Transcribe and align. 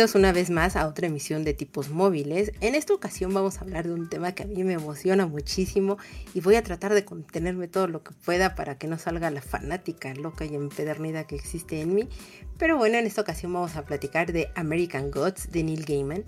Bienvenidos 0.00 0.18
una 0.18 0.32
vez 0.32 0.48
más 0.48 0.76
a 0.76 0.88
otra 0.88 1.08
emisión 1.08 1.44
de 1.44 1.52
tipos 1.52 1.90
móviles. 1.90 2.52
En 2.62 2.74
esta 2.74 2.94
ocasión 2.94 3.34
vamos 3.34 3.58
a 3.58 3.60
hablar 3.60 3.86
de 3.86 3.92
un 3.92 4.08
tema 4.08 4.32
que 4.32 4.44
a 4.44 4.46
mí 4.46 4.64
me 4.64 4.72
emociona 4.72 5.26
muchísimo 5.26 5.98
y 6.32 6.40
voy 6.40 6.54
a 6.54 6.62
tratar 6.62 6.94
de 6.94 7.04
contenerme 7.04 7.68
todo 7.68 7.86
lo 7.86 8.02
que 8.02 8.14
pueda 8.24 8.54
para 8.54 8.78
que 8.78 8.86
no 8.86 8.96
salga 8.96 9.30
la 9.30 9.42
fanática 9.42 10.14
loca 10.14 10.46
y 10.46 10.54
empedernida 10.54 11.26
que 11.26 11.36
existe 11.36 11.82
en 11.82 11.94
mí. 11.94 12.08
Pero 12.56 12.78
bueno, 12.78 12.96
en 12.96 13.04
esta 13.04 13.20
ocasión 13.20 13.52
vamos 13.52 13.76
a 13.76 13.84
platicar 13.84 14.32
de 14.32 14.48
American 14.54 15.10
Gods 15.10 15.52
de 15.52 15.64
Neil 15.64 15.84
Gaiman. 15.84 16.24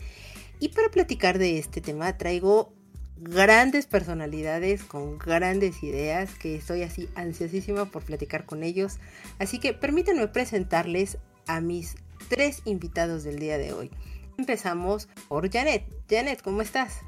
Y 0.60 0.68
para 0.68 0.90
platicar 0.90 1.38
de 1.38 1.58
este 1.58 1.80
tema 1.80 2.18
traigo 2.18 2.74
grandes 3.16 3.86
personalidades 3.86 4.82
con 4.82 5.16
grandes 5.16 5.82
ideas 5.82 6.34
que 6.34 6.56
estoy 6.56 6.82
así 6.82 7.08
ansiosísima 7.14 7.86
por 7.86 8.02
platicar 8.02 8.44
con 8.44 8.64
ellos. 8.64 8.98
Así 9.38 9.58
que 9.58 9.72
permítanme 9.72 10.28
presentarles 10.28 11.16
a 11.46 11.62
mis 11.62 11.96
tres 12.28 12.62
invitados 12.64 13.24
del 13.24 13.38
día 13.38 13.58
de 13.58 13.72
hoy. 13.72 13.90
Empezamos 14.38 15.08
por 15.28 15.50
Janet. 15.50 15.84
Janet, 16.08 16.42
¿cómo 16.42 16.62
estás? 16.62 17.00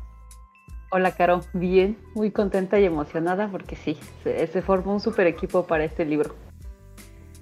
Hola, 0.91 1.17
Caro. 1.17 1.45
Bien, 1.53 1.99
muy 2.15 2.31
contenta 2.31 2.79
y 2.79 2.85
emocionada 2.85 3.51
porque 3.51 3.75
sí, 3.75 3.99
se, 4.23 4.63
formó 4.63 4.93
un 4.95 5.01
super 5.01 5.27
equipo 5.27 5.67
para 5.67 5.85
este 5.85 6.05
libro. 6.05 6.37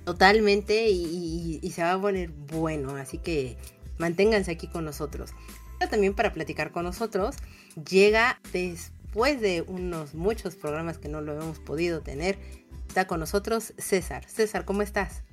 Totalmente 0.04 0.88
y, 0.88 1.60
se 1.70 1.82
va 1.82 1.92
a 1.92 2.00
poner 2.00 2.30
bueno, 2.30 2.96
así 2.96 3.18
que 3.18 3.58
manténganse 3.98 4.50
aquí 4.50 4.68
con 4.68 4.84
nosotros. 4.84 5.34
También 5.90 6.14
para 6.14 6.32
platicar 6.32 6.70
con 6.70 6.84
nosotros, 6.84 7.36
llega 7.90 8.40
después 8.52 9.40
de 9.40 9.62
unos 9.62 10.14
muchos 10.14 10.56
programas 10.56 10.96
que 10.96 11.08
no 11.08 11.20
lo 11.20 11.34
hemos 11.34 11.58
podido 11.58 12.00
tener, 12.00 12.38
está 12.88 13.06
con 13.06 13.20
nosotros 13.20 13.74
César. 13.76 14.24
César, 14.28 14.64
¿cómo 14.64 14.80
estás? 14.80 15.24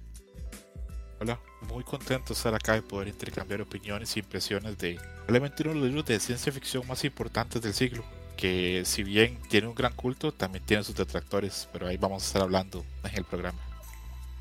Hola, 1.22 1.38
muy 1.68 1.84
contento 1.84 2.30
de 2.30 2.34
estar 2.34 2.56
acá 2.56 2.78
y 2.78 2.82
poder 2.82 3.10
intercambiar 3.10 3.60
opiniones 3.60 4.16
y 4.16 4.22
impresiones 4.22 4.78
de 4.78 4.96
probablemente 5.26 5.64
uno 5.64 5.74
de 5.74 5.80
los 5.80 5.88
libros 5.88 6.06
de 6.06 6.18
ciencia 6.18 6.50
ficción 6.54 6.88
más 6.88 7.04
importantes 7.04 7.62
del 7.62 7.74
siglo, 7.74 8.06
que 8.38 8.84
si 8.86 9.04
bien 9.04 9.38
tiene 9.50 9.68
un 9.68 9.76
gran 9.76 9.92
culto, 9.94 10.32
también 10.32 10.64
tiene 10.66 10.82
sus 10.82 10.96
detractores, 10.96 11.68
pero 11.74 11.88
ahí 11.88 11.98
vamos 11.98 12.24
a 12.24 12.26
estar 12.26 12.42
hablando 12.42 12.86
en 13.04 13.18
el 13.18 13.26
programa. 13.26 13.60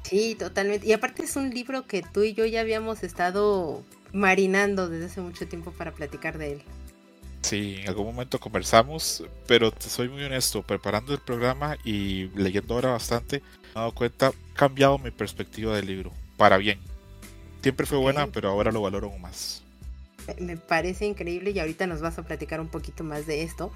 Sí, 0.04 0.36
totalmente. 0.36 0.86
Y 0.86 0.92
aparte 0.92 1.24
es 1.24 1.34
un 1.34 1.50
libro 1.50 1.84
que 1.84 2.02
tú 2.02 2.22
y 2.22 2.32
yo 2.32 2.46
ya 2.46 2.60
habíamos 2.60 3.02
estado 3.02 3.82
marinando 4.12 4.88
desde 4.88 5.06
hace 5.06 5.20
mucho 5.20 5.48
tiempo 5.48 5.72
para 5.72 5.92
platicar 5.92 6.38
de 6.38 6.52
él. 6.52 6.62
Sí, 7.40 7.78
en 7.80 7.88
algún 7.88 8.06
momento 8.06 8.38
conversamos, 8.38 9.24
pero 9.48 9.72
te 9.72 9.88
soy 9.88 10.08
muy 10.08 10.22
honesto, 10.22 10.62
preparando 10.62 11.12
el 11.12 11.18
programa 11.18 11.76
y 11.84 12.28
leyendo 12.36 12.74
ahora 12.74 12.92
bastante, 12.92 13.42
me 13.62 13.70
he 13.72 13.74
dado 13.74 13.92
cuenta, 13.92 14.28
ha 14.28 14.32
cambiado 14.54 14.96
mi 14.98 15.10
perspectiva 15.10 15.74
del 15.74 15.86
libro 15.86 16.12
para 16.38 16.56
bien. 16.56 16.78
Siempre 17.62 17.84
fue 17.84 17.98
buena, 17.98 18.28
pero 18.28 18.48
ahora 18.48 18.72
lo 18.72 18.80
valoro 18.80 19.10
más. 19.18 19.62
Me 20.40 20.56
parece 20.56 21.04
increíble 21.04 21.50
y 21.50 21.58
ahorita 21.58 21.86
nos 21.86 22.00
vas 22.00 22.18
a 22.18 22.22
platicar 22.22 22.60
un 22.60 22.68
poquito 22.68 23.04
más 23.04 23.26
de 23.26 23.42
esto. 23.42 23.70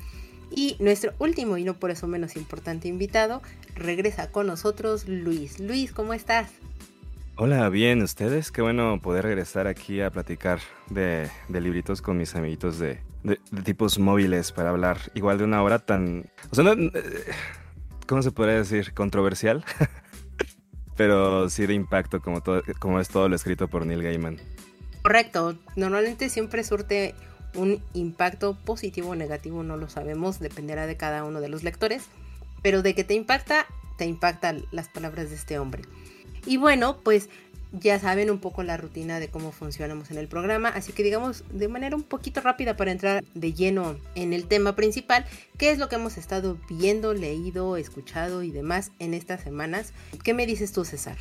Y 0.51 0.77
nuestro 0.79 1.13
último 1.19 1.59
y 1.59 1.65
no 1.65 1.75
por 1.75 1.91
eso 1.91 2.07
menos 2.07 2.37
importante 2.37 2.89
invitado 2.89 3.43
regresa 3.75 4.31
con 4.31 4.47
nosotros 4.47 5.09
Luis. 5.09 5.61
Luis, 5.61 5.93
¿cómo 5.93 6.15
estás? 6.15 6.51
Hola, 7.37 7.69
bien, 7.71 8.03
¿ustedes? 8.03 8.53
Qué 8.53 8.61
bueno 8.61 9.01
poder 9.03 9.25
regresar 9.25 9.67
aquí 9.67 10.03
a 10.03 10.11
platicar 10.11 10.61
de, 10.91 11.31
libritos 11.49 12.03
con 12.03 12.19
mis 12.19 12.37
amiguitos 12.37 12.79
de, 12.79 13.01
tipos 13.65 13.99
móviles 13.99 14.53
para 14.53 14.71
hablar 14.71 14.99
igual 15.15 15.39
de 15.39 15.45
una 15.45 15.63
hora 15.63 15.79
tan... 15.79 16.27
O 16.51 16.55
sea, 16.55 16.73
eh, 16.73 16.93
¿cómo 18.07 18.23
se 18.23 18.31
podría 18.31 18.57
decir? 18.57 18.93
Controversial. 18.93 19.65
pero 21.03 21.51
sí 21.51 21.67
de 21.67 21.75
impacto 21.75 22.23
como, 22.23 22.43
todo, 22.43 22.63
como 22.79 23.01
es 23.01 23.09
todo 23.09 23.29
lo 23.29 23.35
escrito 23.35 23.67
por 23.67 23.85
Neil 23.85 24.05
Gaiman. 24.05 24.39
Correcto, 25.03 25.57
normalmente 25.75 26.29
siempre 26.29 26.63
surte 26.63 27.17
un 27.57 27.83
impacto 27.93 28.57
positivo 28.65 29.11
o 29.11 29.15
negativo, 29.17 29.65
no 29.65 29.77
lo 29.77 29.89
sabemos, 29.89 30.39
dependerá 30.39 30.87
de 30.87 30.97
cada 30.97 31.25
uno 31.25 31.41
de 31.41 31.49
los 31.49 31.65
lectores, 31.65 32.05
pero 32.63 32.83
de 32.83 32.95
que 32.95 33.03
te 33.03 33.15
impacta, 33.15 33.67
te 33.99 34.05
impactan 34.05 34.65
las 34.71 34.87
palabras 34.87 35.31
de 35.31 35.35
este 35.35 35.59
hombre. 35.59 35.83
Y 36.47 36.57
bueno, 36.57 36.99
pues 37.03 37.29
ya 37.73 37.99
saben 37.99 38.31
un 38.31 38.39
poco 38.39 38.63
la 38.63 38.77
rutina 38.77 39.19
de 39.19 39.29
cómo 39.29 39.51
funcionamos 39.51 40.11
en 40.11 40.19
el 40.19 40.29
programa, 40.29 40.69
así 40.69 40.93
que 40.93 41.03
digamos 41.03 41.45
de 41.51 41.69
manera 41.69 41.97
un 41.97 42.03
poquito 42.03 42.41
rápida 42.41 42.77
para 42.77 42.93
entrar 42.93 43.25
de 43.35 43.53
lleno 43.53 43.97
en 44.15 44.33
el 44.33 44.47
tema 44.47 44.77
principal, 44.77 45.25
qué 45.57 45.71
es 45.71 45.79
lo 45.79 45.89
que 45.89 45.97
hemos 45.97 46.19
estado 46.19 46.59
viendo, 46.69 47.15
leído, 47.15 47.77
escuchado 47.77 48.43
y 48.43 48.51
demás 48.51 48.93
en 48.99 49.15
estas 49.15 49.43
semanas. 49.43 49.93
¿Qué 50.23 50.35
me 50.35 50.47
dices 50.47 50.73
tú, 50.73 50.85
César? 50.85 51.17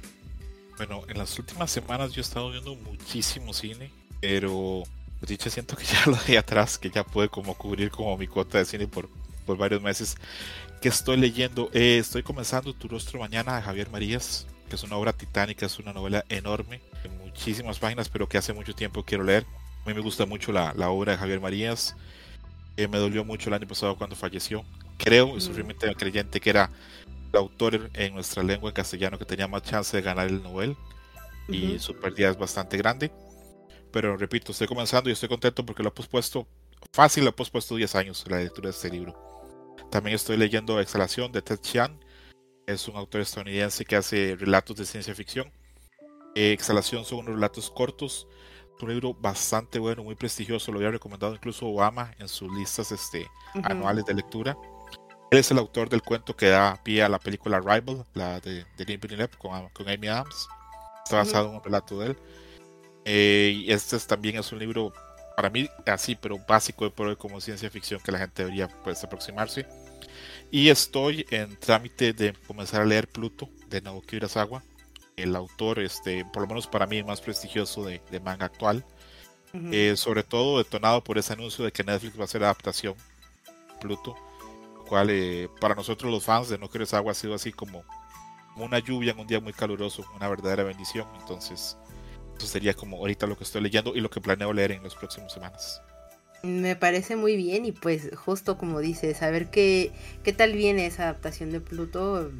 Bueno, 0.78 1.04
en 1.08 1.18
las 1.18 1.38
últimas 1.40 1.72
semanas 1.72 2.12
yo 2.12 2.22
he 2.22 2.24
estado 2.24 2.52
viendo 2.52 2.76
muchísimo 2.76 3.54
cine, 3.54 3.92
pero 4.20 4.84
pues, 5.20 5.30
dicho 5.30 5.50
siento 5.50 5.76
que 5.78 5.86
ya 5.86 6.04
lo 6.06 6.14
dejé 6.14 6.38
atrás, 6.38 6.78
que 6.78 6.90
ya 6.90 7.04
puede 7.04 7.30
como 7.30 7.56
cubrir 7.56 7.92
como 7.92 8.18
mi 8.18 8.28
cuota 8.28 8.58
de 8.58 8.66
cine 8.66 8.88
por, 8.88 9.10
por 9.46 9.58
varios 9.58 9.82
meses. 9.82 10.16
¿Qué 10.82 10.90
estoy 10.90 11.18
leyendo? 11.18 11.70
Eh, 11.74 12.00
estoy 12.00 12.24
comenzando 12.24 12.74
Tu 12.74 12.88
rostro 12.88 13.20
mañana 13.20 13.56
de 13.56 13.62
Javier 13.62 13.90
Marías 13.92 14.48
que 14.72 14.78
es 14.78 14.84
una 14.84 14.96
obra 14.96 15.12
titánica, 15.12 15.66
es 15.66 15.80
una 15.80 15.92
novela 15.92 16.24
enorme, 16.30 16.80
de 17.04 17.10
muchísimas 17.10 17.78
páginas, 17.78 18.08
pero 18.08 18.30
que 18.30 18.38
hace 18.38 18.54
mucho 18.54 18.74
tiempo 18.74 19.04
quiero 19.04 19.22
leer. 19.22 19.46
A 19.84 19.90
mí 19.90 19.94
me 19.94 20.00
gusta 20.00 20.26
mucho 20.26 20.54
la, 20.54 20.74
la 20.78 20.90
obra 20.90 21.12
de 21.12 21.18
Javier 21.18 21.42
Marías. 21.42 21.94
Eh, 22.78 22.88
me 22.88 22.98
dolió 22.98 23.26
mucho 23.26 23.50
el 23.50 23.56
año 23.56 23.68
pasado 23.68 23.98
cuando 23.98 24.16
falleció. 24.16 24.64
Creo, 24.98 25.36
y 25.36 25.42
soy 25.42 25.56
realmente 25.56 25.94
creyente, 25.94 26.40
que 26.40 26.52
era 26.52 26.72
el 27.34 27.38
autor 27.38 27.90
en 27.94 28.14
nuestra 28.14 28.44
lengua 28.44 28.70
en 28.70 28.74
castellano 28.74 29.20
que 29.20 29.26
tenía 29.26 29.46
más 29.46 29.64
chance 29.64 29.98
de 29.98 30.02
ganar 30.02 30.28
el 30.28 30.42
Nobel. 30.42 30.78
Y 31.50 31.78
su 31.78 31.94
pérdida 31.94 32.30
es 32.30 32.38
bastante 32.38 32.78
grande. 32.78 33.12
Pero 33.92 34.16
repito, 34.16 34.54
estoy 34.54 34.68
comenzando 34.68 35.10
y 35.10 35.14
estoy 35.14 35.28
contento 35.28 35.66
porque 35.66 35.84
lo 35.84 35.90
he 35.90 35.92
pospuesto, 35.92 36.48
fácil 36.94 37.26
lo 37.26 37.32
he 37.32 37.34
pospuesto 37.34 37.76
10 37.76 37.94
años 37.96 38.24
la 38.30 38.38
lectura 38.38 38.70
de 38.70 38.76
este 38.76 38.90
libro. 38.90 39.20
También 39.92 40.16
estoy 40.16 40.38
leyendo 40.38 40.80
Exhalación 40.80 41.30
de 41.34 41.42
Ted 41.42 41.60
Chiang 41.60 42.00
es 42.68 42.88
un 42.88 42.96
autor 42.96 43.22
estadounidense 43.22 43.86
que 43.86 43.96
hace 43.96 44.36
relatos 44.40 44.76
de 44.78 44.86
ciencia 44.86 45.14
ficción. 45.16 45.52
Eh, 46.36 46.52
Exhalación 46.54 47.06
son 47.06 47.20
unos 47.20 47.36
relatos 47.36 47.70
cortos. 47.70 48.28
un 48.82 48.90
libro 48.90 49.14
bastante 49.14 49.78
bueno, 49.78 50.04
muy 50.04 50.16
prestigioso. 50.16 50.72
Lo 50.72 50.80
había 50.80 50.92
recomendado 50.92 51.36
incluso 51.36 51.68
Obama 51.68 52.16
en 52.18 52.28
sus 52.28 52.52
listas 52.52 52.92
este, 52.92 53.28
anuales 53.64 54.06
de 54.06 54.16
lectura. 54.16 54.58
Él 55.30 55.38
es 55.38 55.52
el 55.52 55.60
autor 55.60 55.88
del 55.88 56.02
cuento 56.02 56.36
que 56.36 56.48
da 56.48 56.82
pie 56.84 57.04
a 57.04 57.10
la 57.10 57.20
película 57.20 57.60
Rival, 57.60 58.06
la 58.16 58.40
de, 58.40 58.66
de 58.78 58.98
Villeneuve 58.98 59.38
con, 59.38 59.70
con 59.70 59.88
Amy 59.88 60.08
Adams. 60.08 60.48
Está 61.06 61.18
basado 61.18 61.50
en 61.50 61.56
un 61.56 61.64
relato 61.64 62.00
de 62.00 62.08
él. 62.08 62.18
Eh, 63.06 63.64
y 63.66 63.72
este 63.72 63.98
también 64.00 64.38
es 64.38 64.52
un 64.52 64.60
libro, 64.60 64.94
para 65.36 65.50
mí, 65.50 65.70
así, 65.86 66.16
pero 66.16 66.38
básico 66.48 66.86
de 66.86 66.92
por 66.92 67.18
como 67.18 67.40
ciencia 67.40 67.70
ficción 67.70 68.02
que 68.04 68.12
la 68.12 68.20
gente 68.20 68.44
debería 68.44 68.68
pues, 68.84 69.04
aproximarse. 69.04 69.68
Y 70.52 70.68
estoy 70.68 71.26
en 71.32 71.56
trámite 71.56 72.12
de 72.12 72.34
comenzar 72.46 72.82
a 72.82 72.86
leer 72.86 73.08
Pluto 73.08 73.50
de 73.70 73.82
Naoki 73.82 74.18
Urasawa, 74.18 74.62
el 75.16 75.34
autor, 75.38 75.80
este, 75.80 76.26
por 76.26 76.42
lo 76.42 76.48
menos 76.50 76.68
para 76.68 76.86
mí, 76.86 77.02
más 77.04 77.22
prestigioso 77.22 77.86
de, 77.86 78.02
manga 78.22 78.46
actual. 78.46 78.86
Eh, 79.54 79.96
sobre 79.98 80.24
todo 80.24 80.60
detonado 80.60 81.04
por 81.04 81.18
ese 81.18 81.34
anuncio 81.34 81.66
de 81.66 81.74
que 81.74 81.84
Netflix 81.84 82.18
va 82.18 82.22
a 82.22 82.24
hacer 82.24 82.42
adaptación 82.42 82.96
Pluto, 83.82 84.16
cual 84.88 85.10
eh, 85.10 85.50
para 85.60 85.76
nosotros 85.76 86.10
los 86.10 86.24
fans 86.24 86.48
de 86.48 86.58
Naoki 86.58 86.78
Urasawa 86.78 87.12
ha 87.12 87.16
sido 87.16 87.34
así 87.34 87.52
como, 87.52 87.84
una 88.58 88.80
lluvia 88.80 89.12
en 89.12 89.20
un 89.20 89.28
día 89.28 89.40
muy 89.40 89.54
caluroso, 89.54 90.06
una 90.16 90.28
verdadera 90.28 90.64
bendición. 90.64 91.08
Entonces, 91.20 91.78
eso 92.38 92.48
sería 92.48 92.74
como 92.74 92.98
ahorita 92.98 93.26
lo 93.26 93.38
que 93.38 93.46
estoy 93.46 93.62
leyendo 93.62 93.96
y 93.96 94.02
lo 94.02 94.10
que 94.10 94.20
planeo 94.20 94.52
leer 94.52 94.74
en 94.74 94.84
las 94.84 94.96
próximas 94.96 95.32
semanas. 95.32 95.82
Me 96.44 96.76
parece 96.76 97.16
muy 97.16 97.36
bien 97.36 97.66
y 97.66 97.72
pues 97.72 98.10
justo 98.16 98.58
como 98.58 98.80
dices, 98.80 99.22
a 99.22 99.30
ver 99.30 99.50
qué, 99.50 99.92
qué 100.24 100.34
tal 100.34 100.54
viene 100.54 100.86
esa 100.86 101.04
adaptación 101.04 101.52
de 101.52 101.62
Pluto. 101.62 102.32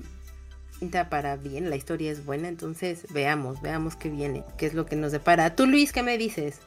Pinta 0.80 1.10
para 1.10 1.36
bien, 1.36 1.70
la 1.70 1.76
historia 1.76 2.12
es 2.12 2.26
buena, 2.26 2.48
entonces 2.48 3.06
veamos, 3.12 3.62
veamos 3.62 3.96
qué 3.96 4.10
viene, 4.10 4.44
qué 4.58 4.66
es 4.66 4.74
lo 4.74 4.88
que 4.88 4.96
nos 4.96 5.12
depara. 5.12 5.56
Tú 5.56 5.68
Luis, 5.68 5.92
¿qué 5.92 6.02
me 6.02 6.18
dices? 6.18 6.60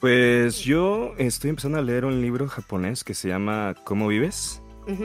Pues 0.00 0.60
yo 0.60 1.14
estoy 1.18 1.50
empezando 1.50 1.78
a 1.78 1.82
leer 1.82 2.06
un 2.06 2.22
libro 2.22 2.48
japonés 2.48 3.04
que 3.04 3.12
se 3.12 3.28
llama 3.28 3.74
¿Cómo 3.84 4.08
vives? 4.08 4.62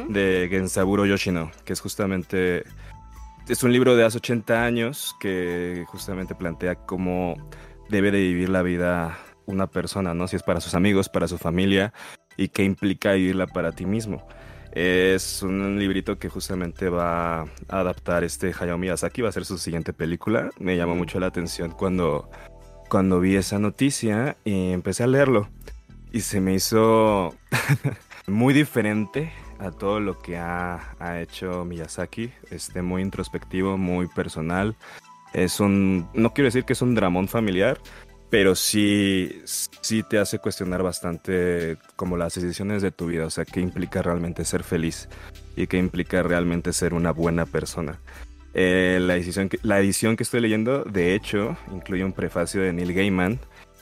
de 0.08 0.48
Gensaburo 0.50 1.06
Yoshino, 1.06 1.52
que 1.66 1.74
es 1.74 1.82
justamente 1.82 2.64
es 3.50 3.64
un 3.64 3.74
libro 3.74 3.96
de 3.96 4.06
hace 4.06 4.18
80 4.18 4.64
años 4.64 5.16
que 5.20 5.84
justamente 5.88 6.36
plantea 6.36 6.76
cómo 6.76 7.36
debe 7.90 8.12
de 8.12 8.20
vivir 8.20 8.50
la 8.50 8.62
vida 8.62 9.18
una 9.46 9.68
persona, 9.68 10.14
¿no? 10.14 10.28
Si 10.28 10.36
es 10.36 10.44
para 10.44 10.62
sus 10.62 10.76
amigos, 10.76 11.10
para 11.10 11.28
su 11.28 11.38
familia 11.38 11.94
y 12.38 12.50
qué 12.50 12.64
implica 12.64 13.14
vivirla 13.14 13.48
para 13.48 13.72
ti 13.72 13.86
mismo. 13.86 14.28
Es 14.74 15.44
un 15.44 15.78
librito 15.78 16.18
que 16.18 16.30
justamente 16.30 16.90
va 16.90 17.42
a 17.42 17.46
adaptar 17.68 18.24
este 18.24 18.52
Hayao 18.60 18.78
Miyazaki, 18.78 19.22
va 19.22 19.30
a 19.30 19.32
ser 19.32 19.46
su 19.46 19.60
siguiente 19.60 19.94
película. 19.94 20.50
Me 20.58 20.76
llamó 20.76 20.96
mucho 20.96 21.20
la 21.20 21.28
atención 21.28 21.72
cuando, 21.72 22.28
cuando 22.90 23.20
vi 23.20 23.36
esa 23.36 23.60
noticia 23.60 24.36
y 24.44 24.72
empecé 24.72 25.04
a 25.04 25.08
leerlo. 25.08 25.48
Y 26.12 26.22
se 26.22 26.42
me 26.42 26.56
hizo 26.56 27.36
muy 28.28 28.56
diferente 28.56 29.32
a 29.60 29.70
todo 29.70 30.00
lo 30.00 30.18
que 30.18 30.38
ha, 30.38 30.96
ha, 31.00 31.22
hecho 31.22 31.66
Miyazaki. 31.66 32.32
Este, 32.50 32.82
muy 32.82 33.04
introspectivo, 33.04 33.78
muy 33.78 34.08
personal. 34.08 34.76
Es 35.34 35.60
un, 35.60 36.10
no 36.16 36.34
quiero 36.34 36.48
decir 36.48 36.64
que 36.64 36.74
es 36.74 36.82
un 36.82 36.96
dramón 36.96 37.28
familiar, 37.28 37.80
pero 38.34 38.56
sí, 38.56 39.44
sí 39.46 40.02
te 40.02 40.18
hace 40.18 40.40
cuestionar 40.40 40.82
bastante 40.82 41.78
como 41.96 42.18
las 42.18 42.34
decisiones 42.34 42.82
de 42.82 42.90
tu 42.90 43.06
vida, 43.06 43.28
o 43.28 43.30
sea, 43.30 43.46
qué 43.46 43.60
implica 43.60 44.02
realmente 44.02 44.44
ser 44.44 44.64
feliz 44.64 45.08
y 45.56 45.68
qué 45.68 45.78
implica 45.78 46.24
realmente 46.24 46.74
ser 46.74 46.96
una 46.96 47.12
buena 47.12 47.46
persona. 47.46 48.00
Eh, 48.56 48.98
la, 49.00 49.18
edición 49.18 49.50
que, 49.50 49.60
la 49.62 49.80
edición 49.80 50.16
que 50.16 50.24
estoy 50.24 50.42
leyendo, 50.42 50.84
de 50.84 51.14
hecho, 51.14 51.56
incluye 51.72 52.04
un 52.04 52.12
prefacio 52.12 52.64
de 52.64 52.74
Neil 52.74 52.96
Gaiman, 52.96 53.40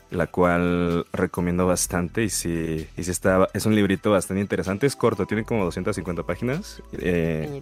la 0.09 0.27
cual 0.27 1.05
recomiendo 1.13 1.65
bastante 1.65 2.21
y 2.21 2.29
sí, 2.29 2.89
y 2.97 3.03
sí 3.05 3.09
está, 3.09 3.47
es 3.53 3.65
un 3.65 3.73
librito 3.73 4.11
bastante 4.11 4.41
interesante, 4.41 4.85
es 4.85 4.97
corto, 4.97 5.25
tiene 5.25 5.45
como 5.45 5.63
250 5.63 6.23
páginas. 6.23 6.83
Eh, 6.99 7.61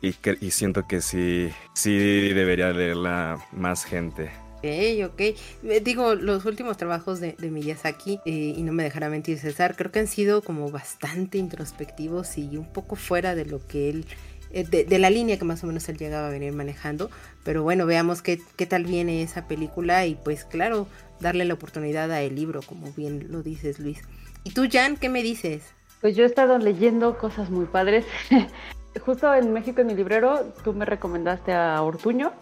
y, 0.00 0.14
y 0.40 0.50
siento 0.52 0.86
que 0.86 1.00
sí, 1.00 1.50
sí 1.74 1.98
debería 2.32 2.70
leerla 2.70 3.44
más 3.50 3.84
gente. 3.84 4.30
Ok, 4.62 5.10
ok. 5.10 5.20
Eh, 5.20 5.80
digo, 5.82 6.14
los 6.14 6.44
últimos 6.44 6.76
trabajos 6.76 7.18
de, 7.18 7.34
Miyazaki, 7.40 8.20
eh, 8.24 8.54
y 8.56 8.62
no 8.62 8.72
me 8.72 8.84
dejará 8.84 9.08
mentir 9.08 9.38
César, 9.38 9.74
creo 9.74 9.90
que 9.90 9.98
han 9.98 10.06
sido 10.06 10.40
como 10.40 10.70
bastante 10.70 11.38
introspectivos 11.38 12.38
y 12.38 12.56
un 12.56 12.72
poco 12.72 12.94
fuera 12.94 13.34
de 13.34 13.44
lo 13.44 13.66
que 13.66 13.90
él, 13.90 14.06
eh, 14.52 14.62
de, 14.64 14.98
la 15.00 15.10
línea 15.10 15.36
que 15.36 15.44
más 15.44 15.64
o 15.64 15.66
menos 15.66 15.88
él 15.88 15.98
llegaba 15.98 16.28
a 16.28 16.30
venir 16.30 16.52
manejando. 16.52 17.10
Pero 17.42 17.64
bueno, 17.64 17.86
veamos 17.86 18.22
qué, 18.22 18.40
qué 18.54 18.66
tal 18.66 18.84
viene 18.84 19.24
esa 19.24 19.48
película 19.48 20.06
y 20.06 20.14
pues 20.14 20.44
claro, 20.44 20.86
darle 21.18 21.44
la 21.44 21.54
oportunidad 21.54 22.12
a 22.12 22.22
el 22.22 22.36
libro, 22.36 22.60
como 22.62 22.92
bien 22.92 23.32
lo 23.32 23.42
dices 23.42 23.80
Luis. 23.80 23.98
¿Y 24.44 24.50
tú, 24.50 24.68
Jan, 24.70 24.96
qué 24.96 25.08
me 25.08 25.24
dices? 25.24 25.64
Pues 26.00 26.14
yo 26.14 26.22
he 26.22 26.26
estado 26.26 26.56
leyendo 26.58 27.18
cosas 27.18 27.50
muy 27.50 27.66
padres. 27.66 28.04
Justo 29.04 29.34
en 29.34 29.52
México, 29.52 29.80
en 29.80 29.88
mi 29.88 29.94
librero, 29.94 30.52
tú 30.62 30.72
me 30.72 30.84
recomendaste 30.84 31.52
a 31.52 31.82
Ortuño 31.82 32.32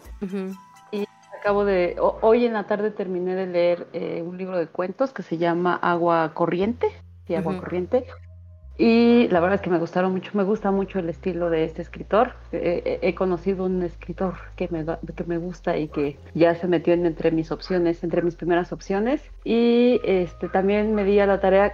acabo 1.41 1.65
de, 1.65 1.95
hoy 1.99 2.45
en 2.45 2.53
la 2.53 2.65
tarde 2.65 2.91
terminé 2.91 3.33
de 3.33 3.47
leer 3.47 3.87
eh, 3.93 4.23
un 4.23 4.37
libro 4.37 4.59
de 4.59 4.67
cuentos 4.67 5.11
que 5.11 5.23
se 5.23 5.39
llama 5.39 5.75
Agua 5.75 6.35
Corriente, 6.35 6.87
sí, 7.25 7.33
Agua 7.33 7.57
Corriente, 7.57 8.05
y 8.77 9.27
la 9.29 9.39
verdad 9.39 9.55
es 9.55 9.61
que 9.61 9.71
me 9.71 9.79
gustaron 9.79 10.11
mucho, 10.11 10.31
me 10.35 10.43
gusta 10.43 10.69
mucho 10.69 10.99
el 10.99 11.09
estilo 11.09 11.49
de 11.49 11.65
este 11.65 11.81
escritor. 11.81 12.33
he 12.51 13.13
conocido 13.15 13.65
un 13.65 13.81
escritor 13.81 14.35
que 14.55 14.67
me, 14.69 14.85
que 14.85 15.23
me 15.23 15.39
gusta 15.39 15.77
y 15.77 15.87
que 15.87 16.17
ya 16.35 16.53
se 16.55 16.67
metió 16.67 16.93
en, 16.93 17.05
entre 17.07 17.31
mis 17.31 17.51
opciones, 17.51 18.03
entre 18.03 18.21
mis 18.21 18.35
primeras 18.35 18.71
opciones. 18.71 19.29
Y 19.43 19.99
este, 20.03 20.47
también 20.47 20.93
me 20.95 21.03
di 21.03 21.19
a 21.19 21.25
la 21.25 21.39
tarea, 21.39 21.73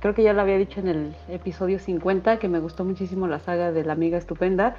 creo 0.00 0.14
que 0.14 0.22
ya 0.22 0.32
lo 0.32 0.42
había 0.42 0.58
dicho 0.58 0.80
en 0.80 0.88
el 0.88 1.14
episodio 1.28 1.78
50, 1.78 2.38
que 2.38 2.48
me 2.48 2.60
gustó 2.60 2.84
muchísimo 2.84 3.26
la 3.26 3.38
saga 3.38 3.72
de 3.72 3.84
la 3.84 3.92
amiga 3.92 4.18
estupenda. 4.18 4.76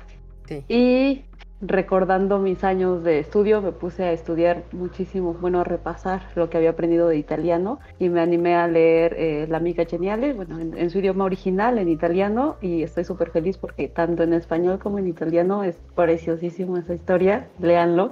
Y 0.69 1.23
recordando 1.61 2.39
mis 2.39 2.63
años 2.63 3.03
de 3.03 3.19
estudio, 3.19 3.61
me 3.61 3.71
puse 3.71 4.03
a 4.03 4.11
estudiar 4.11 4.63
muchísimo, 4.71 5.33
bueno, 5.33 5.61
a 5.61 5.63
repasar 5.63 6.21
lo 6.35 6.49
que 6.49 6.57
había 6.57 6.71
aprendido 6.71 7.07
de 7.07 7.17
italiano 7.17 7.79
y 7.99 8.09
me 8.09 8.21
animé 8.21 8.55
a 8.55 8.67
leer 8.67 9.15
eh, 9.17 9.47
La 9.49 9.57
amiga 9.57 9.85
geniale, 9.85 10.33
bueno, 10.33 10.59
en, 10.59 10.89
su 10.89 10.99
idioma 10.99 11.25
original, 11.25 11.77
en 11.77 11.89
italiano, 11.89 12.57
y 12.61 12.83
estoy 12.83 13.03
súper 13.03 13.31
feliz 13.31 13.57
porque 13.57 13.87
tanto 13.87 14.23
en 14.23 14.33
español 14.33 14.79
como 14.79 14.99
en 14.99 15.07
italiano 15.07 15.63
es 15.63 15.77
preciosísimo 15.95 16.77
esa 16.77 16.93
historia, 16.93 17.47
léanlo. 17.59 18.11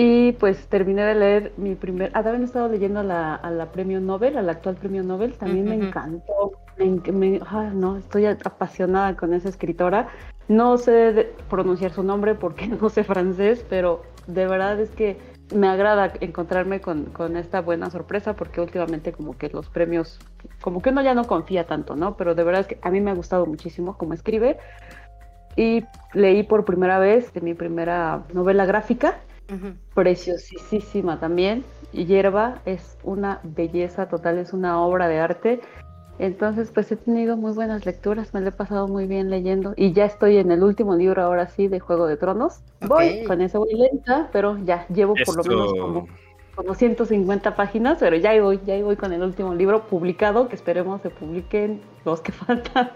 Y 0.00 0.32
pues 0.32 0.68
terminé 0.68 1.02
de 1.02 1.14
leer 1.16 1.52
mi 1.56 1.74
primer, 1.74 2.12
ah, 2.14 2.22
también 2.22 2.42
he 2.42 2.44
estado 2.44 2.68
leyendo 2.68 3.00
a 3.00 3.02
la, 3.02 3.34
a 3.34 3.50
la 3.50 3.72
premio 3.72 4.00
Nobel, 4.00 4.38
al 4.38 4.48
actual 4.48 4.76
premio 4.76 5.02
Nobel, 5.02 5.36
también 5.36 5.64
me 5.64 5.74
encantó, 5.74 6.52
me, 7.12 7.40
ah, 7.44 7.70
no, 7.74 7.96
estoy 7.96 8.26
apasionada 8.26 9.16
con 9.16 9.34
esa 9.34 9.48
escritora 9.48 10.08
no 10.48 10.78
sé 10.78 11.32
pronunciar 11.50 11.92
su 11.92 12.02
nombre 12.02 12.34
porque 12.34 12.66
no 12.80 12.88
sé 12.88 13.04
francés, 13.04 13.64
pero 13.68 14.02
de 14.26 14.46
verdad 14.46 14.80
es 14.80 14.90
que 14.90 15.18
me 15.54 15.68
agrada 15.68 16.12
encontrarme 16.20 16.80
con, 16.80 17.36
esta 17.36 17.60
buena 17.60 17.90
sorpresa 17.90 18.34
porque 18.34 18.60
últimamente 18.60 19.12
como 19.12 19.36
que 19.36 19.48
los 19.48 19.68
premios, 19.68 20.18
como 20.60 20.82
que 20.82 20.90
uno 20.90 21.02
ya 21.02 21.14
no 21.14 21.24
confía 21.24 21.66
tanto, 21.66 21.96
¿no? 21.96 22.16
Pero 22.16 22.34
de 22.34 22.44
verdad 22.44 22.62
es 22.62 22.66
que 22.66 22.78
a 22.82 22.90
mí 22.90 23.00
me 23.00 23.10
ha 23.10 23.14
gustado 23.14 23.46
muchísimo 23.46 23.96
cómo 23.96 24.12
escribe 24.12 24.58
y 25.56 25.84
leí 26.12 26.42
por 26.42 26.64
primera 26.64 26.98
vez 26.98 27.32
mi 27.42 27.54
primera 27.54 28.24
novela 28.32 28.66
gráfica, 28.66 29.18
preciosísima 29.94 31.18
también. 31.20 31.64
Hierba 31.92 32.60
es 32.66 32.98
una 33.02 33.40
belleza 33.42 34.08
total, 34.08 34.38
es 34.38 34.52
una 34.52 34.80
obra 34.80 35.08
de 35.08 35.18
arte 35.18 35.60
entonces, 36.18 36.70
pues 36.72 36.90
he 36.90 36.96
tenido 36.96 37.36
muy 37.36 37.52
buenas 37.52 37.86
lecturas, 37.86 38.34
me 38.34 38.40
lo 38.40 38.48
he 38.48 38.52
pasado 38.52 38.88
muy 38.88 39.06
bien 39.06 39.30
leyendo 39.30 39.74
y 39.76 39.92
ya 39.92 40.04
estoy 40.04 40.38
en 40.38 40.50
el 40.50 40.64
último 40.64 40.96
libro 40.96 41.22
ahora 41.22 41.48
sí 41.48 41.68
de 41.68 41.78
Juego 41.78 42.06
de 42.08 42.16
Tronos. 42.16 42.60
Voy, 42.80 43.22
con 43.24 43.40
eso 43.40 43.60
voy 43.60 43.74
lenta, 43.74 44.28
pero 44.32 44.58
ya 44.64 44.86
llevo 44.88 45.14
por 45.24 45.36
lo 45.36 45.44
menos 45.44 45.72
como, 45.74 46.08
como 46.56 46.74
150 46.74 47.54
páginas, 47.54 47.98
pero 48.00 48.16
ya 48.16 48.40
voy, 48.42 48.58
ya 48.66 48.76
voy 48.82 48.96
con 48.96 49.12
el 49.12 49.22
último 49.22 49.54
libro 49.54 49.86
publicado, 49.86 50.48
que 50.48 50.56
esperemos 50.56 51.02
se 51.02 51.10
publiquen 51.10 51.80
los 52.04 52.20
que 52.20 52.32
faltan. 52.46 52.90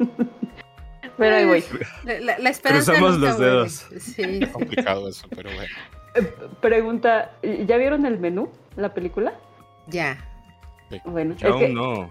pero 1.17 1.37
ahí 1.37 1.47
voy. 1.47 1.65
La, 2.05 2.39
la 2.41 2.51
esperanza 2.51 2.93
Cruzamos 2.93 3.21
los 3.21 3.39
dedos. 3.39 3.87
Sí, 4.01 4.41
Es 4.43 4.49
complicado 4.49 5.09
eso, 5.09 5.29
pero 5.31 5.49
bueno. 5.55 6.02
Eh, 6.15 6.35
pregunta, 6.61 7.33
¿ya 7.43 7.77
vieron 7.77 8.07
el 8.07 8.19
menú, 8.19 8.51
la 8.77 8.95
película? 8.95 9.35
Ya. 9.89 10.19
Bueno, 11.05 11.35
Yo 11.37 11.55
aún 11.55 11.75
no 11.75 12.11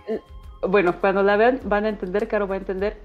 bueno, 0.67 0.99
cuando 0.99 1.23
la 1.23 1.37
vean 1.37 1.59
van 1.63 1.85
a 1.85 1.89
entender, 1.89 2.27
Caro 2.27 2.47
va 2.47 2.55
a 2.55 2.59
entender. 2.59 2.97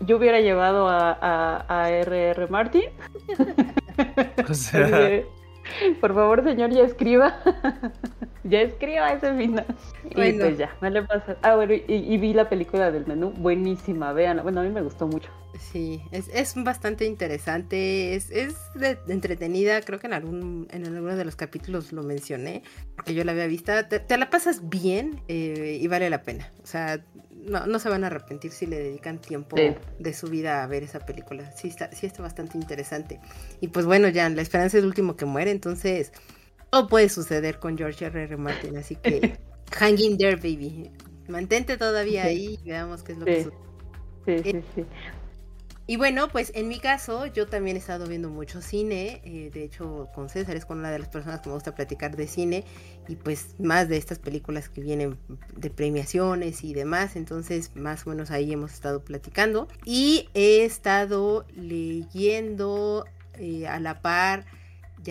Yo 0.00 0.16
hubiera 0.18 0.40
llevado 0.40 0.88
a, 0.88 1.64
a, 1.68 1.90
R.R. 1.90 2.46
Martin. 2.48 2.84
O 4.48 4.52
sea... 4.52 5.22
Por 6.00 6.14
favor, 6.14 6.44
señor, 6.44 6.70
ya 6.70 6.82
escriba. 6.82 7.38
ya 8.44 8.60
escriba 8.60 9.10
ese 9.12 9.34
final. 9.34 9.66
Y 10.04 10.32
pues 10.34 10.58
ya, 10.58 10.76
me 10.80 10.90
le 10.90 11.02
pasa. 11.02 11.36
Ah, 11.42 11.56
bueno, 11.56 11.74
y, 11.74 12.18
vi 12.18 12.34
la 12.34 12.48
película 12.48 12.90
del 12.90 13.06
menú. 13.06 13.30
Buenísima, 13.30 14.12
vean. 14.12 14.40
Bueno, 14.42 14.60
a 14.60 14.64
mí 14.64 14.70
me 14.70 14.82
gustó 14.82 15.06
mucho. 15.06 15.30
Sí, 15.72 16.02
es, 16.12 16.28
es 16.32 16.54
bastante 16.56 17.04
interesante. 17.04 18.14
Es, 18.14 18.30
es 18.30 18.54
entretenida. 19.08 19.80
Creo 19.80 19.98
que 19.98 20.06
en 20.06 20.12
algún 20.12 20.68
en 20.70 20.86
alguno 20.86 21.16
de 21.16 21.24
los 21.24 21.36
capítulos 21.36 21.92
lo 21.92 22.02
mencioné. 22.02 22.62
Porque 22.94 23.14
yo 23.14 23.24
la 23.24 23.32
había 23.32 23.46
visto. 23.46 23.72
Te, 23.86 24.18
la 24.18 24.30
pasas 24.30 24.68
bien 24.68 25.22
eh, 25.28 25.78
y 25.80 25.86
vale 25.88 26.10
la 26.10 26.22
pena. 26.22 26.52
O 26.62 26.66
sea, 26.66 27.02
no, 27.46 27.66
no 27.66 27.78
se 27.78 27.88
van 27.88 28.04
a 28.04 28.08
arrepentir 28.08 28.52
si 28.52 28.66
le 28.66 28.78
dedican 28.78 29.20
tiempo 29.20 29.56
de 29.98 30.14
su 30.14 30.28
vida 30.28 30.62
a 30.62 30.66
ver 30.66 30.82
esa 30.82 31.00
película. 31.00 31.50
Sí 31.52 31.68
está, 31.68 31.90
sí 31.92 32.06
está 32.06 32.22
bastante 32.22 32.58
interesante. 32.58 33.20
Y 33.60 33.68
pues 33.68 33.86
bueno, 33.86 34.08
ya, 34.08 34.28
la 34.28 34.42
esperanza 34.42 34.76
es 34.76 34.82
el 34.82 34.88
último 34.88 35.16
que 35.16 35.24
muere, 35.24 35.50
entonces 35.50 36.12
todo 36.70 36.88
puede 36.88 37.08
suceder 37.08 37.58
con 37.58 37.78
George 37.78 38.04
R. 38.04 38.24
R. 38.24 38.36
Martin, 38.36 38.76
así 38.76 38.96
que 38.96 39.38
hang 39.72 39.98
in 39.98 40.18
there, 40.18 40.36
baby. 40.36 40.90
Mantente 41.28 41.76
todavía 41.76 42.24
ahí 42.24 42.58
y 42.62 42.68
veamos 42.68 43.02
qué 43.02 43.12
es 43.12 43.18
lo 43.18 43.24
que 43.24 43.44
sucede. 43.44 43.66
Sí, 44.26 44.50
sí, 44.52 44.62
sí. 44.74 44.84
Y 45.88 45.96
bueno, 45.96 46.28
pues 46.28 46.50
en 46.56 46.66
mi 46.66 46.80
caso, 46.80 47.26
yo 47.26 47.46
también 47.46 47.76
he 47.76 47.78
estado 47.78 48.06
viendo 48.06 48.28
mucho 48.28 48.60
cine. 48.60 49.20
Eh, 49.24 49.50
de 49.52 49.62
hecho, 49.62 50.08
con 50.14 50.28
César 50.28 50.56
es 50.56 50.66
con 50.66 50.80
una 50.80 50.90
de 50.90 50.98
las 50.98 51.08
personas 51.08 51.40
que 51.40 51.48
me 51.48 51.54
gusta 51.54 51.76
platicar 51.76 52.16
de 52.16 52.26
cine. 52.26 52.64
Y 53.06 53.14
pues 53.14 53.54
más 53.60 53.88
de 53.88 53.96
estas 53.96 54.18
películas 54.18 54.68
que 54.68 54.80
vienen 54.80 55.16
de 55.54 55.70
premiaciones 55.70 56.64
y 56.64 56.74
demás. 56.74 57.14
Entonces, 57.14 57.70
más 57.76 58.04
o 58.04 58.10
menos 58.10 58.32
ahí 58.32 58.52
hemos 58.52 58.72
estado 58.72 59.04
platicando. 59.04 59.68
Y 59.84 60.28
he 60.34 60.64
estado 60.64 61.46
leyendo 61.54 63.04
eh, 63.34 63.68
a 63.68 63.78
la 63.78 64.02
par 64.02 64.44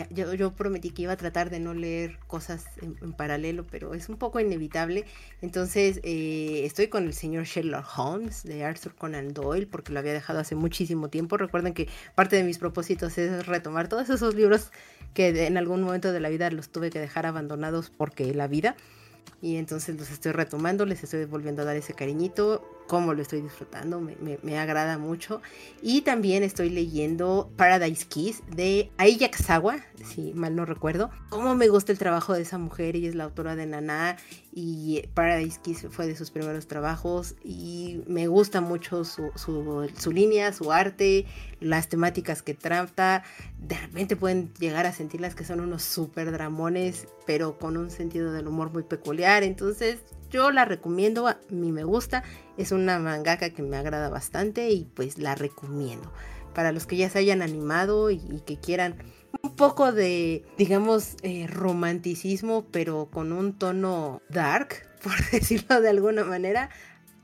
yo, 0.10 0.54
prometí 0.54 0.92
que 0.92 1.04
iba 1.04 1.14
a 1.14 1.18
tratar 1.18 1.50
de 1.50 1.60
no 1.60 1.74
leer 1.74 2.18
cosas 2.28 2.66
en, 2.82 3.14
paralelo, 3.14 3.66
pero 3.70 3.94
es 3.94 4.10
un 4.10 4.18
poco 4.18 4.40
inevitable. 4.40 5.06
Entonces 5.42 6.00
eh, 6.04 6.62
estoy 6.66 6.88
con 6.88 7.06
el 7.06 7.14
señor 7.14 7.46
Sherlock 7.46 7.86
Holmes 7.98 8.44
de 8.44 8.64
Arthur 8.64 8.96
Conan 8.96 9.34
Doyle 9.34 9.68
porque 9.68 9.94
lo 9.94 10.00
había 10.00 10.14
dejado 10.14 10.40
hace 10.40 10.56
muchísimo 10.56 11.10
tiempo. 11.10 11.38
Recuerden 11.38 11.74
que 11.74 11.88
parte 12.16 12.36
de 12.36 12.44
mis 12.44 12.58
propósitos 12.58 13.18
es 13.18 13.46
retomar 13.46 13.88
todos 13.88 14.10
esos 14.10 14.36
libros 14.36 14.72
que 15.14 15.46
en 15.46 15.58
algún 15.58 15.82
momento 15.82 16.12
de 16.12 16.20
la 16.20 16.30
vida 16.30 16.50
los 16.52 16.70
tuve 16.70 16.90
que 16.90 17.00
dejar 17.00 17.26
abandonados 17.26 17.90
porque 17.90 18.34
la 18.34 18.48
vida. 18.48 18.76
Y 19.42 19.58
entonces 19.58 19.96
los 19.98 20.12
estoy 20.12 20.32
retomando, 20.32 20.86
les 20.86 21.04
estoy 21.04 21.26
volviendo 21.26 21.62
a 21.62 21.66
dar 21.66 21.76
ese 21.76 21.94
cariñito. 21.94 22.64
Cómo 22.88 23.14
lo 23.14 23.22
estoy 23.22 23.42
disfrutando, 23.42 24.00
me, 24.00 24.60
agrada 24.60 24.98
mucho. 24.98 25.42
Y 25.82 26.02
también 26.02 26.44
estoy 26.44 26.70
leyendo 26.70 27.52
Paradise 27.56 28.06
Kiss 28.08 28.44
de 28.56 28.92
Aiya 28.98 29.32
Kazawa, 29.32 29.78
si 30.04 30.34
mal 30.34 30.56
no 30.56 30.66
recuerdo. 30.66 31.10
Cómo 31.30 31.56
me 31.56 31.68
gusta 31.68 31.92
el 31.92 31.98
trabajo 31.98 32.34
de 32.34 32.42
esa 32.42 32.58
mujer, 32.58 32.96
ella 32.96 33.10
es 33.10 33.16
la 33.16 33.26
autora 33.26 33.56
de 33.56 33.66
Nana 33.66 34.18
y 34.54 35.04
Paradise 35.14 35.60
Kiss 35.62 35.88
fue 35.90 36.08
de 36.08 36.16
sus 36.16 36.32
primeros 36.32 36.68
trabajos 36.68 37.36
y 37.44 38.02
me 38.08 38.28
gusta 38.28 38.62
mucho 38.62 39.04
su, 39.04 39.32
su, 39.36 40.12
línea, 40.12 40.54
su 40.54 40.72
arte, 40.72 41.26
las 41.60 41.90
temáticas 41.90 42.42
que 42.42 42.54
trata. 42.54 43.24
De 43.60 43.76
repente 43.76 44.16
pueden 44.16 44.54
llegar 44.60 44.86
a 44.86 44.94
sentirlas 44.94 45.36
que 45.36 45.44
son 45.44 45.60
unos 45.60 45.84
super 45.84 46.32
dramones, 46.32 47.08
pero 47.26 47.58
con 47.58 47.76
un 47.78 47.90
sentido 47.90 48.32
del 48.32 48.48
humor 48.48 48.72
muy 48.72 48.84
peculiar. 48.84 49.44
Entonces 49.44 50.00
yo 50.36 50.52
la 50.52 50.66
recomiendo, 50.66 51.30
a 51.30 51.40
mí 51.50 51.72
me 51.72 51.86
gusta, 51.86 52.24
es 52.58 52.74
una 52.74 53.00
mangaka 53.00 53.52
que 53.52 53.62
me 53.62 53.78
agrada 53.78 54.10
bastante 54.10 54.70
y 54.70 54.84
pues 54.84 55.18
la 55.18 55.34
recomiendo. 55.34 56.12
Para 56.54 56.74
los 56.74 56.86
que 56.86 56.98
ya 56.98 57.10
se 57.10 57.20
hayan 57.20 57.42
animado 57.42 58.12
y, 58.12 58.20
que 58.46 58.58
quieran 58.58 58.98
un 59.42 59.56
poco 59.56 59.94
de, 59.94 60.44
digamos, 60.58 61.16
eh, 61.22 61.48
romanticismo, 61.48 62.66
pero 62.70 63.08
con 63.10 63.32
un 63.32 63.54
tono 63.54 64.22
dark, 64.28 64.90
por 65.04 65.14
decirlo 65.32 65.80
de 65.80 65.90
alguna 65.90 66.26
manera, 66.26 66.70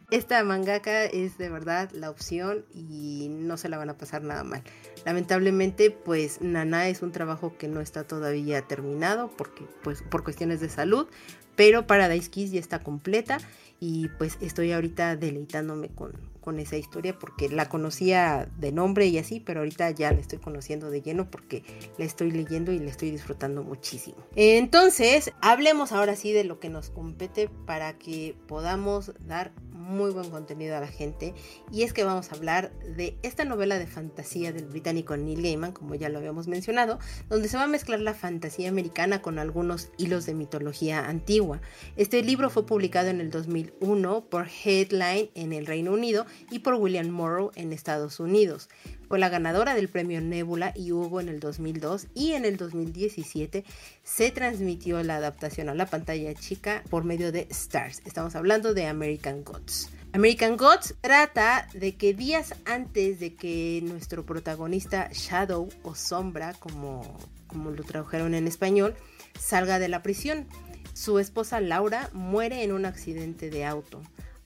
esta 0.10 0.42
mangaka 0.44 1.06
es 1.06 1.38
de 1.38 1.50
verdad 1.50 1.90
la 1.92 2.10
opción 2.10 2.66
y 2.74 3.28
no 3.30 3.58
se 3.58 3.68
la 3.68 3.78
van 3.78 3.90
a 3.90 3.98
pasar 3.98 4.24
nada 4.24 4.44
mal. 4.44 4.64
Lamentablemente, 5.06 5.92
pues 5.92 6.42
Nana 6.42 6.88
es 6.88 7.02
un 7.02 7.12
trabajo 7.12 7.58
que 7.58 7.68
no 7.68 7.82
está 7.82 8.06
todavía 8.06 8.62
terminado 8.62 9.30
porque, 9.38 9.66
pues, 9.84 10.02
por 10.02 10.24
cuestiones 10.24 10.60
de 10.60 10.70
salud, 10.70 11.08
pero 11.56 11.88
Paradise 11.88 12.30
Kiss 12.30 12.52
ya 12.52 12.60
está 12.60 12.80
completa 12.80 13.40
y 13.80 14.10
pues 14.18 14.38
estoy 14.42 14.72
ahorita 14.72 15.16
deleitándome 15.16 15.90
con, 15.90 16.14
con 16.42 16.60
esa 16.60 16.76
historia 16.76 17.18
porque 17.18 17.50
la 17.50 17.70
conocía 17.70 18.48
de 18.58 18.72
nombre 18.72 19.06
y 19.08 19.18
así, 19.18 19.40
pero 19.40 19.62
ahorita 19.62 19.90
ya 19.92 20.12
la 20.12 20.20
estoy 20.20 20.40
conociendo 20.40 20.90
de 20.90 21.02
lleno 21.02 21.30
porque 21.30 21.64
la 21.98 22.06
estoy 22.06 22.32
leyendo 22.32 22.72
y 22.72 22.80
la 22.80 22.90
estoy 22.90 23.12
disfrutando 23.12 23.64
muchísimo. 23.64 24.18
Entonces, 24.36 25.32
hablemos 25.42 25.92
ahora 25.92 26.16
sí 26.16 26.34
de 26.34 26.44
lo 26.44 26.60
que 26.60 26.70
nos 26.70 26.90
compete 26.90 27.50
para 27.66 27.98
que 27.98 28.36
podamos 28.48 29.14
dar 29.26 29.52
muy 29.82 30.12
buen 30.12 30.30
contenido 30.30 30.78
a 30.78 30.80
la 30.80 30.88
gente 30.88 31.34
y 31.72 31.84
es 31.84 31.94
que 31.94 32.04
vamos 32.04 32.32
a 32.32 32.36
hablar 32.36 32.72
de 32.96 33.18
esta 33.24 33.46
novela 33.46 33.80
de 33.80 33.88
fantasía 33.88 34.54
del 34.54 34.66
británico 34.66 35.18
Neil 35.18 35.42
Gaiman, 35.42 35.72
como 35.72 35.96
ya 35.96 36.10
lo 36.10 36.20
habíamos 36.20 36.48
mencionado, 36.48 37.00
donde 37.30 37.50
se 37.50 37.58
va 37.58 37.64
a 37.64 37.68
mezclar 37.68 38.00
la 38.00 38.14
fantasía 38.14 38.70
americana 38.70 39.22
con 39.22 39.40
algunos 39.40 39.90
hilos 39.98 40.26
de 40.26 40.34
mitología 40.34 41.08
antigua. 41.08 41.62
Este 41.98 42.24
libro 42.24 42.50
fue 42.50 42.66
publicado 42.66 43.10
en 43.10 43.22
el 43.22 43.30
2001 43.30 44.26
por 44.30 44.48
Headline 44.48 45.30
en 45.36 45.54
el 45.54 45.66
Reino 45.66 45.92
Unido 45.92 46.26
y 46.50 46.60
por 46.60 46.76
William 46.76 47.10
Morrow 47.10 47.52
en 47.56 47.74
Estados 47.74 48.20
Unidos. 48.20 48.70
Fue 49.12 49.20
la 49.20 49.28
ganadora 49.28 49.76
del 49.76 49.90
premio 49.90 50.22
Nebula 50.22 50.72
y 50.74 50.94
Hugo 50.94 51.20
en 51.20 51.28
el 51.28 51.42
2002 51.42 52.08
y 52.16 52.32
en 52.32 52.46
el 52.46 52.56
2017 52.56 53.66
se 54.06 54.32
transmitió 54.32 55.04
la 55.04 55.18
adaptación 55.18 55.68
a 55.68 55.76
la 55.76 55.86
pantalla 55.86 56.34
chica 56.34 56.82
por 56.90 57.04
medio 57.04 57.34
de 57.34 57.46
Stars. 57.50 58.02
Estamos 58.06 58.38
hablando 58.38 58.74
de 58.74 58.86
American 58.86 59.44
Gods. 59.44 59.90
American 60.14 60.56
Gods 60.56 60.96
trata 61.02 61.68
de 61.74 61.98
que 61.98 62.14
días 62.14 62.56
antes 62.64 63.20
de 63.20 63.36
que 63.36 63.82
nuestro 63.84 64.26
protagonista 64.26 65.10
Shadow 65.12 65.68
o 65.84 65.94
Sombra, 65.94 66.54
como, 66.54 67.02
como 67.48 67.72
lo 67.72 67.84
tradujeron 67.84 68.34
en 68.34 68.48
español, 68.48 68.96
salga 69.38 69.78
de 69.78 69.90
la 69.90 70.04
prisión, 70.04 70.48
su 70.94 71.20
esposa 71.20 71.60
Laura 71.60 72.10
muere 72.14 72.64
en 72.64 72.72
un 72.72 72.86
accidente 72.86 73.50
de 73.50 73.66
auto. 73.66 74.02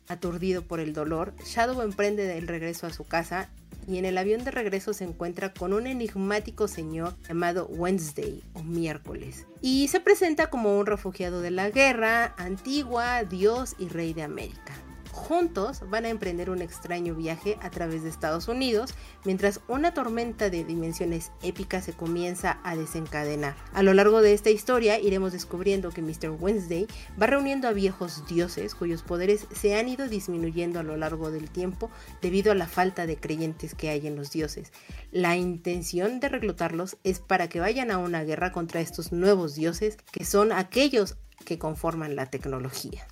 Aturdido 0.07 0.63
por 0.63 0.79
el 0.79 0.93
dolor, 0.93 1.35
Shadow 1.45 1.83
emprende 1.83 2.35
el 2.35 2.47
regreso 2.47 2.87
a 2.87 2.93
su 2.93 3.03
casa 3.03 3.51
y 3.87 3.97
en 3.97 4.05
el 4.05 4.17
avión 4.17 4.43
de 4.43 4.51
regreso 4.51 4.93
se 4.93 5.03
encuentra 5.03 5.53
con 5.53 5.73
un 5.73 5.87
enigmático 5.87 6.67
señor 6.67 7.15
llamado 7.27 7.67
Wednesday 7.67 8.43
o 8.53 8.63
miércoles 8.63 9.47
y 9.61 9.87
se 9.87 9.99
presenta 9.99 10.49
como 10.49 10.77
un 10.77 10.85
refugiado 10.85 11.41
de 11.41 11.51
la 11.51 11.69
guerra, 11.69 12.33
antigua, 12.37 13.23
dios 13.23 13.75
y 13.77 13.87
rey 13.87 14.13
de 14.13 14.23
América. 14.23 14.73
Juntos 15.15 15.81
van 15.89 16.03
a 16.03 16.09
emprender 16.09 16.49
un 16.49 16.61
extraño 16.61 17.15
viaje 17.15 17.57
a 17.61 17.69
través 17.69 18.03
de 18.03 18.09
Estados 18.09 18.49
Unidos 18.49 18.93
mientras 19.23 19.61
una 19.69 19.93
tormenta 19.93 20.49
de 20.49 20.65
dimensiones 20.65 21.31
épicas 21.41 21.85
se 21.85 21.93
comienza 21.93 22.59
a 22.63 22.75
desencadenar. 22.75 23.55
A 23.73 23.81
lo 23.81 23.93
largo 23.93 24.21
de 24.21 24.33
esta 24.33 24.49
historia 24.49 24.99
iremos 24.99 25.31
descubriendo 25.31 25.89
que 25.89 26.01
Mr. 26.01 26.31
Wednesday 26.37 26.85
va 27.19 27.27
reuniendo 27.27 27.69
a 27.69 27.71
viejos 27.71 28.27
dioses 28.27 28.75
cuyos 28.75 29.03
poderes 29.03 29.47
se 29.55 29.79
han 29.79 29.87
ido 29.87 30.09
disminuyendo 30.09 30.81
a 30.81 30.83
lo 30.83 30.97
largo 30.97 31.31
del 31.31 31.49
tiempo 31.49 31.89
debido 32.21 32.51
a 32.51 32.55
la 32.55 32.67
falta 32.67 33.07
de 33.07 33.15
creyentes 33.15 33.73
que 33.73 33.89
hay 33.89 34.05
en 34.05 34.17
los 34.17 34.31
dioses. 34.31 34.73
La 35.11 35.37
intención 35.37 36.19
de 36.19 36.27
reclutarlos 36.27 36.97
es 37.05 37.19
para 37.19 37.47
que 37.47 37.61
vayan 37.61 37.89
a 37.89 37.99
una 37.99 38.25
guerra 38.25 38.51
contra 38.51 38.81
estos 38.81 39.13
nuevos 39.13 39.55
dioses 39.55 39.97
que 40.11 40.25
son 40.25 40.51
aquellos 40.51 41.15
que 41.45 41.57
conforman 41.57 42.17
la 42.17 42.25
tecnología. 42.25 43.07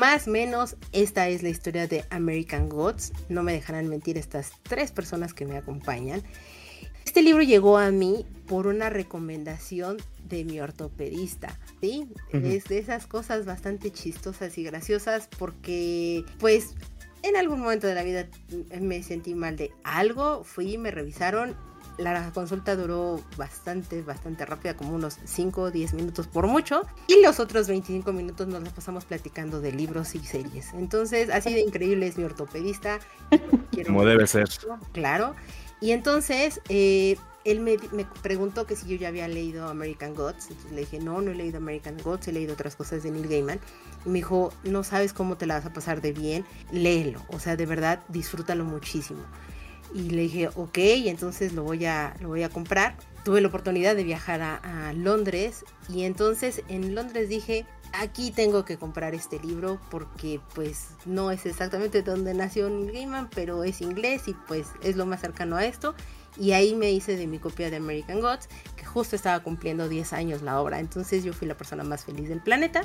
Más 0.00 0.28
o 0.28 0.30
menos, 0.30 0.76
esta 0.92 1.28
es 1.28 1.42
la 1.42 1.48
historia 1.48 1.88
de 1.88 2.04
American 2.10 2.68
Gods. 2.68 3.12
No 3.28 3.42
me 3.42 3.52
dejarán 3.52 3.88
mentir 3.88 4.16
estas 4.16 4.52
tres 4.62 4.92
personas 4.92 5.34
que 5.34 5.44
me 5.44 5.56
acompañan. 5.56 6.22
Este 7.04 7.20
libro 7.20 7.42
llegó 7.42 7.78
a 7.78 7.90
mí 7.90 8.24
por 8.46 8.68
una 8.68 8.90
recomendación 8.90 9.96
de 10.28 10.44
mi 10.44 10.60
ortopedista, 10.60 11.58
¿sí? 11.80 12.08
Es 12.32 12.66
de 12.66 12.78
esas 12.78 13.08
cosas 13.08 13.44
bastante 13.44 13.90
chistosas 13.90 14.56
y 14.56 14.62
graciosas 14.62 15.28
porque, 15.36 16.24
pues, 16.38 16.76
en 17.24 17.34
algún 17.34 17.58
momento 17.58 17.88
de 17.88 17.96
la 17.96 18.04
vida 18.04 18.28
me 18.80 19.02
sentí 19.02 19.34
mal 19.34 19.56
de 19.56 19.72
algo, 19.82 20.44
fui, 20.44 20.78
me 20.78 20.92
revisaron 20.92 21.56
la 21.98 22.30
consulta 22.32 22.76
duró 22.76 23.20
bastante, 23.36 24.02
bastante 24.02 24.46
rápida, 24.46 24.76
como 24.76 24.94
unos 24.94 25.18
5 25.24 25.62
o 25.62 25.70
10 25.70 25.94
minutos 25.94 26.26
por 26.26 26.46
mucho. 26.46 26.82
Y 27.08 27.20
los 27.22 27.40
otros 27.40 27.68
25 27.68 28.12
minutos 28.12 28.46
nos 28.46 28.62
los 28.62 28.72
pasamos 28.72 29.04
platicando 29.04 29.60
de 29.60 29.72
libros 29.72 30.14
y 30.14 30.20
series. 30.20 30.72
Entonces, 30.74 31.28
así 31.30 31.52
de 31.52 31.60
increíble 31.60 32.06
es 32.06 32.16
mi 32.16 32.24
ortopedista. 32.24 33.00
como 33.86 34.04
debe 34.04 34.26
ser. 34.26 34.48
Claro. 34.92 35.34
Y 35.80 35.92
entonces, 35.92 36.60
eh, 36.68 37.16
él 37.44 37.60
me, 37.60 37.76
me, 37.92 38.04
preguntó 38.22 38.66
que 38.66 38.76
si 38.76 38.88
yo 38.88 38.96
ya 38.96 39.08
había 39.08 39.26
leído 39.26 39.68
American 39.68 40.14
Gods. 40.14 40.48
Entonces 40.50 40.72
le 40.72 40.80
dije, 40.80 40.98
no, 40.98 41.20
no 41.20 41.30
he 41.30 41.34
leído 41.34 41.58
American 41.58 41.96
Gods, 42.02 42.28
he 42.28 42.32
leído 42.32 42.54
otras 42.54 42.76
cosas 42.76 43.02
de 43.02 43.10
Neil 43.10 43.28
Gaiman. 43.28 43.60
Y 44.04 44.08
me 44.08 44.16
dijo, 44.16 44.52
no 44.64 44.84
sabes 44.84 45.12
cómo 45.12 45.36
te 45.36 45.46
la 45.46 45.54
vas 45.54 45.66
a 45.66 45.72
pasar 45.72 46.00
de 46.00 46.12
bien, 46.12 46.44
léelo. 46.72 47.22
O 47.28 47.40
sea, 47.40 47.56
de 47.56 47.66
verdad, 47.66 48.00
disfrútalo 48.08 48.64
muchísimo. 48.64 49.20
Y 49.94 50.10
le 50.10 50.22
dije, 50.22 50.48
ok, 50.54 50.78
entonces 51.06 51.52
lo 51.52 51.62
voy 51.62 51.86
a, 51.86 52.14
lo 52.20 52.28
voy 52.28 52.42
a 52.42 52.48
comprar. 52.48 52.96
Tuve 53.24 53.40
la 53.40 53.48
oportunidad 53.48 53.96
de 53.96 54.04
viajar 54.04 54.40
a, 54.40 54.92
Londres 54.94 55.64
y 55.88 56.04
entonces 56.04 56.62
en 56.68 56.94
Londres 56.94 57.28
dije, 57.28 57.66
aquí 57.92 58.30
tengo 58.30 58.64
que 58.64 58.78
comprar 58.78 59.14
este 59.14 59.38
libro 59.40 59.78
porque 59.90 60.40
pues 60.54 60.88
no 61.04 61.30
es 61.30 61.44
exactamente 61.44 62.02
donde 62.02 62.32
nació 62.32 62.70
Neil 62.70 62.92
Gaiman, 62.92 63.28
pero 63.34 63.64
es 63.64 63.80
inglés 63.82 64.28
y 64.28 64.34
pues 64.46 64.68
es 64.82 64.96
lo 64.96 65.04
más 65.04 65.20
cercano 65.20 65.56
a 65.56 65.64
esto. 65.66 65.94
Y 66.38 66.52
ahí 66.52 66.74
me 66.74 66.90
hice 66.90 67.16
de 67.16 67.26
mi 67.26 67.38
copia 67.38 67.68
de 67.70 67.76
American 67.76 68.20
Gods, 68.20 68.48
que 68.76 68.84
justo 68.84 69.16
estaba 69.16 69.42
cumpliendo 69.42 69.88
10 69.88 70.12
años 70.12 70.42
la 70.42 70.60
obra. 70.60 70.78
Entonces 70.78 71.24
yo 71.24 71.32
fui 71.32 71.48
la 71.48 71.56
persona 71.56 71.82
más 71.84 72.04
feliz 72.04 72.28
del 72.28 72.40
planeta. 72.40 72.82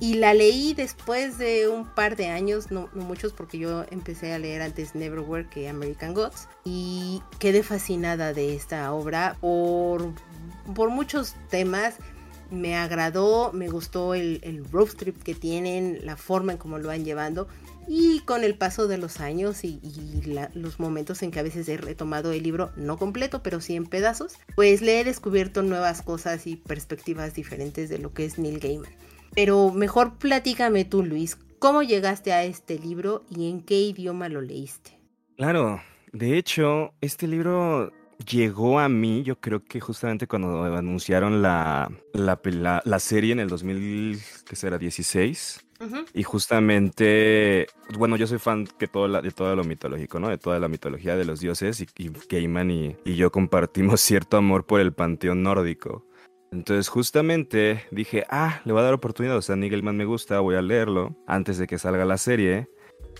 Y 0.00 0.14
la 0.14 0.32
leí 0.32 0.74
después 0.74 1.38
de 1.38 1.68
un 1.68 1.84
par 1.84 2.14
de 2.14 2.28
años, 2.28 2.70
no, 2.70 2.88
muchos 2.94 3.32
porque 3.32 3.58
yo 3.58 3.84
empecé 3.90 4.32
a 4.32 4.38
leer 4.38 4.62
antes 4.62 4.94
Neverwhere 4.94 5.48
que 5.48 5.68
American 5.68 6.14
Gods. 6.14 6.48
Y 6.64 7.22
quedé 7.40 7.62
fascinada 7.62 8.32
de 8.32 8.54
esta 8.54 8.92
obra 8.92 9.36
por, 9.40 10.12
por 10.74 10.90
muchos 10.90 11.34
temas. 11.50 11.96
Me 12.50 12.76
agradó, 12.76 13.52
me 13.52 13.68
gustó 13.68 14.14
el, 14.14 14.40
el 14.42 14.64
road 14.70 14.88
trip 14.96 15.22
que 15.22 15.34
tienen, 15.34 15.98
la 16.04 16.16
forma 16.16 16.52
en 16.52 16.58
cómo 16.58 16.78
lo 16.78 16.88
van 16.88 17.04
llevando. 17.04 17.48
Y 17.90 18.20
con 18.20 18.44
el 18.44 18.54
paso 18.54 18.86
de 18.86 18.98
los 18.98 19.18
años 19.18 19.64
y, 19.64 19.80
los 20.52 20.78
momentos 20.78 21.22
en 21.22 21.30
que 21.30 21.40
a 21.40 21.42
veces 21.42 21.66
he 21.70 21.78
retomado 21.78 22.32
el 22.32 22.42
libro, 22.42 22.70
no 22.76 22.98
completo, 22.98 23.42
pero 23.42 23.62
sí 23.62 23.76
en 23.76 23.86
pedazos, 23.86 24.34
pues 24.54 24.82
le 24.82 25.00
he 25.00 25.04
descubierto 25.04 25.62
nuevas 25.62 26.02
cosas 26.02 26.46
y 26.46 26.56
perspectivas 26.56 27.34
diferentes 27.34 27.88
de 27.88 27.98
lo 27.98 28.12
que 28.12 28.26
es 28.26 28.38
Neil 28.38 28.60
Gaiman. 28.60 28.92
Pero 29.34 29.70
mejor 29.70 30.18
platícame 30.18 30.84
tú, 30.84 31.04
Luis, 31.04 31.38
¿cómo 31.58 31.82
llegaste 31.82 32.32
a 32.32 32.44
este 32.44 32.78
libro 32.78 33.24
y 33.30 33.50
en 33.50 33.62
qué 33.62 33.80
idioma 33.80 34.28
lo 34.28 34.40
leíste? 34.40 34.98
Claro, 35.36 35.80
de 36.12 36.36
hecho, 36.36 36.92
este 37.00 37.26
libro 37.26 37.92
llegó 38.26 38.80
a 38.80 38.88
mí, 38.88 39.22
yo 39.22 39.40
creo 39.40 39.64
que 39.64 39.80
justamente 39.80 40.26
cuando 40.26 40.64
anunciaron 40.64 41.40
la, 41.42 41.90
la, 42.12 42.98
serie 42.98 43.32
en 43.32 43.40
el 43.40 43.48
2016. 43.48 45.64
Y 46.12 46.24
justamente, 46.24 47.68
bueno, 47.96 48.16
yo 48.16 48.26
soy 48.26 48.40
fan 48.40 48.66
de 48.80 48.88
todo, 48.88 49.22
de 49.22 49.30
todo 49.30 49.54
lo 49.54 49.62
mitológico, 49.62 50.18
¿no? 50.18 50.28
De 50.28 50.36
toda 50.36 50.58
la 50.58 50.66
mitología 50.66 51.14
de 51.14 51.24
los 51.24 51.38
dioses 51.38 51.80
y, 51.80 51.86
y 51.96 52.10
Gaiman 52.28 52.72
y, 52.72 52.96
y 53.04 53.14
yo 53.14 53.30
compartimos 53.30 54.00
cierto 54.00 54.36
amor 54.36 54.66
por 54.66 54.80
el 54.80 54.92
panteón 54.92 55.44
nórdico. 55.44 56.07
Entonces 56.52 56.88
justamente 56.88 57.84
dije, 57.90 58.24
ah, 58.30 58.60
le 58.64 58.72
voy 58.72 58.80
a 58.80 58.84
dar 58.84 58.94
oportunidad, 58.94 59.36
o 59.36 59.42
sea, 59.42 59.56
Nigelman 59.56 59.96
me 59.96 60.04
gusta, 60.04 60.40
voy 60.40 60.56
a 60.56 60.62
leerlo 60.62 61.14
antes 61.26 61.58
de 61.58 61.66
que 61.66 61.78
salga 61.78 62.04
la 62.04 62.18
serie. 62.18 62.68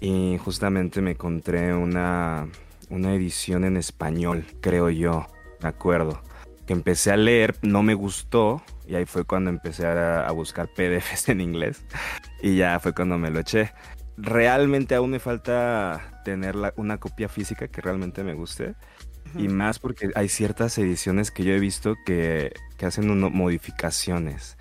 y 0.00 0.38
justamente 0.38 1.00
me 1.02 1.12
encontré 1.12 1.74
una, 1.74 2.48
una 2.90 3.14
edición 3.14 3.64
en 3.64 3.76
español, 3.76 4.44
creo 4.60 4.90
yo, 4.90 5.26
me 5.62 5.68
acuerdo. 5.68 6.22
Que 6.66 6.72
empecé 6.72 7.10
a 7.10 7.16
leer, 7.16 7.56
no 7.62 7.82
me 7.82 7.94
gustó 7.94 8.62
y 8.86 8.94
ahí 8.94 9.04
fue 9.04 9.24
cuando 9.24 9.50
empecé 9.50 9.86
a, 9.86 10.30
buscar 10.32 10.68
PDFs 10.68 11.28
en 11.28 11.40
inglés 11.40 11.84
y 12.42 12.56
ya 12.56 12.80
fue 12.80 12.94
cuando 12.94 13.18
me 13.18 13.30
lo 13.30 13.40
eché. 13.40 13.72
Realmente 14.16 14.94
aún 14.94 15.10
me 15.10 15.20
falta 15.20 16.20
tener 16.24 16.56
una 16.76 16.98
copia 16.98 17.28
física 17.28 17.68
que 17.68 17.80
realmente 17.80 18.24
me 18.24 18.34
guste. 18.34 18.74
Y 19.36 19.48
más 19.48 19.78
porque 19.78 20.10
hay 20.14 20.28
ciertas 20.28 20.78
ediciones 20.78 21.30
que 21.30 21.44
yo 21.44 21.52
he 21.52 21.58
visto 21.58 21.96
que, 22.04 22.52
que 22.76 22.86
hacen 22.86 23.06
modificaciones. 23.32 24.56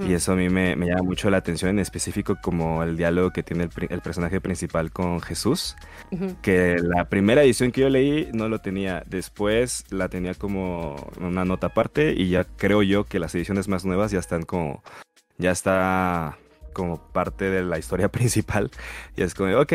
Y 0.00 0.14
eso 0.14 0.32
a 0.32 0.36
mí 0.36 0.48
me, 0.48 0.74
llama 0.74 1.02
mucho 1.02 1.30
la 1.30 1.36
atención, 1.36 1.70
en 1.70 1.78
específico 1.78 2.36
como 2.42 2.82
el 2.82 2.96
diálogo 2.96 3.30
que 3.30 3.44
tiene 3.44 3.68
el, 3.88 4.00
personaje 4.00 4.40
principal 4.40 4.90
con 4.90 5.20
Jesús, 5.20 5.76
que 6.42 6.76
la 6.82 7.08
primera 7.08 7.44
edición 7.44 7.70
que 7.70 7.82
yo 7.82 7.88
leí 7.88 8.28
no 8.32 8.48
lo 8.48 8.60
tenía, 8.60 9.04
después 9.06 9.84
la 9.90 10.08
tenía 10.08 10.34
como 10.34 10.96
una 11.20 11.44
nota 11.44 11.68
aparte 11.68 12.14
y 12.16 12.30
ya 12.30 12.44
creo 12.44 12.82
yo 12.82 13.04
que 13.04 13.20
las 13.20 13.34
ediciones 13.34 13.68
más 13.68 13.84
nuevas 13.84 14.10
ya 14.10 14.18
están 14.18 14.42
como, 14.42 14.82
ya 15.38 15.52
está 15.52 16.36
como 16.72 16.98
parte 17.12 17.48
de 17.48 17.62
la 17.62 17.78
historia 17.78 18.08
principal. 18.10 18.72
Y 19.16 19.22
es 19.22 19.34
como, 19.34 19.56
ok, 19.56 19.72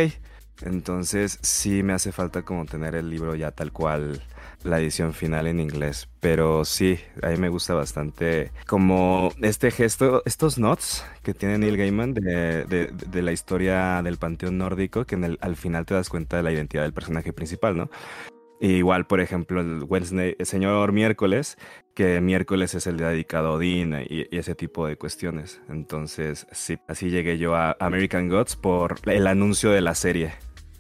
entonces 0.63 1.39
sí 1.41 1.83
me 1.83 1.93
hace 1.93 2.12
falta 2.12 2.41
como 2.41 2.65
tener 2.65 2.95
el 2.95 3.10
libro 3.10 3.36
ya 3.36 3.51
tal 3.51 3.71
cual 3.71 4.21
la 4.63 4.80
edición 4.80 5.13
final 5.13 5.48
en 5.48 5.60
inglés. 5.60 6.10
Pero 6.20 6.65
sí, 6.65 7.00
a 7.22 7.30
mí 7.30 7.38
me 7.38 7.50
gusta 7.50 7.74
bastante 7.74 8.51
como 8.68 9.32
este 9.41 9.72
gesto, 9.72 10.22
estos 10.25 10.58
notes 10.58 11.03
que 11.24 11.34
tiene 11.34 11.58
Neil 11.58 11.77
Gaiman 11.77 12.13
de, 12.13 12.65
de, 12.65 13.22
la 13.22 13.32
historia 13.32 14.01
del 14.03 14.18
panteón 14.18 14.58
nórdico, 14.58 15.06
que 15.06 15.15
en 15.15 15.24
el, 15.24 15.38
al 15.41 15.56
final 15.56 15.86
te 15.86 15.94
das 15.94 16.10
cuenta 16.10 16.38
de 16.38 16.44
la 16.44 16.51
identidad 16.51 16.84
del 16.84 16.94
personaje 16.94 17.34
principal, 17.34 17.77
¿no? 17.77 17.89
igual, 18.62 19.08
por 19.08 19.22
ejemplo, 19.22 19.60
el 19.62 19.84
Wednesday, 19.84 20.36
el 20.38 20.46
señor 20.46 20.91
miércoles, 20.91 21.58
que 21.96 22.22
miércoles 22.22 22.75
es 22.75 22.86
el 22.86 22.98
día 22.98 23.08
dedicado 23.08 23.48
a 23.48 23.51
Odín 23.53 23.96
y, 24.08 24.27
y, 24.30 24.38
ese 24.38 24.53
tipo 24.53 24.86
de 24.86 24.98
cuestiones. 24.98 25.60
Entonces, 25.68 26.46
sí, 26.51 26.77
así 26.88 27.10
llegué 27.10 27.39
yo 27.39 27.56
a 27.56 27.75
American 27.80 28.30
Gods 28.30 28.56
por 28.56 29.00
el 29.10 29.25
anuncio 29.25 29.72
de 29.72 29.82
la 29.82 29.96
serie. 29.96 30.34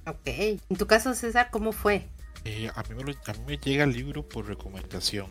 Ok. 0.05 0.27
En 0.27 0.77
tu 0.77 0.85
caso, 0.85 1.13
César, 1.15 1.49
¿cómo 1.51 1.71
fue? 1.71 2.07
Eh, 2.43 2.69
a, 2.73 2.83
mí 2.83 2.95
me 2.95 3.11
a, 3.11 3.33
mí 3.33 3.39
me 3.45 3.57
llega 3.57 3.83
el 3.83 3.93
libro 3.93 4.27
por 4.27 4.47
recomendación, 4.47 5.27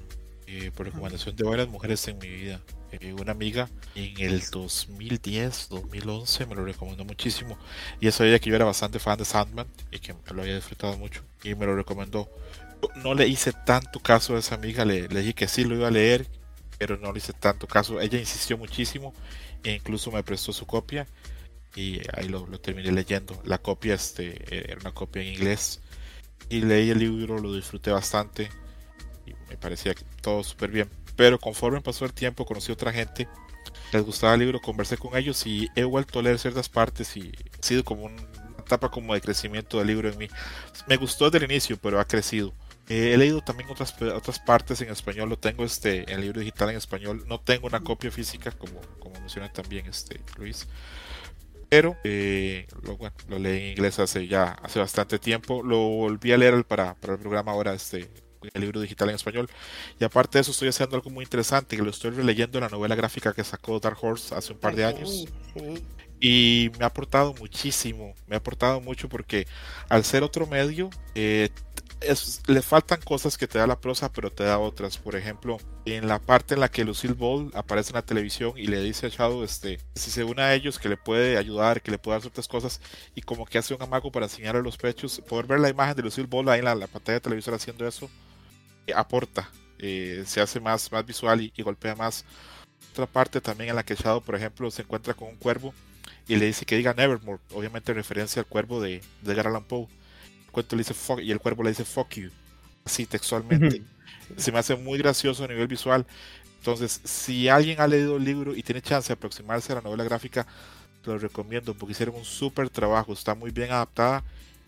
eh, 0.46 0.70
por 0.74 0.86
recomendación 0.86 1.34
de 1.34 1.44
varias 1.44 1.68
mujeres 1.68 2.06
en 2.08 2.18
mi 2.18 2.28
vida. 2.28 2.60
Eh, 2.92 3.12
una 3.12 3.32
amiga 3.32 3.68
en 3.94 4.20
el 4.20 4.42
2010, 4.50 5.68
2011 5.70 6.46
me 6.46 6.54
lo 6.54 6.64
recomendó 6.64 7.04
muchísimo 7.04 7.56
y 8.00 8.06
ella 8.06 8.12
sabía 8.12 8.38
que 8.40 8.50
yo 8.50 8.56
era 8.56 8.64
bastante 8.64 8.98
fan 8.98 9.16
de 9.16 9.24
Sandman 9.24 9.66
y 9.92 10.00
que 10.00 10.14
lo 10.32 10.42
había 10.42 10.56
disfrutado 10.56 10.96
mucho 10.98 11.22
y 11.44 11.54
me 11.54 11.66
lo 11.66 11.76
recomendó. 11.76 12.28
No 12.96 13.14
le 13.14 13.28
hice 13.28 13.52
tanto 13.52 14.00
caso 14.00 14.36
a 14.36 14.38
esa 14.38 14.54
amiga, 14.54 14.84
le, 14.84 15.08
le 15.08 15.20
dije 15.20 15.34
que 15.34 15.48
sí 15.48 15.64
lo 15.64 15.74
iba 15.74 15.88
a 15.88 15.90
leer, 15.90 16.26
pero 16.78 16.96
no 16.96 17.12
le 17.12 17.18
hice 17.18 17.32
tanto 17.32 17.66
caso. 17.66 18.00
Ella 18.00 18.18
insistió 18.18 18.56
muchísimo 18.56 19.14
e 19.64 19.72
incluso 19.72 20.10
me 20.10 20.22
prestó 20.22 20.52
su 20.52 20.66
copia 20.66 21.06
y 21.76 22.00
ahí 22.16 22.28
lo, 22.28 22.46
lo 22.46 22.60
terminé 22.60 22.92
leyendo. 22.92 23.40
La 23.44 23.58
copia 23.58 23.94
este, 23.94 24.70
era 24.70 24.80
una 24.80 24.92
copia 24.92 25.22
en 25.22 25.28
inglés 25.34 25.80
y 26.50 26.60
leí 26.60 26.90
el 26.90 26.98
libro, 26.98 27.38
lo 27.38 27.54
disfruté 27.54 27.90
bastante 27.92 28.50
y 29.24 29.32
me 29.48 29.56
parecía 29.56 29.94
que 29.94 30.04
todo 30.20 30.42
súper 30.42 30.70
bien. 30.70 30.90
Pero 31.16 31.38
conforme 31.38 31.80
pasó 31.80 32.04
el 32.04 32.12
tiempo, 32.12 32.44
conocí 32.44 32.72
a 32.72 32.74
otra 32.74 32.92
gente, 32.92 33.28
les 33.92 34.02
gustaba 34.02 34.34
el 34.34 34.40
libro, 34.40 34.60
conversé 34.60 34.96
con 34.96 35.16
ellos 35.16 35.46
y 35.46 35.68
he 35.76 35.84
vuelto 35.84 36.18
a 36.18 36.22
leer 36.22 36.38
ciertas 36.38 36.68
partes 36.68 37.16
y 37.16 37.32
ha 37.58 37.64
sido 37.64 37.84
como 37.84 38.04
una 38.04 38.22
etapa 38.58 38.90
como 38.90 39.14
de 39.14 39.20
crecimiento 39.20 39.78
del 39.78 39.86
libro 39.86 40.08
en 40.08 40.18
mí. 40.18 40.28
Me 40.88 40.96
gustó 40.96 41.30
desde 41.30 41.44
el 41.44 41.50
inicio, 41.50 41.76
pero 41.80 42.00
ha 42.00 42.04
crecido. 42.04 42.52
he 42.88 43.16
leído 43.16 43.40
también 43.42 43.70
otras, 43.70 43.94
otras 44.02 44.40
partes 44.40 44.80
en 44.80 44.90
español, 44.90 45.28
lo 45.28 45.38
tengo 45.38 45.64
este, 45.64 46.12
el 46.12 46.20
libro 46.20 46.40
digital 46.40 46.70
en 46.70 46.76
español, 46.76 47.24
no 47.28 47.40
tengo 47.40 47.68
una 47.68 47.80
copia 47.80 48.10
física 48.10 48.50
como, 48.50 48.80
como 48.98 49.20
menciona 49.20 49.52
también 49.52 49.86
este 49.86 50.20
Luis 50.36 50.66
pero 51.70 51.96
eh, 52.02 52.66
lo, 52.82 52.96
bueno, 52.96 53.14
lo 53.28 53.38
leí 53.38 53.62
en 53.62 53.70
inglés 53.70 53.98
hace 54.00 54.26
ya 54.26 54.58
hace 54.62 54.80
bastante 54.80 55.18
tiempo. 55.18 55.62
Lo 55.62 55.78
volví 55.78 56.32
a 56.32 56.36
leer 56.36 56.64
para, 56.64 56.94
para 56.96 57.14
el 57.14 57.20
programa 57.20 57.52
ahora, 57.52 57.72
este, 57.72 58.10
el 58.52 58.60
libro 58.60 58.80
digital 58.80 59.08
en 59.08 59.14
español. 59.14 59.48
Y 59.98 60.04
aparte 60.04 60.38
de 60.38 60.42
eso, 60.42 60.50
estoy 60.50 60.68
haciendo 60.68 60.96
algo 60.96 61.10
muy 61.10 61.22
interesante, 61.22 61.76
que 61.76 61.82
lo 61.82 61.90
estoy 61.90 62.10
releyendo 62.10 62.58
en 62.58 62.64
la 62.64 62.70
novela 62.70 62.96
gráfica 62.96 63.32
que 63.32 63.44
sacó 63.44 63.78
Dark 63.78 63.98
Horse 64.02 64.34
hace 64.34 64.52
un 64.52 64.58
par 64.58 64.74
de 64.74 64.84
años. 64.84 65.26
Y 66.20 66.70
me 66.76 66.84
ha 66.84 66.88
aportado 66.88 67.34
muchísimo, 67.34 68.14
me 68.26 68.34
ha 68.34 68.38
aportado 68.38 68.80
mucho 68.80 69.08
porque 69.08 69.46
al 69.88 70.04
ser 70.04 70.22
otro 70.24 70.46
medio, 70.46 70.90
eh, 71.14 71.50
le 72.46 72.62
faltan 72.62 73.00
cosas 73.02 73.36
que 73.36 73.46
te 73.46 73.58
da 73.58 73.66
la 73.66 73.80
prosa, 73.80 74.10
pero 74.12 74.32
te 74.32 74.44
da 74.44 74.58
otras. 74.58 74.96
Por 74.96 75.16
ejemplo, 75.16 75.58
en 75.84 76.08
la 76.08 76.18
parte 76.18 76.54
en 76.54 76.60
la 76.60 76.70
que 76.70 76.84
Lucille 76.84 77.14
Ball 77.14 77.50
aparece 77.54 77.90
en 77.90 77.96
la 77.96 78.02
televisión 78.04 78.54
y 78.56 78.66
le 78.66 78.80
dice 78.82 79.06
a 79.06 79.08
Shadow, 79.10 79.44
este, 79.44 79.78
si 79.94 80.10
se 80.10 80.24
une 80.24 80.42
a 80.42 80.54
ellos, 80.54 80.78
que 80.78 80.88
le 80.88 80.96
puede 80.96 81.36
ayudar, 81.36 81.82
que 81.82 81.90
le 81.90 81.98
puede 81.98 82.16
dar 82.16 82.22
ciertas 82.22 82.48
cosas, 82.48 82.80
y 83.14 83.20
como 83.22 83.44
que 83.44 83.58
hace 83.58 83.74
un 83.74 83.82
amago 83.82 84.10
para 84.10 84.26
enseñarle 84.26 84.62
los 84.62 84.78
pechos, 84.78 85.20
poder 85.28 85.46
ver 85.46 85.60
la 85.60 85.68
imagen 85.68 85.94
de 85.96 86.02
Lucille 86.02 86.28
Ball 86.28 86.48
ahí 86.48 86.60
en 86.60 86.64
la, 86.64 86.86
pantalla 86.86 87.14
de 87.14 87.20
televisor 87.20 87.54
haciendo 87.54 87.86
eso, 87.86 88.08
eh, 88.86 88.92
aporta, 88.94 89.50
eh, 89.78 90.24
se 90.26 90.40
hace 90.40 90.58
más, 90.60 90.90
más 90.90 91.04
visual 91.04 91.40
y, 91.42 91.62
golpea 91.62 91.94
más. 91.94 92.24
Otra 92.92 93.06
parte 93.06 93.40
también 93.40 93.70
en 93.70 93.76
la 93.76 93.84
que 93.84 93.94
Shadow, 93.94 94.22
por 94.22 94.34
ejemplo, 94.34 94.70
se 94.70 94.82
encuentra 94.82 95.14
con 95.14 95.28
un 95.28 95.36
cuervo 95.36 95.74
y 96.26 96.36
le 96.36 96.46
dice 96.46 96.64
que 96.64 96.76
diga 96.76 96.94
Nevermore, 96.94 97.40
obviamente 97.52 97.92
en 97.92 97.96
referencia 97.96 98.40
al 98.40 98.46
cuervo 98.46 98.80
de, 98.80 99.02
de 99.22 99.32
Edgar 99.32 99.62
Poe 99.64 99.88
cuento 100.50 100.76
le 100.76 100.80
dice 100.80 100.94
fuck 100.94 101.20
y 101.20 101.30
el 101.30 101.40
cuervo 101.40 101.62
le 101.62 101.70
dice 101.70 101.84
fuck 101.84 102.10
you, 102.14 102.30
así 102.84 103.06
textualmente. 103.06 103.82
Se 104.36 104.52
me 104.52 104.58
hace 104.58 104.76
muy 104.76 104.98
gracioso 104.98 105.44
a 105.44 105.48
nivel 105.48 105.66
visual. 105.66 106.06
Entonces, 106.58 107.00
si 107.04 107.48
alguien 107.48 107.80
ha 107.80 107.88
leído 107.88 108.16
el 108.16 108.24
libro 108.24 108.54
y 108.54 108.62
tiene 108.62 108.82
chance 108.82 109.08
de 109.08 109.14
aproximarse 109.14 109.72
a 109.72 109.76
la 109.76 109.80
novela 109.80 110.04
gráfica, 110.04 110.46
lo 111.04 111.18
recomiendo 111.18 111.74
porque 111.74 111.92
hicieron 111.92 112.16
un 112.16 112.24
súper 112.24 112.68
trabajo, 112.68 113.12
está 113.12 113.34
muy 113.34 113.50
bien 113.50 113.70
adaptada, 113.70 114.22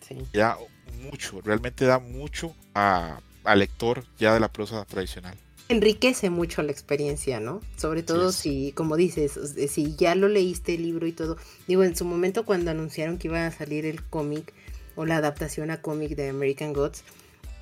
sí. 0.07 0.17
da 0.33 0.57
mucho, 1.03 1.41
realmente 1.43 1.85
da 1.85 1.99
mucho 1.99 2.55
a, 2.75 3.21
al 3.45 3.59
lector 3.59 4.05
ya 4.19 4.35
de 4.35 4.41
la 4.41 4.51
prosa 4.51 4.85
tradicional. 4.85 5.37
Enriquece 5.69 6.29
mucho 6.29 6.63
la 6.63 6.73
experiencia, 6.73 7.41
¿no? 7.41 7.61
Sobre 7.77 8.03
todo 8.03 8.33
si, 8.33 8.73
como 8.73 8.97
dices, 8.97 9.39
si 9.69 9.95
ya 9.97 10.15
lo 10.15 10.29
leíste 10.29 10.75
el 10.75 10.83
libro 10.83 11.07
y 11.07 11.13
todo. 11.13 11.37
Digo, 11.67 11.83
en 11.83 11.97
su 11.97 12.05
momento 12.05 12.45
cuando 12.45 12.71
anunciaron 12.71 13.17
que 13.17 13.29
iba 13.29 13.47
a 13.47 13.51
salir 13.53 13.87
el 13.87 14.03
cómic, 14.03 14.53
o 14.97 15.07
la 15.07 15.17
adaptación 15.17 15.71
a 15.71 15.81
cómic 15.81 16.17
de 16.17 16.29
American 16.29 16.73
Gods, 16.73 17.05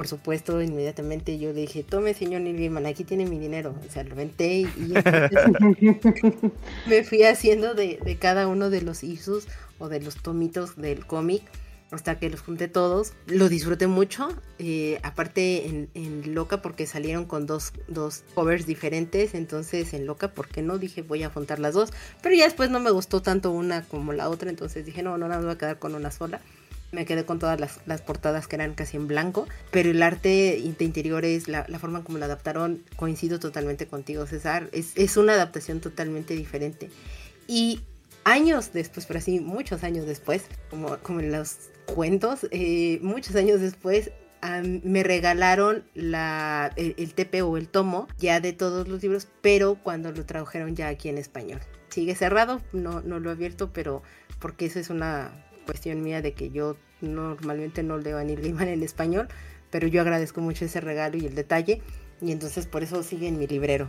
por 0.00 0.08
supuesto, 0.08 0.62
inmediatamente 0.62 1.38
yo 1.38 1.52
dije, 1.52 1.82
tome 1.82 2.14
señor 2.14 2.40
Neil 2.40 2.74
aquí 2.86 3.04
tiene 3.04 3.26
mi 3.26 3.38
dinero. 3.38 3.74
O 3.86 3.92
sea, 3.92 4.02
lo 4.02 4.16
venté 4.16 4.60
y, 4.60 4.94
me 6.88 7.04
fui 7.04 7.24
haciendo 7.24 7.74
de, 7.74 8.16
cada 8.18 8.48
uno 8.48 8.70
de 8.70 8.80
los 8.80 9.04
issues 9.04 9.46
o 9.78 9.90
de 9.90 10.00
los 10.00 10.16
tomitos 10.16 10.76
del 10.76 11.04
cómic 11.04 11.42
hasta 11.90 12.18
que 12.18 12.30
los 12.30 12.40
junté 12.40 12.66
todos. 12.66 13.12
Lo 13.26 13.50
disfruté 13.50 13.88
mucho, 13.88 14.30
eh, 14.58 14.98
aparte 15.02 15.66
en, 15.66 15.90
en, 15.92 16.34
Loca 16.34 16.62
porque 16.62 16.86
salieron 16.86 17.26
con 17.26 17.44
dos, 17.44 17.74
dos 17.86 18.24
covers 18.32 18.64
diferentes, 18.64 19.34
entonces 19.34 19.92
en 19.92 20.06
Loca, 20.06 20.32
¿por 20.32 20.48
qué 20.48 20.62
no? 20.62 20.78
Dije, 20.78 21.02
voy 21.02 21.24
a 21.24 21.28
juntar 21.28 21.58
las 21.58 21.74
dos, 21.74 21.90
pero 22.22 22.34
ya 22.34 22.44
después 22.44 22.70
no 22.70 22.80
me 22.80 22.90
gustó 22.90 23.20
tanto 23.20 23.50
una 23.50 23.82
como 23.82 24.14
la 24.14 24.30
otra, 24.30 24.48
entonces 24.48 24.86
dije, 24.86 25.02
no, 25.02 25.18
no, 25.18 25.28
no 25.28 25.36
me 25.36 25.44
voy 25.44 25.52
a 25.52 25.58
quedar 25.58 25.78
con 25.78 25.94
una 25.94 26.10
sola 26.10 26.40
me 26.92 27.04
quedé 27.04 27.24
con 27.24 27.38
todas 27.38 27.60
las, 27.60 28.02
portadas 28.02 28.46
que 28.46 28.56
eran 28.56 28.74
casi 28.74 28.96
en 28.96 29.06
blanco, 29.06 29.46
pero 29.70 29.90
el 29.90 30.02
arte 30.02 30.28
de 30.76 30.84
interiores, 30.84 31.48
la, 31.48 31.64
la 31.68 31.78
forma 31.78 32.02
como 32.02 32.18
lo 32.18 32.24
adaptaron, 32.24 32.82
coincido 32.96 33.38
totalmente 33.38 33.86
contigo, 33.86 34.26
César, 34.26 34.68
es, 34.72 35.16
una 35.16 35.34
adaptación 35.34 35.80
totalmente 35.80 36.34
diferente. 36.34 36.90
Y 37.46 37.80
años 38.24 38.72
después, 38.72 39.06
pero 39.06 39.18
así 39.18 39.40
muchos 39.40 39.84
años 39.84 40.06
después, 40.06 40.44
como, 40.70 40.96
como 40.98 41.20
en 41.20 41.32
los 41.32 41.56
cuentos, 41.86 42.46
eh, 42.50 42.98
muchos 43.02 43.36
años 43.36 43.60
después, 43.60 44.10
me 44.82 45.02
regalaron 45.02 45.84
la, 45.94 46.72
el, 46.76 47.12
TP 47.14 47.42
o 47.42 47.58
el 47.58 47.68
tomo 47.68 48.08
ya 48.18 48.40
de 48.40 48.52
todos 48.52 48.88
los 48.88 49.02
libros, 49.02 49.28
pero 49.42 49.74
cuando 49.74 50.12
lo 50.12 50.24
tradujeron 50.24 50.74
ya 50.74 50.88
aquí 50.88 51.08
en 51.08 51.18
español. 51.18 51.60
Sigue 51.90 52.14
cerrado, 52.14 52.62
no, 52.72 53.02
no 53.02 53.20
lo 53.20 53.30
he 53.30 53.32
abierto, 53.32 53.70
pero 53.72 54.02
porque 54.38 54.66
eso 54.66 54.78
es 54.78 54.88
una 54.88 55.32
cuestión 55.70 56.02
mía 56.02 56.20
de 56.20 56.32
que 56.32 56.50
yo 56.50 56.76
normalmente 57.00 57.84
no 57.84 57.96
leo 57.96 58.18
a 58.18 58.24
Neil 58.24 58.40
Gaiman 58.40 58.66
en 58.66 58.82
español, 58.82 59.28
pero 59.70 59.86
yo 59.86 60.00
agradezco 60.00 60.40
mucho 60.40 60.64
ese 60.64 60.80
regalo 60.80 61.16
y 61.16 61.26
el 61.26 61.36
detalle, 61.36 61.80
y 62.20 62.32
entonces 62.32 62.66
por 62.66 62.82
eso 62.82 63.04
sigue 63.04 63.28
en 63.28 63.38
mi 63.38 63.46
librero, 63.46 63.88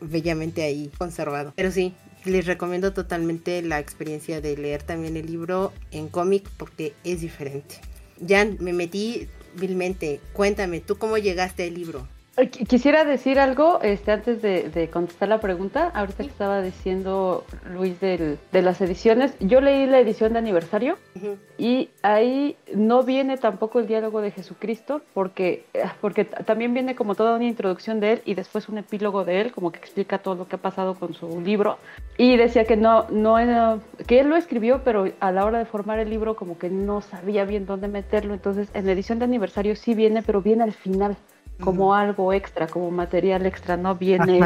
bellamente 0.00 0.64
ahí 0.64 0.90
conservado. 0.98 1.52
Pero 1.54 1.70
sí, 1.70 1.94
les 2.24 2.46
recomiendo 2.46 2.92
totalmente 2.92 3.62
la 3.62 3.78
experiencia 3.78 4.40
de 4.40 4.56
leer 4.56 4.82
también 4.82 5.16
el 5.16 5.26
libro 5.26 5.72
en 5.92 6.08
cómic 6.08 6.48
porque 6.56 6.94
es 7.04 7.20
diferente. 7.20 7.76
Jan, 8.26 8.56
me 8.58 8.72
metí 8.72 9.28
vilmente. 9.54 10.18
Cuéntame, 10.32 10.80
¿tú 10.80 10.98
cómo 10.98 11.16
llegaste 11.16 11.62
al 11.62 11.74
libro? 11.74 12.08
Quisiera 12.48 13.04
decir 13.04 13.38
algo 13.38 13.80
este, 13.82 14.12
antes 14.12 14.40
de, 14.40 14.88
contestar 14.92 15.28
la 15.28 15.40
pregunta. 15.40 15.90
Ahorita 15.94 16.22
que 16.22 16.30
estaba 16.30 16.62
diciendo 16.62 17.44
Luis 17.72 18.00
de 18.00 18.38
las 18.52 18.80
ediciones, 18.80 19.34
yo 19.40 19.60
leí 19.60 19.86
la 19.86 19.98
edición 19.98 20.32
de 20.32 20.38
aniversario 20.38 20.96
y 21.58 21.90
ahí 22.02 22.56
no 22.74 23.02
viene 23.02 23.36
tampoco 23.36 23.80
el 23.80 23.86
diálogo 23.86 24.20
de 24.20 24.30
Jesucristo 24.30 25.02
porque, 25.12 25.64
porque 26.00 26.24
también 26.24 26.72
viene 26.72 26.94
como 26.94 27.14
toda 27.14 27.36
una 27.36 27.44
introducción 27.44 28.00
de 28.00 28.12
él 28.12 28.22
y 28.24 28.34
después 28.34 28.68
un 28.68 28.78
epílogo 28.78 29.24
de 29.24 29.40
él, 29.40 29.52
como 29.52 29.72
que 29.72 29.78
explica 29.78 30.18
todo 30.18 30.34
lo 30.34 30.48
que 30.48 30.56
ha 30.56 30.60
pasado 30.60 30.94
con 30.94 31.14
su 31.14 31.40
libro. 31.40 31.78
Y 32.16 32.36
decía 32.36 32.64
que 32.64 32.76
no, 32.76 33.06
no 33.10 33.38
era, 33.38 33.78
que 34.06 34.20
él 34.20 34.28
lo 34.28 34.36
escribió, 34.36 34.82
pero 34.84 35.10
a 35.20 35.32
la 35.32 35.44
hora 35.44 35.58
de 35.58 35.64
formar 35.64 35.98
el 35.98 36.10
libro 36.10 36.36
como 36.36 36.58
que 36.58 36.70
no 36.70 37.00
sabía 37.00 37.44
bien 37.44 37.66
dónde 37.66 37.88
meterlo. 37.88 38.34
Entonces 38.34 38.68
en 38.74 38.86
la 38.86 38.92
edición 38.92 39.18
de 39.18 39.24
aniversario 39.24 39.76
sí 39.76 39.94
viene, 39.94 40.22
pero 40.22 40.42
viene 40.42 40.62
al 40.62 40.72
final 40.72 41.16
como 41.60 41.94
algo 41.94 42.32
extra, 42.32 42.66
como 42.66 42.90
material 42.90 43.46
extra, 43.46 43.76
no 43.76 43.94
viene 43.94 44.40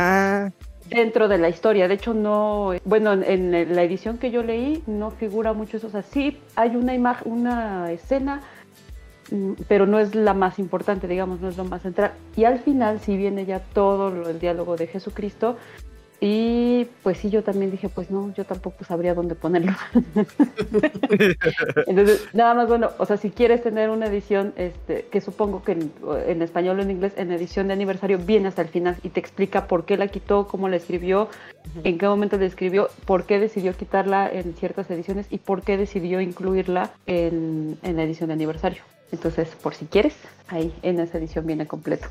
dentro 0.88 1.28
de 1.28 1.38
la 1.38 1.48
historia. 1.48 1.88
De 1.88 1.94
hecho, 1.94 2.14
no, 2.14 2.72
bueno, 2.84 3.12
en, 3.12 3.74
la 3.74 3.82
edición 3.82 4.18
que 4.18 4.30
yo 4.30 4.42
leí 4.42 4.82
no 4.86 5.10
figura 5.10 5.52
mucho 5.52 5.76
eso. 5.76 5.86
O 5.86 5.90
sea, 5.90 6.02
sí 6.02 6.38
hay 6.56 6.76
una 6.76 6.94
imagen, 6.94 7.32
una 7.32 7.90
escena, 7.90 8.42
mm, 9.30 9.52
pero 9.68 9.86
no 9.86 9.98
es 9.98 10.14
la 10.14 10.34
más 10.34 10.58
importante, 10.58 11.08
digamos, 11.08 11.40
no 11.40 11.48
es 11.48 11.56
lo 11.56 11.64
más 11.64 11.82
central. 11.82 12.12
Y 12.36 12.44
al 12.44 12.58
final 12.58 13.00
sí 13.00 13.16
viene 13.16 13.46
ya 13.46 13.60
todo 13.60 14.28
el 14.28 14.38
diálogo 14.38 14.76
de 14.76 14.86
Jesucristo 14.86 15.56
y 16.20 16.86
pues 17.02 17.18
sí, 17.18 17.30
yo 17.30 17.42
también 17.42 17.70
dije, 17.70 17.88
pues 17.88 18.10
no, 18.10 18.32
yo 18.34 18.44
tampoco 18.44 18.84
sabría 18.84 19.14
dónde 19.14 19.34
ponerlo. 19.34 19.72
Entonces, 21.86 22.28
nada 22.32 22.54
más 22.54 22.68
bueno, 22.68 22.90
o 22.98 23.06
sea, 23.06 23.16
si 23.16 23.30
quieres 23.30 23.62
tener 23.62 23.90
una 23.90 24.06
edición, 24.06 24.54
este, 24.56 25.06
que 25.10 25.20
supongo 25.20 25.62
que 25.64 25.72
en, 25.72 26.42
español 26.42 26.78
o 26.78 26.82
en 26.82 26.90
inglés, 26.90 27.12
en 27.16 27.32
edición 27.32 27.66
de 27.66 27.74
aniversario, 27.74 28.18
viene 28.18 28.48
hasta 28.48 28.62
el 28.62 28.68
final 28.68 28.96
y 29.02 29.10
te 29.10 29.20
explica 29.20 29.66
por 29.66 29.84
qué 29.84 29.96
la 29.96 30.08
quitó, 30.08 30.46
cómo 30.46 30.68
la 30.68 30.76
escribió, 30.76 31.28
en 31.82 31.98
qué 31.98 32.06
momento 32.06 32.38
la 32.38 32.46
escribió, 32.46 32.88
por 33.04 33.26
qué 33.26 33.38
decidió 33.38 33.76
quitarla 33.76 34.30
en 34.30 34.54
ciertas 34.54 34.90
ediciones 34.90 35.26
y 35.30 35.38
por 35.38 35.62
qué 35.62 35.76
decidió 35.76 36.20
incluirla 36.20 36.92
en, 37.06 37.78
en 37.82 37.96
la 37.96 38.04
edición 38.04 38.28
de 38.28 38.34
aniversario. 38.34 38.82
Entonces, 39.12 39.48
por 39.62 39.74
si 39.74 39.86
quieres, 39.86 40.16
ahí 40.48 40.72
en 40.82 41.00
esa 41.00 41.18
edición 41.18 41.46
viene 41.46 41.66
completo. 41.66 42.08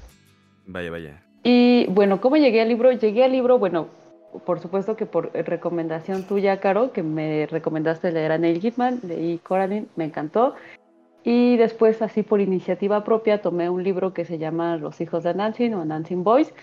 Vaya, 0.65 0.91
vaya. 0.91 1.32
Y 1.43 1.87
bueno, 1.87 2.21
¿cómo 2.21 2.37
llegué 2.37 2.61
al 2.61 2.69
libro? 2.69 2.91
Llegué 2.91 3.25
al 3.25 3.33
libro, 3.33 3.59
bueno, 3.59 3.87
por 4.45 4.59
supuesto 4.59 4.95
que 4.95 5.05
por 5.05 5.31
recomendación 5.33 6.23
tuya, 6.23 6.59
Caro, 6.59 6.93
que 6.93 7.03
me 7.03 7.45
recomendaste 7.47 8.11
leer 8.11 8.31
a 8.31 8.37
Neil 8.37 8.61
Gaiman, 8.61 9.01
leí 9.03 9.37
Coraline, 9.39 9.87
me 9.95 10.05
encantó. 10.05 10.55
Y 11.23 11.57
después, 11.57 12.01
así 12.01 12.23
por 12.23 12.41
iniciativa 12.41 13.03
propia, 13.03 13.41
tomé 13.41 13.69
un 13.69 13.83
libro 13.83 14.13
que 14.13 14.25
se 14.25 14.37
llama 14.37 14.77
Los 14.77 14.99
hijos 15.01 15.23
de 15.23 15.33
Nancy 15.33 15.73
o 15.73 15.85
Nancy 15.85 16.15
Boys, 16.15 16.53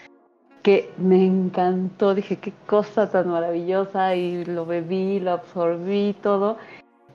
que 0.62 0.90
me 0.98 1.24
encantó. 1.24 2.14
Dije, 2.14 2.36
qué 2.36 2.52
cosa 2.66 3.10
tan 3.10 3.28
maravillosa, 3.28 4.16
y 4.16 4.44
lo 4.44 4.66
bebí, 4.66 5.20
lo 5.20 5.32
absorbí, 5.32 6.14
todo. 6.22 6.58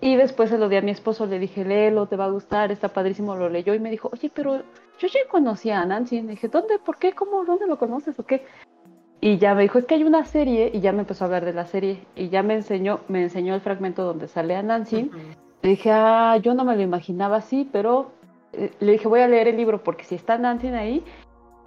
Y 0.01 0.15
después 0.15 0.49
se 0.49 0.57
lo 0.57 0.69
di 0.69 0.75
a 0.75 0.81
mi 0.81 0.91
esposo, 0.91 1.25
le 1.25 1.39
dije, 1.39 1.65
léelo, 1.65 2.07
te 2.07 2.15
va 2.15 2.25
a 2.25 2.29
gustar, 2.29 2.71
está 2.71 2.89
padrísimo, 2.89 3.35
lo 3.35 3.49
leyó 3.49 3.73
y 3.73 3.79
me 3.79 3.91
dijo, 3.91 4.09
oye, 4.11 4.31
pero 4.33 4.61
yo 4.99 5.07
ya 5.07 5.19
conocía 5.29 5.81
a 5.81 5.85
Nancy. 5.85 6.17
Y 6.17 6.21
dije, 6.21 6.47
¿dónde? 6.47 6.79
¿Por 6.79 6.97
qué? 6.97 7.13
¿Cómo? 7.13 7.45
¿Dónde 7.45 7.67
lo 7.67 7.77
conoces 7.77 8.19
o 8.19 8.25
qué? 8.25 8.45
Y 9.21 9.37
ya 9.37 9.55
me 9.55 9.63
dijo, 9.63 9.79
es 9.79 9.85
que 9.85 9.95
hay 9.95 10.03
una 10.03 10.25
serie, 10.25 10.69
y 10.73 10.81
ya 10.81 10.91
me 10.91 10.99
empezó 10.99 11.23
a 11.23 11.27
hablar 11.27 11.45
de 11.45 11.53
la 11.53 11.65
serie, 11.65 12.05
y 12.15 12.29
ya 12.29 12.43
me 12.43 12.53
enseñó, 12.53 12.99
me 13.07 13.23
enseñó 13.23 13.55
el 13.55 13.61
fragmento 13.61 14.03
donde 14.03 14.27
sale 14.27 14.55
a 14.55 14.61
Nancy. 14.61 15.09
Le 15.61 15.69
dije, 15.69 15.89
ah, 15.91 16.37
yo 16.37 16.53
no 16.53 16.63
me 16.63 16.75
lo 16.75 16.81
imaginaba 16.83 17.37
así, 17.37 17.67
pero 17.71 18.11
eh, 18.53 18.71
le 18.79 18.91
dije, 18.91 19.07
voy 19.07 19.21
a 19.21 19.27
leer 19.27 19.47
el 19.47 19.57
libro, 19.57 19.83
porque 19.83 20.03
si 20.03 20.15
está 20.15 20.37
Nancy 20.37 20.67
ahí, 20.67 21.03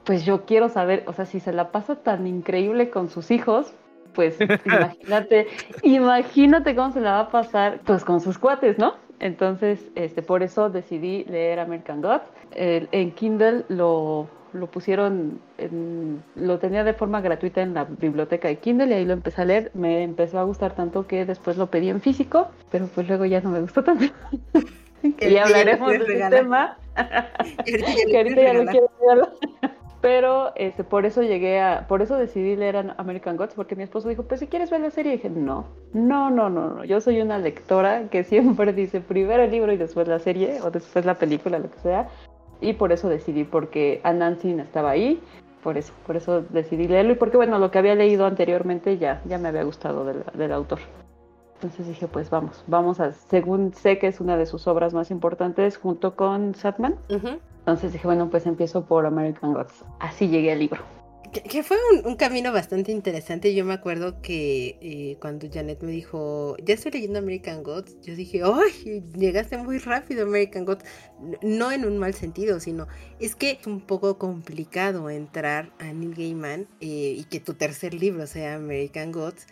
pues 0.05 0.25
yo 0.25 0.45
quiero 0.45 0.69
saber, 0.69 1.05
o 1.07 1.13
sea, 1.13 1.27
si 1.27 1.41
se 1.41 1.53
la 1.53 1.73
pasa 1.73 1.97
tan 1.97 2.27
increíble 2.27 2.91
con 2.91 3.09
sus 3.09 3.31
hijos, 3.31 3.75
pues 4.15 4.39
imagínate, 4.65 5.49
imagínate 5.83 6.77
cómo 6.77 6.93
se 6.93 7.01
la 7.01 7.13
va 7.13 7.21
a 7.21 7.31
pasar, 7.31 7.81
pues 7.85 8.05
con 8.05 8.21
sus 8.21 8.39
cuates, 8.39 8.79
¿no? 8.79 8.95
Entonces, 9.21 9.91
este, 9.97 10.23
por 10.23 10.43
eso 10.43 10.71
decidí 10.71 11.25
leer 11.25 11.59
American 11.59 12.01
Gods. 12.03 12.25
En 12.53 13.11
Kindle 13.13 13.65
lo, 13.69 14.29
lo 14.53 14.67
pusieron, 14.67 15.41
en, 15.59 16.23
lo 16.35 16.59
tenía 16.59 16.85
de 16.85 16.95
forma 16.95 17.21
gratuita 17.21 17.63
en 17.63 17.75
la 17.75 17.85
biblioteca 17.85 18.49
de 18.49 18.57
Kindle 18.57 18.89
y 18.89 18.93
ahí 18.93 19.05
lo 19.05 19.13
empecé 19.13 19.43
a 19.43 19.45
leer. 19.45 19.71
Me 19.75 20.03
empezó 20.03 20.39
a 20.39 20.45
gustar 20.45 20.75
tanto 20.75 21.07
que 21.07 21.25
después 21.25 21.57
lo 21.57 21.69
pedí 21.69 21.89
en 21.89 22.01
físico, 22.01 22.49
pero 22.71 22.87
pues 22.87 23.09
luego 23.09 23.25
ya 23.25 23.41
no 23.41 23.51
me 23.51 23.61
gustó 23.61 23.83
tanto. 23.85 24.07
y 25.03 25.37
hablaremos 25.37 25.91
de 25.91 25.97
ese 25.97 26.31
tema. 26.31 26.77
que 27.65 28.17
ahorita 28.17 28.43
ya 28.43 28.53
lo 28.55 28.71
quiero 28.71 28.89
pero 30.01 30.53
este, 30.55 30.85
por 30.85 31.07
eso 31.07 31.23
llegué 31.23 31.61
a, 31.61 31.87
por 31.89 32.03
eso 32.03 32.17
decidí 32.17 32.57
leer 32.57 32.95
American 32.99 33.37
Gods, 33.37 33.55
porque 33.55 33.75
mi 33.75 33.83
esposo 33.83 34.09
dijo, 34.09 34.23
pues 34.23 34.41
si 34.41 34.47
quieres 34.47 34.71
ver 34.71 34.81
la 34.81 34.91
serie, 34.91 35.13
y 35.13 35.17
dije, 35.17 35.31
no, 35.31 35.67
no, 35.93 36.31
no, 36.31 36.49
no, 36.49 36.71
no, 36.71 36.85
yo 36.85 37.01
soy 37.01 37.21
una 37.21 37.39
lectora 37.39 38.09
que 38.09 38.25
siempre 38.25 38.73
dice 38.73 39.01
primero 39.01 39.43
el 39.43 39.51
libro 39.51 39.73
y 39.73 39.77
después 39.77 40.07
la 40.07 40.19
serie, 40.19 40.61
o 40.63 40.71
después 40.71 41.05
la 41.05 41.15
película, 41.15 41.59
lo 41.59 41.71
que 41.71 41.79
sea, 41.81 42.09
y 42.61 42.73
por 42.73 42.93
eso 42.93 43.09
decidí, 43.09 43.45
porque 43.45 44.01
Anansi 44.05 44.53
estaba 44.53 44.91
ahí, 44.91 45.21
por 45.63 45.77
eso, 45.77 45.93
por 46.07 46.17
eso 46.17 46.43
decidí 46.43 46.89
leerlo, 46.89 47.13
y 47.13 47.17
porque 47.17 47.37
bueno, 47.37 47.59
lo 47.59 47.71
que 47.71 47.79
había 47.79 47.95
leído 47.95 48.27
anteriormente 48.27 48.99
ya, 48.99 49.23
ya 49.25 49.39
me 49.39 49.49
había 49.49 49.65
gustado 49.65 50.05
del, 50.05 50.23
del 50.35 50.53
autor. 50.53 50.79
Entonces 51.55 51.89
dije, 51.89 52.07
pues 52.07 52.31
vamos, 52.31 52.63
vamos 52.69 53.01
a, 53.01 53.13
según 53.13 53.75
sé 53.75 53.99
que 53.99 54.07
es 54.07 54.21
una 54.21 54.37
de 54.37 54.47
sus 54.47 54.69
obras 54.69 54.95
más 54.95 55.11
importantes, 55.11 55.77
junto 55.77 56.15
con 56.15 56.55
Satman. 56.55 56.95
Entonces 57.09 57.93
dije, 57.93 58.07
bueno, 58.07 58.29
pues 58.31 58.47
empiezo 58.47 58.85
por 58.85 59.05
American 59.05 59.53
Gods. 59.55 59.85
Así 59.99 60.29
llegué 60.29 60.53
al 60.53 60.61
libro. 60.61 60.98
Que, 61.33 61.63
fue 61.63 61.77
un, 62.05 62.17
camino 62.17 62.53
bastante 62.53 62.93
interesante. 62.93 63.55
Yo 63.55 63.65
me 63.65 63.75
acuerdo 63.75 64.23
que 64.23 64.79
eh, 64.81 65.17
cuando 65.21 65.49
Janet 65.53 65.83
me 65.83 65.91
dijo, 65.91 66.57
ya 66.65 66.75
estoy 66.75 66.93
leyendo 66.93 67.19
American 67.19 67.63
Gods, 67.63 68.01
yo 68.03 68.15
dije, 68.15 68.43
¡ay! 68.45 69.03
Llegaste 69.17 69.59
muy 69.59 69.79
rápido 69.79 70.25
American 70.25 70.65
Gods. 70.65 70.85
No 71.43 71.73
en 71.73 71.85
un 71.85 71.99
mal 71.99 72.15
sentido, 72.15 72.61
sino 72.61 72.87
es 73.21 73.35
que 73.35 73.59
es 73.61 73.67
un 73.67 73.81
poco 73.81 74.17
complicado 74.19 75.11
entrar 75.11 75.73
a 75.79 75.93
Neil 75.93 76.15
Gaiman 76.15 76.69
eh, 76.81 77.17
y 77.19 77.25
que 77.25 77.41
tu 77.41 77.55
tercer 77.55 77.95
libro 77.95 78.27
sea 78.27 78.55
American 78.55 79.13
Gods. 79.13 79.47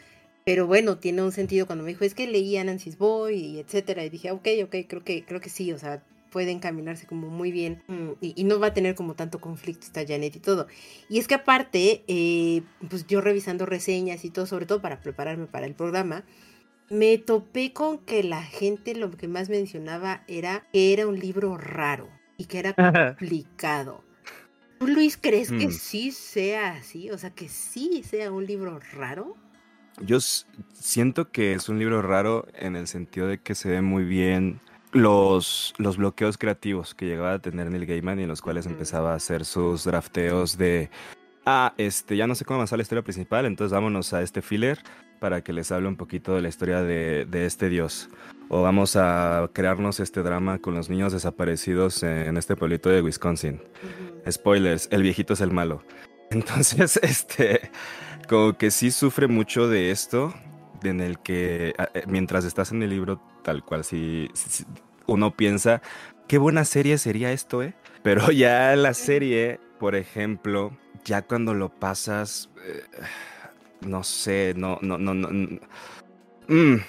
Pero 0.44 0.66
bueno, 0.66 0.98
tiene 0.98 1.22
un 1.22 1.32
sentido 1.32 1.66
cuando 1.66 1.84
me 1.84 1.90
dijo, 1.90 2.04
es 2.04 2.14
que 2.14 2.28
leía 2.28 2.62
Nancy's 2.62 2.98
Boy 2.98 3.34
y 3.36 3.58
etcétera. 3.58 4.04
Y 4.04 4.10
dije, 4.10 4.30
ok, 4.30 4.46
ok, 4.64 4.76
creo 4.88 5.04
que, 5.04 5.24
creo 5.24 5.40
que 5.40 5.50
sí, 5.50 5.72
o 5.72 5.78
sea, 5.78 6.04
puede 6.36 6.50
encaminarse 6.50 7.06
como 7.06 7.30
muy 7.30 7.50
bien 7.50 7.82
mm, 7.86 8.10
y, 8.20 8.44
no 8.44 8.60
va 8.60 8.66
a 8.66 8.74
tener 8.74 8.94
como 8.94 9.14
tanto 9.14 9.40
conflicto 9.40 9.86
esta 9.86 10.06
Janet 10.06 10.36
y 10.36 10.38
todo. 10.38 10.66
Y 11.08 11.18
es 11.18 11.28
que 11.28 11.34
aparte, 11.34 12.04
eh, 12.08 12.60
pues 12.90 13.06
yo 13.06 13.22
revisando 13.22 13.64
reseñas 13.64 14.22
y 14.26 14.28
todo, 14.28 14.44
sobre 14.44 14.66
todo 14.66 14.82
para 14.82 15.00
prepararme 15.00 15.46
para 15.46 15.64
el 15.64 15.74
programa, 15.74 16.24
me 16.90 17.16
topé 17.16 17.72
con 17.72 17.96
que 17.96 18.22
la 18.22 18.42
gente 18.42 18.94
lo 18.94 19.10
que 19.12 19.28
más 19.28 19.48
mencionaba 19.48 20.24
era 20.28 20.66
que 20.74 20.92
era 20.92 21.06
un 21.06 21.18
libro 21.18 21.56
raro 21.56 22.10
y 22.36 22.44
que 22.44 22.58
era 22.58 22.74
complicado. 22.74 24.04
¿Tú, 24.78 24.88
Luis, 24.88 25.16
crees 25.16 25.48
que 25.48 25.68
mm. 25.68 25.72
sí 25.72 26.12
sea 26.12 26.72
así? 26.72 27.10
O 27.12 27.16
sea, 27.16 27.30
que 27.30 27.48
sí 27.48 28.02
sea 28.06 28.30
un 28.30 28.44
libro 28.44 28.78
raro. 28.92 29.38
Yo 30.02 30.20
siento 30.20 31.30
que 31.30 31.54
es 31.54 31.70
un 31.70 31.78
libro 31.78 32.02
raro 32.02 32.46
en 32.52 32.76
el 32.76 32.88
sentido 32.88 33.26
de 33.26 33.38
que 33.38 33.54
se 33.54 33.70
ve 33.70 33.80
muy 33.80 34.04
bien 34.04 34.60
los, 34.96 35.74
los 35.78 35.96
bloqueos 35.96 36.38
creativos 36.38 36.94
que 36.94 37.06
llegaba 37.06 37.34
a 37.34 37.38
tener 37.38 37.70
Neil 37.70 37.86
Gaiman 37.86 38.18
y 38.20 38.22
en 38.22 38.28
los 38.28 38.42
cuales 38.42 38.66
empezaba 38.66 39.12
a 39.12 39.16
hacer 39.16 39.44
sus 39.44 39.84
drafteos 39.84 40.56
de, 40.58 40.90
ah, 41.44 41.74
este, 41.76 42.16
ya 42.16 42.26
no 42.26 42.34
sé 42.34 42.44
cómo 42.44 42.56
avanzar 42.56 42.78
la 42.78 42.82
historia 42.82 43.02
principal, 43.02 43.46
entonces 43.46 43.72
vámonos 43.72 44.12
a 44.12 44.22
este 44.22 44.42
filler 44.42 44.78
para 45.20 45.42
que 45.42 45.52
les 45.52 45.72
hable 45.72 45.88
un 45.88 45.96
poquito 45.96 46.34
de 46.34 46.42
la 46.42 46.48
historia 46.48 46.82
de, 46.82 47.26
este 47.46 47.68
dios. 47.68 48.08
O 48.48 48.62
vamos 48.62 48.96
a 48.96 49.50
crearnos 49.52 49.98
este 49.98 50.22
drama 50.22 50.58
con 50.58 50.74
los 50.74 50.88
niños 50.88 51.12
desaparecidos 51.12 52.02
en 52.02 52.36
este 52.36 52.54
pueblito 52.54 52.90
de 52.90 53.02
Wisconsin. 53.02 53.60
Spoilers, 54.30 54.88
el 54.92 55.02
viejito 55.02 55.32
es 55.32 55.40
el 55.40 55.50
malo. 55.50 55.82
Entonces, 56.30 56.98
este, 57.02 57.70
como 58.28 58.56
que 58.56 58.70
sí 58.70 58.90
sufre 58.90 59.26
mucho 59.26 59.68
de 59.68 59.90
esto, 59.90 60.34
en 60.82 61.00
el 61.00 61.18
que 61.18 61.74
eh, 61.94 62.04
mientras 62.06 62.44
estás 62.44 62.72
en 62.72 62.82
el 62.82 62.90
libro, 62.90 63.20
tal 63.42 63.64
cual, 63.64 63.84
si, 63.84 64.28
uno 65.06 65.36
piensa, 65.36 65.82
qué 66.28 66.38
buena 66.38 66.64
serie 66.64 66.98
sería 66.98 67.32
esto, 67.32 67.62
¿eh? 67.62 67.74
Pero 68.02 68.30
ya 68.32 68.74
la 68.76 68.94
serie, 68.94 69.60
por 69.78 69.94
ejemplo, 69.94 70.76
ya 71.04 71.22
cuando 71.22 71.54
lo 71.54 71.68
pasas, 71.68 72.50
eh, 72.64 72.82
no 73.80 74.02
sé, 74.02 74.54
no, 74.56 74.78
no, 74.82 74.98
no, 74.98 75.14
no. 75.14 75.28
Mm. 76.48 76.80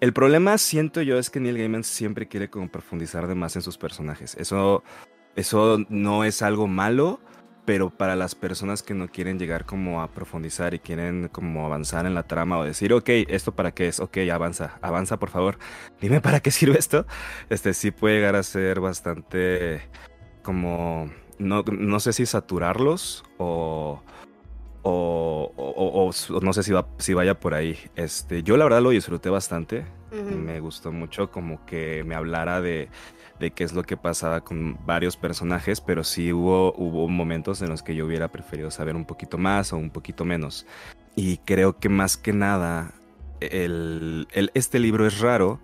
El 0.00 0.12
problema, 0.12 0.58
siento 0.58 1.00
yo, 1.00 1.16
es 1.16 1.30
que 1.30 1.38
Neil 1.38 1.58
Gaiman 1.58 1.84
siempre 1.84 2.26
quiere 2.26 2.50
como 2.50 2.68
profundizar 2.68 3.28
de 3.28 3.36
más 3.36 3.54
en 3.54 3.62
sus 3.62 3.78
personajes. 3.78 4.34
Eso, 4.34 4.82
eso 5.36 5.78
no 5.88 6.24
es 6.24 6.42
algo 6.42 6.66
malo, 6.66 7.20
pero 7.64 7.90
para 7.90 8.16
las 8.16 8.34
personas 8.34 8.82
que 8.82 8.94
no 8.94 9.08
quieren 9.08 9.38
llegar 9.38 9.64
como 9.64 10.02
a 10.02 10.08
profundizar 10.08 10.74
y 10.74 10.78
quieren 10.78 11.28
como 11.28 11.64
avanzar 11.64 12.06
en 12.06 12.14
la 12.14 12.24
trama 12.24 12.58
o 12.58 12.64
decir, 12.64 12.92
ok, 12.92 13.08
¿esto 13.28 13.54
para 13.54 13.72
qué 13.72 13.88
es? 13.88 14.00
Ok, 14.00 14.18
avanza, 14.32 14.78
avanza 14.82 15.18
por 15.18 15.30
favor, 15.30 15.58
dime 16.00 16.20
para 16.20 16.40
qué 16.40 16.50
sirve 16.50 16.78
esto, 16.78 17.06
este 17.50 17.74
sí 17.74 17.90
puede 17.90 18.16
llegar 18.16 18.36
a 18.36 18.42
ser 18.42 18.80
bastante 18.80 19.82
como 20.42 21.10
no, 21.38 21.62
no 21.62 22.00
sé 22.00 22.12
si 22.12 22.26
saturarlos 22.26 23.24
o, 23.38 24.02
o, 24.82 26.10
no 26.42 26.52
sé 26.52 26.62
si, 26.62 26.72
va, 26.72 26.86
si 26.98 27.14
vaya 27.14 27.38
por 27.38 27.54
ahí. 27.54 27.78
Este, 27.96 28.42
yo 28.42 28.56
la 28.56 28.64
verdad 28.64 28.82
lo 28.82 28.90
disfruté 28.90 29.30
bastante. 29.30 29.84
Me 30.12 30.60
gustó 30.60 30.92
mucho 30.92 31.30
como 31.30 31.64
que 31.64 32.04
me 32.04 32.14
hablara 32.14 32.60
de, 32.60 32.90
de, 33.42 33.50
qué 33.50 33.64
es 33.64 33.72
lo 33.72 33.82
que 33.82 33.96
pasaba 33.96 34.40
con 34.42 34.78
varios 34.86 35.16
personajes, 35.16 35.80
pero 35.80 36.04
sí 36.04 36.32
hubo, 36.32 36.72
hubo 36.76 37.08
momentos 37.08 37.60
en 37.60 37.68
los 37.68 37.82
que 37.82 37.94
yo 37.94 38.06
hubiera 38.06 38.28
preferido 38.28 38.70
saber 38.70 38.96
un 38.96 39.04
poquito 39.04 39.36
más 39.36 39.72
o 39.72 39.76
un 39.76 39.90
poquito 39.90 40.24
menos. 40.24 40.66
Y 41.14 41.36
creo 41.38 41.78
que 41.78 41.88
más 41.88 42.16
que 42.16 42.32
nada, 42.32 42.94
el, 43.40 44.28
el, 44.32 44.50
este 44.54 44.78
libro 44.78 45.06
es 45.06 45.20
raro 45.20 45.60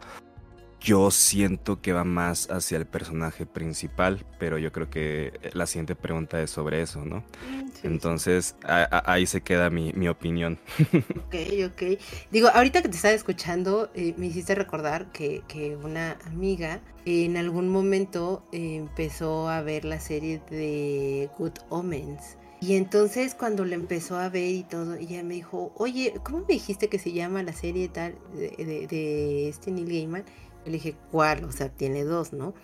yo 0.80 1.10
siento 1.10 1.80
que 1.80 1.92
va 1.92 2.04
más 2.04 2.50
hacia 2.50 2.78
el 2.78 2.86
personaje 2.86 3.46
principal, 3.46 4.24
pero 4.38 4.58
yo 4.58 4.70
creo 4.72 4.88
que 4.88 5.32
la 5.52 5.66
siguiente 5.66 5.96
pregunta 5.96 6.40
es 6.40 6.50
sobre 6.50 6.82
eso, 6.82 7.04
¿no? 7.04 7.18
Mm, 7.50 7.86
Entonces, 7.86 8.54
ahí 8.62 9.26
se 9.26 9.40
queda 9.40 9.70
mi, 9.70 10.08
opinión. 10.08 10.58
Ok, 11.28 11.34
ok. 11.66 12.00
Digo, 12.30 12.48
ahorita 12.48 12.80
que 12.80 12.88
te 12.88 12.96
estaba 12.96 13.14
escuchando, 13.14 13.90
eh, 13.94 14.14
me 14.16 14.26
hiciste 14.26 14.54
recordar 14.54 15.12
que, 15.12 15.42
una 15.82 16.16
amiga 16.26 16.80
en 17.04 17.36
algún 17.36 17.68
momento 17.68 18.42
empezó 18.52 19.48
a 19.48 19.60
ver 19.62 19.84
la 19.84 20.00
serie 20.00 20.40
de 20.50 21.28
Good 21.38 21.58
Omens. 21.68 22.36
Y 22.60 22.74
entonces 22.74 23.34
cuando 23.34 23.64
la 23.64 23.74
empezó 23.74 24.16
a 24.16 24.28
ver 24.28 24.50
y 24.50 24.62
todo, 24.64 24.94
ella 24.94 25.22
me 25.22 25.34
dijo, 25.34 25.72
oye, 25.76 26.14
¿cómo 26.24 26.40
me 26.40 26.54
dijiste 26.54 26.88
que 26.88 26.98
se 26.98 27.12
llama 27.12 27.42
la 27.42 27.52
serie 27.52 27.88
tal 27.88 28.16
de, 28.34 28.86
de 28.88 29.48
este 29.48 29.70
Neil 29.70 29.86
Gaiman? 29.86 30.24
Le 30.64 30.72
dije, 30.72 30.96
¿cuál? 31.10 31.44
O 31.44 31.52
sea, 31.52 31.68
tiene 31.68 32.04
dos, 32.04 32.32
¿no? 32.32 32.54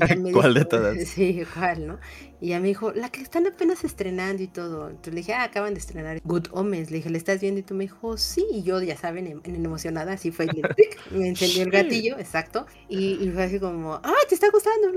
¿Cuál 0.32 0.54
de 0.54 0.64
todas? 0.64 0.96
Sí, 1.06 1.42
¿cuál, 1.54 1.86
no? 1.86 1.98
Y 2.40 2.48
ella 2.48 2.60
me 2.60 2.68
dijo, 2.68 2.92
la 2.92 3.10
que 3.10 3.20
están 3.20 3.46
apenas 3.46 3.84
estrenando 3.84 4.42
y 4.42 4.46
todo. 4.46 4.88
Entonces 4.88 5.14
le 5.14 5.20
dije, 5.20 5.34
ah, 5.34 5.44
acaban 5.44 5.74
de 5.74 5.80
estrenar 5.80 6.20
Good 6.24 6.48
Omens. 6.52 6.90
Le 6.90 6.98
dije, 6.98 7.10
¿le 7.10 7.18
estás 7.18 7.40
viendo? 7.40 7.60
Y 7.60 7.62
tú 7.62 7.74
me 7.74 7.84
dijo, 7.84 8.16
sí. 8.16 8.46
Y 8.50 8.62
yo, 8.62 8.80
ya 8.80 8.96
saben, 8.96 9.26
en, 9.26 9.64
emocionada, 9.64 10.12
así 10.12 10.30
fue. 10.30 10.46
me 11.10 11.28
encendió 11.28 11.62
el 11.64 11.70
gatillo, 11.70 12.18
exacto. 12.18 12.66
Y, 12.88 13.30
fue 13.34 13.44
así 13.44 13.60
como, 13.60 13.94
ah, 13.94 14.14
¿te 14.28 14.34
está 14.34 14.50
gustando? 14.50 14.88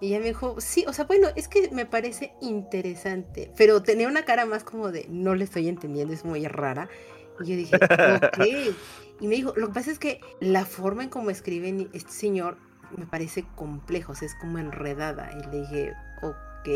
Y 0.00 0.08
ella 0.08 0.18
me 0.18 0.26
dijo, 0.26 0.60
sí, 0.60 0.84
o 0.86 0.92
sea, 0.92 1.06
bueno, 1.06 1.28
es 1.36 1.48
que 1.48 1.70
me 1.70 1.86
parece 1.86 2.32
interesante. 2.42 3.50
Pero 3.56 3.82
tenía 3.82 4.08
una 4.08 4.24
cara 4.24 4.44
más 4.44 4.64
como 4.64 4.90
de, 4.90 5.06
no 5.08 5.34
le 5.34 5.44
estoy 5.44 5.68
entendiendo, 5.68 6.12
es 6.12 6.24
muy 6.24 6.46
rara. 6.46 6.88
Y 7.40 7.50
yo 7.50 7.56
dije, 7.56 7.76
ok. 7.76 8.74
Y 9.20 9.28
me 9.28 9.36
dijo, 9.36 9.52
lo 9.56 9.68
que 9.68 9.74
pasa 9.74 9.90
es 9.90 9.98
que 9.98 10.20
la 10.40 10.64
forma 10.64 11.04
en 11.04 11.08
cómo 11.08 11.30
escribe 11.30 11.88
este 11.92 12.12
señor 12.12 12.56
me 12.96 13.06
parece 13.06 13.44
complejo, 13.54 14.12
o 14.12 14.14
sea, 14.14 14.26
es 14.26 14.34
como 14.34 14.58
enredada. 14.58 15.30
Y 15.32 15.50
le 15.50 15.60
dije, 15.60 15.92
ok. 16.22 16.66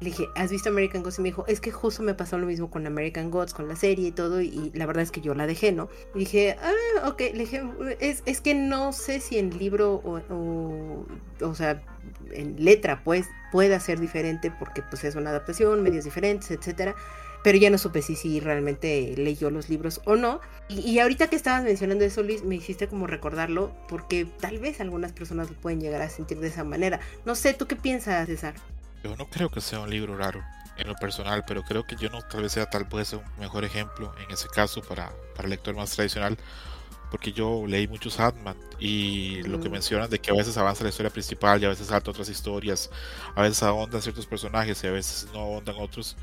Le 0.00 0.10
dije, 0.10 0.28
¿has 0.36 0.52
visto 0.52 0.68
American 0.68 1.02
Gods? 1.02 1.18
Y 1.18 1.22
me 1.22 1.28
dijo, 1.30 1.44
es 1.48 1.60
que 1.60 1.72
justo 1.72 2.04
me 2.04 2.14
pasó 2.14 2.38
lo 2.38 2.46
mismo 2.46 2.70
con 2.70 2.86
American 2.86 3.32
Gods, 3.32 3.52
con 3.52 3.66
la 3.66 3.74
serie 3.74 4.08
y 4.08 4.12
todo, 4.12 4.40
y 4.40 4.70
la 4.72 4.86
verdad 4.86 5.02
es 5.02 5.10
que 5.10 5.20
yo 5.20 5.34
la 5.34 5.48
dejé, 5.48 5.72
¿no? 5.72 5.88
Y 6.14 6.20
dije, 6.20 6.56
ah, 6.62 7.08
ok, 7.08 7.20
le 7.20 7.38
dije, 7.38 7.64
es, 7.98 8.22
es 8.24 8.40
que 8.40 8.54
no 8.54 8.92
sé 8.92 9.18
si 9.18 9.38
en 9.38 9.58
libro 9.58 9.94
o, 10.04 10.20
o, 10.32 11.06
o 11.44 11.54
sea, 11.56 11.82
en 12.30 12.64
letra, 12.64 13.02
pues, 13.02 13.26
pueda 13.50 13.80
ser 13.80 13.98
diferente 13.98 14.52
porque 14.56 14.82
pues 14.82 15.02
es 15.02 15.16
una 15.16 15.30
adaptación, 15.30 15.82
medios 15.82 16.04
diferentes, 16.04 16.52
etcétera 16.52 16.94
pero 17.42 17.58
ya 17.58 17.70
no 17.70 17.78
supe 17.78 18.02
si, 18.02 18.16
si 18.16 18.40
realmente 18.40 19.14
leyó 19.16 19.50
los 19.50 19.68
libros 19.68 20.00
o 20.04 20.16
no. 20.16 20.40
Y, 20.68 20.98
ahorita 20.98 21.28
que 21.28 21.36
estabas 21.36 21.62
mencionando 21.62 22.04
eso, 22.04 22.22
Luis, 22.22 22.44
me 22.44 22.56
hiciste 22.56 22.88
como 22.88 23.06
recordarlo, 23.06 23.72
porque 23.88 24.26
tal 24.26 24.58
vez 24.58 24.80
algunas 24.80 25.12
personas 25.12 25.48
lo 25.48 25.56
pueden 25.56 25.80
llegar 25.80 26.02
a 26.02 26.10
sentir 26.10 26.40
de 26.40 26.48
esa 26.48 26.64
manera. 26.64 27.00
No 27.24 27.34
sé, 27.34 27.54
¿tú 27.54 27.66
qué 27.66 27.76
piensas, 27.76 28.26
César? 28.26 28.54
Yo 29.02 29.16
no 29.16 29.30
creo 29.30 29.48
que 29.48 29.60
sea 29.60 29.80
un 29.80 29.90
libro 29.90 30.16
raro 30.16 30.42
en 30.76 30.88
lo 30.88 30.94
personal, 30.94 31.44
pero 31.46 31.62
creo 31.62 31.84
que 31.84 31.96
yo 31.96 32.08
no 32.10 32.22
tal 32.22 32.42
vez 32.42 32.52
sea 32.52 32.66
tal 32.66 32.84
vez 32.84 33.12
un 33.12 33.22
mejor 33.38 33.64
ejemplo 33.64 34.12
en 34.24 34.32
ese 34.32 34.48
caso 34.48 34.80
para, 34.82 35.12
para 35.34 35.46
el 35.46 35.50
lector 35.50 35.74
más 35.74 35.90
tradicional, 35.90 36.36
porque 37.10 37.32
yo 37.32 37.64
leí 37.66 37.88
muchos 37.88 38.14
Sandman 38.14 38.56
y 38.78 39.42
lo 39.42 39.60
que 39.60 39.68
mm. 39.68 39.72
mencionan 39.72 40.10
de 40.10 40.20
que 40.20 40.30
a 40.30 40.34
veces 40.34 40.56
avanza 40.56 40.84
la 40.84 40.90
historia 40.90 41.10
principal 41.10 41.60
y 41.60 41.64
a 41.64 41.70
veces 41.70 41.88
salta 41.88 42.10
otras 42.10 42.28
historias, 42.28 42.90
a 43.34 43.42
veces 43.42 43.62
ahondan 43.62 44.02
ciertos 44.02 44.26
personajes 44.26 44.82
y 44.84 44.86
a 44.86 44.92
veces 44.92 45.28
no 45.32 45.40
ahondan 45.40 45.76
otros 45.78 46.16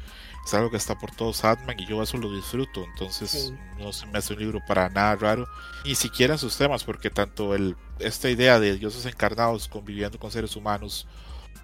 es 0.46 0.54
algo 0.54 0.70
que 0.70 0.78
está 0.78 0.96
por 0.96 1.10
todos 1.12 1.38
Sandman 1.38 1.80
y 1.80 1.88
yo 1.88 2.04
eso 2.04 2.18
lo 2.18 2.32
disfruto, 2.32 2.84
entonces 2.84 3.52
no 3.80 3.92
se 3.92 4.06
me 4.06 4.20
hace 4.20 4.34
un 4.34 4.40
libro 4.40 4.62
para 4.68 4.90
nada 4.90 5.16
raro, 5.16 5.48
ni 5.84 5.96
siquiera 5.96 6.36
en 6.36 6.40
sus 6.40 6.56
temas, 6.56 6.84
porque 6.84 7.10
tanto 7.10 7.56
el, 7.56 7.76
esta 7.98 8.30
idea 8.30 8.60
de 8.60 8.78
dioses 8.78 9.08
encarnados 9.08 9.68
conviviendo 9.68 10.20
con 10.20 10.30
seres 10.30 10.56
humanos, 10.56 11.08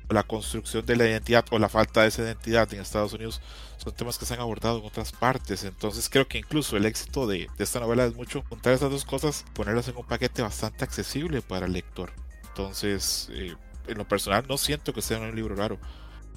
o 0.10 0.14
la 0.16 0.24
construcción 0.24 0.84
de 0.84 0.96
la 0.96 1.06
identidad 1.06 1.46
o 1.52 1.60
la 1.60 1.70
falta 1.70 2.02
de 2.02 2.08
esa 2.08 2.24
identidad 2.24 2.74
en 2.74 2.82
Estados 2.82 3.14
Unidos, 3.14 3.40
son 3.78 3.94
temas 3.94 4.18
que 4.18 4.26
se 4.26 4.34
han 4.34 4.40
abordado 4.40 4.80
en 4.80 4.86
otras 4.86 5.12
partes, 5.12 5.64
entonces 5.64 6.10
creo 6.10 6.28
que 6.28 6.40
incluso 6.40 6.76
el 6.76 6.88
éxito 6.88 7.28
de, 7.28 7.50
esta 7.60 7.80
novela 7.80 8.06
es 8.06 8.16
mucho 8.16 8.44
juntar 8.50 8.74
estas 8.74 8.90
dos 8.90 9.06
cosas, 9.06 9.46
ponerlas 9.54 9.88
en 9.90 9.98
un 9.98 10.08
paquete 10.08 10.42
bastante 10.42 10.84
accesible 10.84 11.44
para 11.44 11.68
el 11.68 11.74
lector, 11.74 12.12
entonces... 12.48 13.30
Eh, 13.32 13.56
en 13.88 13.98
lo 13.98 14.08
personal 14.08 14.46
no 14.48 14.60
siento 14.60 14.94
que 14.94 15.02
sea 15.02 15.20
un 15.20 15.36
libro 15.36 15.56
raro 15.56 15.80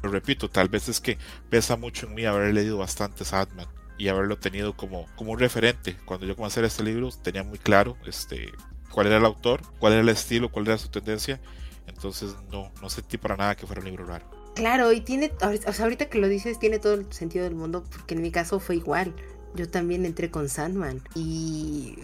repito, 0.09 0.49
tal 0.49 0.69
vez 0.69 0.89
es 0.89 1.01
que 1.01 1.19
pesa 1.51 1.77
mucho 1.77 2.07
en 2.07 2.15
mí 2.15 2.25
haber 2.25 2.55
leído 2.55 2.79
bastante 2.79 3.25
Sadman 3.25 3.69
y 3.99 4.09
haberlo 4.09 4.39
tenido 4.39 4.77
como, 4.77 5.07
como 5.17 5.33
un 5.33 5.39
referente. 5.39 5.97
Cuando 6.05 6.27
yo 6.27 6.37
comencé 6.37 6.61
a 6.61 6.67
este 6.67 6.83
libro 6.83 7.11
tenía 7.23 7.43
muy 7.43 7.59
claro 7.59 7.97
este, 8.07 8.53
cuál 8.91 9.09
era 9.09 9.19
el 9.19 9.25
autor, 9.25 9.63
cuál 9.79 9.95
era 9.95 10.03
el 10.03 10.09
estilo, 10.09 10.51
cuál 10.51 10.67
era 10.67 10.79
su 10.79 10.89
tendencia. 10.89 11.41
Entonces 11.87 12.35
no, 12.51 12.73
no 12.81 12.89
sentí 12.89 13.19
para 13.19 13.37
nada 13.37 13.57
que 13.57 13.67
fuera 13.67 13.81
un 13.81 13.87
libro 13.87 14.07
raro. 14.07 14.27
Claro, 14.55 14.93
y 14.93 15.01
tiene, 15.01 15.33
o 15.43 15.73
sea, 15.73 15.85
ahorita 15.85 16.07
que 16.07 16.19
lo 16.19 16.29
dices, 16.29 16.59
tiene 16.59 16.79
todo 16.79 16.95
el 16.95 17.13
sentido 17.13 17.45
del 17.45 17.57
mundo, 17.57 17.85
porque 17.91 18.15
en 18.15 18.23
mi 18.23 18.31
caso 18.31 18.61
fue 18.61 18.77
igual. 18.77 19.15
Yo 19.55 19.69
también 19.69 20.05
entré 20.05 20.31
con 20.31 20.49
Sandman 20.49 21.03
y 21.15 21.97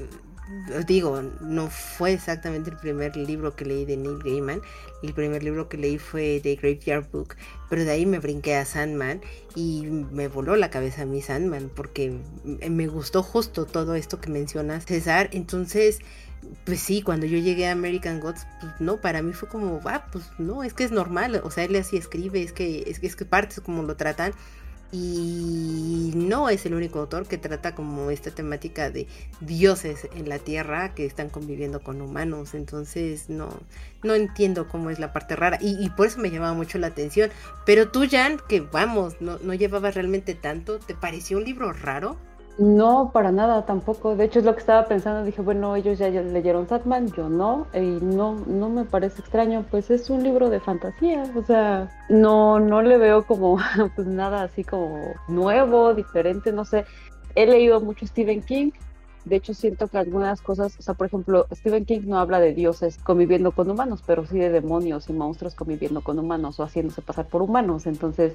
digo, 0.86 1.22
no 1.40 1.68
fue 1.68 2.12
exactamente 2.12 2.70
el 2.70 2.76
primer 2.76 3.16
libro 3.16 3.54
que 3.54 3.64
leí 3.64 3.84
de 3.84 3.96
Neil 3.96 4.18
Gaiman. 4.22 4.60
El 5.02 5.14
primer 5.14 5.42
libro 5.42 5.68
que 5.68 5.76
leí 5.76 5.98
fue 5.98 6.40
The 6.42 6.56
Graveyard 6.56 7.10
Book, 7.10 7.36
pero 7.68 7.84
de 7.84 7.90
ahí 7.90 8.06
me 8.06 8.18
brinqué 8.18 8.56
a 8.56 8.64
Sandman 8.64 9.20
y 9.54 9.86
me 9.86 10.28
voló 10.28 10.56
la 10.56 10.70
cabeza 10.70 11.02
a 11.02 11.06
mí 11.06 11.22
Sandman 11.22 11.70
porque 11.74 12.18
me 12.44 12.86
gustó 12.86 13.22
justo 13.22 13.64
todo 13.64 13.94
esto 13.94 14.20
que 14.20 14.30
mencionas, 14.30 14.84
César. 14.84 15.30
Entonces, 15.32 16.00
pues 16.64 16.80
sí, 16.80 17.02
cuando 17.02 17.26
yo 17.26 17.38
llegué 17.38 17.68
a 17.68 17.72
American 17.72 18.20
Gods, 18.20 18.46
pues 18.60 18.72
no, 18.80 19.00
para 19.00 19.22
mí 19.22 19.32
fue 19.32 19.48
como, 19.48 19.80
ah, 19.84 20.06
pues 20.10 20.24
no, 20.38 20.62
es 20.62 20.74
que 20.74 20.84
es 20.84 20.90
normal, 20.90 21.40
o 21.44 21.50
sea, 21.50 21.64
él 21.64 21.76
así 21.76 21.96
escribe, 21.96 22.42
es 22.42 22.52
que 22.52 22.84
es, 22.86 23.02
es 23.02 23.16
que 23.16 23.24
partes 23.24 23.60
como 23.60 23.82
lo 23.82 23.96
tratan 23.96 24.32
y 24.92 26.12
no 26.14 26.48
es 26.48 26.66
el 26.66 26.74
único 26.74 27.00
autor 27.00 27.26
que 27.26 27.38
trata 27.38 27.74
como 27.74 28.10
esta 28.10 28.30
temática 28.30 28.90
de 28.90 29.06
dioses 29.40 30.08
en 30.14 30.28
la 30.28 30.38
tierra 30.38 30.94
que 30.94 31.06
están 31.06 31.28
conviviendo 31.28 31.80
con 31.80 32.00
humanos. 32.00 32.54
Entonces 32.54 33.28
no, 33.28 33.48
no 34.02 34.14
entiendo 34.14 34.68
cómo 34.68 34.90
es 34.90 34.98
la 34.98 35.12
parte 35.12 35.36
rara. 35.36 35.58
Y, 35.60 35.88
por 35.90 36.06
eso 36.06 36.18
me 36.18 36.30
llamaba 36.30 36.54
mucho 36.54 36.78
la 36.78 36.88
atención. 36.88 37.30
Pero 37.66 37.90
tú, 37.90 38.06
Jan, 38.10 38.40
que 38.48 38.60
vamos, 38.60 39.20
no, 39.20 39.38
no 39.38 39.54
llevabas 39.54 39.94
realmente 39.94 40.34
tanto, 40.34 40.78
¿te 40.78 40.94
pareció 40.94 41.38
un 41.38 41.44
libro 41.44 41.72
raro? 41.72 42.16
No, 42.60 43.10
para 43.10 43.32
nada 43.32 43.64
tampoco. 43.64 44.16
De 44.16 44.24
hecho 44.26 44.38
es 44.38 44.44
lo 44.44 44.52
que 44.52 44.60
estaba 44.60 44.84
pensando. 44.86 45.24
Dije, 45.24 45.40
bueno, 45.40 45.76
ellos 45.76 45.98
ya 45.98 46.10
leyeron 46.10 46.68
Satman, 46.68 47.10
yo 47.12 47.30
no. 47.30 47.66
Y 47.72 47.80
no, 47.80 48.34
no 48.34 48.68
me 48.68 48.84
parece 48.84 49.22
extraño. 49.22 49.64
Pues 49.70 49.90
es 49.90 50.10
un 50.10 50.22
libro 50.22 50.50
de 50.50 50.60
fantasía. 50.60 51.22
O 51.34 51.42
sea, 51.42 51.88
no, 52.10 52.60
no 52.60 52.82
le 52.82 52.98
veo 52.98 53.24
como 53.26 53.56
pues 53.96 54.06
nada 54.06 54.42
así 54.42 54.62
como 54.62 55.14
nuevo, 55.26 55.94
diferente, 55.94 56.52
no 56.52 56.66
sé. 56.66 56.84
He 57.34 57.46
leído 57.46 57.80
mucho 57.80 58.06
Stephen 58.06 58.42
King. 58.42 58.72
De 59.24 59.36
hecho, 59.36 59.54
siento 59.54 59.88
que 59.88 59.96
algunas 59.96 60.42
cosas, 60.42 60.78
o 60.78 60.82
sea, 60.82 60.92
por 60.94 61.06
ejemplo, 61.06 61.46
Stephen 61.54 61.86
King 61.86 62.00
no 62.06 62.18
habla 62.18 62.40
de 62.40 62.52
dioses 62.52 62.98
conviviendo 62.98 63.52
con 63.52 63.70
humanos, 63.70 64.02
pero 64.06 64.26
sí 64.26 64.38
de 64.38 64.50
demonios 64.50 65.08
y 65.08 65.14
monstruos 65.14 65.54
conviviendo 65.54 66.02
con 66.02 66.18
humanos 66.18 66.60
o 66.60 66.64
haciéndose 66.64 67.00
pasar 67.00 67.26
por 67.26 67.40
humanos. 67.40 67.86
Entonces, 67.86 68.34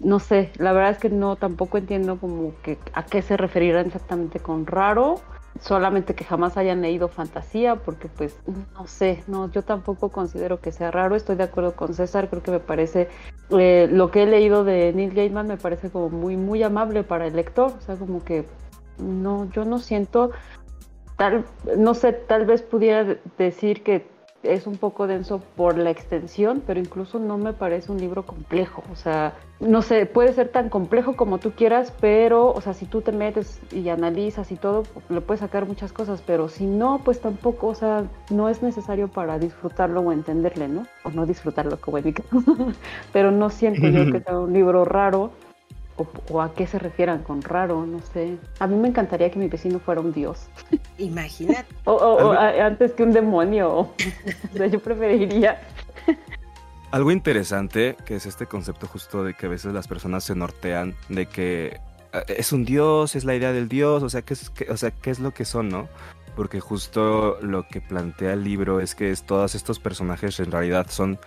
no 0.00 0.18
sé, 0.18 0.50
la 0.58 0.72
verdad 0.72 0.92
es 0.92 0.98
que 0.98 1.10
no 1.10 1.36
tampoco 1.36 1.78
entiendo 1.78 2.18
como 2.18 2.52
que 2.62 2.78
a 2.92 3.04
qué 3.04 3.22
se 3.22 3.36
referirán 3.36 3.86
exactamente 3.86 4.40
con 4.40 4.66
raro, 4.66 5.20
solamente 5.60 6.14
que 6.14 6.24
jamás 6.24 6.56
hayan 6.56 6.82
leído 6.82 7.08
fantasía, 7.08 7.76
porque 7.76 8.08
pues 8.08 8.36
no 8.74 8.86
sé, 8.86 9.22
no, 9.26 9.50
yo 9.50 9.62
tampoco 9.62 10.10
considero 10.10 10.60
que 10.60 10.72
sea 10.72 10.90
raro, 10.90 11.16
estoy 11.16 11.36
de 11.36 11.44
acuerdo 11.44 11.74
con 11.74 11.94
César, 11.94 12.28
creo 12.28 12.42
que 12.42 12.50
me 12.50 12.60
parece, 12.60 13.08
eh, 13.50 13.88
lo 13.90 14.10
que 14.10 14.24
he 14.24 14.26
leído 14.26 14.64
de 14.64 14.92
Neil 14.92 15.14
Gaiman 15.14 15.46
me 15.46 15.56
parece 15.56 15.90
como 15.90 16.10
muy, 16.10 16.36
muy 16.36 16.62
amable 16.62 17.02
para 17.02 17.26
el 17.26 17.36
lector, 17.36 17.72
o 17.76 17.80
sea, 17.80 17.96
como 17.96 18.24
que 18.24 18.44
no, 18.98 19.50
yo 19.50 19.64
no 19.64 19.78
siento, 19.78 20.30
tal, 21.16 21.44
no 21.76 21.94
sé, 21.94 22.12
tal 22.12 22.44
vez 22.44 22.62
pudiera 22.62 23.16
decir 23.38 23.82
que 23.82 24.06
es 24.42 24.66
un 24.66 24.76
poco 24.76 25.06
denso 25.06 25.40
por 25.56 25.76
la 25.78 25.90
extensión, 25.90 26.62
pero 26.66 26.80
incluso 26.80 27.18
no 27.18 27.38
me 27.38 27.52
parece 27.52 27.92
un 27.92 28.00
libro 28.00 28.24
complejo. 28.24 28.82
O 28.92 28.96
sea, 28.96 29.34
no 29.60 29.82
sé, 29.82 30.06
puede 30.06 30.32
ser 30.32 30.48
tan 30.48 30.68
complejo 30.68 31.16
como 31.16 31.38
tú 31.38 31.52
quieras, 31.52 31.92
pero, 32.00 32.52
o 32.52 32.60
sea, 32.60 32.74
si 32.74 32.86
tú 32.86 33.00
te 33.00 33.12
metes 33.12 33.60
y 33.72 33.88
analizas 33.88 34.52
y 34.52 34.56
todo, 34.56 34.84
le 35.08 35.20
puedes 35.20 35.40
sacar 35.40 35.66
muchas 35.66 35.92
cosas, 35.92 36.22
pero 36.24 36.48
si 36.48 36.66
no, 36.66 37.00
pues 37.04 37.20
tampoco, 37.20 37.68
o 37.68 37.74
sea, 37.74 38.04
no 38.30 38.48
es 38.48 38.62
necesario 38.62 39.08
para 39.08 39.38
disfrutarlo 39.38 40.00
o 40.00 40.12
entenderle, 40.12 40.68
¿no? 40.68 40.86
O 41.04 41.10
no 41.10 41.26
disfrutarlo 41.26 41.80
como 41.80 41.98
el 41.98 42.06
pero 43.12 43.30
no 43.30 43.50
siento 43.50 43.88
yo 43.88 44.12
que 44.12 44.20
sea 44.24 44.38
un 44.38 44.52
libro 44.52 44.84
raro 44.84 45.30
o, 45.96 46.40
a 46.40 46.52
qué 46.54 46.66
se 46.66 46.78
refieran 46.78 47.22
con 47.22 47.42
raro, 47.42 47.86
no 47.86 48.00
sé. 48.12 48.36
A 48.58 48.66
mí 48.66 48.76
me 48.76 48.88
encantaría 48.88 49.30
que 49.30 49.38
mi 49.38 49.48
vecino 49.48 49.78
fuera 49.78 50.00
un 50.00 50.12
dios. 50.12 50.46
Imagínate. 50.98 51.66
o, 51.84 52.32
antes 52.32 52.92
que 52.92 53.02
un 53.02 53.12
demonio. 53.12 53.68
o 54.54 54.56
sea, 54.56 54.66
yo 54.66 54.80
preferiría. 54.80 55.60
Algo 56.90 57.10
interesante 57.10 57.96
que 58.04 58.16
es 58.16 58.26
este 58.26 58.46
concepto 58.46 58.86
justo 58.86 59.24
de 59.24 59.34
que 59.34 59.46
a 59.46 59.48
veces 59.48 59.72
las 59.72 59.88
personas 59.88 60.24
se 60.24 60.34
nortean 60.34 60.94
de 61.08 61.26
que 61.26 61.80
eh, 62.12 62.24
es 62.28 62.52
un 62.52 62.64
dios, 62.64 63.16
es 63.16 63.24
la 63.24 63.34
idea 63.34 63.52
del 63.52 63.68
dios, 63.68 64.02
o 64.02 64.08
sea, 64.08 64.22
¿qué 64.22 64.34
es, 64.34 64.52
o 64.70 64.76
sea, 64.76 64.90
¿qué 64.90 65.10
es 65.10 65.18
lo 65.18 65.32
que 65.32 65.44
son, 65.44 65.68
no? 65.68 65.88
Porque 66.36 66.60
justo 66.60 67.38
lo 67.40 67.66
que 67.66 67.80
plantea 67.80 68.34
el 68.34 68.44
libro 68.44 68.80
es 68.80 68.94
que 68.94 69.10
es, 69.10 69.24
todos 69.24 69.54
estos 69.54 69.80
personajes 69.80 70.38
en 70.38 70.52
realidad 70.52 70.86
son 70.90 71.18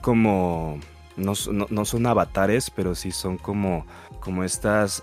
como 0.00 0.80
no, 1.16 1.34
no, 1.70 1.84
son 1.84 2.06
avatares, 2.06 2.70
pero 2.70 2.94
sí 2.94 3.10
son 3.10 3.38
como, 3.38 3.86
como 4.20 4.44
estas, 4.44 5.02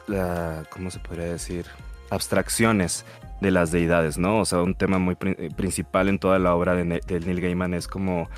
¿cómo 0.70 0.92
se 0.92 1.00
podría 1.00 1.26
decir? 1.26 1.66
Abstracciones 2.10 3.06
de 3.42 3.52
las 3.52 3.72
deidades, 3.72 4.18
¿no? 4.18 4.40
O 4.40 4.46
sea, 4.46 4.62
un 4.62 4.76
tema 4.76 5.00
muy 5.00 5.18
eh, 5.22 5.50
principal 5.56 6.10
en 6.10 6.20
toda 6.20 6.40
la 6.40 6.56
obra 6.56 6.76
de, 6.76 6.84
Neil 6.84 7.42
Gaiman 7.42 7.74
es 7.74 7.88
como 7.88 8.30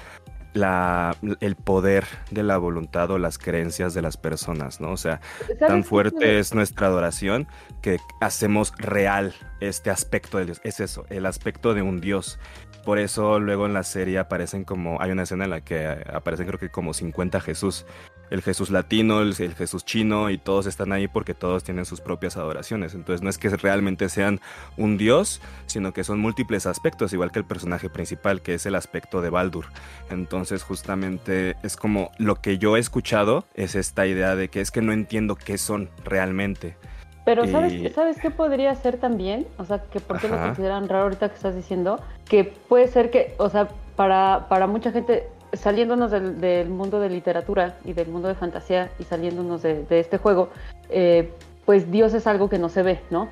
la, 0.54 1.16
el 1.40 1.56
poder 1.56 2.06
de 2.30 2.44
la 2.44 2.58
voluntad 2.58 3.10
o 3.12 3.18
las 3.18 3.38
creencias 3.38 3.94
de 3.94 4.02
las 4.02 4.18
personas, 4.18 4.82
¿no? 4.82 4.92
O 4.92 4.98
sea, 4.98 5.22
tan 5.60 5.84
fuerte 5.84 6.40
es 6.40 6.54
nuestra 6.54 6.88
adoración 6.88 7.48
que 7.82 8.00
hacemos 8.20 8.74
real 8.78 9.34
este 9.60 9.90
aspecto 9.90 10.38
de 10.38 10.46
Dios. 10.46 10.62
Es 10.64 10.80
eso, 10.80 11.06
el 11.10 11.26
aspecto 11.26 11.74
de 11.74 11.82
un 11.82 12.02
Dios. 12.02 12.38
Por 12.84 12.98
eso 12.98 13.40
luego 13.40 13.66
en 13.66 13.74
la 13.74 13.84
serie 13.84 14.18
aparecen 14.18 14.64
como, 14.64 15.00
hay 15.02 15.12
una 15.12 15.24
escena 15.24 15.44
en 15.44 15.52
la 15.52 15.62
que 15.62 15.88
aparecen 16.12 16.48
creo 16.48 16.60
que 16.60 16.70
como 16.70 16.94
50 16.94 17.40
Jesús. 17.42 17.86
El 18.30 18.42
Jesús 18.42 18.70
latino, 18.70 19.22
el, 19.22 19.36
Jesús 19.36 19.84
chino 19.84 20.30
y 20.30 20.38
todos 20.38 20.66
están 20.66 20.94
ahí 20.94 21.10
porque 21.10 21.34
todos 21.34 21.66
tienen 21.66 21.86
sus 21.86 22.00
propias 22.00 22.38
adoraciones. 22.38 22.94
Entonces 22.94 23.22
no 23.22 23.30
es 23.30 23.38
que 23.38 23.50
realmente 23.50 24.08
sean 24.08 24.40
un 24.78 24.98
dios, 24.98 25.42
sino 25.66 25.92
que 25.92 26.06
son 26.06 26.20
múltiples 26.20 26.66
aspectos, 26.66 27.12
igual 27.12 27.32
que 27.32 27.40
el 27.40 27.46
personaje 27.46 27.90
principal, 27.90 28.42
que 28.42 28.54
es 28.54 28.66
el 28.66 28.76
aspecto 28.76 29.22
de 29.22 29.30
Baldur. 29.30 29.66
Entonces 30.10 30.64
justamente 30.64 31.58
es 31.62 31.76
como 31.76 32.12
lo 32.18 32.36
que 32.36 32.58
yo 32.58 32.78
he 32.78 32.80
escuchado 32.80 33.46
es 33.54 33.76
esta 33.76 34.08
idea 34.08 34.36
de 34.36 34.48
que 34.48 34.62
es 34.62 34.72
que 34.72 34.82
no 34.82 34.94
entiendo 34.94 35.36
qué 35.36 35.58
son 35.58 35.90
realmente. 36.06 36.78
Pero 37.24 37.46
¿sabes, 37.46 37.94
¿sabes 37.94 38.20
qué 38.20 38.32
podría 38.32 38.74
ser 38.76 38.98
también? 38.98 39.46
O 39.58 39.66
sea, 39.66 39.80
que 39.84 40.00
por 40.00 40.20
qué 40.20 40.28
lo 40.28 40.40
consideran 40.40 40.90
raro 40.90 41.04
ahorita 41.04 41.30
que 41.30 41.36
estás 41.36 41.56
diciendo, 41.56 42.00
que 42.28 42.44
puede 42.44 42.88
ser 42.88 43.12
que, 43.12 43.36
o 43.38 43.50
sea, 43.50 43.68
para, 43.96 44.48
para 44.50 44.66
mucha 44.66 44.92
gente, 44.92 45.28
saliéndonos 45.54 46.10
del, 46.10 46.70
mundo 46.70 47.00
de 47.00 47.10
literatura 47.10 47.76
y 47.86 47.94
del 47.94 48.08
mundo 48.08 48.28
de 48.28 48.34
fantasía 48.34 48.90
y 48.98 49.04
saliéndonos 49.04 49.62
de, 49.62 49.86
este 49.92 50.18
juego, 50.18 50.50
eh, 50.90 51.32
pues 51.66 51.92
Dios 51.92 52.16
es 52.16 52.26
algo 52.26 52.50
que 52.50 52.58
no 52.58 52.70
se 52.70 52.82
ve, 52.82 53.00
¿no? 53.12 53.30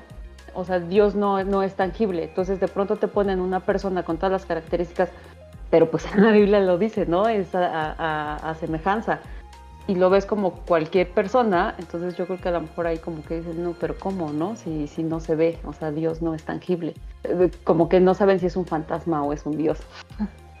O 0.54 0.64
sea, 0.64 0.78
Dios 0.78 1.16
no, 1.16 1.42
no 1.42 1.64
es 1.64 1.74
tangible. 1.74 2.24
Entonces 2.24 2.60
de 2.60 2.68
pronto 2.68 2.94
te 2.94 3.08
ponen 3.08 3.40
una 3.40 3.58
persona 3.60 4.04
con 4.04 4.18
todas 4.18 4.32
las 4.32 4.46
características, 4.46 5.08
pero 5.68 5.90
pues 5.90 6.06
en 6.14 6.22
la 6.22 6.30
Biblia 6.30 6.60
lo 6.60 6.78
dice, 6.78 7.06
¿no? 7.06 7.28
Es 7.28 7.56
a, 7.56 8.36
a 8.36 8.54
semejanza 8.54 9.18
y 9.90 9.96
lo 9.96 10.08
ves 10.08 10.24
como 10.24 10.52
cualquier 10.52 11.10
persona, 11.10 11.74
entonces 11.76 12.16
yo 12.16 12.24
creo 12.24 12.40
que 12.40 12.48
a 12.48 12.52
lo 12.52 12.60
mejor 12.60 12.86
ahí 12.86 12.98
como 12.98 13.24
que 13.24 13.38
dices, 13.38 13.56
no, 13.56 13.72
pero 13.72 13.98
¿cómo, 13.98 14.32
no? 14.32 14.54
Si, 14.54 14.86
si 14.86 15.02
no 15.02 15.18
se 15.18 15.34
ve, 15.34 15.58
o 15.64 15.72
sea, 15.72 15.90
Dios 15.90 16.22
no 16.22 16.32
es 16.32 16.44
tangible. 16.44 16.94
Eh, 17.24 17.50
como 17.64 17.88
que 17.88 17.98
no 17.98 18.14
saben 18.14 18.38
si 18.38 18.46
es 18.46 18.54
un 18.54 18.66
fantasma 18.66 19.24
o 19.24 19.32
es 19.32 19.44
un 19.46 19.56
Dios. 19.56 19.80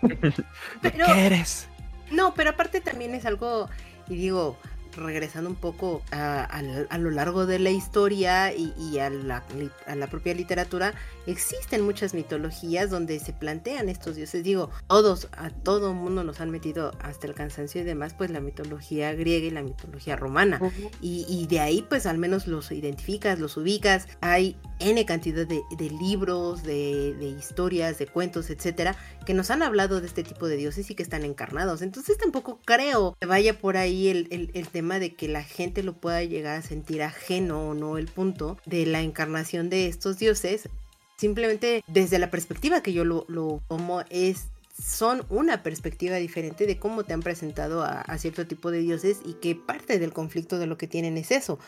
¿Qué 0.82 1.26
eres? 1.26 1.68
No, 2.10 2.34
pero 2.34 2.50
aparte 2.50 2.80
también 2.80 3.14
es 3.14 3.24
algo, 3.24 3.68
y 4.08 4.16
digo, 4.16 4.56
regresando 4.96 5.50
un 5.50 5.56
poco 5.56 6.02
a, 6.10 6.62
lo 6.98 7.10
largo 7.10 7.46
de 7.46 7.58
la 7.58 7.70
historia 7.70 8.52
y, 8.52 8.98
a, 8.98 9.10
la, 9.10 10.06
propia 10.10 10.34
literatura, 10.34 10.94
existen 11.26 11.82
muchas 11.82 12.14
mitologías 12.14 12.90
donde 12.90 13.18
se 13.20 13.32
plantean 13.32 13.88
estos 13.88 14.16
dioses. 14.16 14.44
Digo, 14.44 14.70
todos, 14.88 15.28
a 15.32 15.50
todo 15.50 15.94
mundo 15.94 16.24
nos 16.24 16.40
han 16.40 16.50
metido 16.50 16.92
hasta 17.00 17.26
el 17.26 17.34
cansancio 17.34 17.80
y 17.80 17.84
demás, 17.84 18.14
pues 18.14 18.30
la 18.30 18.40
mitología 18.40 19.12
griega 19.14 19.46
y 19.46 19.50
la 19.50 19.62
mitología 19.62 20.16
romana. 20.16 20.60
y, 21.00 21.46
de 21.48 21.60
ahí, 21.60 21.84
pues 21.88 22.06
al 22.06 22.18
menos 22.18 22.46
los 22.46 22.70
identificas, 22.72 23.38
los 23.38 23.56
ubicas. 23.56 24.08
Hay 24.20 24.56
N 24.78 25.04
cantidad 25.04 25.46
de, 25.46 25.90
libros, 26.00 26.62
de, 26.62 27.36
historias, 27.38 27.98
de 27.98 28.06
cuentos, 28.06 28.50
etcétera, 28.50 28.96
que 29.26 29.34
nos 29.34 29.50
han 29.50 29.62
hablado 29.62 30.00
de 30.00 30.06
este 30.06 30.22
tipo 30.22 30.48
de 30.48 30.56
dioses 30.56 30.90
y 30.90 30.94
que 30.94 31.02
están 31.02 31.24
encarnados. 31.24 31.82
Entonces 31.82 32.16
tampoco 32.18 32.60
creo 32.64 33.16
que 33.20 33.26
vaya 33.26 33.58
por 33.58 33.76
ahí 33.76 34.08
el, 34.08 34.50
el 34.52 34.68
tema 34.68 34.79
de 34.82 35.14
que 35.14 35.28
la 35.28 35.42
gente 35.42 35.82
lo 35.82 35.94
pueda 35.94 36.22
llegar 36.24 36.58
a 36.58 36.62
sentir 36.62 37.02
ajeno 37.02 37.70
o 37.70 37.74
no 37.74 37.98
el 37.98 38.06
punto 38.06 38.58
de 38.66 38.86
la 38.86 39.02
encarnación 39.02 39.70
de 39.70 39.86
estos 39.86 40.18
dioses. 40.18 40.68
Simplemente 41.16 41.84
desde 41.86 42.18
la 42.18 42.30
perspectiva 42.30 42.82
que 42.82 42.92
yo 42.92 43.04
lo, 43.04 43.24
lo 43.28 43.62
tomo 43.68 44.02
es 44.10 44.48
son 44.80 45.24
una 45.28 45.62
perspectiva 45.62 46.16
diferente 46.16 46.66
de 46.66 46.78
cómo 46.78 47.04
te 47.04 47.12
han 47.12 47.20
presentado 47.20 47.82
a, 47.82 48.18
cierto 48.18 48.46
tipo 48.46 48.70
de 48.70 48.80
dioses 48.80 49.20
y 49.24 49.34
que 49.34 49.54
parte 49.54 49.98
del 49.98 50.12
conflicto 50.12 50.58
de 50.58 50.66
lo 50.66 50.78
que 50.78 50.86
tienen 50.86 51.16
es 51.16 51.30
eso. 51.30 51.58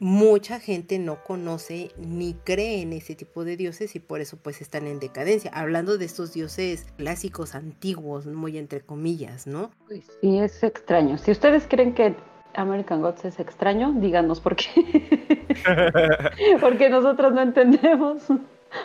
Mucha 0.00 0.60
gente 0.60 1.00
no 1.00 1.24
conoce 1.24 1.90
ni 1.98 2.34
cree 2.34 2.82
en 2.82 2.92
ese 2.92 3.16
tipo 3.16 3.44
de 3.44 3.56
dioses 3.56 3.96
y 3.96 3.98
por 3.98 4.20
eso 4.20 4.36
pues 4.36 4.60
están 4.60 4.86
en 4.86 5.00
decadencia. 5.00 5.50
Hablando 5.52 5.98
de 5.98 6.04
estos 6.04 6.32
dioses 6.32 6.86
clásicos 6.96 7.56
antiguos, 7.56 8.26
muy 8.26 8.58
entre 8.58 8.80
comillas, 8.80 9.48
¿no? 9.48 9.72
Sí, 10.20 10.38
es 10.38 10.62
extraño. 10.62 11.18
Si 11.18 11.32
ustedes 11.32 11.66
creen 11.68 11.94
que 11.94 12.14
American 12.54 13.02
Gods 13.02 13.24
es 13.24 13.40
extraño, 13.40 13.92
díganos 13.96 14.40
por 14.40 14.56
qué. 14.56 15.48
Porque 16.60 16.88
nosotros 16.88 17.32
no 17.32 17.42
entendemos. 17.42 18.22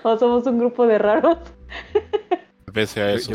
O 0.03 0.17
somos 0.17 0.45
un 0.47 0.59
grupo 0.59 0.87
de 0.87 0.97
raros. 0.97 1.37
Pese 2.73 3.01
a 3.01 3.13
eso. 3.13 3.33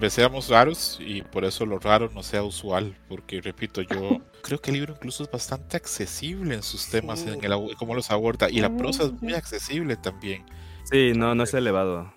Tal 0.00 0.10
seamos 0.10 0.48
raros 0.48 0.98
y 1.00 1.22
por 1.22 1.44
eso 1.44 1.64
lo 1.66 1.78
raro 1.78 2.10
no 2.12 2.22
sea 2.22 2.42
usual. 2.42 2.96
Porque, 3.08 3.40
repito, 3.40 3.82
yo 3.82 4.20
creo 4.42 4.60
que 4.60 4.70
el 4.70 4.76
libro 4.76 4.94
incluso 4.94 5.22
es 5.22 5.30
bastante 5.30 5.76
accesible 5.76 6.54
en 6.54 6.62
sus 6.62 6.88
temas, 6.88 7.26
en 7.26 7.44
el, 7.44 7.76
cómo 7.76 7.94
los 7.94 8.10
aborda. 8.10 8.50
Y 8.50 8.60
la 8.60 8.76
prosa 8.76 9.04
es 9.04 9.12
muy 9.22 9.34
accesible 9.34 9.96
también. 9.96 10.44
Sí, 10.84 11.12
no, 11.14 11.34
no 11.34 11.44
es 11.44 11.54
elevado. 11.54 12.12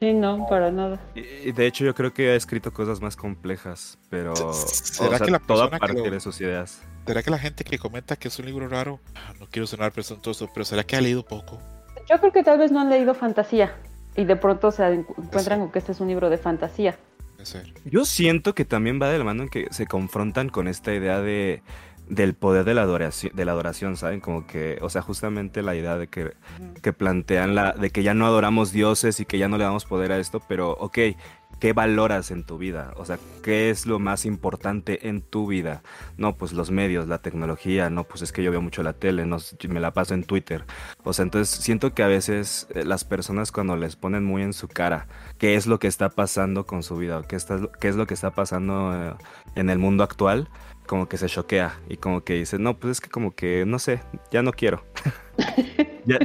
Sí, 0.00 0.14
no, 0.14 0.46
para 0.48 0.70
nada. 0.70 1.00
Y, 1.14 1.50
de 1.50 1.66
hecho 1.66 1.84
yo 1.84 1.94
creo 1.94 2.12
que 2.12 2.30
ha 2.30 2.34
escrito 2.36 2.72
cosas 2.72 3.00
más 3.00 3.16
complejas, 3.16 3.98
pero 4.08 4.34
¿Será 4.52 5.18
que 5.18 5.30
la 5.30 5.40
toda 5.40 5.68
parte 5.70 6.08
de 6.08 6.20
sus 6.20 6.40
ideas. 6.40 6.82
¿Será 7.04 7.22
que 7.22 7.30
la 7.30 7.38
gente 7.38 7.64
que 7.64 7.78
comenta 7.78 8.16
que 8.16 8.28
es 8.28 8.38
un 8.38 8.46
libro 8.46 8.68
raro, 8.68 9.00
ah, 9.14 9.32
no 9.40 9.46
quiero 9.50 9.66
sonar 9.66 9.92
presuntuoso, 9.92 10.48
pero 10.52 10.64
será 10.64 10.84
que 10.84 10.94
ha 10.94 11.00
leído 11.00 11.24
poco? 11.24 11.58
Yo 12.08 12.18
creo 12.20 12.32
que 12.32 12.44
tal 12.44 12.58
vez 12.58 12.70
no 12.70 12.80
han 12.80 12.90
leído 12.90 13.14
fantasía 13.14 13.74
y 14.14 14.24
de 14.24 14.36
pronto 14.36 14.70
se 14.70 14.86
encuentran 14.86 15.60
con 15.60 15.72
que 15.72 15.78
este 15.78 15.92
es 15.92 16.00
un 16.00 16.08
libro 16.08 16.30
de 16.30 16.38
fantasía. 16.38 16.96
Yo 17.84 18.04
siento 18.04 18.54
que 18.54 18.64
también 18.64 19.00
va 19.00 19.08
de 19.08 19.18
la 19.18 19.24
mano 19.24 19.44
en 19.44 19.48
que 19.48 19.68
se 19.70 19.86
confrontan 19.86 20.48
con 20.48 20.66
esta 20.68 20.92
idea 20.92 21.20
de 21.20 21.62
del 22.08 22.34
poder 22.34 22.64
de 22.64 22.74
la 22.74 22.82
adoración, 22.82 23.34
de 23.34 23.44
la 23.44 23.52
adoración, 23.52 23.96
¿saben? 23.96 24.20
Como 24.20 24.46
que, 24.46 24.78
o 24.80 24.88
sea, 24.90 25.02
justamente 25.02 25.62
la 25.62 25.74
idea 25.74 25.96
de 25.96 26.08
que, 26.08 26.32
que 26.82 26.92
plantean 26.92 27.54
la, 27.54 27.72
de 27.72 27.90
que 27.90 28.02
ya 28.02 28.14
no 28.14 28.26
adoramos 28.26 28.72
dioses 28.72 29.20
y 29.20 29.24
que 29.24 29.38
ya 29.38 29.48
no 29.48 29.58
le 29.58 29.64
damos 29.64 29.84
poder 29.84 30.12
a 30.12 30.18
esto, 30.18 30.40
pero, 30.48 30.72
ok, 30.72 30.98
¿qué 31.58 31.72
valoras 31.72 32.30
en 32.30 32.44
tu 32.44 32.58
vida? 32.58 32.92
O 32.96 33.04
sea, 33.04 33.18
¿qué 33.42 33.70
es 33.70 33.86
lo 33.86 33.98
más 33.98 34.24
importante 34.24 35.08
en 35.08 35.22
tu 35.22 35.46
vida? 35.46 35.82
No, 36.16 36.36
pues 36.36 36.52
los 36.52 36.70
medios, 36.70 37.08
la 37.08 37.18
tecnología, 37.18 37.90
no, 37.90 38.04
pues 38.04 38.22
es 38.22 38.32
que 38.32 38.42
yo 38.42 38.50
veo 38.50 38.62
mucho 38.62 38.82
la 38.82 38.92
tele, 38.92 39.26
no, 39.26 39.38
me 39.68 39.80
la 39.80 39.92
paso 39.92 40.14
en 40.14 40.24
Twitter. 40.24 40.64
O 41.04 41.12
sea, 41.12 41.24
entonces 41.24 41.62
siento 41.62 41.94
que 41.94 42.02
a 42.02 42.06
veces 42.06 42.68
eh, 42.74 42.84
las 42.84 43.04
personas 43.04 43.52
cuando 43.52 43.76
les 43.76 43.96
ponen 43.96 44.24
muy 44.24 44.42
en 44.42 44.52
su 44.52 44.68
cara 44.68 45.08
qué 45.38 45.54
es 45.56 45.66
lo 45.66 45.78
que 45.78 45.88
está 45.88 46.10
pasando 46.10 46.66
con 46.66 46.82
su 46.82 46.96
vida, 46.96 47.22
qué, 47.28 47.36
está, 47.36 47.60
qué 47.80 47.88
es 47.88 47.96
lo 47.96 48.06
que 48.06 48.14
está 48.14 48.30
pasando 48.30 48.94
eh, 48.94 49.14
en 49.54 49.70
el 49.70 49.78
mundo 49.78 50.04
actual, 50.04 50.48
como 50.88 51.08
que 51.08 51.18
se 51.18 51.28
choquea 51.28 51.78
y 51.88 51.98
como 51.98 52.24
que 52.24 52.34
dice, 52.34 52.58
no, 52.58 52.76
pues 52.76 52.92
es 52.92 53.00
que 53.00 53.10
como 53.10 53.32
que, 53.36 53.64
no 53.64 53.78
sé, 53.78 54.00
ya 54.32 54.42
no 54.42 54.52
quiero. 54.52 54.84
ya, 56.06 56.18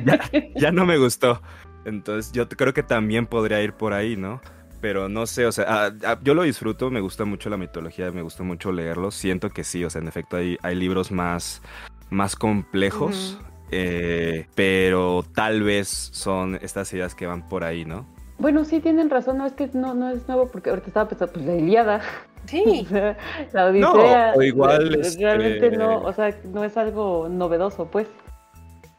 ya, 0.56 0.72
no 0.72 0.86
me 0.88 0.98
gustó. 0.98 1.40
Entonces 1.86 2.32
yo 2.32 2.50
creo 2.50 2.74
que 2.74 2.82
también 2.82 3.28
podría 3.28 3.62
ir 3.62 3.74
por 3.74 3.94
ahí, 3.94 4.16
¿no? 4.16 4.42
Pero 4.82 5.10
no 5.10 5.28
sé, 5.28 5.46
o 5.46 5.52
sea, 5.52 5.66
ah, 5.68 5.92
ah, 6.06 6.20
yo 6.24 6.34
lo 6.34 6.44
disfruto, 6.44 6.90
me 6.90 7.02
gusta 7.02 7.26
mucho 7.26 7.50
la 7.50 7.58
mitología, 7.58 8.10
me 8.12 8.22
gusta 8.22 8.44
mucho 8.44 8.72
leerlo. 8.72 9.12
Siento 9.12 9.50
que 9.50 9.64
sí, 9.64 9.86
o 9.86 9.90
sea, 9.90 10.02
en 10.02 10.08
efecto 10.08 10.38
hay, 10.38 10.58
hay 10.64 10.76
libros 10.76 11.12
más, 11.12 11.62
más 12.10 12.36
complejos, 12.36 13.38
eh, 13.70 14.48
pero 14.56 15.26
tal 15.36 15.62
vez 15.62 15.88
son 15.88 16.58
estas 16.62 16.92
ideas 16.94 17.16
que 17.16 17.28
van 17.28 17.48
por 17.48 17.64
ahí, 17.64 17.86
¿no? 17.86 18.08
Bueno, 18.38 18.66
sí 18.66 18.80
tienen 18.80 19.10
razón, 19.10 19.38
no 19.38 19.46
es 19.46 19.54
que 19.54 19.70
no, 19.74 19.94
no 19.94 20.10
es 20.10 20.28
nuevo 20.28 20.48
porque 20.48 20.70
ahorita 20.70 20.88
estaba 20.88 21.10
pensando, 21.10 21.34
pues 21.34 21.46
la 21.46 21.56
Iliada. 21.56 22.02
Sí. 22.46 22.88
la 23.54 23.68
Odisea. 23.68 24.32
No, 24.32 24.38
o 24.38 24.42
igual, 24.42 25.00
Realmente 25.18 25.68
este- 25.68 25.78
no, 25.78 26.02
o 26.02 26.14
sea, 26.14 26.36
no 26.52 26.64
es 26.64 26.76
algo 26.78 27.30
novedoso, 27.30 27.86
pues. 27.86 28.08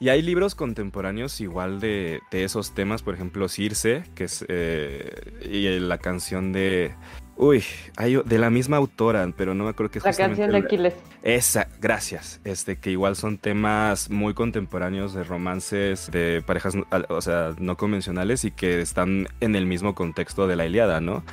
Y 0.01 0.09
hay 0.09 0.23
libros 0.23 0.55
contemporáneos 0.55 1.41
igual 1.41 1.81
de, 1.81 2.21
de 2.31 2.45
esos 2.45 2.75
temas, 2.75 3.03
por 3.03 3.15
ejemplo, 3.15 3.49
Circe, 3.49 4.05
que 4.15 4.25
es 4.25 4.45
eh, 4.49 5.11
y 5.51 5.79
la 5.79 5.99
canción 5.99 6.53
de... 6.53 6.95
Uy, 7.37 7.65
hay 7.97 8.17
de 8.25 8.39
la 8.39 8.49
misma 8.49 8.77
autora, 8.77 9.29
pero 9.37 9.55
no 9.55 9.65
me 9.65 9.71
acuerdo 9.71 9.91
que 9.91 9.99
La 9.99 10.13
canción 10.13 10.51
de 10.51 10.59
Aquiles. 10.59 10.95
Esa, 11.23 11.69
gracias. 11.81 12.41
Este, 12.45 12.77
que 12.77 12.91
igual 12.91 13.17
son 13.17 13.39
temas 13.39 14.09
muy 14.09 14.35
contemporáneos 14.35 15.15
de 15.15 15.25
romances 15.25 16.11
de 16.13 16.43
parejas, 16.47 16.77
o 17.09 17.21
sea, 17.21 17.55
no 17.59 17.77
convencionales 17.77 18.45
y 18.45 18.53
que 18.53 18.81
están 18.81 19.27
en 19.41 19.57
el 19.57 19.67
mismo 19.67 19.95
contexto 19.95 20.47
de 20.47 20.57
la 20.57 20.67
Iliada, 20.67 21.01
¿no? 21.01 21.25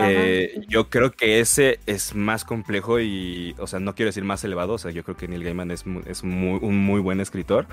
Eh, 0.00 0.60
yo 0.68 0.90
creo 0.90 1.10
que 1.10 1.40
ese 1.40 1.80
es 1.86 2.14
más 2.14 2.44
complejo 2.44 3.00
y, 3.00 3.56
o 3.58 3.66
sea, 3.66 3.80
no 3.80 3.96
quiero 3.96 4.10
decir 4.10 4.22
más 4.22 4.44
elevado, 4.44 4.74
o 4.74 4.78
sea, 4.78 4.92
yo 4.92 5.02
creo 5.02 5.16
que 5.16 5.26
Neil 5.26 5.42
Gaiman 5.42 5.72
es, 5.72 5.84
es 6.06 6.22
muy- 6.22 6.60
un 6.62 6.78
muy 6.78 7.00
buen 7.00 7.20
escritor, 7.20 7.66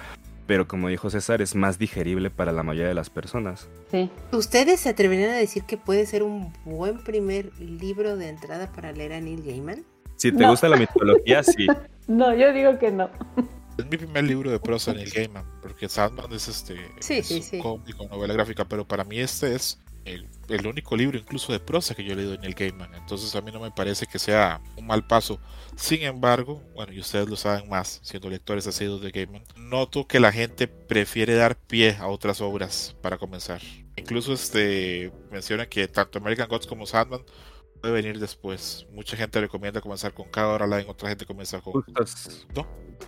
pero 0.47 0.67
como 0.67 0.87
dijo 0.89 1.09
César, 1.09 1.41
es 1.41 1.55
más 1.55 1.79
digerible 1.79 2.29
para 2.29 2.51
la 2.51 2.63
mayoría 2.63 2.87
de 2.89 2.93
las 2.95 3.09
personas. 3.09 3.67
Sí. 3.91 4.09
¿Ustedes 4.31 4.79
se 4.79 4.89
atreverían 4.89 5.31
a 5.31 5.35
decir 5.37 5.63
que 5.63 5.77
puede 5.77 6.05
ser 6.05 6.23
un 6.23 6.53
buen 6.65 7.03
primer 7.03 7.51
libro 7.59 8.15
de 8.17 8.29
entrada 8.29 8.71
para 8.71 8.91
leer 8.91 9.13
a 9.13 9.19
Neil 9.21 9.43
Gaiman? 9.43 9.83
Si 10.17 10.31
te 10.31 10.43
No. 10.43 10.51
gusta 10.51 10.69
la 10.69 10.77
mitología, 10.77 11.43
sí. 11.43 11.67
No, 12.07 12.35
yo 12.35 12.53
digo 12.53 12.77
que 12.77 12.91
no. 12.91 13.09
Es 13.79 13.85
mi 13.87 13.97
primer 13.97 14.23
libro 14.23 14.51
de 14.51 14.59
prosa 14.59 14.91
en 14.91 14.99
el 14.99 15.09
Gaiman, 15.09 15.43
porque 15.61 15.89
Sandman 15.89 16.31
es 16.31 16.47
este 16.47 16.75
Sí, 16.99 17.15
es 17.15 17.27
sí, 17.27 17.35
un 17.37 17.41
sí. 17.43 17.59
cómic 17.59 17.95
o 17.99 18.07
novela 18.07 18.33
gráfica, 18.35 18.63
pero 18.65 18.87
para 18.87 19.03
mí 19.03 19.19
este 19.19 19.55
es 19.55 19.79
el, 20.05 20.67
único 20.67 20.95
libro 20.95 21.17
incluso 21.17 21.51
de 21.51 21.59
prosa 21.59 21.95
que 21.95 22.03
yo 22.03 22.13
he 22.13 22.15
leído 22.15 22.33
en 22.33 22.43
el 22.43 22.53
Gaiman, 22.53 22.93
entonces 22.95 23.35
a 23.35 23.41
mí 23.41 23.51
no 23.51 23.59
me 23.59 23.71
parece 23.71 24.05
que 24.05 24.19
sea 24.19 24.61
un 24.77 24.87
mal 24.87 25.05
paso. 25.05 25.39
Sin 25.75 26.03
embargo, 26.03 26.61
bueno, 26.73 26.93
y 26.93 26.99
ustedes 26.99 27.27
lo 27.27 27.35
saben 27.35 27.67
más, 27.67 27.99
siendo 28.03 28.29
lectores 28.29 28.67
asiduos 28.67 29.01
de 29.01 29.11
Gaiman, 29.11 29.43
noto 29.55 30.07
que 30.07 30.19
la 30.19 30.31
gente 30.31 30.67
prefiere 30.67 31.35
dar 31.35 31.57
pie 31.57 31.97
a 31.99 32.07
otras 32.07 32.41
obras 32.41 32.95
para 33.01 33.17
comenzar. 33.17 33.61
Incluso 33.97 34.33
este 34.33 35.11
menciona 35.31 35.67
que 35.67 35.87
tanto 35.87 36.19
American 36.19 36.47
Gods 36.47 36.67
como 36.67 36.85
Sandman 36.85 37.23
puede 37.85 38.01
venir 38.01 38.19
después. 38.19 38.87
Mucha 38.91 39.15
gente 39.15 39.39
recomienda 39.39 39.79
comenzar 39.79 40.11
con 40.11 40.25
Coraline, 40.29 40.89
otra 40.89 41.09
gente 41.09 41.23
comienza 41.25 41.61
con. 41.61 41.83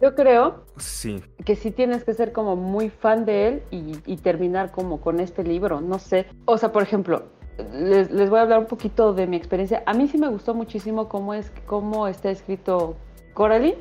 Yo 0.01 0.13
creo 0.13 0.65
Sí. 0.77 1.23
que 1.43 1.55
sí 1.55 1.71
tienes 1.71 2.03
que 2.03 2.13
ser 2.13 2.31
como 2.31 2.55
muy 2.55 2.89
fan 2.91 3.25
de 3.25 3.47
él 3.47 3.63
y, 3.71 3.93
y 4.05 4.17
terminar 4.17 4.71
como 4.71 5.01
con 5.01 5.19
este 5.19 5.43
libro, 5.43 5.81
no 5.81 5.97
sé. 5.97 6.27
O 6.45 6.59
sea, 6.59 6.71
por 6.71 6.83
ejemplo, 6.83 7.23
les, 7.73 8.11
les 8.11 8.29
voy 8.29 8.37
a 8.37 8.43
hablar 8.43 8.59
un 8.59 8.67
poquito 8.67 9.13
de 9.13 9.25
mi 9.25 9.35
experiencia. 9.35 9.81
A 9.87 9.93
mí 9.95 10.07
sí 10.07 10.19
me 10.19 10.27
gustó 10.27 10.53
muchísimo 10.53 11.09
cómo, 11.09 11.33
es, 11.33 11.51
cómo 11.65 12.07
está 12.07 12.29
escrito 12.29 12.97
Coraline, 13.37 13.77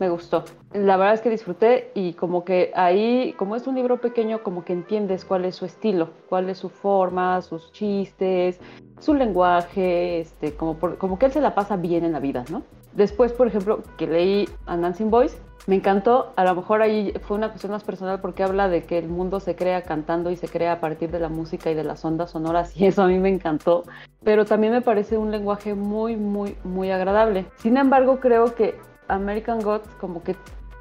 me 0.00 0.08
gustó. 0.08 0.44
La 0.72 0.96
verdad 0.96 1.12
es 1.12 1.20
que 1.20 1.28
disfruté 1.28 1.90
y 1.92 2.14
como 2.14 2.42
que 2.42 2.72
ahí, 2.74 3.34
como 3.36 3.54
es 3.54 3.66
un 3.66 3.74
libro 3.74 4.00
pequeño, 4.00 4.42
como 4.42 4.64
que 4.64 4.72
entiendes 4.72 5.26
cuál 5.26 5.44
es 5.44 5.56
su 5.56 5.66
estilo, 5.66 6.08
cuál 6.30 6.48
es 6.48 6.56
su 6.56 6.70
forma, 6.70 7.42
sus 7.42 7.70
chistes, 7.72 8.58
su 9.00 9.12
lenguaje, 9.12 10.20
este, 10.20 10.54
como, 10.54 10.76
por- 10.78 10.96
como 10.96 11.18
que 11.18 11.26
él 11.26 11.32
se 11.32 11.42
la 11.42 11.54
pasa 11.54 11.76
bien 11.76 12.02
en 12.06 12.12
la 12.12 12.18
vida, 12.20 12.46
¿no? 12.50 12.62
Después, 12.94 13.34
por 13.34 13.46
ejemplo, 13.46 13.80
que 13.98 14.06
leí 14.06 14.48
a 14.64 14.74
Dancing 14.78 15.10
Boys, 15.10 15.36
me 15.66 15.74
encantó, 15.76 16.32
a 16.36 16.44
lo 16.44 16.54
mejor 16.54 16.80
ahí 16.80 17.12
fue 17.26 17.36
una 17.36 17.48
cuestión 17.50 17.72
más 17.72 17.84
personal 17.84 18.22
porque 18.22 18.42
habla 18.42 18.70
de 18.70 18.84
que 18.84 18.96
el 18.96 19.08
mundo 19.10 19.38
se 19.38 19.54
crea 19.54 19.82
cantando 19.82 20.30
y 20.30 20.36
se 20.36 20.48
crea 20.48 20.72
a 20.72 20.80
partir 20.80 21.10
de 21.10 21.18
la 21.20 21.28
música 21.28 21.70
y 21.70 21.74
de 21.74 21.84
las 21.84 22.02
ondas 22.06 22.30
sonoras 22.30 22.74
y 22.74 22.86
eso 22.86 23.02
a 23.02 23.06
mí 23.08 23.18
me 23.18 23.28
encantó, 23.28 23.82
pero 24.22 24.46
también 24.46 24.72
me 24.72 24.80
parece 24.80 25.18
un 25.18 25.30
lenguaje 25.30 25.74
muy, 25.74 26.16
muy, 26.16 26.56
muy 26.64 26.90
agradable. 26.90 27.44
Sin 27.58 27.76
embargo, 27.76 28.18
creo 28.18 28.54
que 28.54 28.74
American 29.08 29.60
Gods 29.60 29.88
como 30.00 30.22
que... 30.22 30.36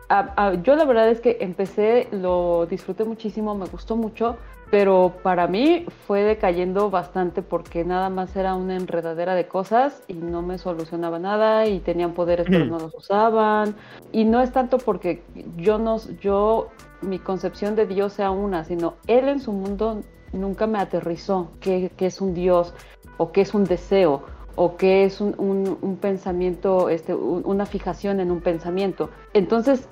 a- 0.10 0.34
a- 0.36 0.54
yo 0.56 0.76
la 0.76 0.86
verdad 0.86 1.10
es 1.10 1.22
que 1.22 1.38
empecé, 1.42 2.08
lo 2.12 2.66
disfruté 2.66 3.04
muchísimo, 3.04 3.56
me 3.56 3.66
gustó 3.66 3.96
mucho, 3.96 4.38
pero 4.72 5.14
para 5.22 5.48
mí 5.48 5.86
fue 6.08 6.24
decayendo 6.24 6.90
bastante 6.90 7.44
porque 7.44 7.84
nada 7.84 8.10
más 8.10 8.36
era 8.36 8.56
una 8.56 8.76
enredadera 8.76 9.36
de 9.36 9.48
cosas 9.48 10.02
y 10.08 10.16
no 10.16 10.42
me 10.42 10.58
solucionaba 10.58 11.20
nada 11.20 11.68
y 11.68 11.80
tenían 11.80 12.14
poderes 12.14 12.48
pero 12.50 12.66
no 12.66 12.80
los 12.80 12.96
usaban. 12.96 13.76
Y 14.12 14.26
no 14.26 14.42
es 14.42 14.52
tanto 14.52 14.80
porque 14.80 15.22
yo 15.58 15.78
no 15.78 15.98
yo 16.20 16.70
mi 17.02 17.20
concepción 17.20 17.76
de 17.76 17.86
Dios 17.86 18.14
sea 18.14 18.32
una 18.32 18.64
sino 18.64 18.96
él 19.06 19.28
en 19.30 19.42
su 19.42 19.52
mundo 19.52 20.02
nunca 20.32 20.66
me 20.66 20.80
aterrizó 20.80 21.52
que, 21.60 21.92
que 21.96 22.08
es 22.08 22.20
un 22.20 22.34
Dios 22.34 22.74
o 23.18 23.32
que 23.32 23.42
es 23.42 23.54
un 23.54 23.66
deseo 23.66 24.24
o 24.56 24.78
que 24.78 25.04
es 25.06 25.20
un, 25.22 25.36
un- 25.38 25.78
un 25.82 25.98
pensamiento 25.98 26.90
este 26.90 27.14
un- 27.16 27.44
una 27.46 27.66
fijación 27.66 28.20
en 28.20 28.32
un 28.32 28.42
pensamiento 28.42 29.10
entonces 29.34 29.88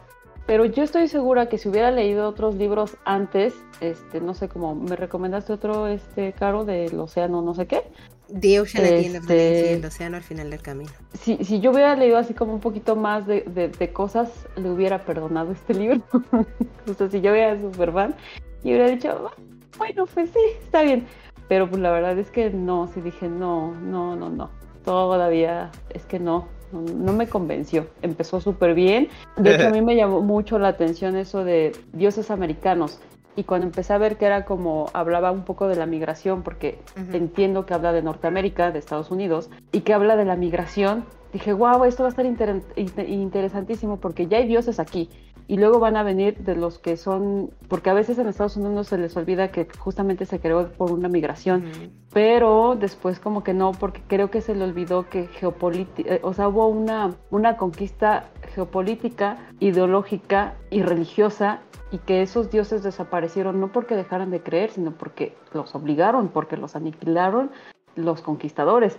pero 0.48 0.66
yo 0.66 0.84
estoy 0.84 1.08
segura 1.08 1.48
que 1.48 1.58
si 1.58 1.70
hubiera 1.70 1.92
leído 1.92 2.28
otros 2.28 2.56
libros 2.56 2.98
antes, 3.06 3.54
este, 3.80 4.20
no 4.20 4.34
sé, 4.34 4.50
como 4.50 4.74
me 4.76 4.96
recomendaste 4.96 5.54
otro, 5.54 5.86
este, 5.88 6.34
Caro, 6.34 6.66
del 6.66 7.00
océano, 7.00 7.42
no 7.44 7.54
sé 7.54 7.68
qué. 7.68 7.84
The 8.28 8.60
Ocean 8.60 8.84
at 8.84 8.90
the 8.90 9.06
End 9.06 9.16
of 9.18 9.28
the 9.28 9.34
sí, 9.34 9.40
Este- 9.40 9.74
el 9.76 9.86
océano 9.86 10.18
al 10.18 10.24
final 10.24 10.50
del 10.50 10.62
camino. 10.62 10.90
Si, 11.14 11.38
si 11.46 11.60
yo 11.62 11.72
hubiera 11.72 11.96
leído 11.96 12.18
así 12.18 12.34
como 12.34 12.54
un 12.54 12.60
poquito 12.60 12.96
más 12.96 13.28
de, 13.28 13.42
de- 13.42 13.70
de 13.70 13.94
cosas, 13.94 14.30
le 14.58 14.70
hubiera 14.72 15.06
perdonado 15.06 15.52
este 15.52 15.74
libro. 15.76 16.02
o 16.90 16.94
sea, 16.96 17.08
si 17.10 17.22
yo 17.22 17.34
era 17.36 17.62
súper 17.62 17.94
fan, 17.94 18.16
y 18.64 18.70
hubiera 18.70 18.88
dicho, 18.90 19.10
"Ah, 19.10 19.32
bueno, 19.78 20.06
pues 20.12 20.32
sí, 20.32 20.40
está 20.64 20.82
bien. 20.82 21.06
Pero 21.48 21.70
pues 21.70 21.82
la 21.82 21.92
verdad 21.92 22.18
es 22.18 22.32
que 22.32 22.50
no, 22.50 22.88
sí 22.88 23.02
dije, 23.02 23.28
no, 23.28 23.74
no, 23.76 24.16
no, 24.16 24.30
no. 24.30 24.50
Todavía 24.86 25.70
es 25.90 26.06
que 26.06 26.20
no, 26.20 26.48
no, 26.72 26.82
no 26.82 27.14
me 27.14 27.28
convenció. 27.28 27.88
Empezó 28.02 28.40
súper 28.42 28.74
bien. 28.74 29.10
De 29.38 29.56
hecho, 29.56 29.68
a 29.68 29.72
mí 29.72 29.82
me 29.82 29.96
llamó 29.96 30.22
mucho 30.22 30.60
la 30.60 30.70
atención 30.70 31.16
eso 31.16 31.44
de 31.44 31.72
dioses 31.94 32.32
americanos. 32.32 33.00
Y 33.36 33.44
cuando 33.46 33.66
empecé 33.68 33.94
a 33.94 33.98
ver 33.98 34.18
que 34.18 34.26
era 34.26 34.44
como, 34.44 34.88
hablaba 34.94 35.32
un 35.32 35.44
poco 35.46 35.68
de 35.68 35.78
la 35.78 35.86
migración, 35.86 36.42
porque 36.44 36.80
entiendo 37.14 37.66
que 37.66 37.74
habla 37.74 37.94
de 37.94 38.02
Norteamérica, 38.02 38.72
de 38.72 38.80
Estados 38.80 39.10
Unidos, 39.10 39.50
y 39.72 39.82
que 39.82 39.94
habla 39.94 40.18
de 40.18 40.26
la 40.26 40.36
migración, 40.36 41.06
dije, 41.32 41.54
wow, 41.54 41.86
esto 41.86 42.04
va 42.04 42.08
a 42.08 42.10
estar 42.10 42.26
inter- 42.26 42.62
inter- 42.76 43.08
interesantísimo 43.10 43.98
porque 44.02 44.28
ya 44.28 44.38
hay 44.38 44.48
dioses 44.48 44.80
aquí. 44.82 45.10
Y 45.48 45.58
luego 45.58 45.80
van 45.80 45.98
a 45.98 46.04
venir 46.04 46.38
de 46.38 46.56
los 46.56 46.80
que 46.80 46.98
son, 46.98 47.52
porque 47.68 47.90
a 47.90 47.94
veces 47.94 48.18
en 48.18 48.28
Estados 48.28 48.58
Unidos 48.58 48.88
se 48.88 48.98
les 48.98 49.16
olvida 49.18 49.52
que 49.52 49.68
justamente 49.78 50.26
se 50.26 50.40
creó 50.40 50.70
por 50.70 50.92
una 50.92 51.10
migración, 51.10 51.66
pero 52.14 52.76
después 52.80 53.20
como 53.20 53.44
que 53.44 53.54
no, 53.54 53.72
porque 53.74 54.02
creo 54.08 54.32
que 54.32 54.42
se 54.42 54.56
le 54.56 54.64
olvidó 54.64 55.10
que 55.10 55.28
geopolítica, 55.28 56.20
o 56.24 56.34
sea, 56.34 56.48
hubo 56.48 56.68
una, 56.68 57.16
una 57.30 57.58
conquista 57.58 58.30
geopolítica, 58.54 59.38
ideológica 59.60 60.56
y 60.70 60.84
religiosa 60.84 61.62
y 61.92 61.98
que 61.98 62.22
esos 62.22 62.50
dioses 62.50 62.84
desaparecieron 62.84 63.60
no 63.60 63.72
porque 63.72 63.96
dejaran 63.96 64.32
de 64.32 64.42
creer, 64.42 64.72
sino 64.72 64.92
porque 64.92 65.36
los 65.54 65.76
obligaron, 65.76 66.30
porque 66.30 66.58
los 66.58 66.76
aniquilaron 66.76 67.52
los 67.96 68.22
conquistadores. 68.22 68.98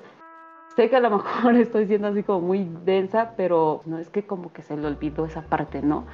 Sé 0.77 0.89
que 0.89 0.97
a 0.97 1.01
lo 1.01 1.11
mejor 1.11 1.55
estoy 1.57 1.87
siendo 1.87 2.09
así 2.09 2.23
como 2.23 2.41
muy 2.41 2.69
densa, 2.85 3.35
pero 3.37 3.83
no 3.85 3.99
es 3.99 4.09
que 4.09 4.25
como 4.25 4.53
que 4.53 4.63
se 4.63 4.77
le 4.77 4.87
olvidó 4.87 5.27
esa 5.27 5.43
parte, 5.43 5.83
¿no? 5.83 6.07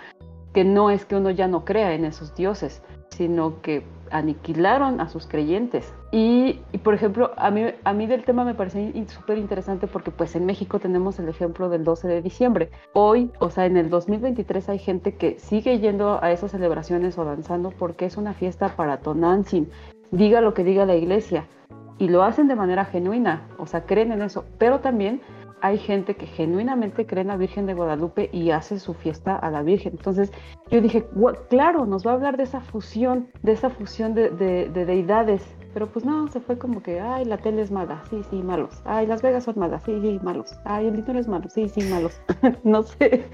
Que 0.53 0.65
no 0.65 0.91
es 0.91 1.05
que 1.05 1.17
uno 1.17 1.31
ya 1.31 1.47
no 1.47 1.65
crea 1.65 1.95
en 1.95 2.05
esos 2.05 2.35
dioses, 2.35 2.83
sino 3.11 3.61
que 3.61 3.85
aniquilaron 4.11 5.01
a 5.01 5.09
sus 5.09 5.27
creyentes. 5.27 5.93
Y, 6.11 6.61
y, 6.73 6.79
por 6.79 6.95
ejemplo, 6.95 7.33
a 7.37 7.51
mí, 7.51 7.67
a 7.85 7.93
mí 7.93 8.07
del 8.07 8.25
tema 8.25 8.45
me 8.45 8.55
parece 8.55 8.93
súper 9.09 9.39
interesante 9.39 9.87
porque 9.87 10.11
pues 10.11 10.35
en 10.35 10.47
México 10.47 10.79
tenemos 10.79 11.19
el 11.19 11.29
ejemplo 11.29 11.69
del 11.69 11.85
12 11.85 12.09
de 12.09 12.23
diciembre. 12.23 12.71
Hoy, 12.95 13.31
o 13.39 13.51
sea, 13.51 13.67
en 13.67 13.77
el 13.77 13.91
2023 13.91 14.71
hay 14.71 14.79
gente 14.79 15.15
que 15.15 15.39
sigue 15.39 15.79
yendo 15.79 16.23
a 16.23 16.33
esas 16.33 16.53
celebraciones 16.53 17.19
o 17.19 17.25
danzando 17.25 17.71
porque 17.71 18.07
es 18.07 18.17
una 18.17 18.33
fiesta 18.33 18.75
para 18.75 19.01
Tonantzin. 19.01 19.69
Diga 20.11 20.41
lo 20.41 20.55
que 20.55 20.65
diga 20.65 20.87
la 20.87 20.97
iglesia. 20.97 21.47
Y 21.99 22.09
lo 22.09 22.23
hacen 22.23 22.49
de 22.49 22.55
manera 22.55 22.85
genuina, 22.85 23.49
o 23.59 23.67
sea, 23.67 23.83
creen 23.85 24.13
en 24.13 24.23
eso. 24.23 24.45
Pero 24.59 24.81
también 24.81 25.21
hay 25.61 25.79
gente 25.79 26.15
que 26.15 26.27
genuinamente 26.27 27.05
cree 27.07 27.23
en 27.23 27.29
la 27.29 27.37
Virgen 27.37 27.67
de 27.67 27.75
Guadalupe 27.75 28.31
y 28.33 28.53
hace 28.53 28.79
su 28.79 28.95
fiesta 28.95 29.35
a 29.37 29.51
la 29.51 29.63
Virgen. 29.63 29.95
Entonces 29.97 30.33
yo 30.71 30.81
dije, 30.81 31.09
"Gua- 31.17 31.37
claro, 31.49 31.85
nos 31.87 32.07
va 32.07 32.13
a 32.13 32.15
hablar 32.15 32.37
de 32.37 32.45
esa 32.45 32.61
fusión, 32.61 33.27
de 33.43 33.53
esa 33.53 33.69
fusión 33.71 34.15
de 34.15 34.31
deidades. 34.87 35.43
Pero 35.75 35.87
pues 35.89 36.05
no, 36.05 36.29
se 36.29 36.41
fue 36.41 36.57
como 36.59 36.83
que, 36.83 36.99
ay, 37.01 37.25
la 37.25 37.37
tele 37.39 37.61
es 37.63 37.71
mala, 37.71 38.03
sí, 38.09 38.23
sí, 38.31 38.43
malos. 38.43 38.81
Ay, 38.85 39.07
Las 39.07 39.21
Vegas 39.23 39.45
son 39.45 39.59
malas, 39.59 39.83
sí, 39.85 39.99
sí, 40.01 40.19
malos. 40.23 40.59
Ay, 40.65 40.87
el 40.87 40.97
dinero 40.97 41.19
es 41.19 41.29
malo, 41.29 41.49
sí, 41.51 41.69
sí, 41.69 41.83
malos. 41.91 42.21
no 42.65 42.83
sé. 42.85 43.25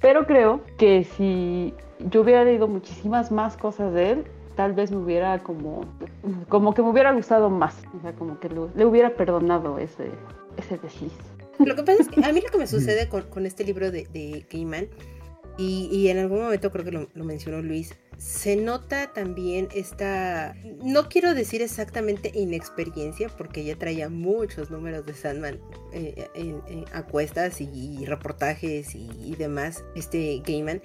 Pero 0.00 0.26
creo 0.26 0.60
que 0.76 1.04
si 1.04 1.74
yo 2.10 2.20
hubiera 2.22 2.44
leído 2.44 2.68
muchísimas 2.68 3.32
más 3.32 3.56
cosas 3.56 3.92
de 3.92 4.10
él, 4.10 4.24
tal 4.60 4.74
vez 4.74 4.90
me 4.90 4.98
hubiera 4.98 5.42
como, 5.42 5.86
como 6.50 6.74
que 6.74 6.82
me 6.82 6.90
hubiera 6.90 7.14
gustado 7.14 7.48
más. 7.48 7.82
O 7.96 8.02
sea, 8.02 8.12
como 8.12 8.38
que 8.40 8.50
lo- 8.50 8.70
le 8.74 8.84
hubiera 8.84 9.14
perdonado 9.14 9.78
ese, 9.78 10.10
ese 10.58 10.76
desliz. 10.76 11.14
Lo 11.58 11.74
que 11.74 11.82
pasa 11.82 12.02
es 12.02 12.08
que 12.08 12.22
a 12.22 12.30
mí 12.30 12.42
lo 12.42 12.50
que 12.50 12.58
me 12.58 12.66
sucede 12.76 13.08
con, 13.08 13.22
con 13.22 13.46
este 13.46 13.64
libro 13.64 13.90
de, 13.90 14.06
de 14.12 14.44
Gaiman, 14.52 14.88
y, 15.56 16.08
en 16.08 16.18
algún 16.18 16.40
momento 16.40 16.70
creo 16.70 16.84
que 16.86 16.90
lo, 16.90 17.24
mencionó 17.24 17.60
Luis, 17.60 17.94
se 18.16 18.56
nota 18.56 19.12
también 19.12 19.68
esta, 19.74 20.54
no 20.82 21.08
quiero 21.10 21.34
decir 21.34 21.60
exactamente 21.60 22.32
inexperiencia, 22.34 23.28
porque 23.28 23.64
ya 23.64 23.76
traía 23.76 24.08
muchos 24.08 24.70
números 24.70 25.04
de 25.04 25.12
Sandman 25.12 25.60
eh, 25.92 26.84
a 26.94 27.02
cuestas 27.02 27.60
y, 27.60 28.04
reportajes 28.06 28.94
y, 28.94 29.10
y, 29.20 29.36
demás, 29.36 29.84
este 29.94 30.40
Gaiman, 30.46 30.80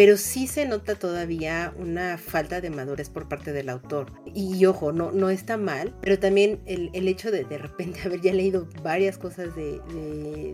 pero 0.00 0.16
sí 0.16 0.46
se 0.46 0.64
nota 0.64 0.94
todavía 0.94 1.74
una 1.76 2.16
falta 2.16 2.62
de 2.62 2.70
madurez 2.70 3.10
por 3.10 3.28
parte 3.28 3.52
del 3.52 3.68
autor. 3.68 4.10
Y, 4.34 4.64
ojo, 4.64 4.92
no, 4.92 5.12
no 5.12 5.28
está 5.28 5.58
mal, 5.58 5.94
pero 6.00 6.18
también 6.18 6.58
el, 6.64 6.88
el, 6.94 7.06
hecho 7.06 7.30
de 7.30 7.44
de 7.44 7.58
repente 7.58 8.00
haber 8.06 8.22
ya 8.22 8.32
leído 8.32 8.66
varias 8.82 9.18
cosas 9.18 9.54
de, 9.54 9.78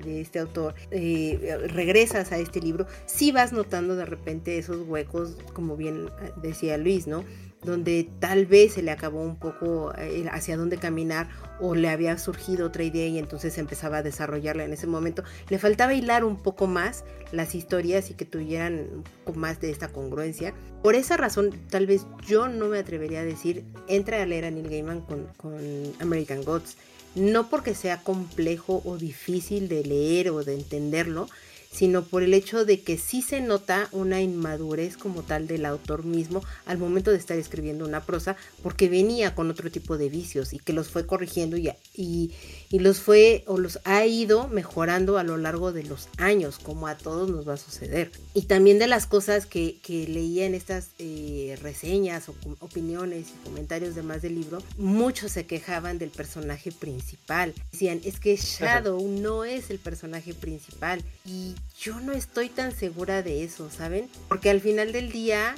de, 0.05 0.20
este 0.20 0.40
autor, 0.40 0.74
eh, 0.90 1.59
regresas 1.68 2.32
a 2.32 2.38
este 2.38 2.61
libro, 2.61 2.88
sí 3.07 3.30
vas 3.30 3.53
notando 3.53 3.94
de 3.94 4.05
repente 4.05 4.59
esos 4.59 4.84
huecos, 4.88 5.36
como 5.53 5.76
bien 5.76 6.11
decía 6.42 6.76
Luis, 6.76 7.07
¿no? 7.07 7.22
Donde 7.67 8.09
tal 8.21 8.47
vez 8.47 8.75
se 8.75 8.83
le 8.83 8.93
acabó 8.93 9.21
un 9.21 9.37
poco 9.37 9.93
eh, 9.99 10.27
hacia 10.31 10.57
dónde 10.57 10.79
caminar 10.79 11.29
o 11.61 11.75
le 11.75 11.89
había 11.89 12.17
surgido 12.17 12.69
otra 12.69 12.85
idea 12.85 13.07
y 13.09 13.19
entonces 13.19 13.59
empezaba 13.59 13.99
a 13.99 14.03
desarrollarla 14.03 14.64
en 14.64 14.73
ese 14.73 14.87
momento. 14.87 15.25
Le 15.49 15.59
faltaba 15.59 15.93
hilar 15.93 16.25
un 16.25 16.43
poco 16.43 16.69
más 16.69 17.05
las 17.33 17.55
historias 17.55 18.11
y 18.11 18.14
que 18.14 18.25
tuvieran 18.25 18.75
un 18.75 19.05
poco 19.25 19.39
más 19.39 19.61
de 19.61 19.71
esta 19.71 19.89
congruencia. 19.89 20.55
Por 20.83 20.95
esa 20.95 21.17
razón, 21.17 21.51
tal 21.69 21.87
vez 21.87 22.07
yo 22.27 22.49
no 22.49 22.69
me 22.69 22.79
atrevería 22.79 23.21
a 23.21 23.25
decir, 23.25 23.64
entra 23.89 24.23
a 24.23 24.27
leer 24.27 24.45
a 24.45 24.51
Neil 24.51 24.71
Gaiman 24.71 25.01
con, 25.01 25.27
con 25.37 25.59
American 26.01 26.45
Gods. 26.45 26.77
No 27.17 27.49
porque 27.49 27.75
sea 27.75 28.03
complejo 28.03 28.83
o 28.85 28.97
difícil 28.97 29.69
de 29.69 29.83
leer 29.83 30.31
o 30.31 30.45
de 30.45 30.55
entenderlo, 30.55 31.29
sino 31.77 32.05
por 32.05 32.22
el 32.22 32.33
hecho 32.33 32.64
de 32.64 32.81
que 32.81 32.97
sí 32.97 33.20
se 33.20 33.43
nota 33.43 33.91
una 33.93 34.22
inmadurez 34.22 34.97
como 34.97 35.22
tal 35.22 35.47
del 35.47 35.66
autor 35.66 36.07
mismo 36.07 36.43
al 36.64 36.79
momento 36.79 37.11
de 37.11 37.18
estar 37.18 37.37
escribiendo 37.37 37.85
una 37.85 38.03
prosa, 38.03 38.35
porque 38.62 38.89
venía 38.89 39.35
con 39.35 39.51
otro 39.51 39.70
tipo 39.70 39.99
de 39.99 40.09
vicios 40.09 40.55
y 40.55 40.59
que 40.59 40.72
los 40.72 40.89
fue 40.89 41.07
corrigiendo 41.07 41.59
y, 41.59 41.70
y, 41.95 42.33
y 42.71 42.79
los 42.81 43.01
fue 43.01 43.45
o 43.47 43.59
los 43.59 43.79
ha 43.85 44.05
ido 44.07 44.49
mejorando 44.49 45.19
a 45.19 45.25
lo 45.25 45.37
largo 45.37 45.73
de 45.73 45.85
los 45.85 46.09
años, 46.19 46.59
como 46.59 46.89
a 46.89 46.97
todos 46.97 47.31
nos 47.31 47.49
va 47.49 47.55
a 47.55 47.59
suceder. 47.59 48.11
Y 48.35 48.43
también 48.43 48.79
de 48.79 48.87
las 48.87 49.07
cosas 49.07 49.47
que, 49.47 49.79
que 49.83 50.07
leía 50.09 50.47
en 50.47 50.55
estas 50.55 50.89
eh, 50.99 51.59
reseñas 51.62 52.29
o 52.29 52.35
opiniones 52.61 53.29
y 53.29 53.45
comentarios 53.45 53.95
de 53.95 54.03
más 54.03 54.23
del 54.23 54.35
libro, 54.35 54.62
muchos 54.77 55.33
se 55.33 55.47
quejaban 55.47 55.99
del 55.99 56.11
personaje 56.11 56.73
principal. 56.73 57.55
Decían, 57.73 58.01
es 58.05 58.21
que 58.21 58.37
Shadow 58.37 59.07
no 59.09 59.45
es 59.45 59.71
el 59.71 59.79
personaje 59.79 60.35
principal. 60.35 61.03
Y 61.25 61.55
yo 61.79 62.01
no 62.01 62.12
estoy 62.12 62.49
tan 62.49 62.77
segura 62.77 63.23
de 63.23 63.45
eso, 63.45 63.71
¿saben? 63.71 64.09
Porque 64.29 64.51
al 64.51 64.61
final 64.61 64.93
del 64.93 65.12
día 65.12 65.55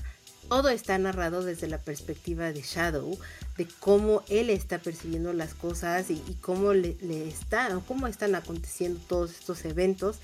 todo 0.48 0.70
está 0.70 0.96
narrado 0.98 1.42
desde 1.44 1.68
la 1.68 1.78
perspectiva 1.78 2.52
de 2.52 2.62
Shadow, 2.62 3.18
de 3.58 3.66
cómo 3.80 4.22
él 4.28 4.48
está 4.48 4.78
percibiendo 4.78 5.32
las 5.32 5.52
cosas 5.52 6.10
y, 6.10 6.20
cómo 6.40 6.72
le, 6.72 6.96
está, 7.28 7.68
cómo 7.86 8.06
están 8.06 8.34
aconteciendo 8.36 9.00
todos 9.06 9.32
estos 9.32 9.64
eventos. 9.64 10.18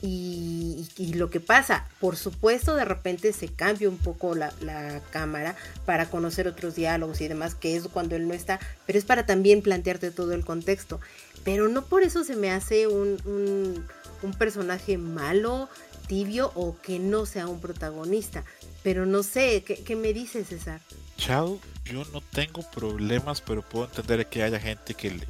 Y, 0.00 0.86
lo 1.14 1.28
que 1.28 1.40
pasa, 1.40 1.88
por 2.00 2.16
supuesto, 2.16 2.76
de 2.76 2.84
repente 2.84 3.32
se 3.32 3.48
cambia 3.48 3.88
un 3.88 3.98
poco 3.98 4.36
la, 4.36 4.52
cámara 5.10 5.56
para 5.84 6.08
conocer 6.08 6.46
otros 6.46 6.76
diálogos 6.76 7.20
y 7.20 7.26
demás, 7.26 7.56
que 7.56 7.76
es 7.76 7.88
cuando 7.88 8.14
él 8.14 8.28
no 8.28 8.34
está, 8.34 8.60
pero 8.86 8.98
es 8.98 9.04
para 9.04 9.26
también 9.26 9.60
plantearte 9.60 10.12
todo 10.12 10.32
el 10.32 10.44
contexto. 10.44 11.00
Pero 11.44 11.68
no 11.68 11.84
por 11.84 12.04
eso 12.04 12.22
se 12.22 12.36
me 12.36 12.52
hace 12.52 12.86
un, 12.86 13.18
un 14.22 14.32
personaje 14.34 14.98
malo, 14.98 15.68
tibio 16.06 16.52
o 16.54 16.76
que 16.80 17.00
no 17.00 17.26
sea 17.26 17.48
un 17.48 17.60
protagonista. 17.60 18.44
Pero 18.82 19.06
no 19.06 19.22
sé, 19.22 19.62
¿qué, 19.62 19.96
me 19.96 20.12
dice 20.12 20.44
César? 20.44 20.80
Chao, 21.16 21.60
yo 21.90 22.04
no 22.12 22.20
tengo 22.20 22.62
problemas, 22.70 23.40
pero 23.40 23.62
puedo 23.62 23.86
entender 23.86 24.26
que 24.26 24.42
haya 24.42 24.60
gente 24.60 24.94
que, 24.94 25.20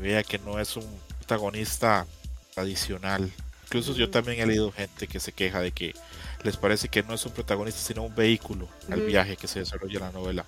vea 0.00 0.22
que 0.22 0.38
no 0.38 0.58
es 0.58 0.76
un 0.76 0.86
protagonista 1.18 2.06
tradicional. 2.54 3.30
Incluso 3.64 3.94
yo 3.94 4.10
también 4.10 4.40
he 4.40 4.46
leído 4.46 4.72
gente 4.72 5.06
que 5.06 5.20
se 5.20 5.32
queja 5.32 5.60
de 5.60 5.72
que 5.72 5.94
les 6.42 6.56
parece 6.56 6.88
que 6.88 7.02
no 7.02 7.14
es 7.14 7.24
un 7.26 7.32
protagonista, 7.32 7.80
sino 7.80 8.02
un 8.02 8.14
vehículo 8.14 8.68
al 8.90 9.02
viaje 9.02 9.36
que 9.36 9.46
se 9.46 9.60
desarrolla 9.60 9.98
en 9.98 10.04
la 10.04 10.12
novela. 10.12 10.44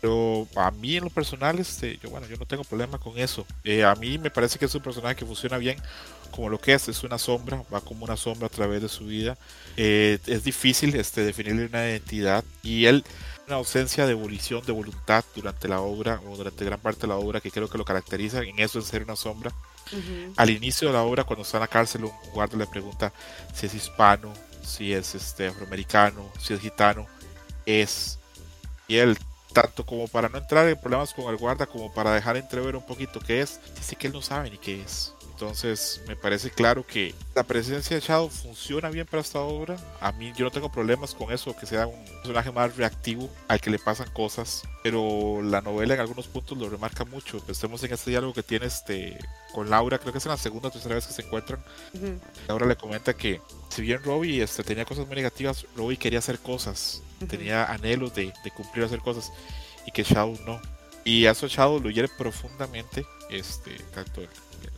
Pero 0.00 0.46
a 0.56 0.70
mí 0.70 0.96
en 0.96 1.04
lo 1.04 1.10
personal, 1.10 1.58
este, 1.58 1.98
yo 2.02 2.10
bueno, 2.10 2.26
yo 2.26 2.36
no 2.36 2.44
tengo 2.44 2.64
problema 2.64 2.98
con 2.98 3.18
eso. 3.18 3.46
Eh, 3.64 3.84
a 3.84 3.94
mí 3.94 4.18
me 4.18 4.30
parece 4.30 4.58
que 4.58 4.66
es 4.66 4.74
un 4.74 4.82
personaje 4.82 5.16
que 5.16 5.24
funciona 5.24 5.56
bien 5.56 5.78
como 6.30 6.50
lo 6.50 6.60
que 6.60 6.74
es, 6.74 6.88
es 6.88 7.02
una 7.02 7.18
sombra, 7.18 7.62
va 7.72 7.80
como 7.80 8.04
una 8.04 8.16
sombra 8.16 8.48
a 8.48 8.50
través 8.50 8.82
de 8.82 8.88
su 8.88 9.06
vida. 9.06 9.38
Eh, 9.76 10.18
es 10.26 10.44
difícil 10.44 10.94
este, 10.96 11.24
definirle 11.24 11.66
una 11.66 11.88
identidad 11.88 12.44
y 12.62 12.84
él 12.84 13.04
una 13.46 13.56
ausencia 13.56 14.06
de 14.06 14.12
evolución 14.12 14.64
de 14.64 14.72
voluntad 14.72 15.24
durante 15.34 15.68
la 15.68 15.80
obra 15.80 16.20
o 16.28 16.36
durante 16.36 16.64
gran 16.64 16.80
parte 16.80 17.02
de 17.02 17.08
la 17.08 17.16
obra 17.16 17.40
que 17.40 17.50
creo 17.50 17.68
que 17.68 17.78
lo 17.78 17.84
caracteriza 17.84 18.42
en 18.42 18.58
eso 18.58 18.78
es 18.78 18.86
ser 18.86 19.04
una 19.04 19.16
sombra. 19.16 19.52
Al 20.36 20.50
inicio 20.50 20.88
de 20.88 20.94
la 20.94 21.02
obra, 21.02 21.22
cuando 21.22 21.44
está 21.44 21.58
en 21.58 21.60
la 21.60 21.68
cárcel, 21.68 22.04
un 22.04 22.12
guardia 22.32 22.58
le 22.58 22.66
pregunta 22.66 23.12
si 23.54 23.66
es 23.66 23.74
hispano, 23.74 24.32
si 24.64 24.92
es 24.92 25.14
este 25.14 25.46
afroamericano, 25.46 26.28
si 26.40 26.54
es 26.54 26.60
gitano, 26.60 27.06
es 27.64 28.18
y 28.88 28.96
él 28.96 29.16
tanto 29.52 29.86
como 29.86 30.06
para 30.08 30.28
no 30.28 30.38
entrar 30.38 30.68
en 30.68 30.78
problemas 30.78 31.14
con 31.14 31.32
el 31.32 31.36
guarda 31.36 31.66
como 31.66 31.92
para 31.92 32.12
dejar 32.12 32.36
entrever 32.36 32.76
un 32.76 32.84
poquito 32.84 33.20
qué 33.20 33.40
es, 33.40 33.60
dice 33.76 33.96
que 33.96 34.08
él 34.08 34.12
no 34.12 34.22
sabe 34.22 34.50
ni 34.50 34.58
qué 34.58 34.82
es. 34.82 35.15
Entonces 35.38 36.00
me 36.08 36.16
parece 36.16 36.48
claro 36.48 36.86
que 36.86 37.14
la 37.34 37.42
presencia 37.42 37.94
de 37.94 38.00
Shadow 38.00 38.30
funciona 38.30 38.88
bien 38.88 39.04
para 39.04 39.20
esta 39.20 39.40
obra. 39.40 39.76
A 40.00 40.10
mí 40.10 40.32
yo 40.34 40.46
no 40.46 40.50
tengo 40.50 40.72
problemas 40.72 41.14
con 41.14 41.30
eso, 41.30 41.54
que 41.54 41.66
sea 41.66 41.86
un 41.86 42.02
personaje 42.06 42.50
más 42.50 42.74
reactivo 42.74 43.28
al 43.46 43.60
que 43.60 43.68
le 43.68 43.78
pasan 43.78 44.10
cosas. 44.14 44.62
Pero 44.82 45.42
la 45.42 45.60
novela 45.60 45.92
en 45.92 46.00
algunos 46.00 46.26
puntos 46.26 46.56
lo 46.56 46.70
remarca 46.70 47.04
mucho. 47.04 47.38
Pensemos 47.40 47.84
en 47.84 47.92
este 47.92 48.12
diálogo 48.12 48.32
que 48.32 48.42
tiene 48.42 48.64
este 48.64 49.18
con 49.52 49.68
Laura, 49.68 49.98
creo 49.98 50.10
que 50.10 50.18
es 50.18 50.24
en 50.24 50.32
la 50.32 50.38
segunda 50.38 50.68
o 50.68 50.70
tercera 50.70 50.94
vez 50.94 51.06
que 51.06 51.12
se 51.12 51.20
encuentran. 51.20 51.62
Laura 52.48 52.64
le 52.64 52.76
comenta 52.76 53.14
que 53.14 53.42
si 53.68 53.82
bien 53.82 54.02
Robbie 54.02 54.42
este, 54.42 54.64
tenía 54.64 54.86
cosas 54.86 55.06
muy 55.06 55.16
negativas, 55.16 55.66
Robbie 55.76 55.98
quería 55.98 56.20
hacer 56.20 56.38
cosas, 56.38 57.02
tenía 57.28 57.66
anhelos 57.66 58.14
de, 58.14 58.32
de 58.42 58.50
cumplir 58.52 58.86
hacer 58.86 59.00
cosas 59.00 59.30
y 59.86 59.92
que 59.92 60.02
Shadow 60.02 60.38
no. 60.46 60.62
Y 61.04 61.26
eso 61.26 61.46
Shadow 61.46 61.78
lo 61.78 61.90
hiere 61.90 62.08
profundamente, 62.08 63.06
este, 63.30 63.76
tanto 63.94 64.22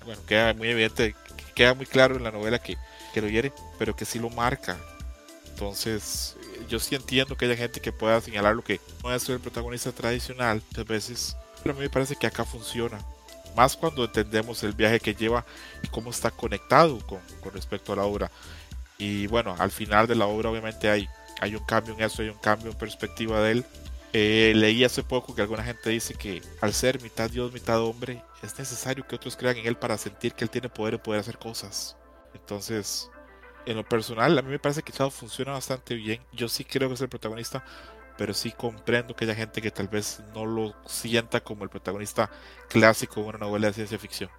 bueno, 0.04 0.20
queda 0.26 0.54
muy 0.54 0.68
evidente, 0.68 1.14
queda 1.54 1.74
muy 1.74 1.86
claro 1.86 2.16
en 2.16 2.24
la 2.24 2.30
novela 2.30 2.58
que, 2.58 2.76
que 3.12 3.20
lo 3.20 3.28
hiere, 3.28 3.52
pero 3.78 3.94
que 3.94 4.04
sí 4.04 4.18
lo 4.18 4.30
marca. 4.30 4.76
Entonces, 5.50 6.36
yo 6.68 6.78
sí 6.78 6.94
entiendo 6.94 7.36
que 7.36 7.46
haya 7.46 7.56
gente 7.56 7.80
que 7.80 7.92
pueda 7.92 8.20
señalar 8.20 8.54
lo 8.54 8.62
que 8.62 8.80
no 9.02 9.12
es 9.14 9.28
el 9.28 9.40
protagonista 9.40 9.90
tradicional, 9.92 10.62
muchas 10.70 10.86
veces, 10.86 11.36
pero 11.62 11.74
a 11.74 11.78
mí 11.78 11.82
me 11.82 11.90
parece 11.90 12.16
que 12.16 12.26
acá 12.26 12.44
funciona. 12.44 12.98
Más 13.56 13.76
cuando 13.76 14.04
entendemos 14.04 14.62
el 14.62 14.72
viaje 14.72 15.00
que 15.00 15.14
lleva 15.14 15.44
y 15.82 15.88
cómo 15.88 16.10
está 16.10 16.30
conectado 16.30 16.98
con, 17.06 17.18
con 17.40 17.52
respecto 17.52 17.92
a 17.92 17.96
la 17.96 18.04
obra. 18.04 18.30
Y 18.98 19.26
bueno, 19.28 19.56
al 19.58 19.70
final 19.70 20.06
de 20.06 20.14
la 20.14 20.26
obra 20.26 20.50
obviamente 20.50 20.90
hay, 20.90 21.08
hay 21.40 21.54
un 21.54 21.64
cambio 21.64 21.94
en 21.94 22.02
eso, 22.02 22.22
hay 22.22 22.28
un 22.28 22.38
cambio 22.38 22.70
en 22.70 22.78
perspectiva 22.78 23.40
de 23.40 23.52
él. 23.52 23.64
Eh, 24.12 24.52
leí 24.54 24.84
hace 24.84 25.02
poco 25.02 25.34
que 25.34 25.42
alguna 25.42 25.62
gente 25.62 25.90
dice 25.90 26.14
que 26.14 26.42
al 26.60 26.72
ser 26.72 27.02
mitad 27.02 27.30
Dios, 27.30 27.52
mitad 27.52 27.80
hombre, 27.82 28.22
es 28.42 28.58
necesario 28.58 29.06
que 29.06 29.16
otros 29.16 29.36
crean 29.36 29.56
en 29.56 29.66
él 29.66 29.76
para 29.76 29.98
sentir 29.98 30.34
que 30.34 30.44
él 30.44 30.50
tiene 30.50 30.68
poder 30.68 30.94
y 30.94 30.98
poder 30.98 31.20
hacer 31.20 31.38
cosas. 31.38 31.96
Entonces, 32.34 33.10
en 33.66 33.76
lo 33.76 33.84
personal, 33.84 34.38
a 34.38 34.42
mí 34.42 34.50
me 34.50 34.58
parece 34.58 34.82
que 34.82 34.92
Chado 34.92 35.10
funciona 35.10 35.52
bastante 35.52 35.94
bien. 35.94 36.22
Yo 36.32 36.48
sí 36.48 36.64
creo 36.64 36.88
que 36.88 36.94
es 36.94 37.00
el 37.00 37.08
protagonista, 37.08 37.64
pero 38.16 38.34
sí 38.34 38.52
comprendo 38.52 39.14
que 39.14 39.24
haya 39.24 39.34
gente 39.34 39.60
que 39.60 39.70
tal 39.70 39.88
vez 39.88 40.22
no 40.34 40.46
lo 40.46 40.74
sienta 40.86 41.40
como 41.40 41.64
el 41.64 41.70
protagonista 41.70 42.30
clásico 42.68 43.20
de 43.20 43.28
una 43.28 43.38
novela 43.38 43.68
de 43.68 43.74
ciencia 43.74 43.98
ficción. 43.98 44.30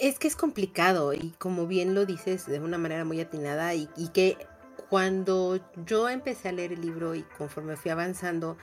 Es 0.00 0.18
que 0.18 0.28
es 0.28 0.36
complicado 0.36 1.12
y 1.12 1.34
como 1.38 1.66
bien 1.66 1.94
lo 1.94 2.06
dices 2.06 2.46
de 2.46 2.58
una 2.60 2.78
manera 2.78 3.04
muy 3.04 3.20
atinada 3.20 3.74
y, 3.74 3.88
y 3.96 4.08
que 4.08 4.38
cuando 4.88 5.60
yo 5.86 6.08
empecé 6.08 6.48
a 6.48 6.52
leer 6.52 6.72
el 6.72 6.80
libro 6.80 7.14
y 7.14 7.22
conforme 7.36 7.76
fui 7.76 7.90
avanzando, 7.90 8.56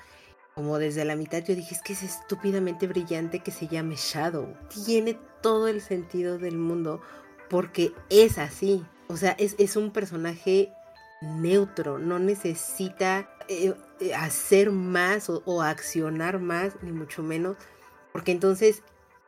como 0.56 0.78
desde 0.80 1.06
la 1.06 1.16
mitad 1.16 1.44
yo 1.44 1.56
dije, 1.56 1.76
es 1.76 1.82
que 1.82 1.94
es 1.94 2.04
estúpidamente 2.04 2.88
brillante 2.88 3.40
que 3.40 3.52
se 3.52 3.68
llame 3.68 3.96
Shadow. 3.96 4.54
Tiene 4.86 5.18
todo 5.42 5.68
el 5.68 5.82
sentido 5.82 6.38
del 6.38 6.58
mundo 6.58 7.02
porque 7.50 7.94
es 8.10 8.38
así. 8.38 8.86
O 9.08 9.18
sea, 9.18 9.36
es, 9.38 9.76
un 9.76 9.92
personaje 9.92 10.72
neutro, 11.22 12.00
no 12.00 12.18
necesita 12.18 13.30
eh, 13.50 13.74
eh, 14.00 14.14
hacer 14.14 14.72
más 14.72 15.30
o, 15.30 15.62
accionar 15.62 16.40
más, 16.40 16.74
ni 16.82 16.92
mucho 16.92 17.24
menos, 17.24 17.58
porque 18.14 18.32
entonces 18.32 18.84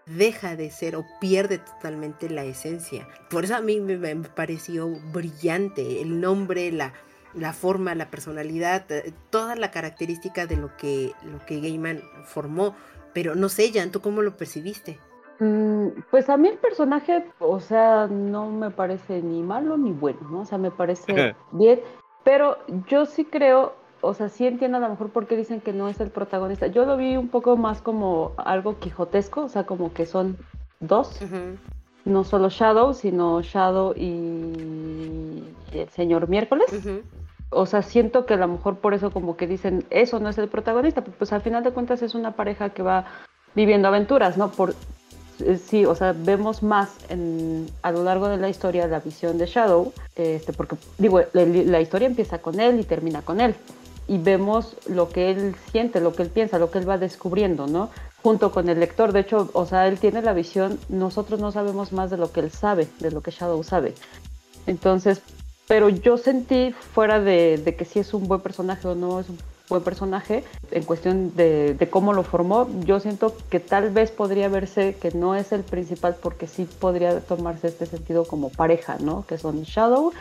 deja 0.05 0.55
de 0.55 0.71
ser 0.71 0.95
o 0.95 1.05
pierde 1.19 1.57
totalmente 1.57 2.29
la 2.29 2.45
esencia. 2.45 3.07
Por 3.29 3.43
eso 3.43 3.55
a 3.55 3.61
mí 3.61 3.79
me 3.79 4.15
pareció 4.15 4.87
brillante 5.11 6.01
el 6.01 6.21
nombre, 6.21 6.71
la, 6.71 6.93
la 7.35 7.53
forma, 7.53 7.95
la 7.95 8.09
personalidad, 8.09 8.91
eh, 8.91 9.13
toda 9.29 9.55
la 9.55 9.71
característica 9.71 10.45
de 10.45 10.57
lo 10.57 10.75
que, 10.77 11.11
lo 11.23 11.43
que 11.45 11.59
Gaiman 11.59 12.01
formó. 12.25 12.75
Pero 13.13 13.35
no 13.35 13.49
sé, 13.49 13.71
Jan, 13.73 13.91
¿tú 13.91 14.01
cómo 14.01 14.21
lo 14.21 14.37
percibiste? 14.37 14.99
Mm, 15.39 15.87
pues 16.09 16.29
a 16.29 16.37
mí 16.37 16.47
el 16.47 16.57
personaje, 16.57 17.25
o 17.39 17.59
sea, 17.59 18.07
no 18.07 18.49
me 18.49 18.71
parece 18.71 19.21
ni 19.21 19.41
malo 19.41 19.77
ni 19.77 19.91
bueno, 19.91 20.19
¿no? 20.29 20.41
O 20.41 20.45
sea, 20.45 20.57
me 20.57 20.71
parece 20.71 21.35
bien. 21.51 21.79
Pero 22.23 22.57
yo 22.87 23.05
sí 23.05 23.25
creo, 23.25 23.73
o 24.01 24.13
sea, 24.13 24.29
sí 24.29 24.47
entiendo 24.47 24.77
a 24.77 24.81
lo 24.81 24.89
mejor 24.89 25.09
por 25.09 25.27
qué 25.27 25.35
dicen 25.35 25.59
que 25.59 25.73
no 25.73 25.89
es 25.89 25.99
el 25.99 26.09
protagonista. 26.09 26.67
Yo 26.67 26.85
lo 26.85 26.97
vi 26.97 27.17
un 27.17 27.27
poco 27.27 27.57
más 27.57 27.81
como 27.81 28.31
algo 28.37 28.79
quijotesco, 28.79 29.41
o 29.41 29.49
sea, 29.49 29.65
como 29.65 29.93
que 29.93 30.05
son 30.05 30.37
dos. 30.79 31.19
No 32.05 32.23
solo 32.23 32.49
Shadow, 32.49 32.93
sino 32.93 33.41
Shadow 33.41 33.93
y 33.95 35.43
el 35.73 35.89
señor 35.89 36.29
Miércoles. 36.29 36.67
O 37.55 37.65
sea, 37.65 37.81
siento 37.81 38.25
que 38.25 38.33
a 38.35 38.37
lo 38.37 38.47
mejor 38.47 38.77
por 38.77 38.93
eso 38.93 39.11
como 39.11 39.37
que 39.37 39.47
dicen, 39.47 39.85
eso 39.89 40.19
no 40.19 40.29
es 40.29 40.37
el 40.37 40.47
protagonista, 40.47 41.03
pues 41.03 41.33
al 41.33 41.41
final 41.41 41.63
de 41.63 41.71
cuentas 41.71 42.01
es 42.01 42.15
una 42.15 42.31
pareja 42.31 42.69
que 42.69 42.83
va 42.83 43.05
viviendo 43.55 43.87
aventuras, 43.87 44.37
¿no? 44.37 44.51
Por, 44.51 44.73
eh, 45.39 45.57
sí, 45.57 45.85
o 45.85 45.95
sea, 45.95 46.13
vemos 46.13 46.63
más 46.63 46.89
en, 47.09 47.67
a 47.81 47.91
lo 47.91 48.03
largo 48.03 48.27
de 48.29 48.37
la 48.37 48.49
historia 48.49 48.87
la 48.87 48.99
visión 48.99 49.37
de 49.37 49.45
Shadow, 49.45 49.93
este, 50.15 50.53
porque 50.53 50.75
digo, 50.97 51.21
la, 51.33 51.81
historia 51.81 52.07
empieza 52.07 52.39
con 52.39 52.59
él 52.59 52.79
y 52.79 52.83
termina 52.83 53.21
con 53.21 53.41
él, 53.41 53.55
y 54.07 54.17
vemos 54.17 54.75
lo 54.87 55.09
que 55.09 55.31
él 55.31 55.55
siente, 55.71 56.01
lo 56.01 56.13
que 56.13 56.23
él 56.23 56.29
piensa, 56.29 56.59
lo 56.59 56.69
que 56.69 56.79
él 56.79 56.89
va 56.89 56.97
descubriendo, 56.97 57.67
¿no? 57.67 57.89
Junto 58.21 58.51
con 58.51 58.69
el 58.69 58.79
lector, 58.79 59.11
de 59.11 59.21
hecho, 59.21 59.49
o 59.53 59.65
sea, 59.65 59.87
él 59.87 59.99
tiene 59.99 60.21
la 60.21 60.33
visión, 60.33 60.79
nosotros 60.89 61.39
no 61.39 61.51
sabemos 61.51 61.91
más 61.91 62.09
de 62.09 62.17
lo 62.17 62.31
que 62.31 62.41
él 62.41 62.51
sabe, 62.51 62.87
de 62.99 63.11
lo 63.11 63.21
que 63.21 63.31
Shadow 63.31 63.63
sabe. 63.63 63.95
Entonces, 64.65 65.21
pero 65.67 65.89
yo 65.89 66.17
sentí 66.17 66.71
fuera 66.71 67.19
de, 67.19 67.75
que 67.77 67.85
si 67.85 67.99
es 67.99 68.13
un 68.13 68.27
buen 68.27 68.41
personaje 68.41 68.87
o 68.87 68.95
no 68.95 69.19
es 69.19 69.29
un 69.29 69.37
buen 69.69 69.81
personaje 69.83 70.43
en 70.71 70.83
cuestión 70.83 71.35
de, 71.35 71.87
cómo 71.89 72.13
lo 72.13 72.23
formó. 72.23 72.67
Yo 72.81 72.99
siento 72.99 73.35
que 73.49 73.59
tal 73.59 73.89
vez 73.91 74.11
podría 74.11 74.49
verse 74.49 74.95
que 75.01 75.11
no 75.11 75.35
es 75.35 75.51
el 75.51 75.63
principal 75.63 76.15
porque 76.21 76.47
sí 76.47 76.65
podría 76.65 77.21
tomarse 77.21 77.67
este 77.67 77.85
sentido 77.85 78.25
como 78.25 78.49
pareja, 78.49 78.97
¿no? 78.99 79.25
Que 79.25 79.37
son 79.37 79.63
Shadow 79.63 80.11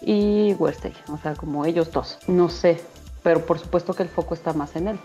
y 0.00 0.54
Wesley, 0.54 0.94
o 1.12 1.18
sea, 1.18 1.34
como 1.34 1.64
ellos 1.64 1.92
dos. 1.92 2.18
No 2.26 2.48
sé, 2.48 2.80
pero 3.22 3.46
por 3.46 3.58
supuesto 3.58 3.94
que 3.94 4.02
el 4.02 4.08
foco 4.08 4.34
está 4.34 4.52
más 4.52 4.74
en 4.76 4.88
él. 4.88 4.98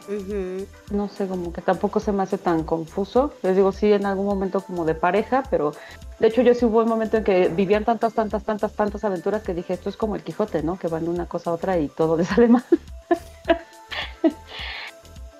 No 0.91 1.07
sé, 1.07 1.28
como 1.28 1.53
que 1.53 1.61
tampoco 1.61 1.99
se 1.99 2.11
me 2.11 2.24
hace 2.24 2.38
tan 2.38 2.63
confuso. 2.63 3.34
Les 3.43 3.55
digo, 3.55 3.72
sí, 3.72 3.93
en 3.93 4.05
algún 4.05 4.26
momento 4.26 4.61
como 4.61 4.86
de 4.86 4.95
pareja, 4.95 5.43
pero 5.49 5.74
de 6.20 6.28
hecho 6.28 6.41
yo 6.41 6.53
sí 6.55 6.65
hubo 6.65 6.80
un 6.82 6.89
momento 6.89 7.18
en 7.18 7.24
que 7.24 7.47
vivían 7.49 7.86
tantas, 7.86 8.13
tantas, 8.13 8.43
tantas, 8.43 8.74
tantas 8.74 9.03
aventuras 9.03 9.43
que 9.43 9.53
dije, 9.53 9.74
esto 9.74 9.89
es 9.89 9.97
como 9.97 10.15
el 10.15 10.24
Quijote, 10.24 10.63
¿no? 10.63 10.80
Que 10.80 10.88
van 10.88 11.03
de 11.03 11.11
una 11.11 11.28
cosa 11.28 11.51
a 11.51 11.53
otra 11.53 11.78
y 11.78 11.89
todo 11.89 12.18
les 12.18 12.28
sale 12.30 12.47
mal. 12.47 12.63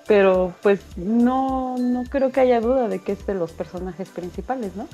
pero 0.06 0.54
pues 0.62 0.80
no, 0.96 1.76
no 1.78 2.04
creo 2.08 2.30
que 2.30 2.40
haya 2.40 2.60
duda 2.60 2.88
de 2.88 3.00
que 3.00 3.12
es 3.12 3.26
de 3.26 3.34
los 3.34 3.52
personajes 3.52 4.08
principales, 4.08 4.72
¿no? 4.76 4.86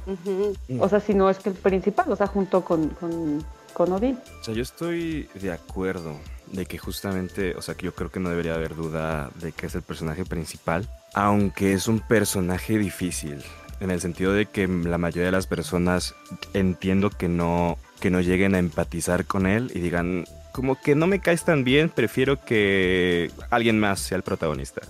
O 0.80 0.88
sea, 0.88 1.00
si 1.00 1.12
no 1.12 1.28
es 1.28 1.38
que 1.38 1.50
el 1.50 1.54
principal, 1.54 2.10
o 2.10 2.16
sea, 2.16 2.26
junto 2.28 2.64
con, 2.64 2.88
con, 2.88 3.44
con 3.74 3.92
Odín. 3.92 4.18
O 4.40 4.44
sea, 4.44 4.54
yo 4.54 4.62
estoy 4.62 5.28
de 5.34 5.52
acuerdo 5.52 6.14
de 6.54 6.66
que 6.66 6.78
justamente, 6.78 7.54
o 7.56 7.62
sea, 7.62 7.74
que 7.74 7.86
yo 7.86 7.94
creo 7.94 8.10
que 8.10 8.20
no 8.20 8.30
debería 8.30 8.54
haber 8.54 8.74
duda 8.74 9.30
de 9.40 9.52
que 9.52 9.66
es 9.66 9.74
el 9.74 9.82
personaje 9.82 10.24
principal, 10.24 10.88
aunque 11.12 11.72
es 11.72 11.88
un 11.88 12.00
personaje 12.00 12.78
difícil, 12.78 13.42
en 13.80 13.90
el 13.90 14.00
sentido 14.00 14.32
de 14.32 14.46
que 14.46 14.66
la 14.68 14.98
mayoría 14.98 15.26
de 15.26 15.32
las 15.32 15.46
personas 15.46 16.14
entiendo 16.54 17.10
que 17.10 17.28
no, 17.28 17.76
que 18.00 18.10
no 18.10 18.20
lleguen 18.20 18.54
a 18.54 18.58
empatizar 18.58 19.26
con 19.26 19.46
él 19.46 19.70
y 19.74 19.80
digan, 19.80 20.24
como 20.52 20.80
que 20.80 20.94
no 20.94 21.06
me 21.06 21.18
caes 21.18 21.44
tan 21.44 21.64
bien, 21.64 21.88
prefiero 21.88 22.44
que 22.44 23.30
alguien 23.50 23.80
más 23.80 24.00
sea 24.00 24.16
el 24.16 24.22
protagonista. 24.22 24.82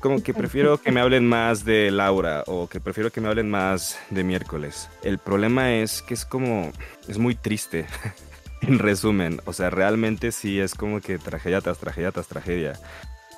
Como 0.00 0.22
que 0.22 0.34
prefiero 0.34 0.80
que 0.80 0.92
me 0.92 1.00
hablen 1.00 1.26
más 1.26 1.64
de 1.64 1.90
Laura 1.90 2.44
o 2.46 2.68
que 2.68 2.78
prefiero 2.78 3.10
que 3.10 3.20
me 3.20 3.26
hablen 3.26 3.50
más 3.50 3.98
de 4.10 4.22
miércoles. 4.22 4.88
El 5.02 5.18
problema 5.18 5.74
es 5.74 6.00
que 6.02 6.14
es 6.14 6.24
como, 6.24 6.70
es 7.08 7.18
muy 7.18 7.34
triste. 7.34 7.86
en 8.66 8.78
resumen, 8.78 9.40
o 9.44 9.52
sea, 9.52 9.70
realmente 9.70 10.32
sí 10.32 10.60
es 10.60 10.74
como 10.74 11.00
que 11.00 11.18
tragedia 11.18 11.60
tras 11.60 11.78
tragedia 11.78 12.12
tras 12.12 12.28
tragedia. 12.28 12.74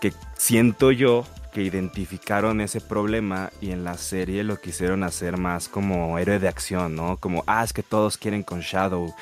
Que 0.01 0.13
siento 0.37 0.93
yo 0.93 1.25
que 1.53 1.63
identificaron 1.63 2.61
ese 2.61 2.81
problema 2.81 3.51
y 3.61 3.71
en 3.71 3.83
la 3.83 3.97
serie 3.97 4.45
lo 4.45 4.61
quisieron 4.61 5.03
hacer 5.05 5.39
más 5.39 5.69
como 5.69 6.19
héroe 6.19 6.39
de 6.39 6.49
acción, 6.49 6.95
¿no? 6.95 7.17
Como, 7.17 7.45
ah, 7.47 7.65
es 7.65 7.73
que 7.73 7.83
todos 7.83 8.19
quieren 8.19 8.43
con 8.43 8.61
Shadow 8.61 9.15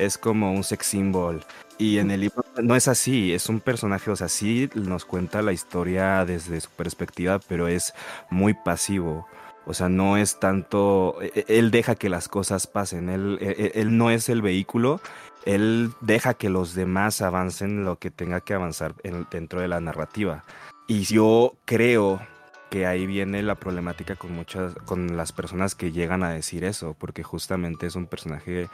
es 0.00 0.18
como 0.18 0.52
un 0.52 0.64
sex 0.64 0.86
symbol. 0.86 1.44
Y 1.78 1.98
en 1.98 2.10
el 2.10 2.20
libro 2.20 2.44
no 2.62 2.76
es 2.76 2.88
así, 2.88 3.32
es 3.32 3.48
un 3.48 3.60
personaje, 3.60 4.10
o 4.10 4.16
sea, 4.16 4.28
sí 4.28 4.68
nos 4.74 5.04
cuenta 5.04 5.42
la 5.42 5.52
historia 5.52 6.24
desde 6.24 6.60
su 6.60 6.70
perspectiva, 6.70 7.38
pero 7.38 7.68
es 7.68 7.94
muy 8.28 8.54
pasivo. 8.54 9.26
O 9.70 9.74
sea, 9.74 9.88
no 9.88 10.16
es 10.16 10.40
tanto, 10.40 11.18
e, 11.22 11.44
e, 11.46 11.58
él 11.58 11.70
deja 11.70 11.94
que 11.94 12.08
las 12.08 12.26
cosas 12.26 12.66
pasen, 12.66 13.08
él, 13.08 13.38
e, 13.40 13.70
él, 13.76 13.96
no 13.96 14.10
es 14.10 14.28
el 14.28 14.42
vehículo, 14.42 15.00
él 15.44 15.92
deja 16.00 16.34
que 16.34 16.50
los 16.50 16.74
demás 16.74 17.22
avancen 17.22 17.84
lo 17.84 17.96
que 17.96 18.10
tenga 18.10 18.40
que 18.40 18.52
avanzar 18.52 18.96
dentro 19.30 19.60
de 19.60 19.68
la 19.68 19.80
narrativa. 19.80 20.44
Y 20.88 21.02
yo 21.04 21.54
creo 21.66 22.20
que 22.68 22.84
ahí 22.84 23.06
viene 23.06 23.44
la 23.44 23.54
problemática 23.54 24.16
con 24.16 24.32
muchas, 24.32 24.74
con 24.86 25.16
las 25.16 25.30
personas 25.30 25.76
que 25.76 25.92
llegan 25.92 26.24
a 26.24 26.30
decir 26.30 26.64
eso, 26.64 26.96
porque 26.98 27.22
justamente 27.22 27.86
es 27.86 27.94
un 27.94 28.06
personaje 28.06 28.68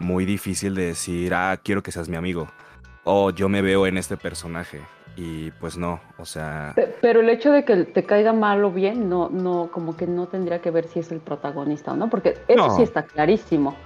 muy 0.00 0.24
difícil 0.24 0.74
de 0.74 0.86
decir, 0.86 1.32
ah, 1.32 1.60
quiero 1.62 1.84
que 1.84 1.92
seas 1.92 2.08
mi 2.08 2.16
amigo. 2.16 2.48
O 3.04 3.30
yo 3.30 3.48
me 3.48 3.62
veo 3.62 3.86
en 3.86 3.98
este 3.98 4.16
personaje. 4.16 4.80
Y 5.16 5.50
pues 5.52 5.76
no, 5.76 6.00
o 6.18 6.24
sea. 6.24 6.74
Pero 7.00 7.20
el 7.20 7.28
hecho 7.28 7.52
de 7.52 7.64
que 7.64 7.84
te 7.84 8.04
caiga 8.04 8.32
mal 8.32 8.64
o 8.64 8.70
bien, 8.70 9.08
no, 9.08 9.28
no, 9.28 9.70
como 9.72 9.96
que 9.96 10.06
no 10.06 10.28
tendría 10.28 10.60
que 10.60 10.70
ver 10.70 10.86
si 10.86 11.00
es 11.00 11.12
el 11.12 11.20
protagonista 11.20 11.92
o 11.92 11.96
no, 11.96 12.08
porque 12.08 12.38
eso 12.48 12.76
sí 12.76 12.82
está 12.82 13.02
clarísimo. 13.04 13.76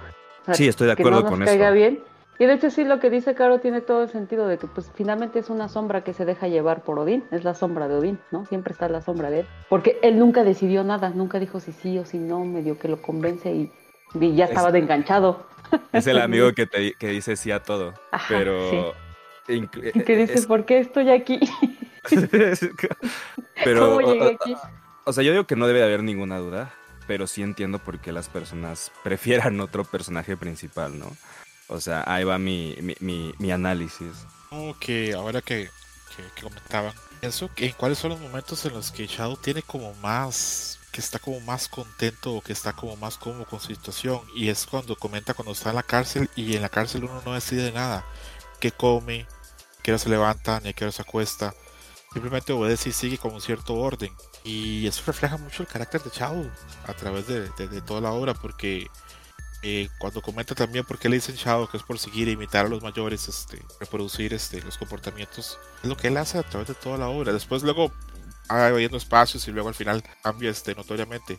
sí, 0.53 0.67
estoy 0.67 0.87
de 0.87 0.93
acuerdo 0.93 1.23
que 1.23 1.31
no 1.31 1.37
nos 1.37 1.49
caiga 1.49 1.71
bien. 1.71 2.01
Y 2.37 2.45
de 2.45 2.53
hecho 2.53 2.69
sí 2.69 2.83
lo 2.83 2.99
que 2.99 3.09
dice 3.09 3.33
Caro 3.33 3.59
tiene 3.59 3.79
todo 3.79 4.03
el 4.03 4.09
sentido 4.09 4.47
de 4.47 4.57
que 4.57 4.67
pues 4.67 4.91
finalmente 4.93 5.39
es 5.39 5.49
una 5.49 5.69
sombra 5.69 6.03
que 6.03 6.13
se 6.13 6.25
deja 6.25 6.49
llevar 6.49 6.83
por 6.83 6.99
Odín, 6.99 7.23
es 7.31 7.45
la 7.45 7.53
sombra 7.53 7.87
de 7.87 7.95
Odín, 7.95 8.19
¿no? 8.31 8.45
Siempre 8.45 8.73
está 8.73 8.89
la 8.89 9.01
sombra 9.01 9.29
de 9.29 9.41
él, 9.41 9.47
porque 9.69 9.99
él 10.01 10.19
nunca 10.19 10.43
decidió 10.43 10.83
nada, 10.83 11.11
nunca 11.11 11.39
dijo 11.39 11.61
si 11.61 11.71
sí 11.71 11.97
o 11.97 12.05
si 12.05 12.17
no, 12.17 12.43
medio 12.43 12.77
que 12.77 12.89
lo 12.89 13.01
convence 13.01 13.51
y, 13.51 13.71
ya 14.35 14.45
estaba 14.45 14.71
de 14.71 14.79
enganchado. 14.79 15.45
Es 15.93 16.07
el 16.07 16.19
amigo 16.21 16.51
que, 16.53 16.67
te, 16.67 16.93
que 16.93 17.07
dice 17.07 17.37
sí 17.37 17.51
a 17.51 17.63
todo. 17.63 17.93
pero. 18.27 18.69
Sí. 18.69 19.04
Que 19.45 20.15
dices, 20.15 20.45
¿por 20.45 20.65
qué 20.65 20.79
estoy 20.79 21.09
aquí? 21.11 21.39
pero. 23.63 23.97
¿Cómo 23.97 24.01
llegué 24.01 24.37
aquí? 24.41 24.55
O, 25.05 25.13
sea, 25.13 25.23
yo 25.23 25.31
digo 25.31 25.45
que 25.45 25.55
no 25.55 25.67
debe 25.67 25.83
haber 25.83 26.03
ninguna 26.03 26.37
duda, 26.37 26.73
pero 27.07 27.27
sí 27.27 27.41
entiendo 27.43 27.79
por 27.79 27.99
qué 27.99 28.11
las 28.11 28.29
personas 28.29 28.91
prefieran 29.03 29.59
otro 29.59 29.83
personaje 29.83 30.37
principal, 30.37 30.97
¿no? 30.99 31.15
O 31.67 31.79
sea, 31.79 32.03
ahí 32.07 32.23
va 32.23 32.37
mi, 32.37 32.75
mi, 32.99 33.33
mi, 33.39 33.51
análisis. 33.51 34.25
Ok, 34.51 34.85
ahora 35.15 35.41
que, 35.41 35.69
que, 36.15 36.41
comentaban, 36.43 36.93
pienso 37.19 37.49
que 37.55 37.73
cuáles 37.73 37.97
son 37.97 38.11
los 38.11 38.19
momentos 38.19 38.63
en 38.65 38.73
los 38.73 38.91
que 38.91 39.07
Shadow 39.07 39.35
tiene 39.37 39.63
como 39.63 39.93
más 39.95 40.79
que 40.91 41.01
está 41.01 41.19
como 41.19 41.41
más 41.41 41.67
contento 41.67 42.35
o 42.35 42.41
que 42.41 42.53
está 42.53 42.71
como 42.71 42.95
más 42.95 43.17
cómodo 43.17 43.45
con 43.45 43.59
su 43.59 43.67
situación 43.67 44.21
y 44.33 44.47
es 44.47 44.65
cuando 44.65 44.95
comenta 44.95 45.33
cuando 45.33 45.51
está 45.51 45.71
en 45.71 45.75
la 45.75 45.83
cárcel 45.83 46.29
y 46.37 46.55
en 46.55 46.61
la 46.61 46.69
cárcel 46.69 47.03
uno 47.03 47.21
no 47.25 47.33
decide 47.33 47.73
nada, 47.73 48.05
qué 48.61 48.71
come, 48.71 49.27
qué 49.85 49.91
hora 49.91 49.99
se 49.99 50.09
levanta, 50.09 50.59
ni 50.61 50.69
a 50.69 50.73
qué 50.73 50.83
hora 50.83 50.91
se 50.91 51.03
acuesta, 51.03 51.53
simplemente 52.11 52.51
obedece 52.51 52.89
y 52.89 52.91
sigue 52.91 53.19
con 53.19 53.35
un 53.35 53.39
cierto 53.39 53.75
orden 53.75 54.11
y 54.43 54.87
eso 54.87 55.03
refleja 55.05 55.37
mucho 55.37 55.61
el 55.61 55.67
carácter 55.67 56.01
de 56.01 56.09
Chao 56.09 56.43
a 56.87 56.93
través 56.93 57.27
de, 57.27 57.47
toda 57.81 58.01
la 58.01 58.11
obra 58.11 58.33
porque 58.33 58.87
eh, 59.61 59.87
cuando 59.99 60.23
comenta 60.23 60.55
también 60.55 60.85
por 60.85 60.97
qué 60.97 61.07
le 61.07 61.17
dicen 61.17 61.35
Shadow, 61.35 61.67
que 61.67 61.77
es 61.77 61.83
por 61.83 61.99
seguir 61.99 62.27
e 62.27 62.31
imitar 62.31 62.65
a 62.65 62.69
los 62.69 62.81
mayores, 62.81 63.27
este, 63.27 63.63
reproducir 63.79 64.33
este, 64.33 64.59
los 64.63 64.79
comportamientos, 64.79 65.59
es 65.83 65.87
lo 65.87 65.95
que 65.95 66.07
él 66.07 66.17
hace 66.17 66.39
a 66.39 66.43
través 66.43 66.67
de 66.67 66.73
toda 66.73 66.97
la 66.97 67.09
obra. 67.09 67.31
Después 67.31 67.61
luego 67.61 67.91
habiendo 68.47 68.97
espacios 68.97 69.47
y 69.47 69.51
luego 69.51 69.69
al 69.69 69.75
final 69.75 70.03
cambia 70.23 70.49
este 70.49 70.73
notoriamente. 70.73 71.37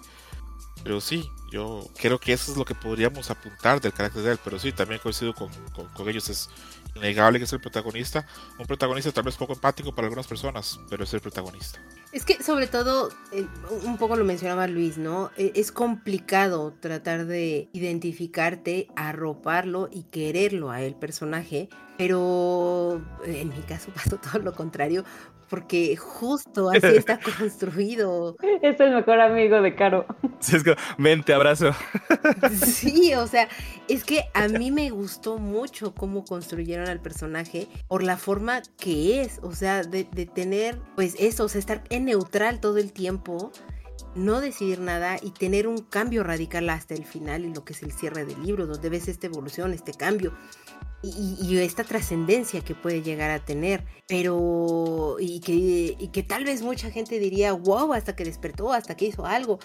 Pero 0.83 1.01
sí, 1.01 1.29
yo 1.51 1.89
creo 1.97 2.21
que 2.21 2.33
eso 2.33 2.53
es 2.53 2.59
lo 2.59 2.65
que 2.65 2.75
podríamos 2.75 3.31
apuntar 3.31 3.81
del 3.81 3.93
carácter 3.93 4.23
de 4.23 4.33
él. 4.33 4.39
Pero 4.45 4.59
sí, 4.59 4.73
también 4.73 5.01
coincido 5.01 5.35
con, 5.35 5.51
con, 5.95 6.09
ellos. 6.09 6.29
Es 6.29 6.49
innegable 6.97 7.39
que 7.39 7.45
es 7.45 7.53
el 7.53 7.61
protagonista. 7.61 8.27
Un 8.59 8.67
protagonista 8.67 9.13
tal 9.13 9.25
vez 9.25 9.37
poco 9.37 9.53
empático 9.53 9.95
para 9.95 10.07
algunas 10.07 10.27
personas, 10.27 10.81
pero 10.89 11.05
es 11.05 11.15
el 11.15 11.21
protagonista. 11.21 11.81
Es 12.13 12.25
que 12.25 12.43
sobre 12.43 12.67
todo, 12.67 13.11
eh, 13.33 13.47
un 13.85 13.99
poco 13.99 14.17
lo 14.17 14.25
mencionaba 14.25 14.67
Luis, 14.67 14.99
¿no? 14.99 15.31
E, 15.37 15.53
es 15.55 15.73
complicado 15.73 16.75
tratar 16.81 17.27
de 17.27 17.69
identificarte, 17.73 18.89
arroparlo 18.97 19.89
y 19.93 20.05
quererlo 20.05 20.71
a 20.71 20.83
el 20.83 20.95
personaje. 20.95 21.69
Pero 21.99 23.03
en 23.25 23.49
mi 23.49 23.61
caso 23.63 23.91
pasó 23.95 24.19
todo 24.19 24.39
lo 24.41 24.55
contrario, 24.55 25.05
porque 25.49 25.97
justo 25.97 26.71
así 26.71 26.97
está 26.97 27.19
construido. 27.39 28.37
Es 28.63 28.79
el 28.81 28.95
mejor 28.95 29.21
amigo 29.21 29.61
de 29.63 29.75
Caro. 29.75 30.07
Sí, 30.39 30.55
es 30.57 30.63
que, 30.63 30.77
ven, 30.99 31.23
te 31.23 31.33
abrazo. 31.33 31.71
Sí, 32.53 33.15
o 33.15 33.27
sea, 33.27 33.49
es 33.89 34.05
que 34.05 34.25
a 34.35 34.49
mí 34.49 34.71
me 34.71 34.91
gustó 34.91 35.39
mucho 35.39 35.95
cómo 35.95 36.25
construyeron 36.25 36.89
al 36.89 37.01
personaje 37.01 37.69
por 37.89 38.03
la 38.03 38.17
forma 38.17 38.61
que 38.79 39.23
es, 39.23 39.41
o 39.43 39.53
sea, 39.53 39.83
de, 39.83 40.05
de 40.05 40.27
tener, 40.27 40.79
pues 40.95 41.17
eso, 41.19 41.45
o 41.45 41.49
sea, 41.49 41.59
estar 41.59 41.83
en 41.89 42.05
neutral 42.05 42.61
todo 42.61 42.77
el 42.79 42.93
tiempo, 42.93 43.51
no 44.15 44.41
decidir 44.41 44.81
nada 44.81 45.17
y 45.23 45.31
tener 45.31 45.67
un 45.69 45.79
cambio 45.79 46.23
radical 46.23 46.69
hasta 46.71 46.95
el 46.95 47.05
final 47.05 47.45
y 47.45 47.55
lo 47.55 47.65
que 47.65 47.73
es 47.73 47.83
el 47.83 47.93
cierre 47.93 48.25
del 48.25 48.43
libro, 48.43 48.67
donde 48.67 48.89
ves 48.89 49.09
esta 49.09 49.27
evolución, 49.27 49.73
este 49.73 49.93
cambio 49.93 50.33
y, 51.03 51.59
esta 51.59 51.85
trascendencia 51.85 52.61
que 52.61 52.75
puede 52.75 53.03
llegar 53.03 53.31
a 53.31 53.39
tener, 53.39 53.85
pero 54.09 55.17
y 55.19 55.41
que, 55.41 55.97
y 55.99 56.09
que 56.09 56.23
tal 56.23 56.45
vez 56.45 56.63
mucha 56.63 56.91
gente 56.91 57.19
diría, 57.19 57.53
wow, 57.53 57.93
hasta 57.93 58.17
que 58.17 58.25
despertó, 58.25 58.73
hasta 58.73 58.97
que 58.97 59.07
hizo 59.07 59.27
algo. 59.27 59.59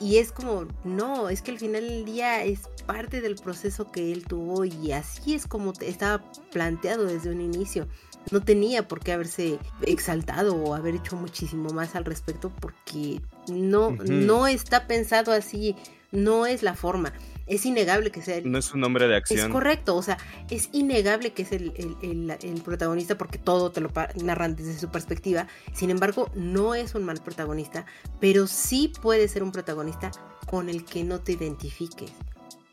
Y 0.00 0.16
es 0.16 0.32
como, 0.32 0.66
no, 0.82 1.28
es 1.28 1.40
que 1.40 1.52
al 1.52 1.58
final 1.58 1.88
del 1.88 2.04
día 2.04 2.42
es 2.44 2.62
parte 2.84 3.20
del 3.20 3.36
proceso 3.36 3.92
que 3.92 4.12
él 4.12 4.26
tuvo 4.26 4.64
y 4.64 4.90
así 4.90 5.34
es 5.34 5.46
como 5.46 5.72
estaba 5.80 6.24
planteado 6.50 7.06
desde 7.06 7.30
un 7.30 7.40
inicio. 7.40 7.86
No 8.32 8.42
tenía 8.42 8.88
por 8.88 9.00
qué 9.00 9.12
haberse 9.12 9.58
exaltado 9.82 10.56
o 10.56 10.74
haber 10.74 10.96
hecho 10.96 11.14
muchísimo 11.14 11.70
más 11.70 11.94
al 11.94 12.04
respecto 12.04 12.50
porque 12.60 13.20
no, 13.48 13.92
no 13.92 14.48
está 14.48 14.88
pensado 14.88 15.30
así, 15.30 15.76
no 16.10 16.46
es 16.46 16.62
la 16.62 16.74
forma 16.74 17.12
es 17.46 17.66
innegable 17.66 18.10
que 18.10 18.22
sea 18.22 18.36
el... 18.36 18.50
No 18.50 18.58
es 18.58 18.72
un 18.72 18.84
hombre 18.84 19.08
de 19.08 19.16
acción. 19.16 19.40
Es 19.40 19.48
correcto, 19.48 19.96
o 19.96 20.02
sea, 20.02 20.18
es 20.50 20.68
innegable 20.72 21.32
que 21.32 21.42
es 21.42 21.52
el, 21.52 21.72
el, 22.02 22.62
protagonista 22.62 23.18
porque 23.18 23.38
todo 23.38 23.70
te 23.70 23.80
lo 23.80 23.90
narran 24.22 24.56
desde 24.56 24.78
su 24.78 24.90
perspectiva. 24.90 25.46
Sin 25.72 25.90
embargo, 25.90 26.30
no 26.34 26.74
es 26.74 26.94
un 26.94 27.04
mal 27.04 27.20
protagonista, 27.22 27.86
pero 28.20 28.46
sí 28.46 28.92
puede 29.02 29.28
ser 29.28 29.42
un 29.42 29.52
protagonista 29.52 30.10
con 30.46 30.68
el 30.68 30.84
que 30.84 31.04
no 31.04 31.20
te 31.20 31.32
identifiques. 31.32 32.12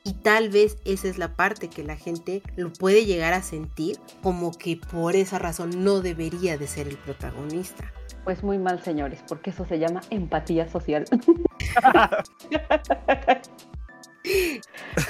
Y 0.04 0.14
tal 0.14 0.50
vez 0.50 0.78
esa 0.84 1.08
es 1.08 1.20
la 1.20 1.36
parte 1.36 1.70
que 1.70 1.84
la 1.84 1.96
gente 1.96 2.42
lo 2.56 2.74
puede 2.74 3.06
llegar 3.06 3.34
a 3.34 3.44
sentir 3.44 4.00
como 4.24 4.52
que 4.52 4.78
por 4.78 5.16
esa 5.16 5.38
razón 5.38 5.84
no 5.84 6.02
debería 6.02 6.58
de 6.58 6.68
ser 6.68 6.88
el 6.88 6.98
protagonista. 6.98 7.94
Pues 8.24 8.44
muy 8.44 8.58
mal, 8.58 8.84
señores, 8.84 9.20
porque 9.28 9.52
eso 9.52 9.66
se 9.66 9.78
llama 9.78 10.02
empatía 10.10 10.68
social. 10.70 11.06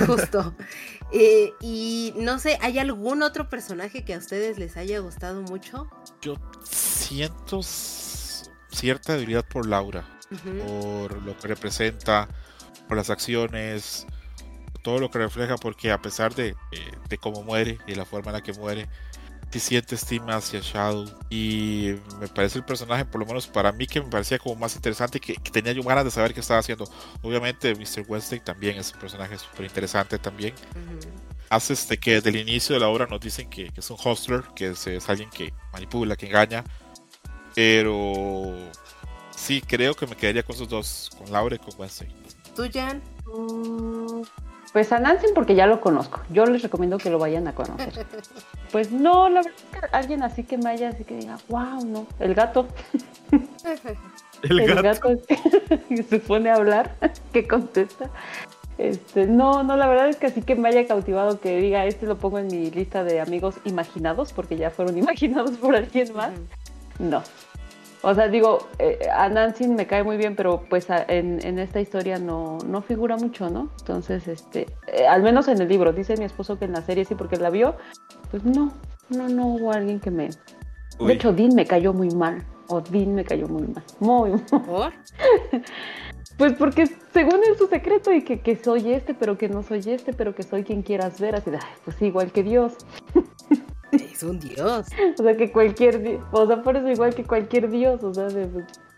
Justo. 0.08 0.56
Eh, 1.12 1.54
y 1.60 2.14
no 2.16 2.40
sé, 2.40 2.58
¿hay 2.62 2.80
algún 2.80 3.22
otro 3.22 3.50
personaje 3.50 4.06
que 4.06 4.14
a 4.14 4.18
ustedes 4.18 4.58
les 4.58 4.78
haya 4.78 5.00
gustado 5.00 5.42
mucho? 5.42 5.90
Yo 6.22 6.38
siento 6.64 7.62
cierta 7.64 9.14
debilidad 9.14 9.46
por 9.46 9.68
Laura, 9.68 10.06
por 10.66 11.22
lo 11.22 11.38
que 11.38 11.48
representa, 11.50 12.30
por 12.88 12.96
las 12.98 13.10
acciones, 13.10 14.08
todo 14.82 15.00
lo 15.00 15.12
que 15.12 15.20
refleja, 15.20 15.58
porque 15.58 15.92
a 15.92 16.02
pesar 16.02 16.34
de, 16.34 16.50
eh, 16.72 16.92
de 17.10 17.18
cómo 17.18 17.44
muere 17.44 17.78
y 17.88 17.96
la 17.96 18.06
forma 18.06 18.32
en 18.32 18.38
la 18.38 18.42
que 18.42 18.54
muere, 18.54 18.88
si 19.52 19.60
siente 19.60 19.96
estima 19.96 20.36
hacia 20.36 20.62
Shadow 20.62 21.06
y 21.30 21.96
me 22.20 22.28
parece 22.28 22.60
el 22.60 22.66
personaje, 22.66 23.04
por 23.06 23.20
lo 23.20 23.28
menos 23.28 23.48
para 23.48 23.72
mí, 23.72 23.86
que 23.86 24.02
me 24.02 24.08
parecía 24.08 24.40
como 24.40 24.56
más 24.56 24.76
interesante 24.76 25.18
y 25.18 25.22
que, 25.22 25.52
tenía 25.52 25.74
yo 25.74 25.84
ganas 25.84 26.06
de 26.06 26.12
saber 26.12 26.34
qué 26.34 26.40
estaba 26.40 26.60
haciendo. 26.60 26.90
Obviamente 27.22 27.76
Mr. 27.76 28.06
Westlake 28.08 28.44
también 28.44 28.78
es 28.78 28.94
un 28.94 29.00
personaje 29.00 29.38
súper 29.38 29.66
interesante 29.66 30.18
también. 30.18 30.54
Hace 31.50 31.74
este 31.74 31.98
que 31.98 32.14
desde 32.14 32.30
el 32.30 32.38
inicio 32.38 32.76
de 32.76 32.80
la 32.80 32.88
obra 32.88 33.08
nos 33.08 33.20
dicen 33.20 33.50
que, 33.50 33.72
es 33.76 33.90
un 33.90 33.98
hostler, 34.02 34.44
que 34.56 34.70
es, 34.70 35.10
alguien 35.10 35.30
que 35.30 35.54
manipula, 35.74 36.16
que 36.16 36.28
engaña, 36.28 36.64
pero 37.54 38.56
sí, 39.36 39.62
creo 39.62 39.94
que 39.96 40.08
me 40.08 40.16
quedaría 40.16 40.44
con 40.44 40.56
esos 40.56 40.70
dos, 40.70 41.10
con 41.18 41.30
Laura 41.32 41.56
y 41.56 41.60
con 41.60 41.74
Westlake. 41.78 42.14
¿Tú, 42.56 42.70
Jan? 42.72 43.02
Mm, 43.26 44.22
pues 44.74 44.92
a 44.92 45.00
Nancy 45.00 45.28
porque 45.36 45.56
ya 45.56 45.68
lo 45.68 45.82
conozco. 45.82 46.22
Yo 46.30 46.46
les 46.46 46.62
recomiendo 46.62 46.98
que 46.98 47.10
lo 47.10 47.20
vayan 47.20 47.48
a 47.48 47.56
conocer. 47.56 48.06
Pues 48.72 48.90
no, 48.90 49.28
la 49.28 49.42
verdad 49.42 49.60
es 49.74 49.80
que 49.82 49.88
alguien 49.92 50.24
así 50.24 50.44
que 50.46 50.58
me 50.58 50.70
haya, 50.70 50.88
así 50.88 51.04
que 51.04 51.18
diga, 51.18 51.38
wow, 51.50 51.84
no. 51.86 52.08
El 52.20 52.34
gato. 52.34 52.70
El, 54.44 54.82
gato. 54.82 55.10
que 55.28 56.04
se 56.10 56.20
pone 56.20 56.50
a 56.50 56.56
hablar, 56.56 56.96
que 57.34 57.46
contesta. 57.46 58.10
Este, 58.78 59.28
no, 59.28 59.62
no, 59.64 59.76
la 59.76 59.88
verdad 59.88 60.08
es 60.08 60.16
que 60.16 60.28
así 60.28 60.42
que 60.42 60.56
me 60.56 60.70
haya 60.70 60.88
cautivado 60.88 61.42
que 61.42 61.58
diga, 61.58 61.86
este 61.86 62.06
lo 62.06 62.18
pongo 62.18 62.40
en 62.40 62.48
mi 62.48 62.72
lista 62.72 63.04
de 63.04 63.20
amigos 63.20 63.56
imaginados, 63.66 64.32
porque 64.32 64.56
ya 64.56 64.70
fueron 64.70 64.98
imaginados 64.98 65.52
por 65.58 65.76
alguien 65.76 66.14
más. 66.14 66.32
No, 66.98 67.22
o 68.04 68.16
sea, 68.16 68.28
digo, 68.28 68.68
eh, 68.80 69.00
a 69.14 69.30
Nancy 69.30 69.68
me 69.68 69.86
cae 69.86 70.04
muy 70.04 70.18
bien, 70.18 70.36
pero 70.36 70.64
pues 70.70 70.88
en, 71.08 71.60
esta 71.60 71.80
historia 71.80 72.18
no, 72.18 72.58
no 72.66 72.82
figura 72.82 73.16
mucho, 73.16 73.50
¿no? 73.50 73.70
Entonces, 73.80 74.28
este, 74.28 74.68
eh, 74.88 75.06
al 75.08 75.22
menos 75.22 75.48
en 75.48 75.62
el 75.62 75.68
libro, 75.68 75.94
dice 75.94 76.18
mi 76.18 76.26
esposo 76.26 76.58
que 76.58 76.66
en 76.66 76.74
la 76.74 76.82
serie 76.82 77.06
sí, 77.06 77.14
porque 77.14 77.38
la 77.38 77.50
vio, 77.52 77.76
pues 78.32 78.44
no, 78.44 78.74
no, 79.10 79.30
no 79.30 79.48
hubo 79.48 79.72
alguien 79.72 80.00
que 80.00 80.10
me... 80.10 80.30
De 81.00 81.14
hecho, 81.14 81.32
Dean 81.32 81.54
me 81.56 81.66
cayó 81.66 81.94
muy 81.94 82.10
mal, 82.10 82.44
o 82.68 82.82
Dean 82.82 83.14
me 83.14 83.24
cayó 83.24 83.48
muy 83.48 83.68
mal, 83.68 83.84
muy 84.00 84.32
mal. 84.32 84.46
¿Por? 84.66 84.94
pues 86.38 86.54
porque 86.54 86.88
según 87.14 87.42
es 87.50 87.58
su 87.58 87.68
secreto 87.68 88.12
y 88.12 88.24
que, 88.24 88.40
que, 88.40 88.56
soy 88.56 88.94
este, 88.94 89.14
pero 89.14 89.38
que 89.38 89.48
no 89.48 89.62
soy 89.62 89.82
este, 89.86 90.14
pero 90.14 90.34
que 90.34 90.44
soy 90.44 90.64
quien 90.64 90.82
quieras 90.82 91.20
ver, 91.20 91.36
así 91.36 91.52
de, 91.52 91.60
pues 91.86 92.02
igual 92.02 92.32
que 92.32 92.42
Dios. 92.42 92.74
Es 93.92 94.24
un 94.24 94.40
dios. 94.40 94.88
O 95.20 95.24
sea, 95.24 95.36
que 95.36 95.52
cualquier, 95.52 96.20
o 96.32 96.48
sea, 96.48 96.62
por 96.62 96.78
eso 96.78 96.90
igual 96.90 97.14
que 97.14 97.24
cualquier 97.24 97.70
dios, 97.70 98.04
o 98.04 98.14
sea, 98.14 98.28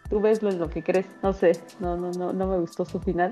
tú 0.10 0.22
ves 0.22 0.42
lo, 0.42 0.70
que 0.70 0.84
crees, 0.84 1.08
no 1.22 1.34
sé, 1.34 1.54
no, 1.80 1.98
no, 1.98 2.12
no, 2.12 2.34
no 2.34 2.48
me 2.48 2.60
gustó 2.60 2.86
su 2.86 3.00
final. 3.00 3.32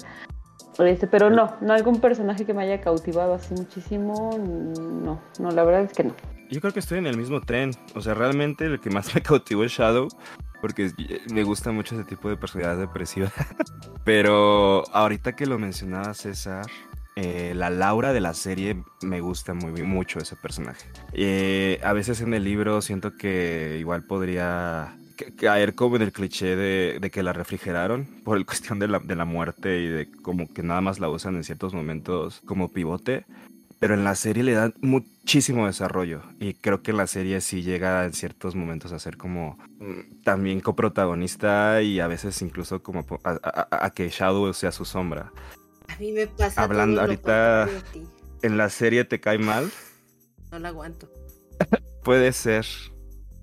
Este, 0.79 1.05
pero 1.05 1.29
no, 1.29 1.55
no 1.61 1.73
algún 1.73 1.99
personaje 1.99 2.45
que 2.45 2.53
me 2.53 2.63
haya 2.63 2.81
cautivado 2.81 3.33
así 3.33 3.53
muchísimo, 3.53 4.31
no, 4.37 5.21
no, 5.39 5.51
la 5.51 5.63
verdad 5.63 5.83
es 5.83 5.93
que 5.93 6.05
no. 6.05 6.13
Yo 6.49 6.59
creo 6.59 6.73
que 6.73 6.79
estoy 6.79 6.97
en 6.97 7.07
el 7.07 7.17
mismo 7.17 7.41
tren, 7.41 7.71
o 7.95 8.01
sea, 8.01 8.13
realmente 8.13 8.67
lo 8.67 8.79
que 8.79 8.89
más 8.89 9.13
me 9.13 9.21
cautivó 9.21 9.63
es 9.63 9.71
Shadow, 9.71 10.07
porque 10.59 10.91
me 11.33 11.43
gusta 11.43 11.71
mucho 11.71 11.95
ese 11.95 12.03
tipo 12.03 12.29
de 12.29 12.37
personalidad 12.37 12.77
depresiva. 12.77 13.31
pero 14.03 14.83
ahorita 14.93 15.35
que 15.35 15.45
lo 15.45 15.59
mencionaba 15.59 16.13
César, 16.13 16.65
eh, 17.23 17.53
la 17.53 17.69
Laura 17.69 18.13
de 18.13 18.19
la 18.19 18.33
serie 18.33 18.83
me 19.03 19.21
gusta 19.21 19.53
muy 19.53 19.83
mucho 19.83 20.17
ese 20.17 20.35
personaje. 20.35 20.87
Eh, 21.13 21.79
a 21.83 21.93
veces 21.93 22.19
en 22.21 22.33
el 22.33 22.43
libro 22.43 22.81
siento 22.81 23.15
que 23.15 23.77
igual 23.79 24.03
podría 24.05 24.95
caer 25.37 25.75
como 25.75 25.97
en 25.97 26.01
el 26.01 26.11
cliché 26.11 26.55
de, 26.55 27.11
que 27.11 27.21
la 27.21 27.31
refrigeraron 27.31 28.05
por 28.23 28.37
el 28.37 28.45
cuestión 28.47 28.79
de 28.79 28.87
la, 28.87 29.25
muerte 29.25 29.81
y 29.81 29.87
de 29.87 30.11
como 30.23 30.51
que 30.51 30.63
nada 30.63 30.81
más 30.81 30.99
la 30.99 31.09
usan 31.09 31.35
en 31.35 31.43
ciertos 31.43 31.75
momentos 31.75 32.41
como 32.45 32.69
pivote. 32.69 33.25
Pero 33.79 33.93
en 33.93 34.03
la 34.03 34.15
serie 34.15 34.43
le 34.43 34.53
dan 34.53 34.73
muchísimo 34.81 35.67
desarrollo 35.67 36.21
y 36.39 36.55
creo 36.55 36.81
que 36.81 36.91
en 36.91 36.97
la 36.97 37.07
serie 37.07 37.39
sí 37.41 37.61
llega 37.61 38.05
en 38.05 38.13
ciertos 38.13 38.55
momentos 38.55 38.93
a 38.93 38.99
ser 38.99 39.17
como 39.17 39.59
mm, 39.79 40.23
también 40.23 40.59
coprotagonista 40.59 41.81
y 41.83 41.99
a 41.99 42.07
veces 42.07 42.41
incluso 42.41 42.81
como 42.81 43.05
a 43.23 43.89
que 43.91 44.09
Shadow 44.09 44.53
sea 44.53 44.71
su 44.71 44.85
sombra. 44.85 45.31
A 45.93 45.99
mí 45.99 46.11
me 46.11 46.27
pasa. 46.27 46.63
Hablando 46.63 47.01
ahorita, 47.01 47.67
¿en 48.41 48.57
la 48.57 48.69
serie 48.69 49.05
te 49.05 49.19
cae 49.19 49.37
mal? 49.37 49.71
No 50.51 50.59
la 50.59 50.69
aguanto. 50.69 51.09
Puede 52.03 52.33
ser. 52.33 52.65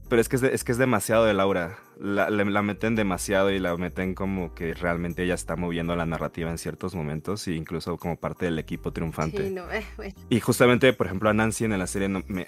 Pero 0.09 0.23
es 0.23 0.29
que 0.29 0.37
es, 0.37 0.65
que 0.65 0.73
es 0.73 0.79
demasiado 0.79 1.25
de 1.25 1.35
Laura. 1.35 1.79
La, 2.01 2.45
meten 2.63 2.95
demasiado 2.95 3.51
y 3.51 3.59
la 3.59 3.77
meten 3.77 4.15
como 4.15 4.55
que 4.55 4.73
realmente 4.73 5.25
ella 5.25 5.35
está 5.35 5.57
moviendo 5.57 5.97
la 5.97 6.07
narrativa 6.07 6.49
en 6.49 6.57
ciertos 6.57 6.95
momentos 6.95 7.47
e 7.49 7.53
incluso 7.53 7.97
como 7.99 8.17
parte 8.17 8.45
del 8.45 8.59
equipo 8.59 8.93
triunfante. 8.93 9.53
Eh, 9.73 10.15
y 10.31 10.41
justamente, 10.41 10.93
por 10.93 11.07
ejemplo, 11.07 11.29
a 11.29 11.35
Nancy 11.35 11.65
en 11.65 11.77
la 11.77 11.87
serie 11.89 12.09
no 12.09 12.23
me, 12.29 12.47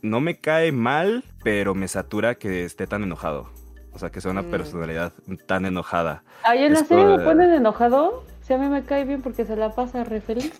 no 0.00 0.20
me 0.20 0.40
cae 0.40 0.72
mal, 0.72 1.22
pero 1.44 1.74
me 1.74 1.86
satura 1.86 2.36
que 2.36 2.64
esté 2.64 2.86
tan 2.86 3.02
enojado. 3.02 3.52
O 3.92 3.98
sea, 3.98 4.10
que 4.10 4.20
sea 4.20 4.30
una 4.30 4.42
mm. 4.42 4.50
personalidad 4.50 5.12
tan 5.46 5.66
enojada. 5.66 6.24
¿Ahí 6.44 6.64
en 6.64 6.72
la 6.72 6.84
serie 6.84 7.04
me 7.04 7.18
ponen 7.18 7.52
enojado? 7.52 8.24
Si 8.48 8.54
a 8.54 8.56
mí 8.56 8.66
me 8.66 8.82
cae 8.82 9.04
bien 9.04 9.20
porque 9.20 9.44
se 9.44 9.56
la 9.56 9.74
pasa 9.74 10.04
re 10.04 10.22
feliz 10.22 10.50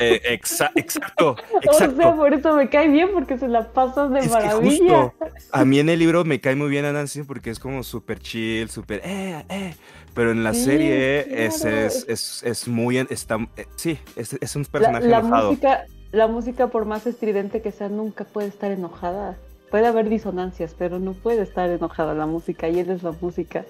eh, 0.00 0.20
exacto, 0.24 0.80
exacto. 0.80 1.36
O 1.70 1.72
sea, 1.72 2.16
por 2.16 2.34
eso 2.34 2.56
me 2.56 2.68
cae 2.68 2.88
bien 2.88 3.10
porque 3.14 3.38
se 3.38 3.46
la 3.46 3.72
pasa 3.72 4.08
de 4.08 4.26
maravilla. 4.26 5.12
a 5.52 5.64
mí 5.64 5.78
en 5.78 5.90
el 5.90 6.00
libro 6.00 6.24
me 6.24 6.40
cae 6.40 6.56
muy 6.56 6.68
bien 6.68 6.86
a 6.86 6.92
Nancy 6.92 7.22
porque 7.22 7.50
es 7.50 7.60
como 7.60 7.84
súper 7.84 8.18
chill, 8.18 8.68
súper 8.68 9.00
eh, 9.04 9.44
eh. 9.48 9.74
Pero 10.12 10.32
en 10.32 10.42
la 10.42 10.54
serie 10.54 11.46
es, 11.46 11.64
es, 11.64 12.42
es, 12.42 12.66
muy 12.66 12.98
está, 12.98 13.38
eh, 13.56 13.66
sí, 13.76 13.96
es, 14.16 14.56
un 14.56 14.64
personaje 14.64 15.06
la, 15.06 15.20
enojado. 15.20 15.50
Música, 15.50 15.84
la 16.10 16.26
música, 16.26 16.66
por 16.66 16.84
más 16.84 17.06
estridente 17.06 17.62
que 17.62 17.70
sea, 17.70 17.88
nunca 17.88 18.24
puede 18.24 18.48
estar 18.48 18.72
enojada. 18.72 19.38
Puede 19.70 19.86
haber 19.86 20.08
disonancias, 20.08 20.74
pero 20.76 20.98
no 20.98 21.12
puede 21.12 21.42
estar 21.42 21.70
enojada 21.70 22.12
la 22.12 22.26
música 22.26 22.68
y 22.68 22.80
él 22.80 22.90
es 22.90 23.04
la 23.04 23.12
música. 23.12 23.64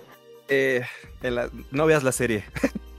Eh, 0.48 0.80
no 1.70 1.84
veas 1.84 2.02
la 2.04 2.12
serie. 2.12 2.44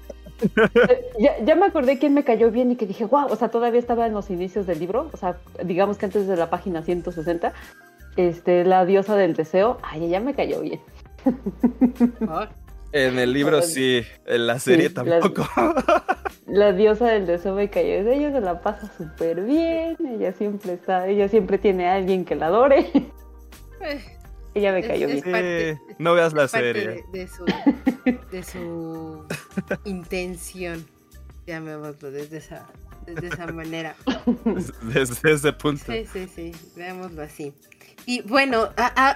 ya, 1.45 1.55
me 1.55 1.65
acordé 1.65 1.99
quién 1.99 2.13
me 2.13 2.23
cayó 2.23 2.51
bien 2.51 2.71
y 2.71 2.75
que 2.75 2.85
dije, 2.85 3.05
wow, 3.05 3.27
o 3.29 3.35
sea, 3.35 3.49
todavía 3.49 3.79
estaba 3.79 4.07
en 4.07 4.13
los 4.13 4.29
inicios 4.29 4.65
del 4.65 4.79
libro, 4.79 5.09
o 5.11 5.17
sea, 5.17 5.37
digamos 5.63 5.97
que 5.97 6.05
antes 6.05 6.27
de 6.27 6.35
la 6.35 6.49
página 6.49 6.81
160, 6.81 7.53
este, 8.17 8.65
la 8.65 8.85
diosa 8.85 9.15
del 9.15 9.35
deseo, 9.35 9.77
ay, 9.83 10.05
ella 10.05 10.19
me 10.19 10.33
cayó 10.33 10.61
bien. 10.61 10.79
En 12.93 13.19
el 13.19 13.31
libro 13.31 13.61
sí, 13.61 14.03
en 14.25 14.47
la 14.47 14.59
serie 14.59 14.89
tampoco. 14.89 15.47
La, 16.47 16.73
diosa 16.73 17.07
del 17.07 17.25
deseo 17.25 17.55
me 17.55 17.69
cayó. 17.69 18.09
Ella 18.09 18.31
se 18.33 18.41
la 18.41 18.59
pasa 18.59 18.91
súper 18.97 19.41
bien. 19.41 19.95
Ella 20.05 20.33
siempre 20.33 20.73
está, 20.73 21.07
ella 21.07 21.29
siempre 21.29 21.57
tiene 21.57 21.87
a 21.87 21.95
alguien 21.95 22.25
que 22.25 22.35
la 22.35 22.47
adore. 22.47 22.91
Eh, 23.83 23.99
ella 24.54 24.74
me 24.74 24.82
cayó 24.86 25.08
bien. 25.08 25.80
no 25.97 26.14
veas 26.14 26.34
la 26.34 26.47
serie. 26.47 27.04
De, 27.12 27.28
su, 27.28 27.45
de 28.32 28.43
su 28.43 29.26
intención. 29.86 30.86
Llamémoslo 31.47 32.12
desde 32.12 32.38
esa 32.38 32.68
desde 33.06 33.28
esa 33.28 33.47
manera. 33.47 33.95
Desde 34.84 35.34
ese 35.34 35.54
punto. 35.54 35.84
Sí, 35.91 36.06
sí, 36.12 36.28
sí, 36.34 36.52
veámoslo 36.76 37.22
así. 37.24 37.54
Y 38.06 38.22
bueno, 38.22 38.70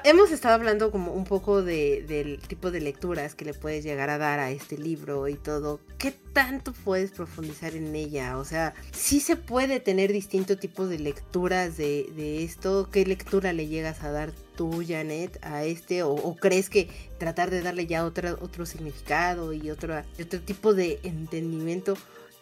hemos 0.04 0.32
estado 0.32 0.56
hablando 0.56 0.92
como 0.92 1.14
un 1.14 1.24
poco 1.24 1.64
de, 1.64 2.06
del 2.08 2.40
tipo 2.40 2.72
de 2.72 2.82
lecturas 2.82 3.34
que 3.34 3.46
le 3.46 3.54
puedes 3.54 3.84
llegar 3.84 4.10
a 4.10 4.18
dar 4.18 4.40
a 4.40 4.52
este 4.52 4.78
libro 4.78 5.28
y 5.28 5.36
todo. 5.36 5.80
¿Qué 5.98 6.12
tanto 6.12 6.72
puedes 6.72 7.12
profundizar 7.12 7.76
en 7.76 7.96
ella? 7.96 8.38
O 8.38 8.46
sea, 8.46 8.74
¿sí 8.92 9.20
se 9.20 9.36
puede 9.36 9.80
tener 9.80 10.12
distintos 10.12 10.60
tipos 10.60 10.90
de 10.90 11.00
lecturas 11.00 11.78
de, 11.78 12.08
de 12.16 12.44
esto? 12.44 12.90
¿Qué 12.92 13.06
lectura 13.06 13.54
le 13.54 13.68
llegas 13.68 14.04
a 14.04 14.12
dar 14.12 14.32
tú, 14.56 14.84
Janet, 14.88 15.40
a 15.42 15.64
este? 15.64 16.04
¿O, 16.04 16.36
crees 16.36 16.70
que 16.70 16.88
tratar 17.18 17.50
de 17.50 17.62
darle 17.62 17.88
ya 17.88 18.06
otro, 18.06 18.38
otro 18.42 18.66
significado 18.66 19.54
y 19.54 19.72
otro, 19.72 20.02
otro 20.22 20.42
tipo 20.42 20.74
de 20.74 21.00
entendimiento? 21.04 21.96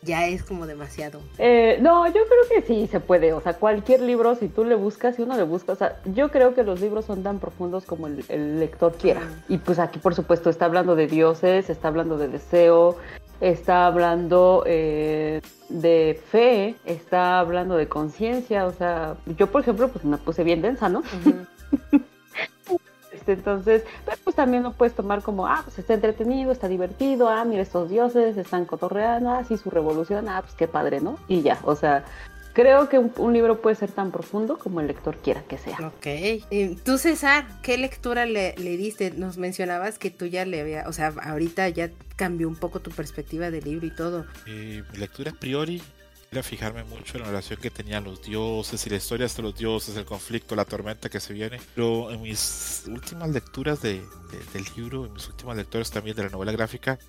Ya 0.04 0.28
es 0.28 0.43
como 0.43 0.68
demasiado. 0.68 1.22
Eh, 1.38 1.78
no, 1.82 2.06
yo 2.08 2.14
creo 2.14 2.62
que 2.62 2.68
sí 2.68 2.88
se 2.88 2.99
puede. 2.99 3.34
O 3.34 3.41
sea, 3.41 3.54
cualquier 3.54 4.01
libro, 4.01 4.36
si 4.36 4.47
tú 4.47 4.64
le 4.64 4.76
buscas, 4.76 5.16
si 5.16 5.22
uno 5.22 5.36
le 5.36 5.43
busca, 5.43 5.74
o 5.74 5.76
sea, 5.76 5.99
yo 6.06 6.30
creo 6.30 6.54
que 6.54 6.64
los 6.64 6.82
libros 6.82 7.06
son 7.06 7.24
tan 7.24 7.39
profundos 7.39 7.86
como 7.86 8.08
el, 8.08 8.60
lector 8.60 8.93
quiera. 8.93 9.22
Y 9.49 9.58
pues 9.58 9.80
aquí, 9.80 9.99
por 9.99 10.16
supuesto, 10.16 10.49
está 10.49 10.66
hablando 10.66 10.95
de 10.95 11.08
dioses, 11.08 11.70
está 11.70 11.88
hablando 11.88 12.18
de 12.18 12.28
deseo, 12.28 12.97
está 13.41 13.86
hablando 13.86 14.64
eh, 14.66 15.41
de 15.70 16.22
fe, 16.30 16.76
está 16.86 17.39
hablando 17.39 17.76
de 17.76 17.88
conciencia. 17.88 18.66
O 18.66 18.72
sea, 18.72 19.16
yo, 19.38 19.47
por 19.47 19.62
ejemplo, 19.62 19.88
pues 19.89 20.06
me 20.06 20.18
puse 20.18 20.43
bien 20.43 20.62
densa, 20.62 20.89
¿no? 20.89 21.04
Este, 23.24 23.34
entonces, 23.34 23.84
pues 24.26 24.36
también 24.36 24.63
lo 24.63 24.74
puedes 24.74 24.93
tomar 24.93 25.21
como, 25.21 25.47
ah, 25.47 25.61
pues 25.63 25.80
está 25.80 25.93
entretenido, 25.93 26.51
está 26.51 26.67
divertido, 26.67 27.30
ah, 27.30 27.45
mira 27.45 27.61
estos 27.61 27.89
dioses, 27.89 28.36
están 28.36 28.65
cotorreando, 28.65 29.32
así 29.32 29.53
ah, 29.53 29.57
su 29.57 29.69
revolución, 29.69 30.28
ah, 30.28 30.41
pues 30.41 30.55
qué 30.55 30.67
padre, 30.67 30.99
¿no? 30.99 31.17
Y 31.30 31.41
ya, 31.41 31.57
o 31.63 31.74
sea, 31.78 32.03
creo 32.51 32.89
que 32.89 32.99
un, 32.99 33.32
libro 33.32 33.61
puede 33.61 33.78
ser 33.78 33.91
tan 33.91 34.11
profundo 34.11 34.59
como 34.59 34.82
el 34.82 34.88
lector 34.88 35.15
quiera 35.15 35.41
que 35.43 35.57
sea. 35.57 35.78
Ok. 35.88 36.84
Tú, 36.84 36.97
César, 36.97 37.45
¿qué 37.61 37.78
lectura 37.78 38.26
le, 38.26 38.55
le, 38.57 38.76
diste? 38.76 39.11
Nos 39.11 39.38
mencionabas 39.38 39.97
que 39.97 40.11
tú 40.11 40.26
ya 40.26 40.43
le 40.43 40.59
había, 40.59 40.84
o 40.89 40.91
sea, 40.91 41.13
ahorita 41.24 41.69
ya 41.69 41.91
cambió 42.17 42.49
un 42.49 42.55
poco 42.55 42.82
tu 42.82 42.91
perspectiva 42.91 43.51
del 43.51 43.63
libro 43.63 43.88
y 43.88 43.95
todo. 43.95 44.26
mi 44.45 44.97
lectura 44.97 45.32
a 45.32 45.36
priori 45.36 45.82
a 46.39 46.43
fijarme 46.43 46.84
mucho 46.84 47.17
en 47.17 47.23
la 47.23 47.29
relación 47.29 47.59
que 47.59 47.69
tenían 47.69 48.03
los 48.03 48.21
dioses 48.21 48.86
y 48.86 48.89
la 48.89 48.97
historia 48.97 49.27
de 49.27 49.41
los 49.41 49.55
dioses, 49.55 49.95
el 49.95 50.05
conflicto, 50.05 50.55
la 50.55 50.65
tormenta 50.65 51.09
que 51.09 51.19
se 51.19 51.34
viene. 51.34 51.59
Pero 51.75 52.11
en 52.11 52.21
mis 52.21 52.84
últimas 52.88 53.29
lecturas 53.29 53.81
de, 53.81 54.01
del 54.53 54.65
libro, 54.75 55.05
en 55.05 55.13
mis 55.13 55.27
últimas 55.27 55.57
lecturas 55.57 55.91
también 55.91 56.15
de 56.15 56.23
la 56.23 56.29
novela 56.29 56.51
gráfica, 56.51 56.99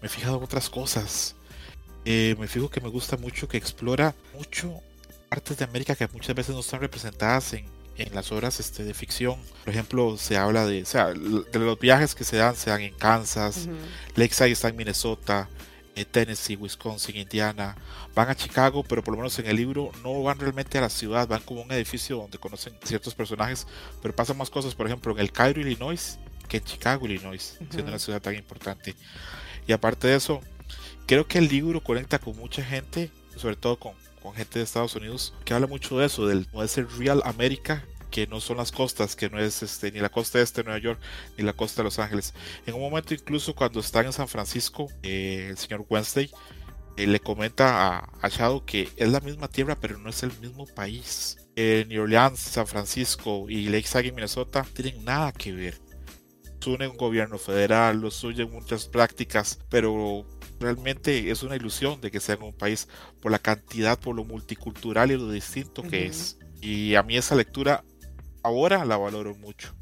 me 0.00 0.06
he 0.06 0.10
fijado 0.10 0.38
en 0.38 0.44
otras 0.44 0.70
cosas. 0.70 1.34
Eh, 2.04 2.36
me 2.38 2.46
fijo 2.46 2.70
que 2.70 2.80
me 2.80 2.88
gusta 2.88 3.16
mucho 3.16 3.48
que 3.48 3.56
explora 3.56 4.14
mucho 4.34 4.80
partes 5.28 5.58
de 5.58 5.64
América 5.64 5.96
que 5.96 6.06
muchas 6.08 6.36
veces 6.36 6.54
no 6.54 6.60
están 6.60 6.80
representadas 6.80 7.52
en, 7.54 7.66
en 7.98 8.14
las 8.14 8.30
obras 8.32 8.60
este, 8.60 8.84
de 8.84 8.94
ficción. 8.94 9.38
Por 9.64 9.72
ejemplo, 9.72 10.16
se 10.16 10.36
habla 10.36 10.66
de, 10.66 10.82
o 10.82 10.86
sea, 10.86 11.06
de 11.12 11.58
los 11.58 11.78
viajes 11.78 12.14
que 12.14 12.24
se 12.24 12.36
dan, 12.36 12.54
se 12.56 12.70
dan 12.70 12.80
en 12.82 12.94
Kansas, 12.94 13.68
Lakeside 14.14 14.52
está 14.52 14.68
en 14.68 14.76
Minnesota, 14.76 15.48
Tennessee, 16.04 16.56
Wisconsin, 16.56 17.16
Indiana, 17.16 17.76
van 18.14 18.28
a 18.28 18.34
Chicago, 18.34 18.82
pero 18.82 19.02
por 19.02 19.12
lo 19.14 19.18
menos 19.18 19.38
en 19.38 19.46
el 19.46 19.56
libro 19.56 19.90
no 20.02 20.22
van 20.22 20.38
realmente 20.38 20.78
a 20.78 20.82
la 20.82 20.90
ciudad, 20.90 21.26
van 21.26 21.42
como 21.42 21.62
a 21.62 21.64
un 21.64 21.72
edificio 21.72 22.16
donde 22.16 22.38
conocen 22.38 22.74
ciertos 22.84 23.14
personajes, 23.14 23.66
pero 24.02 24.14
pasan 24.14 24.36
más 24.36 24.50
cosas, 24.50 24.74
por 24.74 24.86
ejemplo, 24.86 25.12
en 25.12 25.20
el 25.20 25.32
Cairo, 25.32 25.60
Illinois, 25.60 26.18
que 26.48 26.58
en 26.58 26.64
Chicago, 26.64 27.06
Illinois, 27.06 27.58
siendo 27.70 27.88
una 27.88 27.98
ciudad 27.98 28.20
tan 28.20 28.34
importante. 28.34 28.94
Y 29.66 29.72
aparte 29.72 30.08
de 30.08 30.16
eso, 30.16 30.40
creo 31.06 31.26
que 31.26 31.38
el 31.38 31.48
libro 31.48 31.82
conecta 31.82 32.18
con 32.18 32.36
mucha 32.36 32.62
gente, 32.62 33.10
sobre 33.36 33.56
todo 33.56 33.78
con, 33.78 33.94
con 34.22 34.34
gente 34.34 34.58
de 34.58 34.64
Estados 34.64 34.94
Unidos, 34.94 35.34
que 35.44 35.54
habla 35.54 35.66
mucho 35.66 35.98
de 35.98 36.06
eso, 36.06 36.26
del 36.26 36.46
de 36.50 36.68
ser 36.68 36.88
Real 36.98 37.22
America 37.24 37.84
que 38.16 38.26
no 38.26 38.40
son 38.40 38.56
las 38.56 38.72
costas, 38.72 39.14
que 39.14 39.28
no 39.28 39.38
es 39.38 39.62
este, 39.62 39.92
ni 39.92 40.00
la 40.00 40.08
costa 40.08 40.40
este 40.40 40.62
de 40.62 40.64
Nueva 40.64 40.80
York, 40.80 40.98
ni 41.36 41.44
la 41.44 41.52
costa 41.52 41.82
de 41.82 41.84
Los 41.84 41.98
Ángeles. 41.98 42.32
En 42.64 42.72
un 42.72 42.80
momento 42.80 43.12
incluso 43.12 43.54
cuando 43.54 43.80
están 43.80 44.06
en 44.06 44.14
San 44.14 44.26
Francisco, 44.26 44.88
eh, 45.02 45.48
el 45.50 45.58
señor 45.58 45.84
Wednesday 45.86 46.30
eh, 46.96 47.06
le 47.06 47.20
comenta 47.20 47.86
a, 47.86 48.10
a, 48.22 48.28
Shadow 48.30 48.64
que 48.64 48.88
es 48.96 49.10
la 49.10 49.20
misma 49.20 49.48
tierra, 49.48 49.76
pero 49.78 49.98
no 49.98 50.08
es 50.08 50.22
el 50.22 50.32
mismo 50.40 50.64
país. 50.64 51.36
Eh, 51.56 51.84
New 51.90 52.04
Orleans, 52.04 52.38
San 52.38 52.66
Francisco 52.66 53.50
y 53.50 53.68
Lakeside, 53.68 54.12
Minnesota, 54.12 54.64
tienen 54.72 55.04
nada 55.04 55.30
que 55.32 55.52
ver. 55.52 55.78
Une 56.64 56.88
un 56.88 56.96
gobierno 56.96 57.36
federal, 57.36 58.00
los 58.00 58.14
suyen 58.14 58.50
muchas 58.50 58.88
prácticas, 58.88 59.60
pero 59.68 60.26
realmente 60.58 61.30
es 61.30 61.42
una 61.42 61.54
ilusión 61.54 62.00
de 62.00 62.10
que 62.10 62.18
sean 62.18 62.42
un 62.42 62.56
país 62.56 62.88
por 63.20 63.30
la 63.30 63.38
cantidad, 63.38 64.00
por 64.00 64.16
lo 64.16 64.24
multicultural 64.24 65.10
y 65.10 65.16
lo 65.18 65.30
distinto 65.30 65.82
que 65.82 66.06
es. 66.06 66.38
Y 66.62 66.94
a 66.94 67.02
mí 67.02 67.18
esa 67.18 67.34
lectura 67.36 67.84
ahora 68.46 68.84
la 68.84 68.96
valoro 68.96 69.34
mucho. 69.34 69.74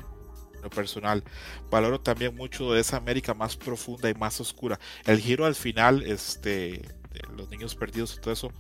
Lo 0.62 0.70
personal, 0.70 1.22
valoro 1.70 2.00
también 2.00 2.34
mucho 2.34 2.72
de 2.72 2.80
esa 2.80 2.96
América 2.96 3.34
más 3.34 3.56
profunda 3.56 4.08
y 4.08 4.14
más 4.14 4.40
oscura. 4.40 4.80
El 5.04 5.20
giro 5.20 5.44
al 5.44 5.54
final, 5.54 6.02
este, 6.02 6.80
de 7.12 7.20
los 7.36 7.50
niños 7.50 7.74
perdidos 7.74 8.16
y 8.16 8.20
todo 8.20 8.32
eso, 8.32 8.50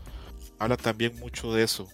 habla 0.58 0.76
también 0.76 1.18
mucho 1.18 1.54
de 1.54 1.62
eso. 1.62 1.88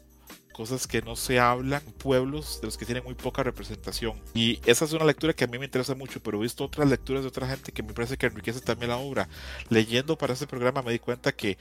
Cosas 0.52 0.88
que 0.88 1.00
no 1.00 1.14
se 1.14 1.38
hablan 1.38 1.82
pueblos 1.98 2.61
de 2.61 2.66
los 2.66 2.76
que 2.76 2.84
tienen 2.84 3.04
muy 3.04 3.14
poca 3.14 3.44
representación. 3.44 4.20
Y 4.34 4.58
esa 4.66 4.84
es 4.84 4.92
una 4.92 5.04
lectura 5.04 5.32
que 5.32 5.44
a 5.44 5.46
mí 5.46 5.58
me 5.58 5.66
interesa 5.66 5.94
mucho, 5.94 6.20
pero 6.20 6.38
he 6.38 6.42
visto 6.42 6.64
otras 6.64 6.88
lecturas 6.88 7.22
de 7.22 7.28
otra 7.28 7.46
gente 7.46 7.70
que 7.70 7.84
me 7.84 7.94
parece 7.94 8.16
que 8.16 8.26
enriquece 8.26 8.61
también 8.61 8.90
la 8.90 8.96
obra. 8.96 9.28
Leyendo 9.68 10.18
para 10.18 10.32
este 10.32 10.48
programa 10.48 10.82
me 10.82 10.90
di 10.90 10.98
cuenta 10.98 11.30
que 11.30 11.56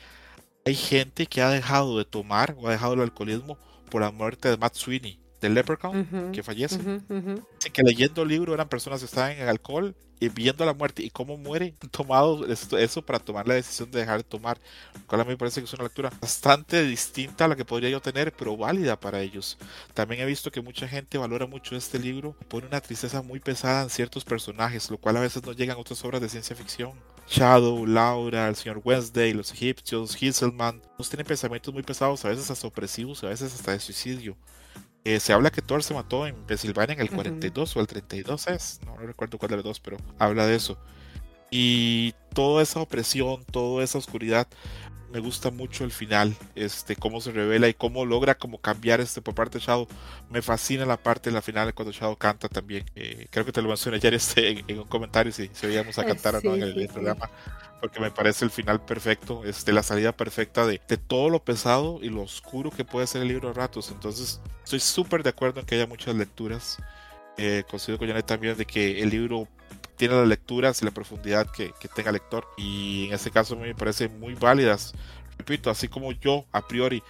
hay 0.65 0.73
gente 0.73 1.27
que 1.27 1.43
ha 1.43 1.51
dejado 1.51 1.99
de 1.99 2.05
tomar 2.05 2.55
o 2.57 2.67
ha 2.67 2.71
dejado 2.71 2.95
el 2.95 3.01
alcoholismo 3.01 3.59
por 3.91 4.01
la 4.01 4.11
muerte 4.11 4.49
de 4.49 4.57
Matt 4.57 4.73
Sweeney 4.73 5.28
del 5.41 5.53
Leprechaun 5.53 6.31
que 6.31 6.43
fallece. 6.43 6.79
que 7.73 7.83
leyendo 7.83 8.23
el 8.23 8.29
libro 8.29 8.53
eran 8.53 8.69
personas 8.69 8.99
que 8.99 9.05
estaban 9.05 9.31
en 9.31 9.47
alcohol 9.47 9.95
y 10.19 10.29
viendo 10.29 10.65
la 10.65 10.73
muerte 10.73 11.01
y 11.01 11.09
cómo 11.09 11.37
muere, 11.37 11.73
tomado 11.91 12.45
eso 12.45 13.01
para 13.01 13.19
tomar 13.19 13.47
la 13.47 13.53
decisión 13.53 13.89
de 13.89 13.99
dejar 13.99 14.17
de 14.17 14.23
tomar. 14.23 14.59
Lo 14.93 15.07
cual 15.07 15.21
a 15.21 15.23
mí 15.23 15.31
me 15.31 15.37
parece 15.37 15.61
que 15.61 15.65
es 15.65 15.73
una 15.73 15.83
lectura 15.83 16.11
bastante 16.19 16.83
distinta 16.83 17.45
a 17.45 17.47
la 17.47 17.55
que 17.55 17.65
podría 17.65 17.89
yo 17.89 18.01
tener, 18.01 18.33
pero 18.33 18.57
válida 18.57 18.99
para 18.99 19.21
ellos. 19.21 19.57
También 19.93 20.21
he 20.21 20.25
visto 20.25 20.51
que 20.51 20.61
mucha 20.61 20.87
gente 20.87 21.17
valora 21.17 21.47
mucho 21.47 21.75
este 21.75 21.99
libro, 21.99 22.35
pone 22.47 22.67
una 22.67 22.81
tristeza 22.81 23.21
muy 23.21 23.39
pesada 23.39 23.83
en 23.83 23.89
ciertos 23.89 24.25
personajes, 24.25 24.91
lo 24.91 24.97
cual 24.97 25.17
a 25.17 25.21
veces 25.21 25.43
no 25.43 25.53
llegan 25.53 25.77
a 25.77 25.79
otras 25.79 26.03
obras 26.03 26.21
de 26.21 26.29
ciencia 26.29 26.55
ficción. 26.55 26.91
Shadow, 27.29 27.85
Laura, 27.85 28.47
el 28.47 28.55
señor 28.55 28.81
Wednesday, 28.83 29.33
los 29.33 29.51
egipcios, 29.51 30.19
Hisselman, 30.21 30.81
todos 30.81 31.09
tienen 31.09 31.27
pensamientos 31.27 31.71
muy 31.71 31.83
pesados, 31.83 32.25
a 32.25 32.29
veces 32.29 32.49
hasta 32.49 32.67
opresivos, 32.67 33.23
a 33.23 33.27
veces 33.27 33.53
hasta 33.53 33.71
de 33.71 33.79
suicidio. 33.79 34.35
Eh, 35.09 35.19
se 35.19 35.33
habla 35.33 35.49
que 35.49 35.63
Thor 35.63 35.81
se 35.81 35.95
mató 35.95 36.27
en 36.27 36.35
Pensilvania 36.35 36.93
en 36.93 37.01
el 37.01 37.09
42 37.09 37.75
o 37.75 37.79
el 37.79 37.87
32 37.87 38.45
es, 38.45 38.79
no, 38.85 38.95
recuerdo 38.95 39.39
cuál 39.39 39.49
de 39.49 39.55
los 39.55 39.65
dos, 39.65 39.79
pero 39.79 39.97
habla 40.19 40.45
de 40.45 40.53
eso. 40.53 40.77
Y 41.49 42.13
toda 42.35 42.61
esa 42.61 42.79
opresión, 42.79 43.43
toda 43.45 43.83
esa 43.83 43.97
oscuridad, 43.97 44.47
me 45.11 45.19
gusta 45.19 45.49
mucho 45.49 45.83
el 45.83 45.89
final, 45.89 46.35
este, 46.53 46.95
cómo 46.95 47.21
se 47.21 47.31
revela 47.31 47.67
y 47.67 47.73
cómo 47.73 48.05
logra 48.05 48.35
como 48.35 48.61
cambiar 48.61 49.01
este 49.01 49.19
por 49.19 49.33
parte 49.33 49.57
de 49.57 49.65
Shadow. 49.65 49.87
Me 50.29 50.43
fascina 50.43 50.85
la 50.85 50.97
parte 50.97 51.31
de 51.31 51.33
la 51.33 51.41
final 51.41 51.73
cuando 51.73 51.91
Shadow 51.91 52.15
canta 52.15 52.47
también. 52.47 52.85
Eh, 52.93 53.25
creo 53.31 53.45
que 53.45 53.51
te 53.51 53.63
lo 53.63 53.69
mencioné 53.69 53.97
ayer 53.97 54.13
este, 54.13 54.63
en, 54.67 54.77
un 54.77 54.87
comentario 54.87 55.31
si, 55.31 55.49
si 55.53 55.65
oíamos 55.65 55.97
a 55.97 56.05
cantar 56.05 56.35
o 56.35 56.41
no 56.43 56.53
en 56.53 56.61
el 56.61 56.87
programa 56.87 57.31
porque 57.79 57.99
me 57.99 58.11
parece 58.11 58.45
el 58.45 58.51
final 58.51 58.81
perfecto, 58.83 59.43
este, 59.45 59.71
la 59.71 59.83
salida 59.83 60.11
perfecta 60.11 60.65
de, 60.65 60.81
de 60.87 60.97
todo 60.97 61.29
lo 61.29 61.43
pesado 61.43 61.99
y 62.01 62.09
lo 62.09 62.21
oscuro 62.21 62.71
que 62.71 62.85
puede 62.85 63.07
ser 63.07 63.21
el 63.21 63.29
libro 63.29 63.49
a 63.49 63.53
ratos. 63.53 63.91
Entonces, 63.91 64.41
estoy 64.63 64.79
súper 64.79 65.23
de 65.23 65.29
acuerdo 65.29 65.59
en 65.59 65.65
que 65.65 65.75
haya 65.75 65.87
muchas 65.87 66.15
lecturas. 66.15 66.77
Eh, 67.37 67.63
considero 67.69 67.97
con 67.97 68.07
Janet 68.07 68.25
también 68.25 68.57
de 68.57 68.65
que 68.65 69.01
el 69.01 69.09
libro 69.09 69.47
tiene 69.95 70.15
las 70.15 70.27
lecturas 70.27 70.81
y 70.81 70.85
la 70.85 70.91
profundidad 70.91 71.49
que, 71.51 71.73
tenga 71.95 72.09
el 72.09 72.15
lector. 72.15 72.47
Y 72.57 73.07
en 73.07 73.13
este 73.13 73.31
caso 73.31 73.55
me 73.55 73.73
parece 73.75 74.07
muy 74.07 74.33
válidas. 74.33 74.93
Repito, 75.37 75.69
así 75.69 75.87
como 75.87 76.11
yo 76.11 76.45
a 76.51 76.67
priori 76.67 77.01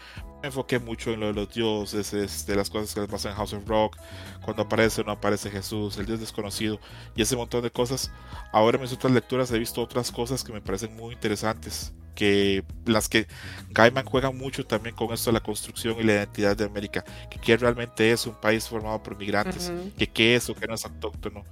me 0.41 0.47
enfoqué 0.47 0.79
mucho 0.79 1.11
en 1.11 1.19
lo 1.19 1.27
de 1.27 1.33
los 1.33 1.53
dioses, 1.53 2.45
de 2.45 2.55
las 2.55 2.69
cosas 2.69 2.93
que 2.93 3.01
les 3.01 3.09
pasan 3.09 3.31
en 3.31 3.37
House 3.37 3.53
of 3.53 3.67
Rock, 3.67 3.97
cuando 4.41 4.63
aparece 4.63 5.01
o 5.01 5.03
no 5.03 5.11
aparece 5.11 5.51
Jesús, 5.51 5.97
el 5.97 6.05
Dios 6.05 6.19
desconocido 6.19 6.79
y 7.15 7.21
ese 7.21 7.35
montón 7.35 7.61
de 7.63 7.71
cosas. 7.71 8.11
Ahora 8.51 8.77
en 8.77 8.83
mis 8.83 8.93
otras 8.93 9.13
lecturas 9.13 9.51
he 9.51 9.59
visto 9.59 9.81
otras 9.81 10.11
cosas 10.11 10.43
que 10.43 10.53
me 10.53 10.61
parecen 10.61 10.95
muy 10.95 11.13
interesantes, 11.13 11.93
que 12.15 12.63
las 12.85 13.09
que 13.09 13.27
Gaiman 13.69 14.05
juega 14.05 14.31
mucho 14.31 14.65
también 14.65 14.95
con 14.95 15.13
esto 15.13 15.29
de 15.29 15.35
la 15.35 15.43
construcción 15.43 15.97
y 15.99 16.03
la 16.03 16.13
identidad 16.13 16.55
de 16.55 16.65
América, 16.65 17.03
que 17.29 17.39
qué 17.39 17.57
realmente 17.57 18.11
es 18.11 18.25
un 18.25 18.35
país 18.35 18.67
formado 18.67 19.01
por 19.03 19.17
migrantes, 19.17 19.71
que 19.97 20.07
qué 20.07 20.35
es 20.35 20.49
o 20.49 20.55
qué 20.55 20.67
no 20.67 20.75
es 20.75 20.85
autóctono. 20.85 21.43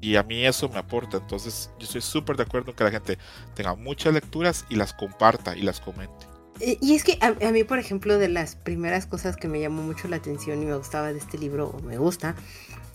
Y 0.00 0.16
a 0.16 0.24
mí 0.24 0.44
eso 0.44 0.68
me 0.68 0.78
aporta, 0.78 1.18
entonces 1.18 1.70
yo 1.78 1.84
estoy 1.84 2.00
súper 2.00 2.36
de 2.36 2.42
acuerdo 2.42 2.70
en 2.70 2.76
que 2.76 2.82
la 2.84 2.90
gente 2.90 3.18
tenga 3.54 3.76
muchas 3.76 4.12
lecturas 4.12 4.66
y 4.68 4.74
las 4.74 4.92
comparta 4.92 5.56
y 5.56 5.62
las 5.62 5.80
comente. 5.80 6.31
Eh, 6.60 6.78
y 6.80 6.94
es 6.94 7.04
que 7.04 7.18
a, 7.20 7.50
mí, 7.50 7.64
por 7.64 7.78
ejemplo, 7.78 8.18
de 8.18 8.28
las 8.28 8.56
primeras 8.56 9.06
cosas 9.06 9.36
que 9.36 9.48
me 9.48 9.60
llamó 9.60 9.82
mucho 9.82 10.08
la 10.08 10.16
atención 10.16 10.62
y 10.62 10.66
me 10.66 10.76
gustaba 10.76 11.12
de 11.12 11.18
este 11.18 11.38
libro, 11.38 11.68
o 11.68 11.82
me 11.82 11.98
gusta, 11.98 12.34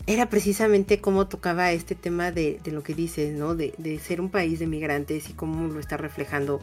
era 0.06 0.30
precisamente 0.30 1.02
cómo 1.02 1.28
tocaba 1.28 1.72
este 1.72 1.96
tema 1.96 2.32
de, 2.32 2.60
lo 2.66 2.84
que 2.84 2.94
dices, 2.94 3.34
¿no? 3.38 3.56
De, 3.56 4.00
ser 4.02 4.22
un 4.22 4.30
país 4.30 4.60
de 4.60 4.68
migrantes 4.68 5.30
y 5.30 5.34
cómo 5.34 5.68
lo 5.68 5.80
está 5.80 5.98
reflejando 5.98 6.62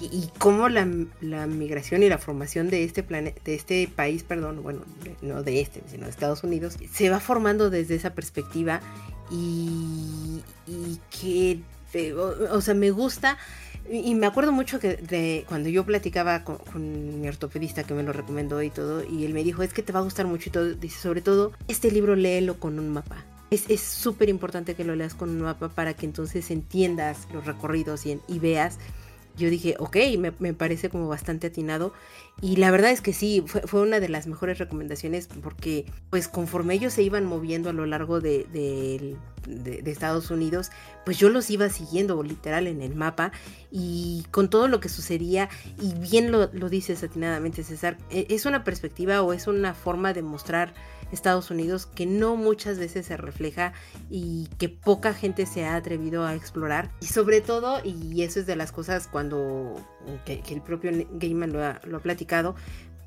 y, 0.00 0.28
cómo 0.38 0.68
la, 0.68 0.84
migración 0.84 2.02
y 2.02 2.08
la 2.08 2.18
formación 2.18 2.68
de 2.68 2.84
este 2.84 3.02
planeta, 3.02 3.40
de 3.44 3.54
este 3.54 3.88
país, 3.88 4.22
perdón, 4.22 4.62
bueno, 4.62 4.82
no 5.22 5.42
de 5.42 5.60
este, 5.60 5.82
sino 5.86 6.04
de 6.04 6.10
Estados 6.10 6.42
Unidos, 6.42 6.76
se 6.92 7.10
va 7.10 7.20
formando 7.20 7.70
desde 7.70 7.94
esa 7.94 8.14
perspectiva 8.14 8.80
y, 9.30 10.42
que, 11.10 11.60
eh, 11.94 12.12
o, 12.12 12.60
sea, 12.60 12.74
me 12.74 12.90
gusta. 12.90 13.38
Y 13.90 14.14
me 14.14 14.26
acuerdo 14.26 14.50
mucho 14.50 14.80
que 14.80 14.96
de 14.96 15.44
cuando 15.48 15.68
yo 15.68 15.84
platicaba 15.84 16.42
con, 16.42 17.20
mi 17.20 17.28
ortopedista 17.28 17.84
que 17.84 17.94
me 17.94 18.02
lo 18.02 18.12
recomendó 18.12 18.62
y 18.62 18.70
todo, 18.70 19.04
y 19.04 19.24
él 19.24 19.34
me 19.34 19.44
dijo, 19.44 19.62
es 19.62 19.72
que 19.74 19.82
te 19.82 19.92
va 19.92 20.00
a 20.00 20.02
gustar 20.02 20.26
mucho 20.26 20.48
y 20.48 20.52
todo, 20.52 20.74
dice, 20.74 20.98
sobre 20.98 21.20
todo, 21.20 21.52
este 21.68 21.90
libro 21.90 22.16
léelo 22.16 22.58
con 22.58 22.78
un 22.78 22.90
mapa. 22.90 23.24
Es 23.50 23.80
súper 23.80 24.28
importante 24.30 24.74
que 24.74 24.84
lo 24.84 24.96
leas 24.96 25.14
con 25.14 25.28
un 25.28 25.42
mapa 25.42 25.68
para 25.68 25.94
que 25.94 26.06
entonces 26.06 26.50
entiendas 26.50 27.28
los 27.32 27.46
recorridos 27.46 28.04
y, 28.04 28.18
y 28.26 28.38
veas 28.40 28.78
yo 29.36 29.50
dije, 29.50 29.74
ok, 29.78 29.96
me, 30.18 30.32
me, 30.38 30.54
parece 30.54 30.88
como 30.88 31.08
bastante 31.08 31.48
atinado. 31.48 31.92
Y 32.40 32.56
la 32.56 32.70
verdad 32.70 32.90
es 32.90 33.00
que 33.00 33.12
sí, 33.12 33.42
fue, 33.46 33.62
fue, 33.62 33.80
una 33.80 34.00
de 34.00 34.08
las 34.08 34.26
mejores 34.26 34.58
recomendaciones 34.58 35.28
porque 35.42 35.86
pues 36.10 36.28
conforme 36.28 36.74
ellos 36.74 36.92
se 36.92 37.02
iban 37.02 37.24
moviendo 37.24 37.70
a 37.70 37.72
lo 37.72 37.86
largo 37.86 38.20
de, 38.20 38.46
de, 38.52 39.16
Estados 39.90 40.30
Unidos, 40.30 40.70
pues 41.04 41.18
yo 41.18 41.28
los 41.28 41.48
iba 41.50 41.68
siguiendo 41.68 42.22
literal 42.22 42.66
en 42.66 42.82
el 42.82 42.96
mapa 42.96 43.30
y 43.70 44.26
con 44.30 44.50
todo 44.50 44.68
lo 44.68 44.80
que 44.80 44.88
sucedía, 44.88 45.48
y 45.80 45.94
bien 45.94 46.32
lo, 46.32 46.50
lo 46.52 46.68
dices 46.68 47.02
atinadamente 47.02 47.62
César, 47.62 47.98
e, 48.10 48.26
es 48.30 48.46
una 48.46 48.64
perspectiva 48.64 49.22
o 49.22 49.32
es 49.32 49.46
una 49.46 49.74
forma 49.74 50.12
de 50.12 50.22
mostrar 50.22 50.74
Estados 51.12 51.50
Unidos 51.50 51.86
que 51.86 52.06
no 52.06 52.36
muchas 52.36 52.78
veces 52.78 53.06
se 53.06 53.16
refleja 53.16 53.72
y 54.10 54.48
que 54.58 54.68
poca 54.68 55.14
gente 55.14 55.46
se 55.46 55.64
ha 55.64 55.76
atrevido 55.76 56.26
a 56.26 56.34
explorar. 56.34 56.90
Y 57.00 57.06
sobre 57.06 57.40
todo, 57.40 57.80
y 57.84 58.22
eso 58.22 58.40
es 58.40 58.46
de 58.46 58.56
las 58.56 58.72
cosas 58.72 59.08
cuando 59.08 59.76
que, 60.24 60.42
el 60.48 60.62
propio 60.62 60.90
Gaiman 61.12 61.52
lo 61.52 61.64
ha, 61.64 61.80
lo 61.84 61.98
ha 61.98 62.00
platicado, 62.00 62.54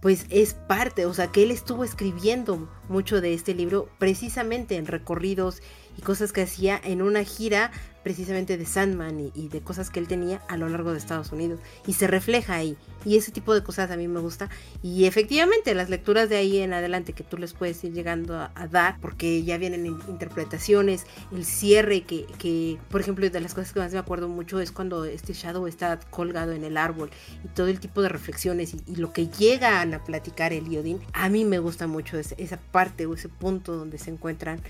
pues 0.01 0.25
es 0.29 0.53
parte, 0.53 1.05
o 1.05 1.13
sea, 1.13 1.27
que 1.27 1.43
él 1.43 1.51
estuvo 1.51 1.83
escribiendo 1.83 2.69
mucho 2.87 3.19
de 3.19 3.33
este 3.33 3.53
libro 3.53 3.89
precisamente 3.97 4.75
en 4.75 4.85
recorridos 4.85 5.61
y 5.97 6.01
cosas 6.01 6.31
que 6.31 6.43
hacía 6.43 6.79
en 6.83 7.01
una 7.01 7.23
gira 7.23 7.71
precisamente 8.07 8.57
de 8.57 8.65
Sandman 8.65 9.33
y, 9.35 9.49
de 9.49 9.59
cosas 9.59 9.89
que 9.89 9.99
él 9.99 10.07
tenía 10.07 10.41
a 10.47 10.55
lo 10.55 10.69
largo 10.69 10.93
de 10.93 10.97
Estados 10.97 11.33
Unidos. 11.33 11.59
Y 11.85 11.91
se 11.91 12.07
refleja 12.07 12.55
ahí. 12.55 12.77
Y 13.03 13.17
ese 13.17 13.33
tipo 13.33 13.53
de 13.53 13.63
cosas 13.63 13.91
a 13.91 13.97
mí 13.97 14.07
me 14.07 14.21
gusta. 14.21 14.49
Y 14.81 15.03
efectivamente 15.07 15.75
las 15.75 15.89
lecturas 15.89 16.29
de 16.29 16.37
ahí 16.37 16.59
en 16.59 16.71
adelante 16.71 17.11
que 17.11 17.25
tú 17.25 17.37
les 17.37 17.51
puedes 17.51 17.83
ir 17.83 17.91
llegando 17.91 18.39
a, 18.39 18.67
dar, 18.71 18.97
porque 19.01 19.43
ya 19.43 19.57
vienen 19.57 19.85
interpretaciones, 19.85 21.05
el 21.33 21.43
cierre 21.43 22.03
que, 22.03 22.25
que, 22.39 22.77
por 22.89 23.01
ejemplo, 23.01 23.29
de 23.29 23.41
las 23.41 23.53
cosas 23.53 23.73
que 23.73 23.81
más 23.81 23.91
me 23.91 23.99
acuerdo 23.99 24.29
mucho 24.29 24.61
es 24.61 24.71
cuando 24.71 25.03
este 25.03 25.33
Shadow 25.33 25.67
está 25.67 25.99
colgado 26.09 26.53
en 26.53 26.63
el 26.63 26.77
árbol 26.77 27.09
y 27.43 27.49
todo 27.49 27.67
el 27.67 27.81
tipo 27.81 28.01
de 28.01 28.07
reflexiones 28.07 28.73
y, 28.73 28.95
lo 28.95 29.11
que 29.11 29.27
llegan 29.27 29.93
a 29.93 30.05
platicar 30.05 30.53
el 30.53 30.69
Iodín. 30.69 31.01
A 31.11 31.27
mí 31.27 31.43
me 31.43 31.59
gusta 31.59 31.87
mucho 31.87 32.17
esa 32.17 32.57
parte 32.71 33.05
o 33.05 33.15
ese 33.15 33.27
punto 33.27 33.75
donde 33.75 33.97
se 33.97 34.11
encuentran 34.11 34.61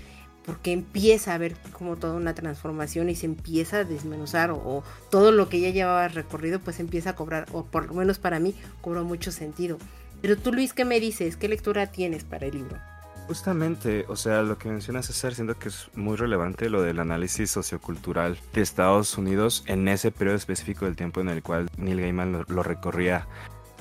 porque 0.48 0.72
empieza 0.72 1.32
a 1.32 1.34
haber 1.34 1.56
como 1.72 1.96
toda 1.96 2.14
una 2.14 2.34
transformación 2.34 3.10
y 3.10 3.14
se 3.14 3.26
empieza 3.26 3.80
a 3.80 3.84
desmenuzar 3.84 4.50
o, 4.50 4.82
todo 5.10 5.30
lo 5.30 5.50
que 5.50 5.60
ya 5.60 5.68
llevaba 5.68 6.08
recorrido 6.08 6.58
pues 6.58 6.80
empieza 6.80 7.10
a 7.10 7.14
cobrar, 7.14 7.44
o 7.52 7.66
por 7.66 7.88
lo 7.88 7.92
menos 7.92 8.18
para 8.18 8.40
mí 8.40 8.54
cobró 8.80 9.04
mucho 9.04 9.30
sentido. 9.30 9.76
Pero 10.22 10.38
tú 10.38 10.50
Luis, 10.50 10.72
¿qué 10.72 10.86
me 10.86 11.00
dices? 11.00 11.36
¿Qué 11.36 11.48
lectura 11.48 11.88
tienes 11.88 12.24
para 12.24 12.46
el 12.46 12.54
libro? 12.54 12.78
Justamente, 13.26 14.06
o 14.08 14.16
sea, 14.16 14.40
lo 14.40 14.56
que 14.56 14.70
menciona 14.70 15.02
César, 15.02 15.34
siento 15.34 15.58
que 15.58 15.68
es 15.68 15.90
muy 15.94 16.16
relevante 16.16 16.70
lo 16.70 16.80
del 16.80 16.98
análisis 16.98 17.50
sociocultural 17.50 18.38
de 18.54 18.62
Estados 18.62 19.18
Unidos 19.18 19.64
en 19.66 19.86
ese 19.86 20.10
periodo 20.10 20.36
específico 20.36 20.86
del 20.86 20.96
tiempo 20.96 21.20
en 21.20 21.28
el 21.28 21.42
cual 21.42 21.68
Neil 21.76 22.00
Gaiman 22.00 22.46
lo, 22.48 22.62
recorría. 22.62 23.26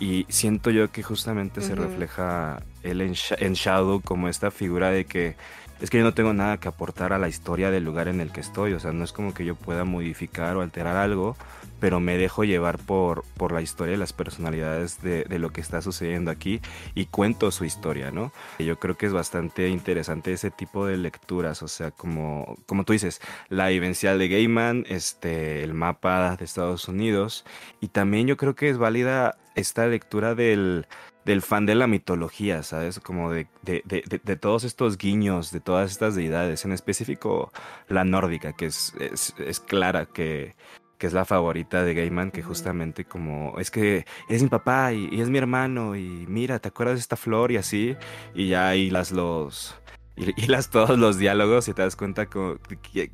Y 0.01 0.26
siento 0.28 0.70
yo 0.70 0.91
que 0.91 1.01
justamente 1.01 1.61
se 1.61 1.76
refleja 1.76 2.61
él 2.84 2.99
en, 2.99 3.15
en 3.39 3.53
Shadow 3.53 4.01
como 4.01 4.28
esta 4.28 4.51
figura 4.51 4.91
de 4.91 5.05
que 5.05 5.38
es 5.80 5.90
que 5.90 5.98
yo 5.98 6.04
no 6.04 6.14
tengo 6.14 6.34
nada 6.34 6.58
que 6.58 6.68
aportar 6.68 7.14
a 7.14 7.20
la 7.20 7.30
historia 7.30 7.72
del 7.72 7.84
lugar 7.84 8.08
en 8.08 8.20
el 8.22 8.32
que 8.32 8.42
estoy, 8.42 8.74
o 8.74 8.80
sea, 8.80 8.92
no 8.92 9.04
es 9.04 9.14
como 9.14 9.34
que 9.34 9.46
yo 9.46 9.56
pueda 9.56 9.84
modificar 9.84 10.58
o 10.58 10.62
alterar 10.62 10.96
algo, 10.96 11.36
pero 11.80 12.00
me 12.00 12.18
dejo 12.18 12.44
llevar 12.44 12.80
por, 12.80 13.24
por 13.36 13.52
la 13.52 13.62
historia 13.62 13.94
y 13.94 13.98
las 13.98 14.14
personalidades 14.14 15.02
de, 15.02 15.24
de, 15.26 15.40
lo 15.40 15.52
que 15.52 15.62
está 15.62 15.82
sucediendo 15.82 16.32
aquí 16.32 16.60
y 16.96 17.06
cuento 17.06 17.52
su 17.52 17.66
historia, 17.66 18.12
¿no? 18.12 18.32
Yo 18.60 18.80
creo 18.80 18.98
que 18.98 19.06
es 19.06 19.14
bastante 19.14 19.70
interesante 19.70 20.34
ese 20.34 20.50
tipo 20.50 20.86
de 20.86 20.98
lecturas, 20.98 21.62
o 21.62 21.68
sea, 21.68 21.92
como, 21.92 22.58
como 22.66 22.84
tú 22.84 22.94
dices, 22.94 23.22
la 23.50 23.68
vivencial 23.68 24.18
de 24.18 24.28
Gaiman, 24.28 24.86
este, 24.90 25.64
el 25.64 25.74
mapa 25.74 26.36
de 26.36 26.46
Estados 26.46 26.88
Unidos, 26.88 27.46
y 27.80 27.90
también 27.90 28.28
yo 28.28 28.38
creo 28.38 28.56
que 28.56 28.70
es 28.70 28.78
válida 28.78 29.38
esta 29.56 29.88
lectura 29.88 30.36
del 30.36 30.88
del 31.28 31.42
fan 31.42 31.66
de 31.66 31.76
la 31.76 31.88
mitología, 31.88 32.64
¿sabes? 32.64 33.02
Como 33.02 33.32
de, 33.32 33.48
de, 33.62 33.84
de, 33.86 34.36
todos 34.38 34.64
estos 34.64 34.98
guiños, 34.98 35.52
de 35.52 35.60
todas 35.60 35.92
estas 35.92 36.16
deidades, 36.16 36.64
en 36.64 36.72
específico 36.72 37.52
la 37.90 38.06
nórdica, 38.06 38.54
que 38.54 38.68
es, 38.68 38.94
es, 38.98 39.60
clara, 39.60 40.06
que, 40.06 40.56
que 40.98 41.06
es 41.06 41.12
la 41.12 41.26
favorita 41.26 41.84
de 41.84 41.94
Gaiman, 41.96 42.32
que 42.32 42.44
justamente 42.44 43.04
como, 43.04 43.60
es 43.60 43.72
que 43.72 44.06
es 44.30 44.42
mi 44.42 44.48
papá 44.48 44.94
y, 44.94 45.20
es 45.20 45.30
mi 45.30 45.38
hermano, 45.38 45.98
y 45.98 46.26
mira, 46.30 46.60
¿te 46.60 46.70
acuerdas 46.70 46.96
de 46.96 47.02
esta 47.02 47.18
flor? 47.18 47.52
Y 47.52 47.58
así, 47.58 47.98
y 48.34 48.48
ya 48.48 48.70
ahí 48.70 48.90
las 48.90 49.12
los... 49.12 49.76
Y, 50.16 50.48
las 50.48 50.70
todos 50.70 50.98
los 50.98 51.18
diálogos 51.18 51.68
y 51.68 51.74
te 51.74 51.82
das 51.82 51.98
cuenta 51.98 52.28
que, 52.28 52.58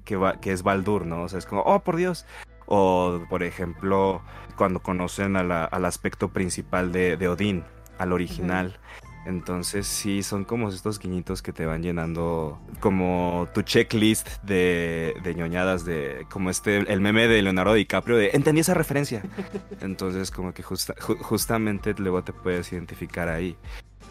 que, 0.06 0.52
es 0.52 0.62
Baldur, 0.64 1.08
¿no? 1.08 1.24
O 1.24 1.30
sea, 1.30 1.40
es 1.40 1.48
como, 1.48 1.62
oh, 1.64 1.80
por 1.80 1.96
Dios. 1.96 2.26
O, 2.68 3.26
por 3.30 3.44
ejemplo, 3.44 4.22
cuando 4.56 4.82
conocen 4.82 5.36
al 5.36 5.86
aspecto 5.86 6.30
principal 6.30 6.94
de, 6.94 7.18
de 7.18 7.28
Odín, 7.28 7.66
al 8.04 8.14
original. 8.14 8.78
Entonces 9.26 9.88
sí, 9.88 10.22
son 10.22 10.44
como 10.44 10.70
estos 10.70 11.00
guiñitos 11.00 11.42
que 11.42 11.54
te 11.54 11.66
van 11.66 11.82
llenando 11.82 12.60
como 12.82 13.48
tu 13.54 13.62
checklist 13.62 14.44
de, 14.44 15.16
de 15.24 15.36
ñoñadas, 15.36 15.86
de 15.86 16.28
como 16.30 16.50
este, 16.50 16.80
el 16.92 17.00
meme 17.00 17.28
de 17.30 17.42
Leonardo 17.42 17.74
DiCaprio 17.74 18.18
de 18.18 18.32
entendí 18.34 18.62
esa 18.62 18.74
referencia. 18.74 19.24
Entonces 19.82 20.30
como 20.30 20.54
que 20.54 20.64
justamente 20.64 21.94
luego 21.98 22.24
te 22.24 22.34
puedes 22.34 22.72
identificar 22.74 23.30
ahí. 23.30 23.56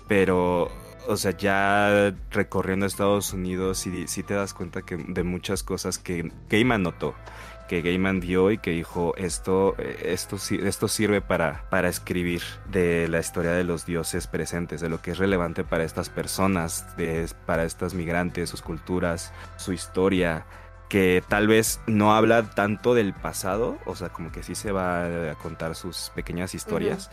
Pero, 0.09 0.71
o 1.07 1.17
sea, 1.17 1.37
ya 1.37 2.15
recorriendo 2.31 2.87
Estados 2.87 3.33
Unidos 3.33 3.87
y 3.87 4.09
sí 4.09 4.23
te 4.23 4.35
das 4.35 4.55
cuenta 4.55 4.83
que 4.83 4.97
de 4.97 5.23
muchas 5.23 5.63
cosas 5.63 5.99
que 5.99 6.33
Gaiman 6.49 6.83
notó 6.83 7.15
que 7.73 7.81
Gaiman 7.81 8.21
vio 8.21 8.51
y 8.51 8.59
que 8.59 8.73
dijo 8.73 9.15
esto, 9.17 9.75
esto, 9.79 10.37
esto 10.37 10.89
sirve 10.89 11.23
para, 11.23 11.65
para 11.71 11.89
escribir 11.89 12.43
de 12.71 13.09
la 13.09 13.19
historia 13.19 13.53
de 13.53 13.65
los 13.65 13.87
dioses 13.87 14.27
presentes, 14.27 14.83
de 14.83 14.91
lo 14.91 15.01
que 15.01 15.13
es 15.13 15.19
relevante 15.19 15.65
para 15.65 15.83
estas 15.83 16.11
personas, 16.11 16.95
de, 16.99 17.27
para 17.47 17.65
estas 17.65 17.95
migrantes, 17.95 18.51
sus 18.51 18.61
culturas, 18.61 19.33
su 19.57 19.73
historia, 19.73 20.45
que 20.91 21.25
tal 21.27 21.49
vez 21.49 21.81
no 21.87 22.15
habla 22.15 22.43
tanto 22.43 22.93
del 22.93 23.15
pasado, 23.15 23.79
o 23.87 23.97
sea, 23.97 24.11
como 24.11 24.31
que 24.33 24.43
sí 24.43 24.55
se 24.55 24.71
va 24.71 25.31
a 25.31 25.35
contar 25.37 25.75
sus 25.75 26.13
pequeñas 26.15 26.55
historias. 26.55 27.11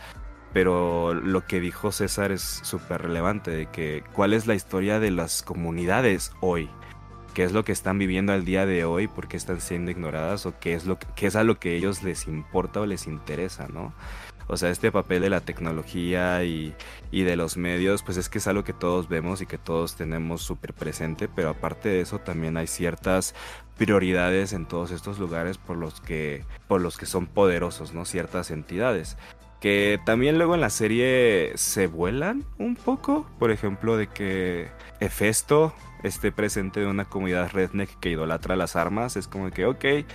Pero 0.52 1.14
lo 1.14 1.46
que 1.46 1.62
dijo 1.62 1.94
César 1.94 2.34
es 2.34 2.42
súper 2.42 3.04
relevante, 3.04 3.52
de 3.52 3.68
que 3.68 4.04
cuál 4.12 4.34
es 4.34 4.46
la 4.46 4.56
historia 4.56 5.00
de 5.00 5.12
las 5.12 5.42
comunidades 5.42 6.34
hoy, 6.42 6.70
qué 7.30 7.44
es 7.44 7.52
lo 7.52 7.64
que 7.64 7.72
están 7.72 7.98
viviendo 7.98 8.34
al 8.34 8.46
día 8.46 8.66
de 8.66 8.86
hoy, 8.86 9.08
por 9.08 9.28
qué 9.28 9.38
están 9.38 9.62
siendo 9.62 9.92
ignoradas 9.92 10.46
o 10.46 10.60
qué 10.60 10.74
es, 10.74 10.86
lo 10.86 10.98
que, 11.00 11.28
es 11.28 11.36
a 11.36 11.44
lo 11.44 11.60
que 11.60 11.76
ellos 11.76 12.04
les 12.04 12.28
importa 12.28 12.82
o 12.82 12.86
les 12.86 13.08
interesa, 13.08 13.68
¿no? 13.68 13.94
O 14.48 14.58
sea, 14.58 14.72
este 14.72 14.92
papel 14.92 15.22
de 15.22 15.30
la 15.30 15.42
tecnología 15.42 16.44
y, 16.44 16.74
y, 17.12 17.22
de 17.22 17.36
los 17.36 17.56
medios, 17.56 18.02
pues 18.02 18.18
es 18.18 18.30
que 18.30 18.40
es 18.40 18.48
algo 18.48 18.64
que 18.64 18.74
todos 18.74 19.08
vemos 19.08 19.42
y 19.42 19.46
que 19.46 19.60
todos 19.60 19.96
tenemos 19.96 20.42
súper 20.42 20.74
presente, 20.74 21.28
pero 21.28 21.50
aparte 21.50 21.90
de 21.90 22.02
eso 22.02 22.18
también 22.18 22.58
hay 22.58 22.66
ciertas 22.66 23.36
prioridades 23.78 24.54
en 24.54 24.66
todos 24.66 24.90
estos 24.90 25.20
lugares 25.20 25.60
por 25.60 25.78
los 25.78 26.02
que, 26.02 26.46
por 26.68 26.82
los 26.82 26.98
que 26.98 27.06
son 27.06 27.28
poderosos, 27.28 27.94
¿no? 27.94 28.06
Ciertas 28.06 28.50
entidades 28.50 29.18
que 29.60 30.00
también 30.06 30.38
luego 30.38 30.56
en 30.56 30.62
la 30.62 30.70
serie 30.70 31.52
se 31.56 31.88
vuelan 31.88 32.46
un 32.58 32.76
poco, 32.76 33.28
por 33.40 33.52
ejemplo, 33.52 33.98
de 33.98 34.08
que 34.08 34.70
Hefesto 35.00 35.74
esté 36.04 36.32
presente 36.32 36.80
de 36.80 36.88
una 36.88 37.06
comunidad 37.06 37.52
redneck 37.52 38.00
que 38.00 38.10
idolatra 38.10 38.56
las 38.56 38.76
armas, 38.76 39.16
es 39.16 39.28
como 39.28 39.52
que, 39.52 39.66
ok, 39.66 39.84
eh, 39.84 40.06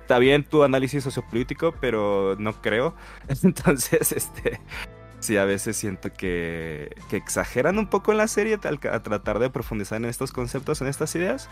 está 0.00 0.18
bien 0.18 0.44
tu 0.44 0.62
análisis 0.62 1.04
sociopolítico, 1.04 1.74
pero 1.80 2.36
no 2.38 2.60
creo. 2.60 2.94
Entonces, 3.42 4.12
este, 4.12 4.60
sí, 5.20 5.36
a 5.36 5.44
veces 5.44 5.76
siento 5.76 6.12
que, 6.12 6.96
que 7.08 7.16
exageran 7.16 7.78
un 7.78 7.86
poco 7.86 8.12
en 8.12 8.18
la 8.18 8.28
serie 8.28 8.58
a 8.62 9.00
tratar 9.02 9.38
de 9.38 9.50
profundizar 9.50 9.98
en 9.98 10.06
estos 10.06 10.32
conceptos, 10.32 10.80
en 10.80 10.88
estas 10.88 11.14
ideas, 11.14 11.48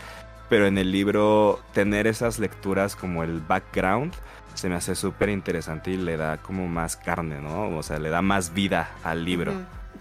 pero 0.49 0.67
en 0.67 0.77
el 0.77 0.91
libro 0.91 1.59
tener 1.73 2.07
esas 2.07 2.39
lecturas 2.39 2.95
como 2.95 3.23
el 3.23 3.39
background 3.39 4.13
se 4.55 4.67
me 4.67 4.75
hace 4.75 4.93
súper 4.93 5.29
interesante 5.29 5.91
y 5.91 5.97
le 5.97 6.17
da 6.17 6.37
como 6.37 6.67
más 6.67 6.97
carne, 6.97 7.39
¿no? 7.39 7.77
O 7.77 7.83
sea, 7.83 7.97
le 7.97 8.09
da 8.09 8.21
más 8.21 8.53
vida 8.53 8.91
al 9.03 9.23
libro. 9.23 9.53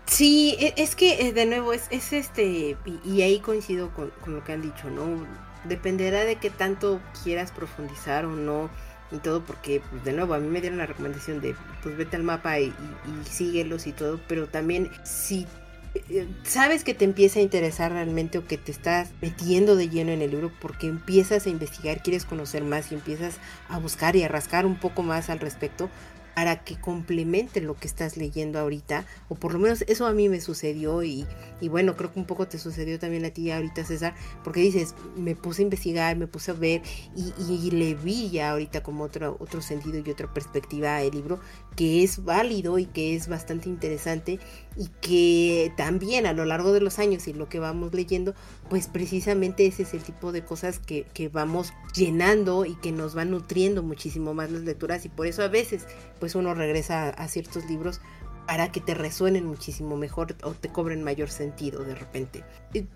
Sí, 0.09 0.57
e, 0.59 0.75
es 0.79 0.97
que 0.97 1.29
eh, 1.29 1.33
de 1.33 1.47
nuevo 1.47 1.73
es, 1.73 1.87
es 1.91 2.13
este, 2.13 2.77
y, 3.05 3.23
ahí 3.23 3.41
coincido 3.41 3.91
con, 3.93 4.11
lo 4.27 4.43
que 4.43 4.53
han 4.53 4.63
dicho, 4.63 4.91
¿no? 4.91 5.27
Dependerá 5.65 6.25
de 6.25 6.37
qué 6.37 6.51
tanto 6.51 7.01
quieras 7.23 7.53
profundizar 7.53 8.25
o 8.25 8.31
no 8.31 8.71
y 9.13 9.19
todo, 9.19 9.45
porque 9.45 9.83
pues, 9.91 10.05
de 10.05 10.13
nuevo 10.13 10.35
a 10.35 10.39
mí 10.39 10.49
me 10.49 10.61
dieron 10.61 10.79
la 10.79 10.87
recomendación 10.87 11.41
de 11.41 11.55
pues 11.83 11.97
vete 11.97 12.17
al 12.17 12.23
mapa 12.23 12.59
y, 12.59 12.67
y, 12.67 13.29
síguelos 13.29 13.87
y 13.87 13.93
todo, 13.93 14.19
pero 14.27 14.49
también 14.49 14.91
si 15.05 15.47
eh, 15.95 16.27
sabes 16.43 16.85
que 16.85 16.95
te 16.95 17.05
empieza 17.05 17.39
a 17.41 17.43
interesar 17.43 17.93
realmente 17.93 18.39
o 18.39 18.47
que 18.47 18.57
te 18.57 18.73
estás 18.73 19.11
metiendo 19.21 19.77
de 19.77 19.89
lleno 19.89 20.13
en 20.13 20.23
el 20.23 20.31
libro 20.31 20.51
porque 20.61 20.87
empiezas 20.87 21.47
a 21.47 21.51
investigar, 21.51 22.03
quieres 22.03 22.25
conocer 22.25 22.65
más 22.65 22.93
y 22.93 22.95
empiezas 22.95 23.37
a 23.69 23.79
buscar 23.79 24.17
y 24.17 24.23
a 24.23 24.29
rascar 24.29 24.65
un 24.65 24.77
poco 24.77 25.03
más 25.03 25.29
al 25.29 25.41
respecto, 25.41 25.91
para 26.39 26.63
que 26.63 26.77
complemente 26.77 27.61
lo 27.61 27.75
que 27.75 27.89
estás 27.89 28.17
leyendo 28.17 28.61
ahorita, 28.61 29.05
o 29.29 29.35
por 29.35 29.55
lo 29.55 29.59
menos 29.59 29.83
eso 29.89 30.07
a 30.07 30.13
mí 30.13 30.29
me 30.29 30.41
sucedió 30.41 31.03
y, 31.03 31.27
y, 31.61 31.67
bueno, 31.67 31.97
creo 31.97 32.13
que 32.13 32.21
un 32.21 32.27
poco 32.27 32.47
te 32.47 32.59
sucedió 32.59 32.97
también 33.01 33.25
a 33.25 33.31
ti 33.31 33.51
ahorita, 33.51 33.85
César, 33.85 34.15
porque 34.45 34.61
dices, 34.61 34.95
me 35.17 35.35
puse 35.35 35.63
a 35.63 35.65
investigar, 35.65 36.17
me 36.17 36.29
puse 36.29 36.53
a 36.53 36.55
ver 36.55 36.83
y, 37.17 37.33
y 37.43 37.73
le 37.73 37.97
vi 37.97 38.31
ya 38.31 38.53
ahorita 38.53 38.85
como 38.85 39.03
otro, 39.03 39.37
otro 39.41 39.61
sentido 39.61 39.99
y 39.99 40.09
otra 40.09 40.33
perspectiva 40.33 41.03
el 41.03 41.11
libro 41.11 41.41
que 41.75 42.05
es 42.05 42.25
válido 42.25 42.79
y 42.79 42.87
que 42.87 43.17
es 43.17 43.27
bastante 43.27 43.69
interesante 43.69 44.39
y 44.79 44.89
que 45.01 45.73
también 45.77 46.25
a 46.25 46.33
lo 46.33 46.45
largo 46.45 46.73
de 46.73 46.81
los 46.81 47.01
años 47.01 47.27
y 47.27 47.33
lo 47.33 47.49
que 47.49 47.59
vamos 47.59 47.93
leyendo, 47.93 48.35
pues 48.71 48.87
precisamente 48.87 49.67
ese 49.67 49.83
es 49.83 49.93
el 49.93 50.03
tipo 50.03 50.31
de 50.31 50.45
cosas 50.45 50.79
que, 50.79 51.05
que 51.13 51.29
vamos 51.29 51.73
llenando 51.95 52.65
y 52.65 52.77
que 52.77 52.93
nos 52.93 53.15
van 53.15 53.33
nutriendo 53.33 53.83
muchísimo 53.83 54.35
más 54.35 54.53
las 54.53 54.63
lecturas 54.63 55.05
y 55.05 55.09
por 55.09 55.27
eso 55.27 55.43
a 55.43 55.49
veces 55.49 55.85
pues 56.21 56.37
uno 56.37 56.55
regresa 56.55 57.09
a, 57.09 57.09
a 57.09 57.29
ciertos 57.29 57.65
libros 57.69 58.01
para 58.49 58.73
que 58.73 58.81
te 58.81 58.95
resuenen 58.95 59.45
muchísimo 59.45 59.99
mejor 59.99 60.35
o 60.43 60.53
te 60.53 60.71
cobren 60.71 61.05
mayor 61.05 61.29
sentido 61.29 61.85
de 61.85 61.95
repente. 61.95 62.45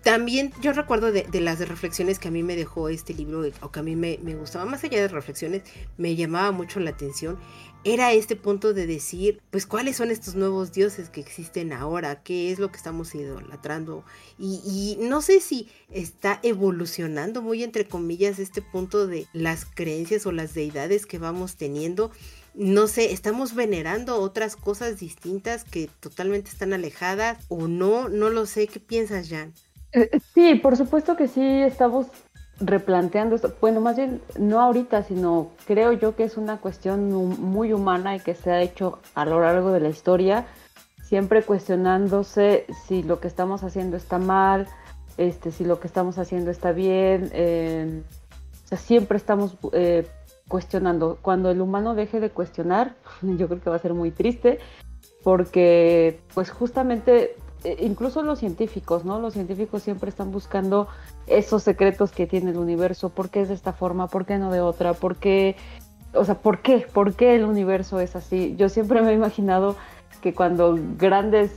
También 0.01 0.51
yo 0.61 0.73
recuerdo 0.73 1.11
de, 1.11 1.27
de, 1.31 1.41
las 1.41 1.59
reflexiones 1.67 2.17
que 2.17 2.29
a 2.29 2.31
mí 2.31 2.41
me 2.41 2.55
dejó 2.55 2.89
este 2.89 3.13
libro 3.13 3.43
o 3.61 3.71
que 3.71 3.79
a 3.79 3.83
mí 3.83 3.95
me, 3.95 4.17
me, 4.23 4.33
gustaba, 4.33 4.65
más 4.65 4.83
allá 4.83 4.99
de 4.99 5.07
reflexiones, 5.09 5.61
me 5.95 6.15
llamaba 6.15 6.51
mucho 6.51 6.79
la 6.79 6.89
atención, 6.89 7.37
era 7.83 8.13
este 8.13 8.35
punto 8.35 8.73
de 8.73 8.87
decir, 8.87 9.41
pues 9.51 9.65
cuáles 9.65 9.97
son 9.97 10.11
estos 10.11 10.35
nuevos 10.35 10.71
dioses 10.71 11.09
que 11.09 11.21
existen 11.21 11.73
ahora, 11.73 12.23
qué 12.23 12.51
es 12.51 12.59
lo 12.59 12.69
que 12.69 12.77
estamos 12.77 13.13
idolatrando 13.15 14.03
y, 14.37 14.61
y 14.65 15.03
no 15.03 15.21
sé 15.21 15.39
si 15.39 15.69
está 15.91 16.39
evolucionando 16.43 17.41
muy 17.41 17.63
entre 17.63 17.87
comillas 17.87 18.39
este 18.39 18.61
punto 18.61 19.07
de 19.07 19.27
las 19.33 19.65
creencias 19.65 20.25
o 20.25 20.31
las 20.31 20.53
deidades 20.53 21.05
que 21.05 21.19
vamos 21.19 21.55
teniendo. 21.55 22.11
No 22.53 22.87
sé, 22.87 23.11
estamos 23.11 23.55
venerando 23.55 24.19
otras 24.19 24.55
cosas 24.55 24.99
distintas 24.99 25.63
que 25.63 25.89
totalmente 25.99 26.51
están 26.51 26.71
alejadas 26.71 27.43
o 27.47 27.67
no, 27.67 28.09
no 28.09 28.29
lo 28.29 28.45
sé, 28.45 28.67
¿qué 28.67 28.79
piensas, 28.79 29.29
Jan? 29.29 29.53
Eh, 29.91 30.09
sí, 30.33 30.55
por 30.55 30.77
supuesto 30.77 31.15
que 31.15 31.27
sí 31.27 31.41
estamos 31.41 32.07
replanteando 32.59 33.35
esto, 33.35 33.53
bueno, 33.59 33.81
más 33.81 33.97
bien 33.97 34.21
no 34.37 34.61
ahorita, 34.61 35.03
sino 35.03 35.49
creo 35.65 35.91
yo 35.93 36.15
que 36.15 36.23
es 36.23 36.37
una 36.37 36.57
cuestión 36.57 37.11
muy 37.11 37.73
humana 37.73 38.15
y 38.15 38.19
que 38.19 38.35
se 38.35 38.51
ha 38.51 38.61
hecho 38.61 38.99
a 39.15 39.25
lo 39.25 39.41
largo 39.41 39.71
de 39.71 39.79
la 39.79 39.89
historia, 39.89 40.45
siempre 41.01 41.43
cuestionándose 41.43 42.65
si 42.87 43.03
lo 43.03 43.19
que 43.19 43.27
estamos 43.27 43.63
haciendo 43.63 43.97
está 43.97 44.19
mal, 44.19 44.67
este, 45.17 45.51
si 45.51 45.65
lo 45.65 45.79
que 45.79 45.87
estamos 45.87 46.17
haciendo 46.17 46.51
está 46.51 46.71
bien, 46.71 47.29
eh, 47.33 48.01
o 48.65 48.67
sea, 48.67 48.77
siempre 48.77 49.17
estamos 49.17 49.57
eh, 49.73 50.07
cuestionando. 50.47 51.17
Cuando 51.21 51.51
el 51.51 51.61
humano 51.61 51.95
deje 51.95 52.19
de 52.19 52.29
cuestionar, 52.29 52.95
yo 53.21 53.47
creo 53.47 53.61
que 53.61 53.69
va 53.69 53.75
a 53.75 53.79
ser 53.79 53.93
muy 53.93 54.11
triste, 54.11 54.59
porque 55.23 56.19
pues 56.33 56.51
justamente 56.51 57.35
incluso 57.79 58.21
los 58.23 58.39
científicos, 58.39 59.05
¿no? 59.05 59.19
Los 59.19 59.33
científicos 59.33 59.83
siempre 59.83 60.09
están 60.09 60.31
buscando 60.31 60.87
esos 61.27 61.63
secretos 61.63 62.11
que 62.11 62.27
tiene 62.27 62.51
el 62.51 62.57
universo, 62.57 63.09
por 63.09 63.29
qué 63.29 63.41
es 63.41 63.49
de 63.49 63.53
esta 63.55 63.73
forma, 63.73 64.07
por 64.07 64.25
qué 64.25 64.37
no 64.37 64.51
de 64.51 64.61
otra, 64.61 64.93
por 64.93 65.15
qué, 65.17 65.55
o 66.13 66.25
sea, 66.25 66.35
por 66.35 66.61
qué, 66.61 66.85
por 66.91 67.13
qué 67.13 67.35
el 67.35 67.45
universo 67.45 67.99
es 67.99 68.15
así. 68.15 68.55
Yo 68.57 68.69
siempre 68.69 69.01
me 69.01 69.11
he 69.11 69.13
imaginado 69.13 69.75
que 70.21 70.33
cuando 70.33 70.77
grandes 70.97 71.51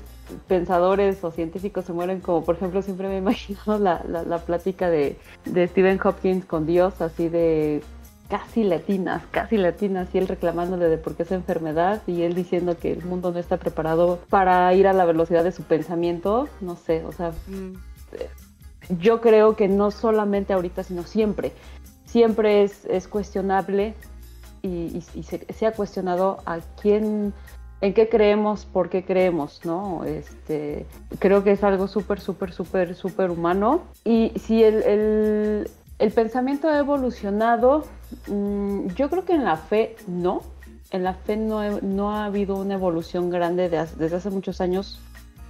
pensadores 0.48 1.22
o 1.22 1.30
científicos 1.30 1.84
se 1.84 1.92
mueren, 1.92 2.20
como 2.20 2.44
por 2.44 2.56
ejemplo 2.56 2.82
siempre 2.82 3.08
me 3.08 3.14
he 3.14 3.18
imaginado 3.18 3.78
la, 3.78 4.04
la, 4.08 4.22
la 4.24 4.38
plática 4.38 4.90
de, 4.90 5.16
de 5.44 5.68
Stephen 5.68 6.00
Hopkins 6.02 6.44
con 6.44 6.66
Dios, 6.66 7.00
así 7.00 7.28
de 7.28 7.82
casi 8.28 8.64
latinas, 8.64 9.22
casi 9.30 9.56
latinas, 9.56 10.08
y 10.14 10.18
él 10.18 10.28
reclamándole 10.28 10.88
de 10.88 10.98
por 10.98 11.14
qué 11.14 11.22
esa 11.22 11.34
enfermedad 11.34 12.02
y 12.06 12.22
él 12.22 12.34
diciendo 12.34 12.76
que 12.78 12.92
el 12.92 13.04
mundo 13.04 13.32
no 13.32 13.38
está 13.38 13.56
preparado 13.56 14.20
para 14.28 14.72
ir 14.74 14.86
a 14.86 14.92
la 14.92 15.04
velocidad 15.04 15.44
de 15.44 15.52
su 15.52 15.62
pensamiento, 15.62 16.48
no 16.60 16.76
sé, 16.76 17.04
o 17.04 17.12
sea, 17.12 17.30
mm. 17.46 18.98
yo 18.98 19.20
creo 19.20 19.56
que 19.56 19.68
no 19.68 19.90
solamente 19.90 20.52
ahorita, 20.52 20.82
sino 20.82 21.04
siempre, 21.04 21.52
siempre 22.04 22.64
es, 22.64 22.84
es 22.86 23.08
cuestionable 23.08 23.94
y, 24.62 24.68
y, 24.68 25.04
y 25.14 25.22
se, 25.22 25.46
se, 25.52 25.66
ha 25.66 25.72
cuestionado 25.72 26.38
a 26.46 26.58
quién, 26.80 27.32
en 27.80 27.94
qué 27.94 28.08
creemos, 28.08 28.64
por 28.64 28.88
qué 28.88 29.04
creemos, 29.04 29.60
¿no? 29.64 30.04
Este, 30.04 30.86
creo 31.18 31.44
que 31.44 31.52
es 31.52 31.62
algo 31.62 31.86
súper, 31.86 32.20
súper, 32.20 32.52
súper, 32.52 32.94
súper 32.94 33.30
humano 33.30 33.82
y 34.04 34.32
si 34.36 34.64
el, 34.64 34.82
el 34.82 35.70
el 35.98 36.12
pensamiento 36.12 36.68
ha 36.68 36.78
evolucionado, 36.78 37.84
mmm, 38.28 38.88
yo 38.96 39.08
creo 39.10 39.24
que 39.24 39.34
en 39.34 39.44
la 39.44 39.56
fe 39.56 39.96
no. 40.06 40.42
En 40.90 41.02
la 41.02 41.14
fe 41.14 41.36
no, 41.36 41.80
no 41.80 42.12
ha 42.12 42.26
habido 42.26 42.56
una 42.56 42.74
evolución 42.74 43.30
grande 43.30 43.68
de, 43.68 43.86
desde 43.98 44.16
hace 44.16 44.30
muchos 44.30 44.60
años. 44.60 45.00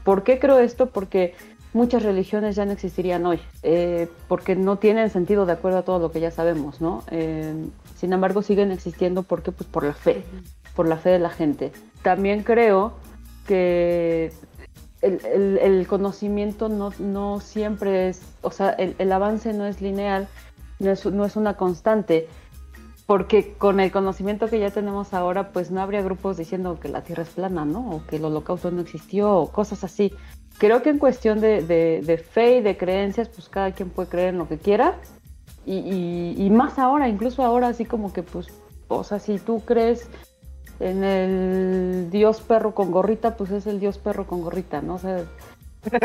¿Por 0.04 0.22
qué 0.22 0.38
creo 0.38 0.58
esto? 0.58 0.86
Porque 0.86 1.34
muchas 1.72 2.02
religiones 2.02 2.56
ya 2.56 2.64
no 2.64 2.72
existirían 2.72 3.26
hoy, 3.26 3.38
eh, 3.62 4.08
porque 4.28 4.56
no 4.56 4.78
tienen 4.78 5.10
sentido 5.10 5.44
de 5.44 5.52
acuerdo 5.52 5.78
a 5.78 5.82
todo 5.82 5.98
lo 5.98 6.10
que 6.10 6.20
ya 6.20 6.30
sabemos, 6.30 6.80
¿no? 6.80 7.02
Eh, 7.10 7.66
sin 7.96 8.12
embargo, 8.12 8.40
siguen 8.40 8.72
existiendo 8.72 9.22
porque 9.24 9.52
pues 9.52 9.68
por 9.68 9.84
la 9.84 9.92
fe, 9.92 10.24
por 10.74 10.88
la 10.88 10.96
fe 10.96 11.10
de 11.10 11.18
la 11.18 11.30
gente. 11.30 11.72
También 12.02 12.42
creo 12.44 12.94
que 13.46 14.32
el, 15.06 15.86
conocimiento 15.86 16.68
no, 16.68 17.40
siempre 17.40 18.08
es, 18.08 18.22
o 18.42 18.50
sea, 18.50 18.70
el, 18.70 19.12
avance 19.12 19.52
no 19.52 19.66
es 19.66 19.80
lineal, 19.80 20.28
no 20.78 21.24
es, 21.24 21.36
una 21.36 21.56
constante, 21.56 22.28
porque 23.06 23.54
con 23.54 23.80
el 23.80 23.90
conocimiento 23.92 24.48
que 24.48 24.58
ya 24.58 24.70
tenemos 24.70 25.14
ahora, 25.14 25.52
pues 25.52 25.70
no 25.70 25.80
habría 25.80 26.02
grupos 26.02 26.36
diciendo 26.36 26.78
que 26.80 26.88
la 26.88 27.02
Tierra 27.02 27.22
es 27.22 27.30
plana, 27.30 27.64
¿no? 27.64 27.90
O 27.90 28.06
que 28.06 28.16
el 28.16 28.24
holocausto 28.24 28.70
no 28.70 28.80
existió, 28.80 29.34
o 29.36 29.52
cosas 29.52 29.84
así. 29.84 30.12
Creo 30.58 30.82
que 30.82 30.90
en 30.90 30.98
cuestión 30.98 31.40
de, 31.40 32.24
fe 32.30 32.58
y 32.58 32.62
de 32.62 32.76
creencias, 32.76 33.28
pues 33.28 33.48
cada 33.48 33.72
quien 33.72 33.90
puede 33.90 34.08
creer 34.08 34.28
en 34.30 34.38
lo 34.38 34.48
que 34.48 34.58
quiera, 34.58 34.98
y, 35.64 36.34
y 36.36 36.50
más 36.50 36.78
ahora, 36.78 37.08
incluso 37.08 37.42
ahora, 37.42 37.68
así 37.68 37.84
como 37.84 38.12
que, 38.12 38.22
pues, 38.22 38.48
o 38.88 39.02
sea, 39.02 39.18
si 39.18 39.38
tú 39.38 39.62
crees 39.64 40.08
en 40.80 41.04
el 41.04 42.10
dios 42.10 42.40
perro 42.40 42.74
con 42.74 42.90
gorrita, 42.90 43.36
pues 43.36 43.50
es 43.50 43.66
el 43.66 43.80
dios 43.80 43.98
perro 43.98 44.26
con 44.26 44.42
gorrita, 44.42 44.80
¿no? 44.82 44.94
O 44.94 44.98
sea, 44.98 45.24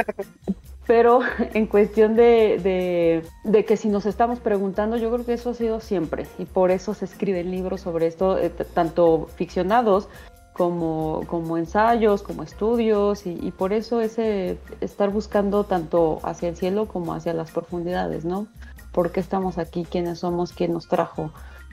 pero 0.88 1.22
en 1.54 1.68
cuestión 1.68 2.16
de, 2.16 2.60
de, 2.62 3.24
de, 3.50 3.66
que 3.66 3.78
si 3.78 3.90
nos 3.90 4.06
estamos 4.06 4.40
preguntando, 4.40 4.98
yo 4.98 5.12
creo 5.12 5.26
que 5.26 5.34
eso 5.34 5.52
ha 5.52 5.54
sido 5.54 5.80
siempre 5.80 6.28
y 6.38 6.46
por 6.46 6.72
eso 6.72 6.94
se 6.94 7.06
escriben 7.06 7.52
libros 7.52 7.82
sobre 7.82 8.08
esto, 8.08 8.38
eh, 8.38 8.50
tanto 8.50 9.28
ficcionados 9.36 10.08
como, 10.54 11.24
como 11.28 11.58
ensayos, 11.58 12.24
como 12.24 12.44
estudios 12.44 13.26
y, 13.26 13.38
y, 13.42 13.52
por 13.52 13.74
eso 13.74 14.02
ese 14.02 14.58
estar 14.82 15.10
buscando 15.10 15.64
tanto 15.64 16.20
hacia 16.24 16.50
el 16.50 16.58
cielo 16.58 16.88
como 16.88 17.14
hacia 17.14 17.34
las 17.34 17.52
profundidades, 17.52 18.26
¿no? 18.26 18.48
¿Por 18.92 19.12
qué 19.12 19.22
estamos 19.22 19.58
aquí? 19.58 19.86
¿Quiénes 19.90 20.20
somos? 20.20 20.52
¿Quién 20.52 20.74
nos 20.74 20.88
trajo? 20.88 21.32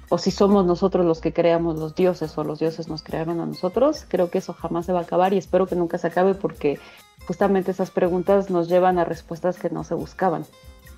O 0.09 0.18
si 0.18 0.30
somos 0.30 0.64
nosotros 0.64 1.04
los 1.04 1.20
que 1.20 1.32
creamos 1.32 1.78
los 1.78 1.94
dioses 1.94 2.36
o 2.38 2.44
los 2.44 2.59
dioses 2.59 2.88
nos 2.88 3.02
crearon 3.02 3.40
a 3.40 3.46
nosotros, 3.46 4.06
creo 4.09 4.30
que 4.30 4.38
eso 4.38 4.54
jamás 4.54 4.86
se 4.86 4.92
va 4.92 5.00
a 5.00 5.02
acabar 5.02 5.32
y 5.32 5.38
espero 5.38 5.66
que 5.66 5.76
nunca 5.76 5.98
se 5.98 6.06
acabe 6.06 6.34
porque 6.34 6.78
justamente 7.26 7.70
esas 7.70 7.90
preguntas 7.90 8.50
nos 8.50 8.68
llevan 8.68 8.98
a 8.98 9.04
respuestas 9.04 9.59
que 9.59 9.70
no 9.70 9.84
se 9.84 9.94
buscaban. 9.94 10.46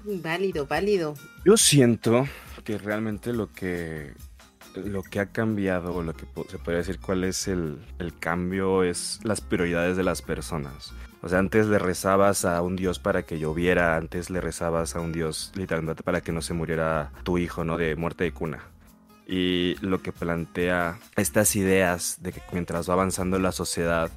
Válido, 0.05 0.67
válido. 0.67 1.15
Yo 1.45 1.57
siento 1.57 2.27
que 2.65 2.79
realmente 2.79 3.33
lo 3.33 3.53
que 3.53 4.15
lo 4.77 5.03
que 5.03 5.19
ha 5.19 5.27
cambiado, 5.27 5.93
o 5.97 6.03
lo 6.03 6.15
que 6.15 6.27
se 6.49 6.59
podría 6.59 6.79
decir 6.79 7.01
cuál 7.01 7.25
es 7.25 7.49
el, 7.49 7.85
el 7.99 8.17
cambio, 8.17 8.85
es 8.85 9.19
las 9.25 9.41
prioridades 9.41 9.97
de 9.97 10.05
las 10.05 10.23
personas. 10.23 10.93
O 11.23 11.29
sea, 11.29 11.41
antes 11.41 11.67
le 11.67 11.81
rezabas 11.81 12.45
a 12.45 12.63
un 12.63 12.77
dios 12.77 13.01
para 13.01 13.25
que 13.25 13.41
lloviera, 13.41 13.97
antes 13.97 14.31
le 14.31 14.41
rezabas 14.41 14.95
a 14.95 15.01
un 15.01 15.11
dios 15.11 15.51
literalmente 15.57 16.05
para 16.05 16.21
que 16.21 16.31
no 16.31 16.41
se 16.41 16.55
muriera 16.55 17.11
tu 17.25 17.37
hijo, 17.37 17.65
¿no? 17.65 17.77
De 17.77 17.97
muerte 17.97 18.23
de 18.23 18.33
cuna 18.33 18.63
y 19.31 19.77
lo 19.81 20.03
que 20.03 20.11
plantea 20.11 20.99
estas 21.17 21.55
ideas 21.55 22.19
de 22.21 22.33
que 22.33 22.43
mientras 22.51 22.91
va 22.91 22.95
avanzando 22.95 23.39
la 23.39 23.53
sociedad 23.53 24.11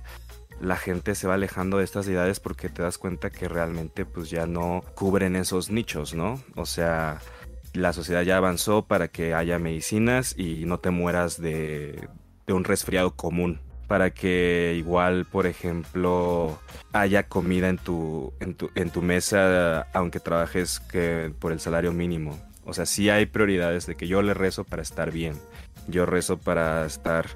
la 0.60 0.76
gente 0.76 1.14
se 1.14 1.28
va 1.28 1.36
alejando 1.36 1.78
de 1.78 1.84
estas 1.84 2.08
ideas 2.08 2.40
porque 2.40 2.68
te 2.68 2.82
das 2.82 2.98
cuenta 2.98 3.30
que 3.30 3.48
realmente 3.48 4.06
pues 4.06 4.32
ya 4.32 4.48
no 4.48 4.84
cubren 4.96 5.36
esos 5.36 5.70
nichos, 5.70 6.16
¿no? 6.16 6.42
O 6.56 6.66
sea, 6.66 7.20
la 7.74 7.94
sociedad 7.94 8.22
ya 8.24 8.38
avanzó 8.38 8.86
para 8.86 9.10
que 9.10 9.34
haya 9.34 9.60
medicinas 9.60 10.34
y 10.38 10.66
no 10.66 10.80
te 10.80 10.90
mueras 10.90 11.40
de, 11.40 12.08
de 12.48 12.54
un 12.54 12.64
resfriado 12.64 13.16
común. 13.16 13.60
Para 13.88 14.12
que 14.12 14.76
igual, 14.78 15.26
por 15.26 15.46
ejemplo, 15.46 16.58
haya 16.94 17.28
comida 17.28 17.68
en 17.68 17.78
tu, 17.78 18.34
en 18.40 18.56
tu, 18.56 18.72
en 18.76 18.90
tu 18.90 19.02
mesa 19.02 19.82
aunque 19.94 20.20
trabajes 20.22 20.80
que, 20.80 21.34
por 21.40 21.52
el 21.52 21.60
salario 21.60 21.92
mínimo 21.92 22.40
O 22.66 22.74
sea, 22.74 22.86
sí 22.86 23.10
hay 23.10 23.26
prioridades 23.26 23.86
de 23.86 23.96
que 23.96 24.08
yo 24.08 24.22
le 24.22 24.34
rezo 24.34 24.64
para 24.64 24.82
estar 24.82 25.12
bien. 25.12 25.36
Yo 25.88 26.06
rezo 26.06 26.38
para 26.38 26.86
estar, 26.86 27.28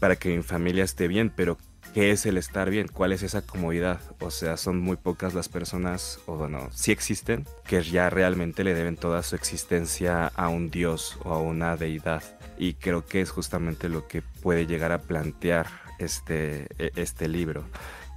para 0.00 0.16
que 0.16 0.36
mi 0.36 0.42
familia 0.42 0.84
esté 0.84 1.08
bien, 1.08 1.32
pero 1.34 1.56
¿qué 1.94 2.10
es 2.10 2.26
el 2.26 2.36
estar 2.36 2.70
bien? 2.70 2.88
¿Cuál 2.88 3.12
es 3.12 3.22
esa 3.22 3.42
comodidad? 3.42 4.00
O 4.20 4.30
sea, 4.30 4.56
son 4.56 4.80
muy 4.80 4.96
pocas 4.96 5.34
las 5.34 5.48
personas, 5.48 6.20
o 6.26 6.36
bueno, 6.36 6.68
sí 6.72 6.90
existen, 6.90 7.46
que 7.64 7.82
ya 7.82 8.10
realmente 8.10 8.64
le 8.64 8.74
deben 8.74 8.96
toda 8.96 9.22
su 9.22 9.36
existencia 9.36 10.26
a 10.34 10.48
un 10.48 10.70
dios 10.70 11.18
o 11.24 11.32
a 11.32 11.40
una 11.40 11.76
deidad. 11.76 12.22
Y 12.58 12.74
creo 12.74 13.06
que 13.06 13.20
es 13.20 13.30
justamente 13.30 13.88
lo 13.88 14.08
que 14.08 14.22
puede 14.22 14.66
llegar 14.66 14.92
a 14.92 15.02
plantear 15.02 15.66
este, 15.98 16.66
e, 16.78 16.92
este 16.96 17.28
libro 17.28 17.64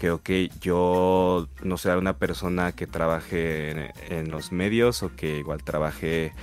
que, 0.06 0.12
ok, 0.12 0.60
yo 0.62 1.48
no 1.64 1.78
sea 1.78 1.98
una 1.98 2.18
persona 2.18 2.74
que 2.74 2.86
trabaje 2.86 3.92
en, 4.10 4.30
los 4.30 4.52
medios 4.52 5.02
o 5.02 5.16
que 5.16 5.40
igual 5.40 5.64
trabaje 5.64 6.34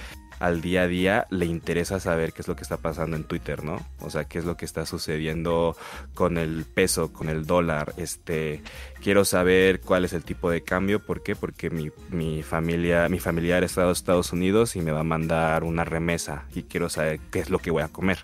al 0.40 0.60
día 0.60 0.82
a 0.82 0.86
día, 0.88 1.26
le 1.30 1.46
interesa 1.46 2.00
saber 2.00 2.32
qué 2.32 2.42
es 2.42 2.48
lo 2.48 2.56
que 2.56 2.62
está 2.62 2.76
pasando 2.78 3.16
en 3.16 3.22
Twitter, 3.22 3.62
¿no? 3.62 3.78
O 4.00 4.10
sea, 4.10 4.24
qué 4.24 4.40
es 4.40 4.44
lo 4.44 4.56
que 4.56 4.64
está 4.64 4.84
sucediendo 4.84 5.76
con 6.14 6.38
el 6.38 6.64
peso, 6.64 7.12
con 7.12 7.28
el 7.28 7.46
dólar. 7.46 7.94
Este, 7.96 8.62
quiero 9.00 9.24
saber 9.24 9.80
cuál 9.80 10.04
es 10.04 10.12
el 10.12 10.24
tipo 10.24 10.50
de 10.50 10.62
cambio. 10.62 10.98
¿Por 10.98 11.22
qué? 11.22 11.36
Porque 11.36 11.70
mi, 11.70 11.92
mi 12.10 12.42
familia, 12.42 13.08
mi 13.08 13.20
familiar 13.20 13.62
está 13.62 13.84
en 13.84 13.90
Estados 13.90 14.32
Unidos 14.32 14.74
y 14.74 14.80
me 14.80 14.90
va 14.90 15.00
a 15.00 15.04
mandar 15.04 15.62
una 15.62 15.84
remesa 15.84 16.46
y 16.52 16.64
quiero 16.64 16.88
saber 16.88 17.20
qué 17.30 17.38
es 17.38 17.48
lo 17.48 17.60
que 17.60 17.70
voy 17.70 17.84
a 17.84 17.88
comer. 17.88 18.18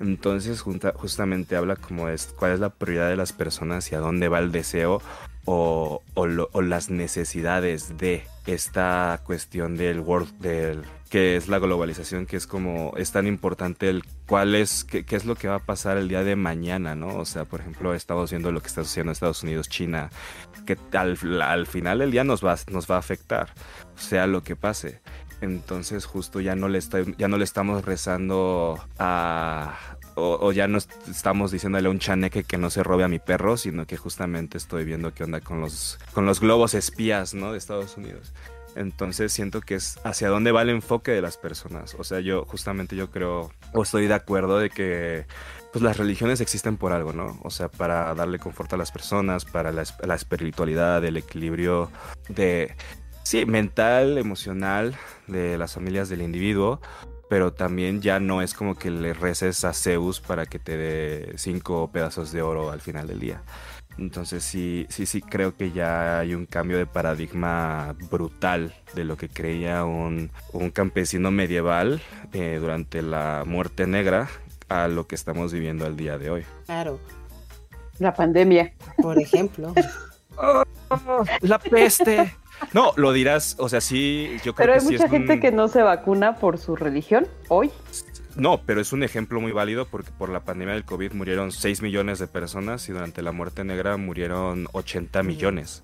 Entonces 0.00 0.60
justamente 0.60 1.56
habla 1.56 1.76
como 1.76 2.08
es 2.08 2.34
cuál 2.38 2.52
es 2.52 2.60
la 2.60 2.70
prioridad 2.70 3.08
de 3.08 3.16
las 3.16 3.32
personas 3.32 3.90
y 3.90 3.94
a 3.94 3.98
dónde 3.98 4.28
va 4.28 4.38
el 4.38 4.52
deseo 4.52 5.02
o, 5.44 6.02
las 6.60 6.90
necesidades 6.90 7.96
de 7.96 8.24
esta 8.46 9.20
cuestión 9.24 9.76
del 9.76 10.00
world, 10.00 10.30
del 10.38 10.84
que 11.08 11.36
es 11.36 11.48
la 11.48 11.58
globalización, 11.58 12.26
que 12.26 12.36
es 12.36 12.46
como 12.46 12.92
es 12.96 13.12
tan 13.12 13.26
importante 13.26 13.88
el 13.88 14.04
cuál 14.26 14.54
es, 14.54 14.84
qué, 14.84 15.04
es 15.08 15.24
lo 15.24 15.36
que 15.36 15.48
va 15.48 15.56
a 15.56 15.64
pasar 15.64 15.96
el 15.96 16.08
día 16.08 16.22
de 16.22 16.36
mañana, 16.36 16.94
¿no? 16.94 17.16
O 17.16 17.24
sea, 17.24 17.46
por 17.46 17.60
ejemplo, 17.60 17.94
estamos 17.94 18.30
viendo 18.30 18.52
lo 18.52 18.60
que 18.60 18.66
está 18.66 18.84
sucediendo 18.84 19.10
en 19.10 19.12
Estados 19.14 19.42
Unidos, 19.42 19.68
China, 19.68 20.10
que 20.66 20.76
al, 20.92 21.16
al 21.40 21.66
final 21.66 22.00
del 22.00 22.10
día 22.10 22.24
nos 22.24 22.44
va, 22.44 22.56
nos 22.70 22.90
va 22.90 22.96
a 22.96 22.98
afectar, 22.98 23.48
sea 23.96 24.26
lo 24.26 24.42
que 24.42 24.54
pase. 24.54 25.00
Entonces 25.40 26.04
justo 26.04 26.40
ya 26.40 26.56
no 26.56 26.68
le, 26.68 26.78
estoy, 26.78 27.14
ya 27.18 27.28
no 27.28 27.36
le 27.36 27.44
estamos 27.44 27.84
rezando 27.84 28.78
a... 28.98 29.78
O, 30.20 30.50
ya 30.50 30.66
no 30.66 30.78
estamos 30.78 31.52
diciéndole 31.52 31.86
a 31.86 31.92
un 31.92 32.00
chaneque 32.00 32.42
que 32.42 32.58
no 32.58 32.70
se 32.70 32.82
robe 32.82 33.04
a 33.04 33.08
mi 33.08 33.20
perro, 33.20 33.56
sino 33.56 33.86
que 33.86 33.96
justamente 33.96 34.58
estoy 34.58 34.84
viendo 34.84 35.14
qué 35.14 35.22
onda 35.22 35.40
con 35.40 35.60
los, 35.60 36.00
con 36.12 36.26
los 36.26 36.40
globos 36.40 36.74
espías, 36.74 37.34
¿no? 37.34 37.52
De 37.52 37.58
Estados 37.58 37.96
Unidos. 37.96 38.32
Entonces 38.74 39.32
siento 39.32 39.60
que 39.60 39.76
es 39.76 40.00
hacia 40.02 40.28
dónde 40.28 40.50
va 40.50 40.62
el 40.62 40.70
enfoque 40.70 41.12
de 41.12 41.22
las 41.22 41.36
personas. 41.36 41.94
O 41.94 42.02
sea, 42.02 42.18
yo 42.18 42.44
justamente 42.46 42.96
yo 42.96 43.12
creo 43.12 43.52
o 43.72 43.82
estoy 43.82 44.08
de 44.08 44.14
acuerdo 44.14 44.58
de 44.58 44.70
que 44.70 45.26
pues 45.72 45.82
las 45.82 45.96
religiones 45.98 46.40
existen 46.40 46.76
por 46.76 46.92
algo, 46.92 47.12
¿no? 47.12 47.38
O 47.42 47.50
sea, 47.50 47.68
para 47.68 48.14
darle 48.14 48.38
confort 48.38 48.72
a 48.72 48.76
las 48.76 48.90
personas, 48.90 49.44
para 49.44 49.70
la 49.70 50.14
espiritualidad, 50.14 51.04
el 51.04 51.16
equilibrio 51.16 51.90
de 52.28 52.74
sí, 53.28 53.44
mental, 53.44 54.16
emocional 54.16 54.96
de 55.26 55.58
las 55.58 55.74
familias 55.74 56.08
del 56.08 56.22
individuo, 56.22 56.80
pero 57.28 57.52
también 57.52 58.00
ya 58.00 58.20
no 58.20 58.40
es 58.40 58.54
como 58.54 58.74
que 58.74 58.90
le 58.90 59.12
reces 59.12 59.66
a 59.66 59.74
Zeus 59.74 60.18
para 60.18 60.46
que 60.46 60.58
te 60.58 60.78
dé 60.78 61.34
cinco 61.36 61.90
pedazos 61.92 62.32
de 62.32 62.40
oro 62.40 62.70
al 62.70 62.80
final 62.80 63.06
del 63.06 63.20
día. 63.20 63.42
Entonces 63.98 64.44
sí, 64.44 64.86
sí, 64.88 65.04
sí 65.04 65.20
creo 65.20 65.54
que 65.54 65.72
ya 65.72 66.20
hay 66.20 66.34
un 66.34 66.46
cambio 66.46 66.78
de 66.78 66.86
paradigma 66.86 67.94
brutal 68.10 68.74
de 68.94 69.04
lo 69.04 69.18
que 69.18 69.28
creía 69.28 69.84
un, 69.84 70.30
campesino 70.72 71.30
medieval 71.30 72.00
eh, 72.32 72.56
durante 72.58 73.02
la 73.02 73.42
muerte 73.44 73.86
negra 73.86 74.30
a 74.70 74.88
lo 74.88 75.06
que 75.06 75.16
estamos 75.16 75.52
viviendo 75.52 75.84
al 75.84 75.98
día 75.98 76.16
de 76.16 76.30
hoy. 76.30 76.46
Claro. 76.64 76.98
La 77.98 78.14
pandemia. 78.14 78.72
Por 79.02 79.20
ejemplo. 79.20 79.74
la 81.42 81.58
peste. 81.58 82.32
No, 82.72 82.92
lo 82.96 83.12
dirás, 83.12 83.56
o 83.58 83.68
sea, 83.68 83.80
sí, 83.80 84.28
yo 84.44 84.54
creo 84.54 84.66
pero 84.66 84.72
que 84.74 84.78
hay 84.78 84.84
mucha 84.84 85.08
gente 85.08 85.40
que 85.40 85.52
no 85.52 85.68
se 85.68 85.82
vacuna 85.82 86.36
por 86.36 86.58
su 86.58 86.76
religión 86.76 87.26
hoy. 87.48 87.70
No, 88.36 88.62
pero 88.64 88.80
es 88.80 88.92
un 88.92 89.02
ejemplo 89.02 89.40
muy 89.40 89.50
válido 89.50 89.86
porque 89.86 90.10
por 90.16 90.28
la 90.28 90.40
pandemia 90.40 90.74
del 90.74 90.84
COVID 90.84 91.12
murieron 91.12 91.50
6 91.50 91.82
millones 91.82 92.20
de 92.20 92.28
personas 92.28 92.88
y 92.88 92.92
durante 92.92 93.20
la 93.20 93.32
muerte 93.32 93.64
negra 93.64 93.96
murieron 93.96 94.68
80 94.72 95.24
millones. 95.24 95.82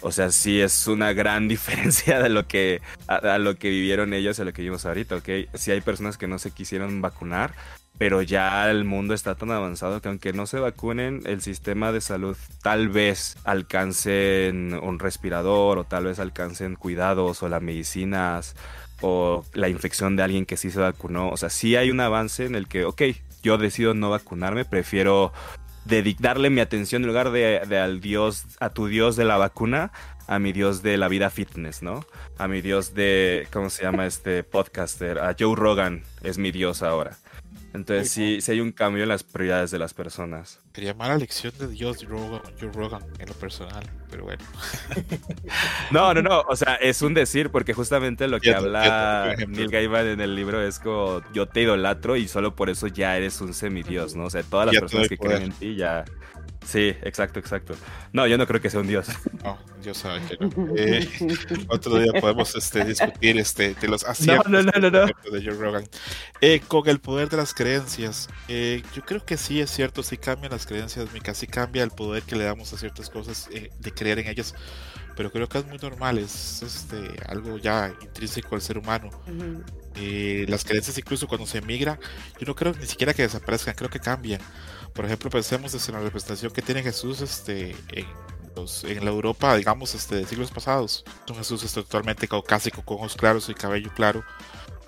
O 0.00 0.12
sea, 0.12 0.30
sí 0.30 0.60
es 0.60 0.88
una 0.88 1.12
gran 1.12 1.48
diferencia 1.48 2.20
de 2.20 2.28
lo 2.28 2.46
que 2.46 2.80
a, 3.06 3.38
lo 3.38 3.56
que 3.56 3.70
vivieron 3.70 4.14
ellos 4.14 4.38
y 4.38 4.42
a 4.42 4.44
lo 4.44 4.52
que 4.52 4.62
vivimos 4.62 4.84
ahorita, 4.84 5.16
¿ok? 5.16 5.28
Sí 5.54 5.70
hay 5.70 5.80
personas 5.80 6.18
que 6.18 6.26
no 6.26 6.38
se 6.38 6.50
quisieron 6.50 7.00
vacunar, 7.00 7.54
pero 7.98 8.20
ya 8.22 8.70
el 8.70 8.84
mundo 8.84 9.14
está 9.14 9.34
tan 9.34 9.50
avanzado 9.50 10.02
que 10.02 10.08
aunque 10.08 10.32
no 10.32 10.46
se 10.46 10.58
vacunen, 10.58 11.22
el 11.24 11.40
sistema 11.40 11.92
de 11.92 12.00
salud 12.00 12.36
tal 12.62 12.88
vez 12.88 13.36
alcancen 13.44 14.78
un 14.82 14.98
respirador 14.98 15.78
o 15.78 15.84
tal 15.84 16.04
vez 16.04 16.18
alcancen 16.18 16.76
cuidados 16.76 17.42
o 17.42 17.48
las 17.48 17.62
medicinas 17.62 18.54
o 19.00 19.44
la 19.54 19.68
infección 19.68 20.16
de 20.16 20.22
alguien 20.22 20.46
que 20.46 20.56
sí 20.56 20.70
se 20.70 20.80
vacunó. 20.80 21.30
O 21.30 21.36
sea, 21.36 21.48
sí 21.48 21.76
hay 21.76 21.90
un 21.90 22.00
avance 22.00 22.44
en 22.44 22.54
el 22.54 22.68
que, 22.68 22.84
ok, 22.84 23.02
yo 23.42 23.56
decido 23.58 23.94
no 23.94 24.10
vacunarme, 24.10 24.64
prefiero 24.64 25.32
darle 26.18 26.50
mi 26.50 26.60
atención 26.60 27.02
en 27.02 27.08
lugar 27.08 27.30
de, 27.30 27.62
de, 27.66 27.78
al 27.78 28.00
Dios, 28.00 28.44
a 28.60 28.70
tu 28.70 28.88
Dios 28.88 29.16
de 29.16 29.24
la 29.24 29.36
vacuna, 29.36 29.92
a 30.26 30.38
mi 30.38 30.52
Dios 30.52 30.82
de 30.82 30.98
la 30.98 31.08
vida 31.08 31.30
fitness, 31.30 31.82
¿no? 31.82 32.04
A 32.38 32.48
mi 32.48 32.60
Dios 32.60 32.94
de, 32.94 33.46
¿cómo 33.52 33.70
se 33.70 33.84
llama 33.84 34.06
este 34.06 34.42
podcaster? 34.42 35.18
A 35.20 35.36
Joe 35.38 35.54
Rogan 35.54 36.02
es 36.22 36.38
mi 36.38 36.50
Dios 36.50 36.82
ahora. 36.82 37.16
Entonces 37.76 38.10
sí, 38.10 38.40
sí 38.40 38.52
hay 38.52 38.60
un 38.60 38.72
cambio 38.72 39.02
en 39.02 39.10
las 39.10 39.22
prioridades 39.22 39.70
de 39.70 39.78
las 39.78 39.92
personas. 39.92 40.60
Quería 40.72 40.94
mala 40.94 41.16
lección 41.16 41.52
de 41.58 41.68
Dios 41.68 41.98
Joe 42.08 42.40
Rogan 42.72 43.02
en 43.18 43.28
lo 43.28 43.34
personal, 43.34 43.84
pero 44.10 44.24
bueno. 44.24 44.42
no, 45.90 46.14
no, 46.14 46.22
no, 46.22 46.40
o 46.48 46.56
sea, 46.56 46.76
es 46.76 47.02
un 47.02 47.12
decir 47.12 47.50
porque 47.50 47.74
justamente 47.74 48.28
lo 48.28 48.40
que 48.40 48.54
habla 48.54 49.34
Neil 49.46 49.68
Gaiman 49.68 50.06
en 50.06 50.20
el 50.22 50.34
libro 50.34 50.62
es 50.62 50.78
como 50.78 51.20
yo 51.34 51.46
te 51.46 51.62
idolatro 51.62 52.16
y 52.16 52.28
solo 52.28 52.56
por 52.56 52.70
eso 52.70 52.86
ya 52.86 53.16
eres 53.16 53.40
un 53.42 53.52
semidios, 53.52 54.16
¿no? 54.16 54.24
O 54.24 54.30
sea, 54.30 54.42
todas 54.42 54.66
las 54.66 54.80
personas 54.80 55.08
que 55.08 55.18
creen 55.18 55.42
en 55.42 55.52
ti 55.52 55.76
ya 55.76 56.04
Sí, 56.66 56.88
exacto, 57.02 57.38
exacto. 57.38 57.76
No, 58.12 58.26
yo 58.26 58.36
no 58.36 58.46
creo 58.46 58.60
que 58.60 58.70
sea 58.70 58.80
un 58.80 58.88
dios. 58.88 59.06
No, 59.44 59.56
Dios 59.80 59.98
sabe 59.98 60.20
que 60.26 60.36
no. 60.44 60.74
Eh, 60.76 61.08
otro 61.68 61.98
día 61.98 62.12
podemos 62.20 62.52
este, 62.56 62.84
discutir 62.84 63.38
este, 63.38 63.74
de 63.74 63.86
los 63.86 64.02
aciertos 64.02 64.50
no, 64.50 64.60
no, 64.60 64.90
no, 64.90 64.90
de 64.90 65.44
Joe 65.44 65.54
Rogan. 65.54 65.84
Eh, 66.40 66.60
con 66.66 66.88
el 66.88 66.98
poder 66.98 67.28
de 67.28 67.36
las 67.36 67.54
creencias, 67.54 68.28
eh, 68.48 68.82
yo 68.92 69.02
creo 69.02 69.24
que 69.24 69.36
sí 69.36 69.60
es 69.60 69.70
cierto, 69.70 70.02
sí 70.02 70.16
cambian 70.16 70.50
las 70.50 70.66
creencias, 70.66 71.12
mi 71.12 71.20
casi 71.20 71.46
cambia 71.46 71.84
el 71.84 71.90
poder 71.90 72.24
que 72.24 72.34
le 72.34 72.42
damos 72.42 72.72
a 72.72 72.76
ciertas 72.76 73.08
cosas 73.08 73.48
de 73.48 73.92
creer 73.92 74.18
en 74.18 74.26
ellas, 74.26 74.52
pero 75.16 75.30
creo 75.30 75.48
que 75.48 75.58
es 75.58 75.66
muy 75.66 75.78
normal, 75.78 76.18
es 76.18 76.62
este, 76.62 76.96
algo 77.28 77.58
ya 77.58 77.94
intrínseco 78.00 78.56
al 78.56 78.62
ser 78.62 78.78
humano. 78.78 79.10
las 79.94 80.64
creencias 80.64 80.98
incluso 80.98 81.28
cuando 81.28 81.46
se 81.46 81.58
emigra, 81.58 82.00
yo 82.40 82.46
no 82.46 82.56
creo 82.56 82.72
ni 82.72 82.86
siquiera 82.86 83.14
que 83.14 83.22
desaparezcan, 83.22 83.76
creo 83.76 83.90
que 83.90 84.00
cambian. 84.00 84.40
Por 84.96 85.04
ejemplo, 85.04 85.28
pensemos 85.28 85.88
en 85.88 85.94
la 85.94 86.00
representación 86.00 86.50
que 86.50 86.62
tiene 86.62 86.82
Jesús 86.82 87.20
este, 87.20 87.76
en, 87.92 88.06
en 88.84 89.04
la 89.04 89.10
Europa, 89.10 89.54
digamos, 89.54 89.94
este, 89.94 90.16
de 90.16 90.26
siglos 90.26 90.50
pasados. 90.50 91.04
Un 91.28 91.36
Jesús 91.36 91.62
este, 91.62 91.82
totalmente 91.82 92.26
caucásico, 92.26 92.82
con 92.82 92.96
ojos 92.96 93.14
claros 93.14 93.46
y 93.50 93.54
cabello 93.54 93.92
claro. 93.94 94.24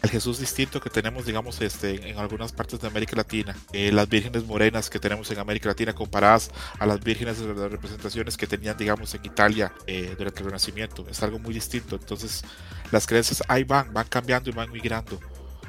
El 0.00 0.08
Jesús 0.10 0.38
distinto 0.38 0.80
que 0.80 0.88
tenemos, 0.88 1.26
digamos, 1.26 1.60
este, 1.60 2.08
en 2.08 2.18
algunas 2.18 2.52
partes 2.52 2.80
de 2.80 2.86
América 2.86 3.16
Latina. 3.16 3.54
Eh, 3.72 3.92
las 3.92 4.08
vírgenes 4.08 4.44
morenas 4.44 4.88
que 4.88 4.98
tenemos 4.98 5.30
en 5.30 5.40
América 5.40 5.68
Latina 5.68 5.92
comparadas 5.92 6.50
a 6.78 6.86
las 6.86 7.00
vírgenes 7.00 7.38
de 7.40 7.48
las 7.52 7.70
representaciones 7.70 8.38
que 8.38 8.46
tenían, 8.46 8.78
digamos, 8.78 9.12
en 9.14 9.24
Italia 9.26 9.74
eh, 9.86 10.14
durante 10.16 10.40
el 10.40 10.46
Renacimiento. 10.46 11.04
Es 11.10 11.22
algo 11.22 11.38
muy 11.38 11.52
distinto. 11.52 11.96
Entonces, 11.96 12.44
las 12.92 13.06
creencias 13.06 13.42
ahí 13.48 13.64
van, 13.64 13.92
van 13.92 14.06
cambiando 14.06 14.48
y 14.48 14.54
van 14.54 14.70
migrando. 14.70 15.20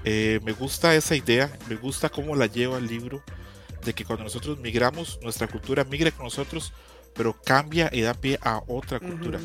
Eh, 0.06 0.40
me 0.46 0.54
gusta 0.54 0.96
esa 0.96 1.16
idea, 1.16 1.52
me 1.68 1.76
gusta 1.76 2.08
cómo 2.08 2.36
la 2.38 2.46
lleva 2.46 2.78
el 2.78 2.88
libro 2.88 3.22
de 3.84 3.94
que 3.94 4.06
cuando 4.06 4.24
nosotros 4.24 4.60
migramos, 4.60 5.20
nuestra 5.22 5.48
cultura 5.48 5.84
migra 5.84 6.12
con 6.12 6.26
nosotros, 6.26 6.74
pero 7.14 7.34
cambia 7.34 7.90
y 7.92 8.02
da 8.02 8.14
pie 8.14 8.40
a 8.42 8.62
otra 8.68 9.00
cultura. 9.00 9.40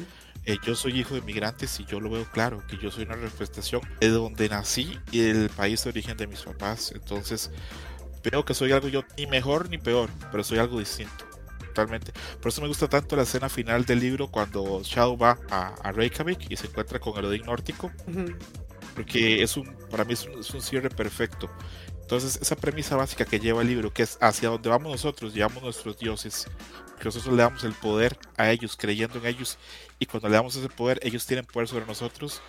Eh, 0.47 0.59
yo 0.63 0.75
soy 0.75 1.01
hijo 1.01 1.15
de 1.15 1.23
migrantes 1.23 1.81
y 1.81 1.87
yo 1.87 2.01
lo 2.01 2.11
veo 2.11 2.25
claro, 2.31 2.63
que 2.69 2.77
yo 2.77 2.91
soy 2.91 3.05
una 3.05 3.17
representación 3.17 3.81
de 3.99 4.09
donde 4.09 4.49
nací 4.49 4.99
y 5.11 5.21
del 5.21 5.49
país 5.49 5.83
de 5.85 5.91
origen 5.91 6.17
de 6.17 6.27
mis 6.27 6.43
papás. 6.43 6.93
Entonces, 6.95 7.51
veo 8.23 8.45
que 8.45 8.53
soy 8.53 8.73
algo 8.73 8.89
yo 8.89 9.05
ni 9.17 9.27
mejor 9.27 9.71
ni 9.71 9.79
peor, 9.79 10.11
pero 10.31 10.45
soy 10.45 10.59
algo 10.59 10.79
distinto. 10.79 11.25
Totalmente. 11.59 12.13
Por 12.41 12.51
eso 12.51 12.61
me 12.61 12.69
gusta 12.69 12.89
tanto 12.89 13.17
la 13.17 13.23
escena 13.23 13.49
final 13.49 13.85
del 13.85 14.01
libro 14.01 14.29
cuando 14.29 14.83
Shadow 14.85 15.17
va 15.17 15.39
a, 15.51 15.91
Reykjavik 15.93 16.51
y 16.51 16.57
se 16.57 16.69
encuentra 16.69 17.01
con 17.01 17.19
el 17.19 17.25
Odín 17.25 17.43
nórtico. 17.47 17.91
Porque 18.95 19.43
es 19.43 19.57
un, 19.57 19.75
para 19.91 20.05
mí 20.05 20.13
es 20.13 20.25
un, 20.25 20.39
es 20.39 20.51
un 20.51 20.63
cierre 20.63 20.89
perfecto. 20.89 21.51
Entonces, 22.05 22.39
esa 22.43 22.55
premisa 22.55 22.97
básica 22.97 23.25
que 23.25 23.41
lleva 23.41 23.63
el 23.63 23.69
libro, 23.69 23.91
que 23.91 24.03
es 24.03 24.19
hacia 24.21 24.51
donde 24.51 24.69
vamos 24.69 24.93
nosotros, 24.93 25.33
llevamos 25.33 25.63
nuestros 25.63 25.99
dioses, 25.99 26.47
que 26.99 27.05
nosotros 27.07 27.35
le 27.35 27.43
damos 27.43 27.65
el 27.65 27.73
poder 27.73 28.19
a 28.37 28.51
ellos, 28.51 28.77
creyendo 28.77 29.19
en 29.19 29.25
ellos, 29.25 29.57
y 29.99 30.05
cuando 30.05 30.29
le 30.29 30.35
damos 30.35 30.55
ese 30.55 30.69
poder, 30.69 31.01
ellos 31.03 31.25
tienen 31.25 31.47
poder 31.47 31.67
sobre 31.67 31.87
nosotros, 31.87 32.43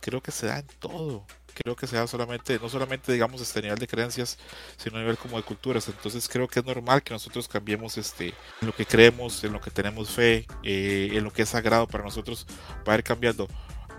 creo 0.00 0.22
que 0.22 0.30
se 0.30 0.46
da 0.46 0.58
en 0.58 0.66
todo. 0.78 1.26
creo 1.52 1.76
que 1.76 1.86
sea 1.86 2.06
solamente, 2.06 2.58
no 2.58 2.68
solamente 2.70 3.12
digamos 3.12 3.42
este 3.42 3.60
nivel 3.60 3.78
de 3.78 3.86
creencias, 3.86 4.38
sino 4.78 4.96
a 4.96 5.00
nivel 5.00 5.18
como 5.18 5.36
de 5.36 5.42
culturas. 5.42 5.86
Entonces 5.88 6.26
creo 6.26 6.48
que 6.48 6.60
es 6.60 6.66
normal 6.66 7.02
que 7.02 7.12
nosotros 7.12 7.46
cambiemos 7.46 7.98
este, 7.98 8.28
en 8.60 8.66
lo 8.66 8.74
que 8.74 8.86
creemos, 8.86 9.44
en 9.44 9.52
lo 9.52 9.60
que 9.60 9.70
tenemos 9.70 10.10
fe, 10.10 10.46
eh, 10.62 11.10
en 11.12 11.22
lo 11.22 11.30
que 11.30 11.42
es 11.42 11.50
sagrado 11.50 11.86
para 11.86 12.04
nosotros, 12.04 12.46
va 12.88 12.94
a 12.94 12.96
ir 12.96 13.04
cambiando. 13.04 13.48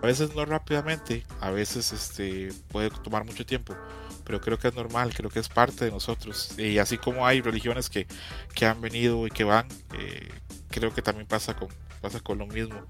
A 0.01 0.05
veces 0.07 0.35
no 0.35 0.45
rápidamente, 0.45 1.25
a 1.39 1.51
veces 1.51 1.93
este, 1.93 2.51
puede 2.69 2.89
tomar 2.89 3.23
mucho 3.23 3.45
tiempo, 3.45 3.75
pero 4.25 4.41
creo 4.41 4.57
que 4.57 4.67
es 4.67 4.75
normal, 4.75 5.13
creo 5.13 5.29
que 5.29 5.39
es 5.39 5.47
parte 5.47 5.85
de 5.85 5.91
nosotros. 5.91 6.57
Y 6.57 6.79
así 6.79 6.97
como 6.97 7.25
hay 7.25 7.41
religiones 7.41 7.89
que, 7.89 8.07
que 8.53 8.65
han 8.65 8.81
venido 8.81 9.25
y 9.27 9.29
que 9.29 9.43
van, 9.43 9.67
eh, 9.97 10.29
creo 10.69 10.93
que 10.93 11.01
también 11.01 11.27
pasa 11.27 11.55
con, 11.55 11.69
pasa 12.01 12.19
con 12.19 12.39
lo 12.39 12.47
mismo. 12.47 12.85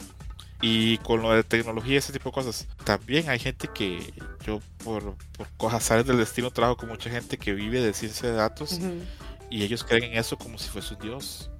Y 0.61 0.97
con 0.99 1.21
lo 1.21 1.31
de 1.31 1.43
tecnología 1.43 1.95
y 1.95 1.97
ese 1.97 2.13
tipo 2.13 2.29
de 2.29 2.33
cosas, 2.33 2.67
también 2.85 3.29
hay 3.29 3.37
gente 3.37 3.67
que 3.73 4.13
yo 4.45 4.61
por, 4.83 5.15
por 5.37 5.47
cosas 5.57 6.07
del 6.07 6.17
destino 6.17 6.49
trabajo 6.49 6.77
con 6.77 6.89
mucha 6.89 7.09
gente 7.09 7.37
que 7.37 7.53
vive 7.53 7.81
de 7.81 7.93
ciencia 7.93 8.29
de 8.29 8.35
datos 8.35 8.79
y 9.49 9.63
ellos 9.63 9.83
creen 9.83 10.05
en 10.05 10.17
eso 10.17 10.37
como 10.37 10.57
si 10.57 10.69
fuese 10.69 10.95
un 10.95 11.01
dios. 11.01 11.51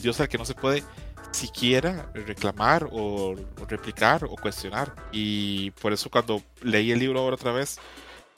Dios 0.00 0.20
al 0.20 0.28
que 0.28 0.38
no 0.38 0.44
se 0.44 0.54
puede 0.54 0.84
siquiera 1.32 2.10
reclamar 2.14 2.88
o, 2.92 3.34
replicar 3.68 4.24
o 4.24 4.36
cuestionar. 4.36 4.94
Y 5.12 5.70
por 5.72 5.92
eso 5.92 6.10
cuando 6.10 6.42
leí 6.60 6.92
el 6.92 6.98
libro 6.98 7.20
ahora 7.20 7.34
otra 7.34 7.52
vez, 7.52 7.78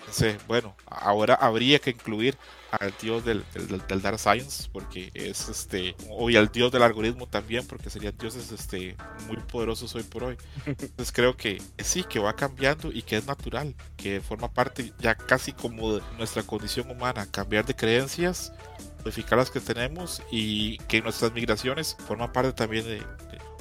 pensé, 0.05 0.39
bueno, 0.47 0.77
ahora 0.87 1.35
habría 1.35 1.79
que 1.79 1.91
incluir 1.91 2.37
al 2.71 2.93
dios 3.01 3.25
del, 3.25 3.45
del, 3.89 4.03
Dark 4.03 4.19
Science, 4.19 4.69
porque 4.73 5.11
es 5.15 5.49
este, 5.49 5.95
y 6.29 6.37
al 6.37 6.49
dios 6.49 6.73
del 6.73 6.83
algoritmo 6.83 7.29
también, 7.29 7.67
porque 7.67 7.89
serían 7.89 8.17
dioses 8.19 8.51
este, 8.51 8.97
muy 9.29 9.37
poderosos 9.37 9.95
hoy 9.95 10.03
por 10.03 10.25
hoy. 10.25 10.37
Entonces 10.67 11.13
creo 11.13 11.37
que 11.37 11.63
sí, 11.79 12.05
que 12.05 12.19
va 12.19 12.35
cambiando 12.35 12.91
y 12.91 13.03
que 13.03 13.17
es 13.17 13.27
natural, 13.27 13.75
que 13.97 14.21
forma 14.21 14.53
parte 14.53 14.93
ya 14.99 15.15
casi 15.15 15.53
como 15.53 15.95
de 15.95 16.03
nuestra 16.19 16.43
condición 16.43 16.91
humana, 16.91 17.27
cambiar 17.31 17.65
de 17.65 17.77
creencias 17.77 18.53
modificar 19.05 19.39
las 19.39 19.51
que 19.51 19.61
tenemos 19.61 20.23
y 20.31 20.79
que 20.89 21.03
nuestras 21.03 21.33
migraciones 21.33 21.97
forman 22.07 22.33
parte 22.33 22.53
también 22.53 22.85
de, 22.85 23.03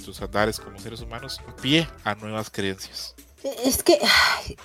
sus 0.02 0.22
andares 0.22 0.60
como 0.60 0.78
seres 0.80 1.02
humanos, 1.02 1.40
pie 1.62 1.88
a 2.04 2.16
nuevas 2.16 2.50
creencias. 2.50 3.16
Es 3.66 3.84
que 3.84 4.00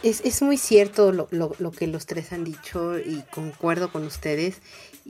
es, 0.03 0.21
es 0.25 0.43
muy 0.43 0.57
cierto 0.57 1.11
lo, 1.11 1.27
lo, 1.31 1.53
lo, 1.59 1.73
que 1.73 1.87
los 1.89 2.07
tres 2.07 2.33
han 2.33 2.45
dicho 2.45 2.99
y 2.99 3.25
concuerdo 3.33 3.91
con 3.91 4.05
ustedes. 4.05 4.61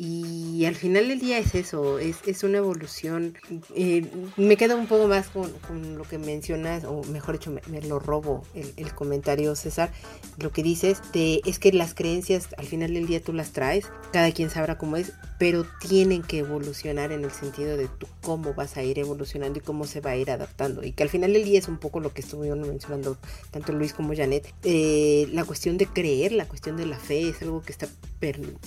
Y 0.00 0.64
al 0.64 0.76
final 0.76 1.08
del 1.08 1.18
día 1.18 1.38
es 1.38 1.56
eso, 1.56 1.98
es, 1.98 2.18
es 2.24 2.44
una 2.44 2.58
evolución. 2.58 3.36
Eh, 3.74 4.06
me 4.36 4.56
quedo 4.56 4.76
un 4.76 4.86
poco 4.86 5.08
más 5.08 5.26
con, 5.26 5.50
con, 5.66 5.98
lo 5.98 6.04
que 6.04 6.18
mencionas, 6.18 6.84
o 6.84 7.02
mejor 7.02 7.36
dicho, 7.36 7.52
me, 7.66 7.82
lo 7.82 7.98
robo 7.98 8.44
el, 8.54 8.72
el, 8.76 8.94
comentario, 8.94 9.56
César. 9.56 9.90
Lo 10.38 10.52
que 10.52 10.62
dices 10.62 11.00
de, 11.12 11.40
es 11.44 11.58
que 11.58 11.72
las 11.72 11.94
creencias 11.94 12.46
al 12.58 12.66
final 12.66 12.94
del 12.94 13.08
día 13.08 13.20
tú 13.20 13.32
las 13.32 13.50
traes, 13.50 13.90
cada 14.12 14.30
quien 14.30 14.50
sabrá 14.50 14.78
cómo 14.78 14.96
es, 14.96 15.14
pero 15.40 15.66
tienen 15.80 16.22
que 16.22 16.38
evolucionar 16.38 17.10
en 17.10 17.24
el 17.24 17.32
sentido 17.32 17.76
de 17.76 17.88
tú 17.88 18.06
cómo 18.22 18.54
vas 18.54 18.76
a 18.76 18.84
ir 18.84 19.00
evolucionando 19.00 19.58
y 19.58 19.62
cómo 19.62 19.84
se 19.84 20.00
va 20.00 20.10
a 20.10 20.16
ir 20.16 20.30
adaptando. 20.30 20.84
Y 20.84 20.92
que 20.92 21.02
al 21.02 21.08
final 21.08 21.32
del 21.32 21.44
día 21.44 21.58
es 21.58 21.66
un 21.66 21.78
poco 21.78 21.98
lo 21.98 22.12
que 22.12 22.20
estuvieron 22.20 22.60
mencionando 22.60 23.16
tanto 23.50 23.72
Luis 23.72 23.94
como 23.94 24.14
Janet. 24.14 24.54
Eh, 24.62 25.28
la 25.32 25.44
cuestión 25.44 25.76
de 25.76 25.86
creer, 25.86 26.30
la 26.30 26.46
cuestión 26.46 26.76
de 26.76 26.86
la 26.86 27.00
fe 27.00 27.28
es 27.28 27.42
algo 27.42 27.62
que 27.62 27.72
está 27.72 27.88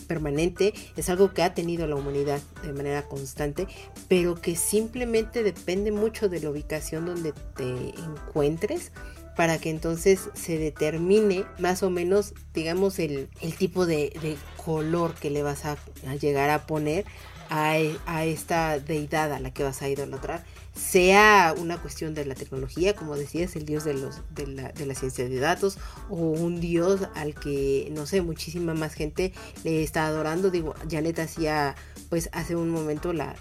permanente, 0.07 0.73
es 0.95 1.09
algo 1.09 1.20
que 1.29 1.43
ha 1.43 1.53
tenido 1.53 1.87
la 1.87 1.95
humanidad 1.95 2.41
de 2.63 2.73
manera 2.73 3.03
constante, 3.03 3.67
pero 4.07 4.35
que 4.35 4.55
simplemente 4.55 5.43
depende 5.43 5.91
mucho 5.91 6.29
de 6.29 6.41
la 6.41 6.49
ubicación 6.49 7.05
donde 7.05 7.33
te 7.55 7.93
encuentres 7.99 8.91
para 9.35 9.57
que 9.59 9.69
entonces 9.69 10.29
se 10.33 10.57
determine 10.57 11.45
más 11.57 11.83
o 11.83 11.89
menos, 11.89 12.33
digamos, 12.53 12.99
el, 12.99 13.29
tipo 13.57 13.85
de, 13.85 14.37
color 14.57 15.15
que 15.15 15.29
le 15.29 15.43
vas 15.43 15.65
a, 15.65 15.77
llegar 16.19 16.49
a 16.49 16.67
poner 16.67 17.05
a, 17.49 17.77
a, 18.05 18.25
esta 18.25 18.79
deidad 18.79 19.31
a 19.31 19.39
la 19.39 19.51
que 19.51 19.63
vas 19.63 19.81
a 19.81 19.89
idolatrar 19.89 20.43
sea 20.81 21.53
una 21.57 21.77
cuestión 21.77 22.13
de 22.13 22.25
la 22.25 22.35
tecnología, 22.35 22.95
como 22.95 23.15
decías, 23.15 23.55
el 23.55 23.65
dios 23.65 23.83
de, 23.83 23.93
los, 23.93 24.21
de, 24.31 24.47
la, 24.47 24.69
de 24.69 24.85
la 24.85 24.95
ciencia 24.95 25.27
de 25.27 25.39
datos, 25.39 25.77
o 26.09 26.15
un 26.15 26.59
dios 26.59 27.01
al 27.15 27.35
que, 27.35 27.89
no 27.91 28.05
sé, 28.05 28.21
muchísima 28.21 28.73
más 28.73 28.93
gente 28.93 29.31
le 29.63 29.83
está 29.83 30.07
adorando. 30.07 30.49
Digo, 30.49 30.73
Janet 30.89 31.19
hacía, 31.19 31.75
pues 32.11 32.27
hace 32.33 32.57
un 32.57 32.69
momento 32.69 33.13
la, 33.13 33.33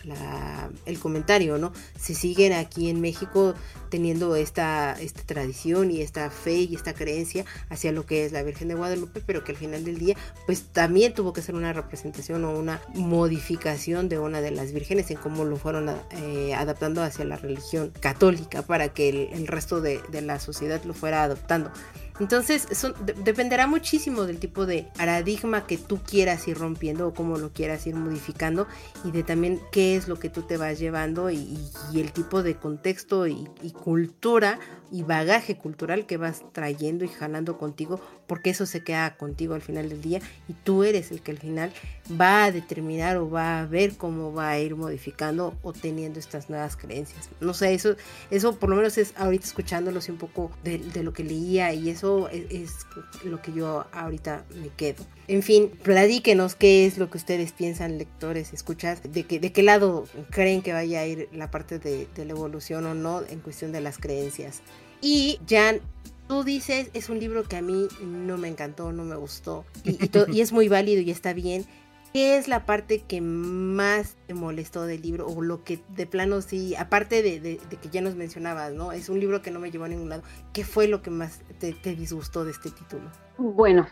el 0.86 1.01
comentario, 1.01 1.59
¿no? 1.59 1.72
Se 1.98 2.14
siguen 2.14 2.52
aquí 2.52 2.88
en 2.88 3.01
México 3.01 3.56
teniendo 3.88 4.36
esta, 4.36 4.97
esta 5.01 5.22
tradición 5.22 5.90
y 5.90 6.02
esta 6.02 6.30
fe 6.30 6.59
y 6.60 6.76
esta 6.76 6.94
creencia 6.94 7.44
hacia 7.68 7.90
lo 7.90 8.06
que 8.06 8.24
es 8.24 8.30
la 8.30 8.44
Virgen 8.44 8.68
de 8.68 8.76
Guadalupe, 8.76 9.24
pero 9.26 9.42
que 9.42 9.51
al 9.51 9.59
final 9.59 9.82
del 9.84 9.98
día, 9.98 10.14
pues 10.47 10.62
también 10.72 11.14
tuvo 11.14 11.32
que 11.32 11.42
ser 11.42 11.56
una 11.56 11.72
representación 11.72 12.44
o 12.44 12.56
una 12.56 12.80
modificación 12.94 14.09
de 14.09 14.20
una 14.20 14.40
de 14.40 14.52
las 14.52 14.72
vírgenes 14.72 15.10
en 15.10 15.16
cómo 15.16 15.44
lo 15.44 15.56
fueron 15.56 15.90
eh, 16.12 16.55
adaptando 16.55 17.02
hacia 17.02 17.24
la 17.24 17.38
religión 17.38 17.92
católica 17.98 18.62
para 18.62 18.90
que 18.90 19.32
el, 19.32 19.48
resto 19.48 19.80
de, 19.80 20.01
de 20.12 20.22
la 20.22 20.38
sociedad 20.38 20.80
lo 20.84 20.94
fuera 20.94 21.24
adoptando. 21.24 21.72
Entonces, 22.20 22.68
eso 22.70 22.92
dependerá 23.24 23.66
muchísimo 23.66 24.26
del 24.26 24.38
tipo 24.38 24.66
de 24.66 24.86
paradigma 24.97 25.66
que 25.66 25.78
tú 25.78 25.98
quieras 25.98 26.47
ir 26.47 26.59
rompiendo 26.59 27.09
o 27.09 27.14
cómo 27.14 27.38
lo 27.38 27.51
quieras 27.51 27.86
ir 27.86 27.94
modificando 27.94 28.66
y 29.05 29.10
de 29.10 29.22
también 29.22 29.59
qué 29.72 29.97
es 29.97 30.06
lo 30.06 30.18
que 30.18 30.28
tú 30.28 30.42
te 30.42 30.59
vas 30.59 30.78
llevando 30.78 31.30
y, 31.30 31.59
el 31.94 32.12
tipo 32.12 32.42
de 32.42 32.56
contexto 32.56 33.26
y, 33.26 33.48
y, 33.62 33.70
cultura 33.70 34.59
y 34.91 35.03
bagaje 35.03 35.57
cultural 35.57 36.07
que 36.07 36.17
vas 36.17 36.43
trayendo 36.53 37.05
y 37.05 37.09
jalando 37.09 37.59
contigo, 37.59 38.01
porque 38.27 38.51
eso 38.51 38.67
se 38.67 38.83
queda 38.83 39.17
contigo 39.17 39.55
al 39.55 39.62
final 39.62 39.89
del 39.89 40.01
día 40.01 40.21
y 40.49 40.53
tú 40.53 40.85
eres 40.85 41.11
el 41.11 41.21
que 41.21 41.33
al 41.33 41.39
final 41.39 41.73
va 42.21 42.45
a 42.45 42.53
determinar 42.53 43.17
o 43.17 43.31
va 43.31 43.61
a 43.61 43.67
ver 43.67 43.97
cómo 43.97 44.33
va 44.33 44.51
a 44.51 44.59
ir 44.59 44.77
modificando 44.77 45.55
o 45.62 45.73
teniendo 45.73 46.19
estas 46.19 46.51
nuevas 46.51 46.77
creencias. 46.77 47.29
No 47.41 47.55
sé, 47.55 47.75
eso, 47.75 47.97
eso 48.31 48.57
por 48.57 48.71
lo 48.71 48.77
menos 48.77 48.99
es 48.99 49.15
ahorita 49.17 49.47
escuchándolos 49.47 50.09
un 50.09 50.17
poco 50.17 50.51
de, 50.65 50.81
lo 51.03 51.12
que 51.12 51.25
leía 51.25 51.73
y 51.73 51.89
eso 51.89 52.29
es, 52.29 52.87
lo 53.25 53.41
que 53.41 53.53
yo 53.53 53.87
ahorita 53.93 54.45
me 54.61 54.69
quedo. 54.69 55.05
En 55.29 55.43
fin, 55.43 55.71
platíquenos 55.83 56.57
qué 56.57 56.87
es 56.87 56.99
lo 56.99 57.11
que 57.11 57.19
ustedes 57.19 57.53
piensan, 57.53 57.99
lectores, 57.99 58.53
escuchas, 58.53 59.01
de, 59.03 59.25
que, 59.25 59.39
de 59.39 59.53
qué 59.53 59.62
lado 59.62 60.05
creen 60.31 60.62
que 60.62 60.73
vaya 60.73 61.01
a 61.01 61.07
ir 61.07 61.29
la 61.33 61.51
parte 61.51 61.79
de 61.79 62.09
la 62.17 62.33
evolución 62.33 62.87
o 62.87 62.95
no 62.95 63.23
en 63.29 63.41
cuestión 63.41 63.73
de 63.73 63.81
las 63.81 63.99
creencias. 63.99 64.62
Y 65.01 65.40
Jan, 65.48 65.81
tú 66.28 66.44
dices, 66.44 66.90
es 66.94 67.09
un 67.09 67.18
libro 67.18 67.44
que 67.44 67.56
a 67.56 67.62
mí 67.62 67.89
no 68.02 68.39
me 68.39 68.48
encantó, 68.48 68.93
no 68.93 69.05
me 69.05 69.16
gustó, 69.16 69.64
y, 69.85 69.90
y, 69.93 70.10
y, 70.32 70.40
es 70.40 70.52
muy 70.52 70.68
válido 70.68 71.01
y 71.01 71.10
está 71.10 71.32
bien. 71.32 71.64
¿Qué 72.12 72.36
es 72.36 72.48
la 72.48 72.66
parte 72.66 73.02
que 73.06 73.20
más 73.20 74.16
te 74.27 74.35
molestó 74.35 74.85
del 74.85 75.01
libro? 75.01 75.28
O 75.28 75.43
lo 75.43 75.62
que 75.62 75.78
de 75.90 76.06
plano 76.06 76.40
sí, 76.40 76.74
aparte 76.74 77.22
de, 77.22 77.39
de, 77.39 77.60
de, 77.70 77.77
que 77.77 77.89
ya 77.89 78.01
nos 78.01 78.16
mencionabas, 78.16 78.72
¿no? 78.72 78.90
Es 78.90 79.09
un 79.09 79.20
libro 79.20 79.43
que 79.43 79.52
no 79.52 79.60
me 79.60 79.70
llevó 79.70 79.85
a 79.85 79.89
ningún 79.89 80.09
lado. 80.09 80.24
¿Qué 80.52 80.64
fue 80.64 80.89
lo 80.89 81.02
que 81.02 81.10
más 81.10 81.40
te, 81.60 81.72
te 81.72 81.94
disgustó 81.94 82.44
de 82.44 82.51
este 82.51 82.70
título? 82.70 83.05
Bueno, 83.39 83.86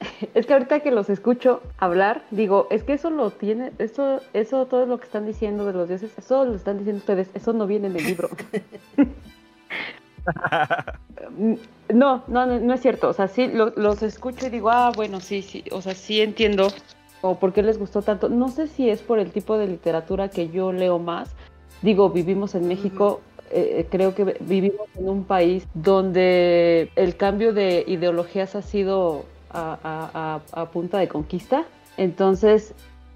es 0.34 0.46
que 0.46 0.52
ahorita 0.54 0.80
que 0.80 0.90
los 0.90 1.10
escucho 1.10 1.62
hablar, 1.76 2.24
digo, 2.30 2.66
es 2.70 2.82
que 2.82 2.94
eso 2.94 3.10
lo 3.10 3.30
tiene, 3.30 3.72
eso, 3.78 4.20
eso 4.32 4.64
todo 4.66 4.86
lo 4.86 4.98
que 4.98 5.04
están 5.04 5.26
diciendo 5.26 5.66
de 5.66 5.74
los 5.74 5.88
dioses, 5.88 6.12
eso 6.16 6.46
lo 6.46 6.54
están 6.54 6.78
diciendo 6.78 7.00
ustedes, 7.00 7.28
eso 7.34 7.52
no 7.52 7.66
viene 7.66 7.90
del 7.90 8.04
libro. 8.04 8.30
no, 11.92 12.22
no, 12.26 12.46
no 12.46 12.74
es 12.74 12.80
cierto. 12.80 13.08
O 13.08 13.12
sea, 13.12 13.28
sí, 13.28 13.48
lo, 13.48 13.72
los 13.76 14.02
escucho 14.02 14.46
y 14.46 14.50
digo, 14.50 14.70
ah, 14.70 14.92
bueno, 14.94 15.20
sí, 15.20 15.42
sí, 15.42 15.64
o 15.70 15.80
sea, 15.80 15.94
sí 15.94 16.20
entiendo 16.20 16.68
o 17.22 17.38
por 17.38 17.52
qué 17.52 17.62
les 17.62 17.78
gustó 17.78 18.02
tanto. 18.02 18.28
No 18.28 18.48
sé 18.48 18.66
si 18.66 18.88
es 18.88 19.02
por 19.02 19.18
el 19.18 19.30
tipo 19.30 19.58
de 19.58 19.66
literatura 19.66 20.28
que 20.28 20.48
yo 20.48 20.72
leo 20.72 20.98
más. 20.98 21.30
Digo, 21.82 22.10
vivimos 22.10 22.54
en 22.54 22.68
México, 22.68 23.20
eh, 23.50 23.86
creo 23.90 24.14
que 24.14 24.36
vivimos 24.40 24.86
en 24.96 25.08
un 25.08 25.24
país 25.24 25.66
donde 25.74 26.90
el 26.96 27.16
cambio 27.16 27.52
de 27.52 27.84
ideologías 27.86 28.54
ha 28.54 28.62
sido 28.62 29.24
a, 29.50 30.40
a, 30.54 30.60
a, 30.60 30.70
punta 30.70 30.98
de 30.98 31.08
conquista. 31.08 31.64
Entonces, 31.96 32.74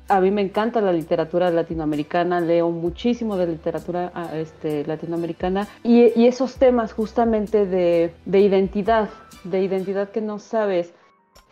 a 0.09 0.21
mí 0.21 0.31
me 0.31 0.43
encanta 0.43 0.81
la 0.81 0.93
literatura 0.93 1.51
latinoamericana, 1.51 2.41
leo 2.41 2.71
muchísimo 2.71 3.37
de 3.37 3.47
literatura 3.47 4.13
este, 4.35 4.85
latinoamericana 4.87 5.69
y, 5.83 6.19
y 6.19 6.27
esos 6.27 6.57
temas 6.57 6.93
justamente 6.93 7.67
de, 7.67 8.15
de, 8.27 8.41
identidad, 8.41 9.09
de 9.45 9.63
identidad 9.63 10.11
que 10.11 10.21
no 10.21 10.39
sabes, 10.39 10.93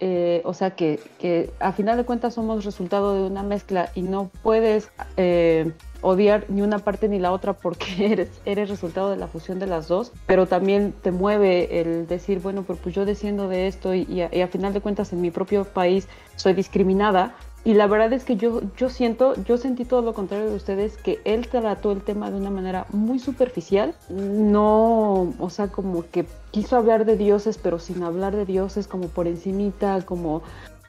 eh, 0.00 0.42
o 0.44 0.52
sea 0.52 0.72
que, 0.72 1.00
que, 1.18 1.50
a 1.60 1.72
final 1.72 1.96
de 1.96 2.04
cuentas 2.04 2.34
somos 2.34 2.64
resultado 2.64 3.14
de 3.14 3.22
una 3.22 3.42
mezcla 3.42 3.90
y 3.94 4.02
no 4.02 4.30
puedes 4.42 4.90
eh, 5.16 5.72
odiar 6.00 6.44
ni 6.48 6.60
una 6.60 6.80
parte 6.80 7.08
ni 7.08 7.18
la 7.18 7.32
otra 7.32 7.54
porque 7.54 7.86
eres, 8.12 8.28
eres 8.44 8.68
resultado 8.68 9.10
de 9.10 9.16
la 9.16 9.28
fusión 9.28 9.60
de 9.60 9.66
las 9.66 9.88
dos, 9.88 10.12
pero 10.26 10.46
también 10.46 10.92
te 11.02 11.10
mueve 11.10 11.80
el 11.80 12.06
decir, 12.06 12.40
bueno, 12.40 12.64
pues 12.64 12.94
yo 12.94 13.06
desciendo 13.06 13.48
de 13.48 13.66
esto 13.66 13.94
y, 13.94 14.02
y, 14.02 14.22
a, 14.22 14.34
y 14.34 14.42
a 14.42 14.48
final 14.48 14.74
de 14.74 14.80
cuentas 14.80 15.12
en 15.12 15.22
mi 15.22 15.30
propio 15.30 15.64
país 15.64 16.08
soy 16.36 16.52
discriminada 16.52 17.34
y 17.64 17.74
la 17.74 17.86
verdad 17.86 18.12
es 18.12 18.24
que 18.24 18.36
yo, 18.36 18.60
yo 18.76 18.90
siento, 18.90 19.34
yo 19.44 19.56
sentí 19.56 19.84
todo 19.84 20.02
lo 20.02 20.14
contrario 20.14 20.50
de 20.50 20.56
ustedes, 20.56 20.96
que 20.96 21.20
él 21.24 21.46
trató 21.46 21.92
el 21.92 22.02
tema 22.02 22.28
de 22.28 22.36
una 22.36 22.50
manera 22.50 22.86
muy 22.90 23.20
superficial, 23.20 23.94
no, 24.08 25.32
o 25.38 25.50
sea, 25.50 25.68
como 25.68 26.04
que 26.10 26.26
quiso 26.50 26.76
hablar 26.76 27.04
de 27.04 27.16
dioses, 27.16 27.58
pero 27.58 27.78
sin 27.78 28.02
hablar 28.02 28.34
de 28.34 28.46
dioses, 28.46 28.88
como 28.88 29.06
por 29.06 29.28
encimita, 29.28 30.02
como, 30.04 30.42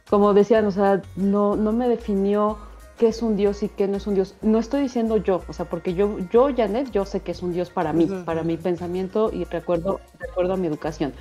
como 0.09 0.33
decían, 0.33 0.65
o 0.65 0.71
sea, 0.71 1.03
no, 1.15 1.55
no 1.55 1.73
me 1.73 1.87
definió 1.87 2.57
qué 2.97 3.09
es 3.09 3.21
un 3.21 3.35
dios 3.35 3.61
y 3.61 3.69
qué 3.69 3.87
no 3.87 3.97
es 3.97 4.07
un 4.07 4.15
dios. 4.15 4.33
No 4.41 4.57
estoy 4.57 4.81
diciendo 4.81 5.17
yo, 5.17 5.41
o 5.47 5.53
sea, 5.53 5.65
porque 5.65 5.93
yo, 5.93 6.17
yo 6.31 6.47
Janet, 6.55 6.89
yo 6.89 7.05
sé 7.05 7.19
que 7.19 7.33
es 7.33 7.43
un 7.43 7.53
dios 7.53 7.69
para 7.69 7.93
mí, 7.93 8.07
para 8.25 8.41
mi 8.41 8.57
pensamiento 8.57 9.29
y 9.31 9.43
recuerdo, 9.43 9.99
recuerdo 10.19 10.53
a 10.53 10.57
mi 10.57 10.65
educación. 10.65 11.13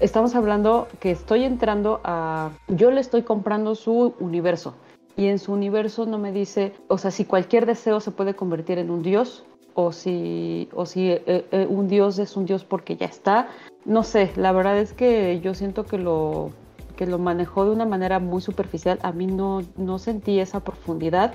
Estamos 0.00 0.34
hablando 0.34 0.88
que 0.98 1.12
estoy 1.12 1.44
entrando 1.44 2.00
a, 2.02 2.50
yo 2.66 2.90
le 2.90 3.00
estoy 3.00 3.22
comprando 3.22 3.76
su 3.76 4.14
universo 4.18 4.74
y 5.18 5.26
en 5.26 5.40
su 5.40 5.52
universo 5.52 6.06
no 6.06 6.16
me 6.16 6.30
dice, 6.30 6.72
o 6.86 6.96
sea, 6.96 7.10
si 7.10 7.24
cualquier 7.24 7.66
deseo 7.66 7.98
se 7.98 8.12
puede 8.12 8.34
convertir 8.34 8.78
en 8.78 8.88
un 8.88 9.02
dios 9.02 9.44
o 9.74 9.90
si, 9.90 10.68
o 10.72 10.86
si 10.86 11.10
eh, 11.10 11.22
eh, 11.26 11.66
un 11.68 11.88
dios 11.88 12.20
es 12.20 12.36
un 12.36 12.46
dios 12.46 12.64
porque 12.64 12.96
ya 12.96 13.06
está. 13.06 13.48
No 13.84 14.04
sé, 14.04 14.30
la 14.36 14.52
verdad 14.52 14.78
es 14.78 14.92
que 14.92 15.40
yo 15.40 15.54
siento 15.54 15.84
que 15.84 15.98
lo, 15.98 16.52
que 16.94 17.04
lo 17.04 17.18
manejó 17.18 17.64
de 17.64 17.72
una 17.72 17.84
manera 17.84 18.20
muy 18.20 18.40
superficial. 18.40 19.00
A 19.02 19.10
mí 19.10 19.26
no, 19.26 19.62
no 19.76 19.98
sentí 19.98 20.38
esa 20.38 20.60
profundidad. 20.60 21.34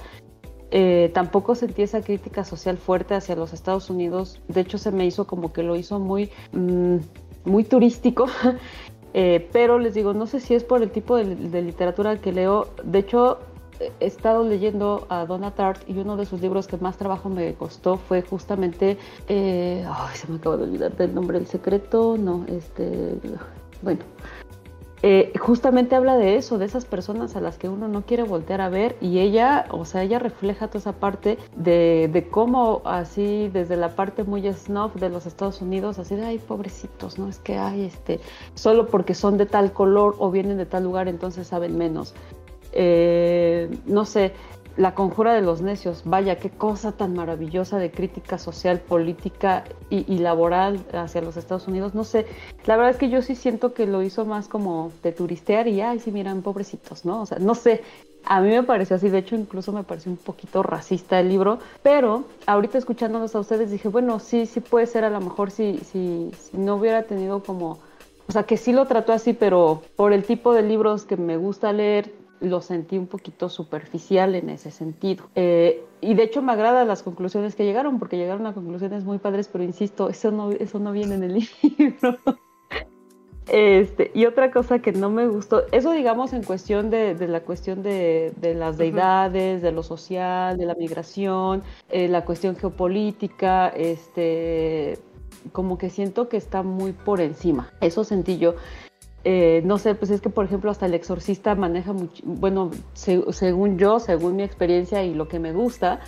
Eh, 0.71 1.11
tampoco 1.13 1.53
sentí 1.53 1.81
esa 1.81 2.01
crítica 2.01 2.45
social 2.45 2.77
fuerte 2.77 3.15
hacia 3.15 3.35
los 3.35 3.51
Estados 3.51 3.89
Unidos. 3.89 4.39
De 4.47 4.61
hecho, 4.61 4.77
se 4.77 4.91
me 4.91 5.05
hizo 5.05 5.27
como 5.27 5.51
que 5.51 5.61
lo 5.61 5.75
hizo 5.75 5.99
muy, 5.99 6.29
mm, 6.53 6.99
muy 7.43 7.65
turístico. 7.65 8.27
pero 9.51 9.77
les 9.77 9.93
digo, 9.93 10.13
no 10.13 10.25
sé 10.25 10.39
si 10.39 10.55
es 10.55 10.63
por 10.63 10.81
el 10.81 10.89
tipo 10.89 11.17
de, 11.17 11.35
de 11.35 11.61
literatura 11.61 12.15
que 12.17 12.31
leo. 12.31 12.69
De 12.83 12.99
hecho, 12.99 13.39
he 13.99 14.05
estado 14.05 14.43
leyendo 14.43 15.05
a 15.09 15.25
Donna 15.25 15.51
Tartt 15.51 15.89
y 15.89 15.97
uno 15.97 16.17
de 16.17 16.25
sus 16.25 16.41
libros 16.41 16.67
que 16.67 16.77
más 16.77 16.97
trabajo 16.97 17.29
me 17.29 17.53
costó 17.55 17.97
fue 17.97 18.21
justamente, 18.21 18.97
eh, 19.27 19.85
ay, 19.87 20.15
se 20.15 20.27
me 20.27 20.37
acaba 20.37 20.57
de 20.57 20.63
olvidar 20.63 20.95
del 20.95 21.13
nombre 21.13 21.39
del 21.39 21.47
secreto, 21.47 22.17
no, 22.17 22.45
este, 22.47 23.15
bueno, 23.81 24.01
eh, 25.05 25.33
justamente 25.37 25.97
habla 25.97 26.15
de 26.15 26.37
eso, 26.37 26.57
de 26.57 26.63
esas 26.63 26.85
personas 26.85 27.35
a 27.35 27.41
las 27.41 27.57
que 27.57 27.67
uno 27.67 27.89
no 27.89 28.03
quiere 28.03 28.23
voltear 28.23 28.61
a 28.61 28.69
ver 28.69 28.95
y 29.01 29.19
ella, 29.19 29.65
o 29.69 29.83
sea, 29.83 30.01
ella 30.01 30.17
refleja 30.17 30.69
toda 30.69 30.79
esa 30.79 30.93
parte 30.93 31.37
de, 31.57 32.09
de 32.11 32.29
cómo 32.29 32.81
así 32.85 33.49
desde 33.49 33.75
la 33.75 33.89
parte 33.97 34.23
muy 34.23 34.49
snuff 34.53 34.95
de 34.95 35.09
los 35.09 35.25
Estados 35.25 35.61
Unidos, 35.61 35.99
así 35.99 36.15
de, 36.15 36.23
ay, 36.23 36.37
pobrecitos, 36.37 37.19
¿no? 37.19 37.27
Es 37.27 37.39
que, 37.39 37.57
hay 37.57 37.83
este, 37.83 38.21
solo 38.55 38.87
porque 38.87 39.13
son 39.13 39.37
de 39.37 39.45
tal 39.45 39.73
color 39.73 40.15
o 40.19 40.31
vienen 40.31 40.55
de 40.55 40.65
tal 40.65 40.85
lugar, 40.85 41.09
entonces 41.09 41.47
saben 41.47 41.77
menos. 41.77 42.13
Eh, 42.73 43.69
no 43.85 44.05
sé, 44.05 44.33
La 44.77 44.95
Conjura 44.95 45.33
de 45.33 45.41
los 45.41 45.61
Necios, 45.61 46.01
vaya, 46.05 46.37
qué 46.37 46.49
cosa 46.49 46.91
tan 46.91 47.13
maravillosa 47.13 47.77
de 47.77 47.91
crítica 47.91 48.37
social, 48.37 48.79
política 48.79 49.63
y, 49.89 50.17
laboral 50.17 50.83
hacia 50.93 51.21
los 51.21 51.37
Estados 51.37 51.67
Unidos. 51.67 51.93
No 51.93 52.03
sé, 52.03 52.25
la 52.65 52.75
verdad 52.75 52.91
es 52.91 52.97
que 52.97 53.09
yo 53.09 53.21
sí 53.21 53.35
siento 53.35 53.73
que 53.73 53.85
lo 53.85 54.01
hizo 54.01 54.25
más 54.25 54.47
como 54.47 54.91
de 55.03 55.11
turistear 55.11 55.67
y, 55.67 55.81
ay, 55.81 55.99
sí, 55.99 56.11
miran, 56.11 56.41
pobrecitos, 56.41 57.05
¿no? 57.05 57.21
O 57.21 57.25
sea, 57.25 57.37
no 57.39 57.53
sé, 57.53 57.83
a 58.25 58.41
mí 58.41 58.49
me 58.49 58.63
pareció 58.63 58.95
así, 58.95 59.09
de 59.09 59.19
hecho 59.19 59.35
incluso 59.35 59.71
me 59.73 59.83
pareció 59.83 60.11
un 60.11 60.17
poquito 60.17 60.63
racista 60.63 61.19
el 61.19 61.29
libro, 61.29 61.59
pero 61.81 62.23
ahorita 62.45 62.77
escuchándolos 62.77 63.35
a 63.35 63.39
ustedes 63.39 63.69
dije, 63.69 63.89
bueno, 63.89 64.19
sí, 64.19 64.45
sí 64.45 64.59
puede 64.61 64.87
ser 64.87 65.03
a 65.03 65.09
lo 65.09 65.19
mejor 65.19 65.51
si, 65.51 65.77
si, 65.79 66.31
si 66.39 66.57
no 66.57 66.75
hubiera 66.75 67.03
tenido 67.03 67.43
como, 67.43 67.79
o 68.27 68.31
sea, 68.31 68.43
que 68.43 68.57
sí 68.57 68.71
lo 68.71 68.85
trató 68.85 69.11
así, 69.11 69.33
pero 69.33 69.81
por 69.95 70.13
el 70.13 70.23
tipo 70.23 70.53
de 70.53 70.61
libros 70.63 71.03
que 71.03 71.17
me 71.17 71.37
gusta 71.37 71.73
leer, 71.73 72.13
lo 72.43 72.61
sentí 72.61 72.97
un 72.97 73.07
poquito 73.07 73.49
superficial 73.49 74.35
en 74.35 74.49
ese 74.49 74.69
sentido. 74.69 75.25
Eh, 75.35 75.83
y 76.01 76.13
de 76.13 76.23
hecho 76.23 76.41
me 76.41 76.51
agradan 76.51 76.87
las 76.87 77.01
conclusiones 77.01 77.55
que 77.55 77.63
llegaron, 77.63 77.99
porque 77.99 78.17
llegaron 78.17 78.45
a 78.45 78.53
conclusiones 78.53 79.05
muy 79.05 79.17
padres, 79.17 79.49
pero 79.51 79.63
insisto, 79.63 80.09
eso 80.09 80.31
no, 80.31 80.51
eso 80.51 80.79
no 80.79 80.91
viene 80.91 81.15
en 81.15 81.23
el 81.23 81.33
libro. 81.77 82.17
Este, 83.47 84.11
y 84.13 84.25
otra 84.25 84.51
cosa 84.51 84.79
que 84.79 84.93
no 84.93 85.09
me 85.09 85.27
gustó, 85.27 85.63
eso 85.71 85.91
digamos 85.91 86.31
en 86.31 86.43
cuestión 86.43 86.89
de, 86.89 87.15
la 87.27 87.41
cuestión 87.41 87.83
de, 87.83 88.33
las 88.41 88.77
deidades, 88.77 89.61
de 89.61 89.71
lo 89.71 89.83
social, 89.83 90.57
de 90.57 90.65
la 90.65 90.75
migración, 90.75 91.61
eh, 91.89 92.07
la 92.07 92.23
cuestión 92.23 92.55
geopolítica, 92.55 93.67
este, 93.69 94.97
como 95.51 95.77
que 95.77 95.89
siento 95.89 96.29
que 96.29 96.37
está 96.37 96.63
muy 96.63 96.93
por 96.93 97.19
encima. 97.19 97.71
Eso 97.81 98.03
sentí 98.03 98.37
yo. 98.37 98.55
Eh, 99.25 99.61
no 99.63 99.77
sé, 99.77 99.95
pues 99.95 100.11
es 100.11 100.19
que 100.19 100.29
por 100.29 100.43
ejemplo 100.43 100.69
hasta 100.69 100.85
el 100.85 100.93
exorcista 100.93 101.55
maneja 101.55 101.93
mucho, 101.93 102.21
bueno, 102.25 102.71
según 102.93 103.77
yo, 103.77 103.99
según 104.01 104.35
mi 104.35 104.43
experiencia 104.43 105.03
y 105.03 105.13
lo 105.13 105.29
que 105.29 105.39
me 105.39 105.53
gusta, 105.53 106.01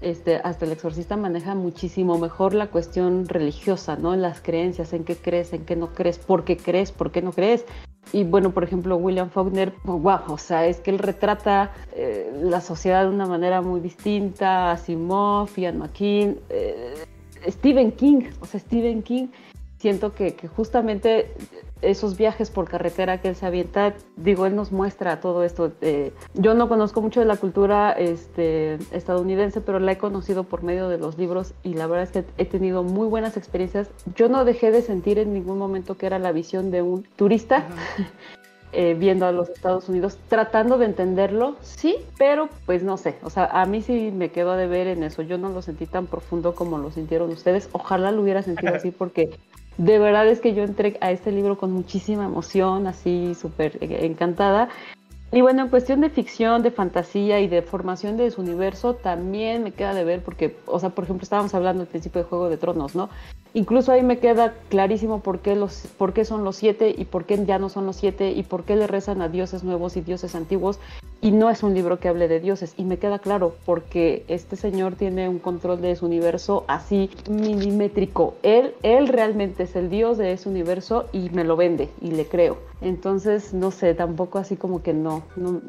este, 0.00 0.36
hasta 0.36 0.64
el 0.64 0.72
exorcista 0.72 1.16
maneja 1.16 1.54
muchísimo 1.54 2.18
mejor 2.18 2.54
la 2.54 2.68
cuestión 2.68 3.28
religiosa, 3.28 3.96
¿no? 3.96 4.16
Las 4.16 4.40
creencias, 4.40 4.92
en 4.94 5.04
qué 5.04 5.16
crees, 5.16 5.52
en 5.52 5.64
qué 5.64 5.76
no 5.76 5.92
crees, 5.92 6.18
por 6.18 6.44
qué 6.44 6.56
crees, 6.56 6.92
por 6.92 7.12
qué 7.12 7.22
no 7.22 7.32
crees. 7.32 7.64
Y 8.12 8.24
bueno, 8.24 8.50
por 8.50 8.64
ejemplo, 8.64 8.96
William 8.96 9.30
Faulkner, 9.30 9.72
wow, 9.84 10.20
o 10.28 10.38
sea, 10.38 10.66
es 10.66 10.80
que 10.80 10.90
él 10.90 10.98
retrata 10.98 11.72
eh, 11.94 12.32
la 12.42 12.60
sociedad 12.60 13.04
de 13.04 13.10
una 13.10 13.26
manera 13.26 13.62
muy 13.62 13.80
distinta, 13.80 14.72
Asimov, 14.72 15.50
Ian 15.56 15.78
McKean, 15.78 16.38
eh, 16.48 16.94
Stephen 17.46 17.92
King, 17.92 18.22
o 18.40 18.46
sea, 18.46 18.58
Stephen 18.58 19.02
King, 19.02 19.28
siento 19.78 20.14
que 20.14 20.34
justamente 20.56 21.32
esos 21.82 22.16
viajes 22.16 22.50
por 22.50 22.68
carretera 22.68 23.20
que 23.20 23.28
él 23.28 23.36
se 23.36 23.44
avienta, 23.46 23.94
digo, 24.16 24.46
él 24.46 24.56
nos 24.56 24.72
muestra 24.72 25.20
todo 25.20 25.44
esto. 25.44 25.72
yo 26.34 26.54
no 26.54 26.68
conozco 26.68 27.02
mucho 27.02 27.20
de 27.20 27.26
la 27.26 27.36
cultura 27.36 27.92
este, 27.92 28.78
estadounidense, 28.92 29.60
pero 29.60 29.78
la 29.78 29.92
he 29.92 29.98
conocido 29.98 30.44
por 30.44 30.62
medio 30.62 30.88
de 30.88 30.98
los 30.98 31.18
libros 31.18 31.54
y 31.62 31.74
la 31.74 31.86
verdad 31.86 32.04
es 32.04 32.10
que 32.10 32.24
he 32.38 32.46
tenido 32.46 32.82
muy 32.82 33.08
buenas 33.08 33.36
experiencias. 33.36 33.90
Yo 34.14 34.28
no 34.28 34.44
dejé 34.44 34.70
de 34.70 34.82
sentir 34.82 35.18
en 35.18 35.34
ningún 35.34 35.58
momento 35.58 35.96
que 35.96 36.06
era 36.06 36.18
la 36.18 36.32
visión 36.32 36.70
de 36.70 36.82
un 36.82 37.02
turista. 37.16 37.66
Eh, 38.74 38.96
viendo 38.98 39.26
a 39.26 39.32
los 39.32 39.50
Estados 39.50 39.90
Unidos, 39.90 40.16
tratando 40.30 40.78
de 40.78 40.86
entenderlo, 40.86 41.56
sí, 41.60 41.96
pero 42.16 42.48
pues 42.64 42.82
no 42.82 42.96
sé, 42.96 43.16
o 43.22 43.28
sea, 43.28 43.44
a 43.44 43.66
mí 43.66 43.82
sí 43.82 44.10
me 44.10 44.30
quedó 44.30 44.56
de 44.56 44.66
ver 44.66 44.86
en 44.86 45.02
eso, 45.02 45.20
yo 45.20 45.36
no 45.36 45.50
lo 45.50 45.60
sentí 45.60 45.84
tan 45.84 46.06
profundo 46.06 46.54
como 46.54 46.78
lo 46.78 46.90
sintieron 46.90 47.30
ustedes, 47.30 47.68
ojalá 47.72 48.12
lo 48.12 48.22
hubiera 48.22 48.40
sentido 48.40 48.74
así 48.74 48.90
porque 48.90 49.28
de 49.78 49.98
verdad 49.98 50.28
es 50.28 50.40
que 50.40 50.54
yo 50.54 50.62
entré 50.62 50.98
a 51.00 51.10
este 51.10 51.32
libro 51.32 51.56
con 51.56 51.72
muchísima 51.72 52.24
emoción, 52.24 52.86
así 52.86 53.34
súper 53.34 53.78
encantada. 53.80 54.68
Y 55.32 55.40
bueno, 55.40 55.62
en 55.62 55.68
cuestión 55.70 56.02
de 56.02 56.10
ficción, 56.10 56.62
de 56.62 56.70
fantasía 56.70 57.40
y 57.40 57.48
de 57.48 57.62
formación 57.62 58.18
de 58.18 58.30
su 58.30 58.42
universo, 58.42 58.94
también 58.94 59.62
me 59.62 59.72
queda 59.72 59.94
de 59.94 60.04
ver 60.04 60.22
porque, 60.22 60.56
o 60.66 60.78
sea, 60.78 60.90
por 60.90 61.04
ejemplo, 61.04 61.22
estábamos 61.22 61.54
hablando 61.54 61.82
al 61.82 61.88
principio 61.88 62.22
de 62.22 62.28
Juego 62.28 62.50
de 62.50 62.58
Tronos, 62.58 62.94
¿no? 62.94 63.08
Incluso 63.54 63.92
ahí 63.92 64.02
me 64.02 64.18
queda 64.18 64.54
clarísimo 64.70 65.20
por 65.20 65.40
qué, 65.40 65.54
los, 65.54 65.86
por 65.98 66.14
qué 66.14 66.24
son 66.24 66.42
los 66.42 66.56
siete 66.56 66.94
y 66.96 67.04
por 67.04 67.26
qué 67.26 67.44
ya 67.44 67.58
no 67.58 67.68
son 67.68 67.84
los 67.84 67.96
siete 67.96 68.30
y 68.30 68.42
por 68.42 68.64
qué 68.64 68.76
le 68.76 68.86
rezan 68.86 69.20
a 69.20 69.28
dioses 69.28 69.62
nuevos 69.62 69.96
y 69.96 70.00
dioses 70.00 70.34
antiguos. 70.34 70.80
Y 71.20 71.30
no 71.30 71.50
es 71.50 71.62
un 71.62 71.74
libro 71.74 72.00
que 72.00 72.08
hable 72.08 72.28
de 72.28 72.40
dioses. 72.40 72.74
Y 72.76 72.84
me 72.84 72.96
queda 72.96 73.18
claro 73.18 73.54
porque 73.64 74.24
este 74.26 74.56
señor 74.56 74.94
tiene 74.94 75.28
un 75.28 75.38
control 75.38 75.80
de 75.80 75.94
su 75.94 76.06
universo 76.06 76.64
así 76.66 77.10
milimétrico. 77.30 78.34
Él, 78.42 78.74
él 78.82 79.06
realmente 79.08 79.64
es 79.64 79.76
el 79.76 79.90
dios 79.90 80.18
de 80.18 80.32
ese 80.32 80.48
universo 80.48 81.08
y 81.12 81.30
me 81.30 81.44
lo 81.44 81.56
vende 81.56 81.90
y 82.00 82.10
le 82.12 82.26
creo. 82.26 82.56
Entonces, 82.80 83.54
no 83.54 83.70
sé, 83.70 83.94
tampoco 83.94 84.38
así 84.38 84.56
como 84.56 84.82
que 84.82 84.94
no, 84.94 85.22
no 85.36 85.60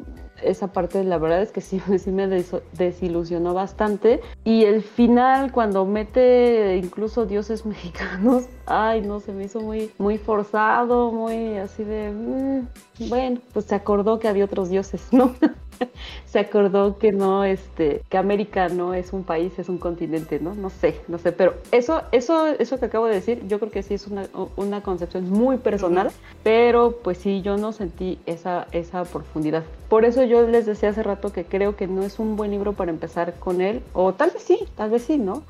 esa 0.42 0.68
parte 0.72 1.02
la 1.04 1.18
verdad 1.18 1.42
es 1.42 1.52
que 1.52 1.60
sí, 1.60 1.80
sí 1.98 2.10
me 2.10 2.26
desilusionó 2.72 3.54
bastante. 3.54 4.20
Y 4.44 4.64
el 4.64 4.82
final, 4.82 5.52
cuando 5.52 5.84
mete 5.84 6.76
incluso 6.76 7.26
dioses 7.26 7.66
mexicanos, 7.66 8.44
ay, 8.66 9.02
no, 9.02 9.20
se 9.20 9.32
me 9.32 9.44
hizo 9.44 9.60
muy, 9.60 9.90
muy 9.98 10.18
forzado, 10.18 11.12
muy 11.12 11.56
así 11.56 11.84
de, 11.84 12.10
mm, 12.10 13.08
bueno, 13.08 13.40
pues 13.52 13.66
se 13.66 13.74
acordó 13.74 14.18
que 14.18 14.28
había 14.28 14.44
otros 14.44 14.68
dioses, 14.70 15.08
¿no? 15.12 15.34
se 16.26 16.38
acordó 16.38 16.98
que 16.98 17.12
no, 17.12 17.44
este, 17.44 18.02
que 18.08 18.18
América 18.18 18.68
no 18.68 18.94
es 18.94 19.12
un 19.12 19.24
país, 19.24 19.58
es 19.58 19.68
un 19.68 19.78
continente, 19.78 20.40
¿no? 20.40 20.54
No 20.54 20.70
sé, 20.70 21.00
no 21.08 21.18
sé, 21.18 21.32
pero 21.32 21.54
eso, 21.72 22.02
eso, 22.12 22.46
eso 22.46 22.78
que 22.78 22.86
acabo 22.86 23.06
de 23.06 23.14
decir, 23.14 23.46
yo 23.46 23.58
creo 23.58 23.70
que 23.70 23.82
sí 23.82 23.94
es 23.94 24.06
una, 24.06 24.26
una 24.56 24.82
concepción 24.82 25.30
muy 25.30 25.58
personal, 25.58 26.10
pero 26.42 26.98
pues 27.02 27.18
sí, 27.18 27.42
yo 27.42 27.56
no 27.56 27.72
sentí 27.72 28.18
esa, 28.26 28.66
esa 28.72 29.04
profundidad. 29.04 29.64
Por 29.88 30.04
eso 30.04 30.24
yo 30.24 30.46
les 30.46 30.66
decía 30.66 30.90
hace 30.90 31.02
rato 31.02 31.32
que 31.32 31.44
creo 31.44 31.76
que 31.76 31.86
no 31.86 32.02
es 32.02 32.18
un 32.18 32.36
buen 32.36 32.50
libro 32.50 32.72
para 32.72 32.90
empezar 32.90 33.34
con 33.38 33.60
él, 33.60 33.82
o 33.92 34.12
tal 34.14 34.30
vez 34.30 34.42
sí, 34.42 34.58
tal 34.76 34.90
vez 34.90 35.02
sí, 35.02 35.18
¿no? 35.18 35.42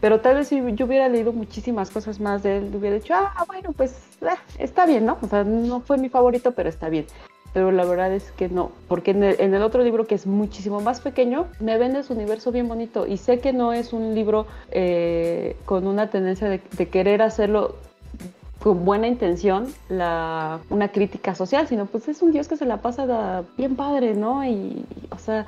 Pero 0.00 0.20
tal 0.20 0.36
vez 0.36 0.48
si 0.48 0.62
yo 0.76 0.86
hubiera 0.86 1.10
leído 1.10 1.30
muchísimas 1.30 1.90
cosas 1.90 2.20
más 2.20 2.42
de 2.42 2.56
él, 2.56 2.70
hubiera 2.74 2.96
dicho, 2.96 3.12
ah, 3.14 3.44
bueno, 3.46 3.72
pues 3.72 3.92
eh, 4.22 4.28
está 4.58 4.86
bien, 4.86 5.04
¿no? 5.04 5.18
O 5.20 5.26
sea, 5.26 5.44
no 5.44 5.80
fue 5.80 5.98
mi 5.98 6.08
favorito, 6.08 6.52
pero 6.52 6.70
está 6.70 6.88
bien 6.88 7.04
pero 7.52 7.72
la 7.72 7.84
verdad 7.84 8.12
es 8.12 8.30
que 8.32 8.48
no, 8.48 8.70
porque 8.88 9.10
en 9.10 9.22
el, 9.22 9.62
otro 9.62 9.82
libro 9.82 10.06
que 10.06 10.14
es 10.14 10.26
muchísimo 10.26 10.80
más 10.80 11.00
pequeño, 11.00 11.46
me 11.58 11.78
vende 11.78 12.02
su 12.02 12.12
universo 12.12 12.52
bien 12.52 12.68
bonito 12.68 13.06
y 13.06 13.16
sé 13.16 13.40
que 13.40 13.52
no 13.52 13.72
es 13.72 13.92
un 13.92 14.14
libro 14.14 14.46
eh, 14.70 15.56
con 15.64 15.86
una 15.86 16.10
tendencia 16.10 16.48
de, 16.48 16.60
querer 16.60 17.22
hacerlo 17.22 17.76
con 18.62 18.84
buena 18.84 19.08
intención 19.08 19.66
la, 19.88 20.60
una 20.70 20.88
crítica 20.88 21.34
social, 21.34 21.66
sino 21.66 21.86
pues 21.86 22.08
es 22.08 22.22
un 22.22 22.30
dios 22.30 22.46
que 22.46 22.56
se 22.56 22.66
la 22.66 22.78
pasa 22.78 23.44
bien 23.56 23.74
padre, 23.74 24.14
¿no? 24.14 24.44
Y 24.44 24.84
o 25.10 25.18
sea, 25.18 25.46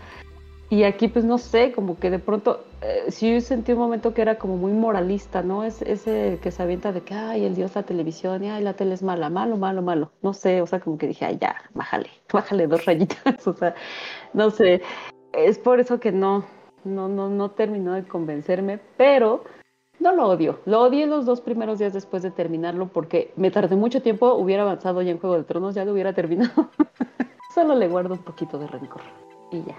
y 0.72 0.84
aquí 0.84 1.08
pues 1.08 1.26
no 1.26 1.36
sé, 1.36 1.70
como 1.70 1.98
que 1.98 2.08
de 2.08 2.18
pronto, 2.18 2.64
eh, 2.80 3.04
sí 3.10 3.42
sentí 3.42 3.72
un 3.72 3.78
momento 3.78 4.14
que 4.14 4.22
era 4.22 4.38
como 4.38 4.56
muy 4.56 4.72
moralista, 4.72 5.42
¿no? 5.42 5.64
Es, 5.64 5.82
ese 5.82 6.38
que 6.42 6.50
se 6.50 6.62
avienta 6.62 6.92
de 6.92 7.02
que, 7.02 7.12
ay, 7.12 7.44
el 7.44 7.54
dios 7.54 7.74
la 7.74 7.82
televisión, 7.82 8.42
y 8.42 8.48
ay, 8.48 8.64
la 8.64 8.72
tele 8.72 8.94
es 8.94 9.02
mala, 9.02 9.28
malo, 9.28 9.58
malo, 9.58 9.82
malo. 9.82 10.12
No 10.22 10.32
sé, 10.32 10.62
o 10.62 10.66
sea, 10.66 10.80
como 10.80 10.96
que 10.96 11.08
dije, 11.08 11.26
ay, 11.26 11.36
ya, 11.38 11.56
bájale, 11.74 12.08
bájale 12.32 12.66
dos 12.68 12.86
rayitas, 12.86 13.46
o 13.46 13.52
sea, 13.52 13.74
no 14.32 14.48
sé. 14.48 14.80
Es 15.34 15.58
por 15.58 15.78
eso 15.78 16.00
que 16.00 16.10
no, 16.10 16.46
no, 16.84 17.06
no, 17.06 17.28
no 17.28 17.50
terminó 17.50 17.92
de 17.92 18.04
convencerme, 18.04 18.80
pero 18.96 19.44
no 20.00 20.12
lo 20.12 20.26
odio. 20.26 20.60
Lo 20.64 20.80
odié 20.80 21.06
los 21.06 21.26
dos 21.26 21.42
primeros 21.42 21.80
días 21.80 21.92
después 21.92 22.22
de 22.22 22.30
terminarlo 22.30 22.88
porque 22.88 23.30
me 23.36 23.50
tardé 23.50 23.76
mucho 23.76 24.00
tiempo, 24.00 24.32
hubiera 24.36 24.62
avanzado 24.62 25.02
ya 25.02 25.10
en 25.10 25.18
Juego 25.18 25.36
de 25.36 25.44
Tronos, 25.44 25.74
ya 25.74 25.84
lo 25.84 25.92
hubiera 25.92 26.14
terminado. 26.14 26.70
Solo 27.54 27.74
le 27.74 27.88
guardo 27.88 28.14
un 28.14 28.22
poquito 28.22 28.58
de 28.58 28.68
rencor. 28.68 29.02
Y 29.52 29.62
ya. 29.64 29.76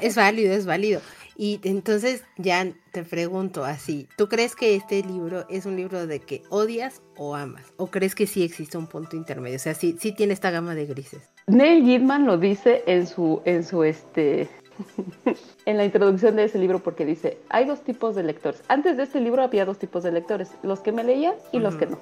Es, 0.00 0.14
válido, 0.14 0.54
es 0.54 0.64
válido. 0.64 1.00
Y 1.36 1.60
entonces 1.64 2.24
ya 2.36 2.66
te 2.92 3.02
pregunto 3.02 3.64
así, 3.64 4.08
¿tú 4.16 4.28
crees 4.28 4.54
que 4.54 4.76
este 4.76 5.02
libro 5.02 5.46
es 5.48 5.66
un 5.66 5.76
libro 5.76 6.06
de 6.06 6.20
que 6.20 6.42
odias 6.50 7.02
o 7.16 7.34
amas? 7.34 7.72
¿O 7.76 7.88
crees 7.88 8.14
que 8.14 8.26
sí 8.26 8.42
existe 8.42 8.78
un 8.78 8.86
punto 8.86 9.16
intermedio? 9.16 9.56
O 9.56 9.60
sea, 9.60 9.74
sí, 9.74 9.96
sí 9.98 10.12
tiene 10.12 10.32
esta 10.32 10.50
gama 10.50 10.74
de 10.74 10.86
grises. 10.86 11.22
Neil 11.46 11.84
Gidman 11.84 12.26
lo 12.26 12.38
dice 12.38 12.84
en 12.86 13.06
su, 13.06 13.42
en 13.44 13.64
su 13.64 13.82
este, 13.82 14.48
en 15.66 15.76
la 15.76 15.84
introducción 15.84 16.36
de 16.36 16.44
ese 16.44 16.58
libro 16.58 16.78
porque 16.78 17.04
dice, 17.04 17.38
hay 17.48 17.64
dos 17.64 17.82
tipos 17.82 18.14
de 18.14 18.22
lectores. 18.22 18.62
Antes 18.68 18.96
de 18.96 19.04
este 19.04 19.20
libro 19.20 19.42
había 19.42 19.64
dos 19.64 19.78
tipos 19.78 20.02
de 20.02 20.12
lectores, 20.12 20.52
los 20.62 20.80
que 20.80 20.92
me 20.92 21.04
leían 21.04 21.34
y 21.52 21.58
los 21.58 21.76
que 21.76 21.86
no. 21.86 21.98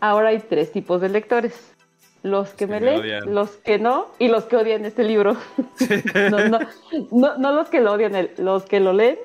Ahora 0.00 0.30
hay 0.30 0.38
tres 0.38 0.72
tipos 0.72 1.00
de 1.00 1.10
lectores. 1.10 1.74
Los 2.22 2.50
que 2.50 2.66
me 2.66 2.80
leen, 2.80 3.34
los 3.34 3.56
que 3.56 3.78
no 3.78 4.06
y 4.18 4.28
los 4.28 4.44
que 4.44 4.56
odian 4.56 4.84
este 4.84 5.04
libro. 5.04 5.36
no, 7.10 7.38
no, 7.38 7.52
los 7.52 7.68
que 7.68 7.80
lo 7.80 7.92
odian, 7.92 8.28
los 8.36 8.64
que 8.64 8.78
lo 8.80 8.92
leen, 8.92 9.18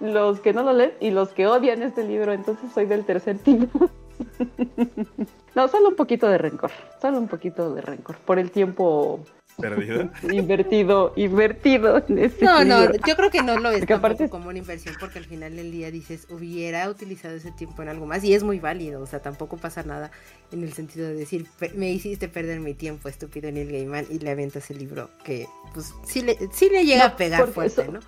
los 0.00 0.40
que 0.40 0.52
no 0.54 0.62
lo 0.62 0.72
leen 0.72 0.92
y 1.00 1.10
los 1.10 1.30
que 1.30 1.46
odian 1.46 1.82
este 1.82 2.04
libro. 2.04 2.32
Entonces 2.32 2.72
soy 2.72 2.86
del 2.86 3.04
tercer 3.04 3.38
tipo. 3.38 3.90
no, 5.54 5.68
solo 5.68 5.90
un 5.90 5.96
poquito 5.96 6.28
de 6.28 6.38
rencor, 6.38 6.70
solo 7.00 7.18
un 7.18 7.28
poquito 7.28 7.74
de 7.74 7.82
rencor 7.82 8.16
por 8.18 8.38
el 8.38 8.50
tiempo 8.50 9.20
¿Perdido? 9.58 10.10
invertido, 10.32 11.12
invertido 11.16 12.02
No, 12.40 12.64
no, 12.64 12.92
yo 13.06 13.16
creo 13.16 13.30
que 13.30 13.42
no 13.42 13.58
lo 13.58 13.70
es 13.70 13.86
como 14.30 14.48
una 14.48 14.58
inversión 14.58 14.94
porque 14.98 15.18
al 15.18 15.24
final 15.24 15.56
del 15.56 15.70
día 15.70 15.90
dices, 15.90 16.26
hubiera 16.30 16.88
utilizado 16.88 17.34
ese 17.34 17.50
tiempo 17.52 17.82
en 17.82 17.88
algo 17.88 18.06
más 18.06 18.24
y 18.24 18.34
es 18.34 18.42
muy 18.42 18.60
válido, 18.60 19.02
o 19.02 19.06
sea, 19.06 19.20
tampoco 19.20 19.56
pasa 19.56 19.82
nada 19.82 20.10
en 20.52 20.62
el 20.62 20.72
sentido 20.72 21.08
de 21.08 21.14
decir, 21.14 21.46
me 21.74 21.90
hiciste 21.90 22.28
perder 22.28 22.60
mi 22.60 22.74
tiempo, 22.74 23.08
estúpido 23.08 23.50
Neil 23.50 23.70
Gaiman, 23.70 24.06
y 24.10 24.18
le 24.18 24.30
aventas 24.30 24.70
el 24.70 24.78
libro 24.78 25.10
que, 25.24 25.46
pues, 25.74 25.94
sí 26.04 26.22
le, 26.22 26.38
sí 26.52 26.68
le 26.70 26.84
llega 26.84 27.06
a 27.06 27.16
pegar 27.16 27.46
fuerte, 27.48 27.88
¿no? 27.88 28.00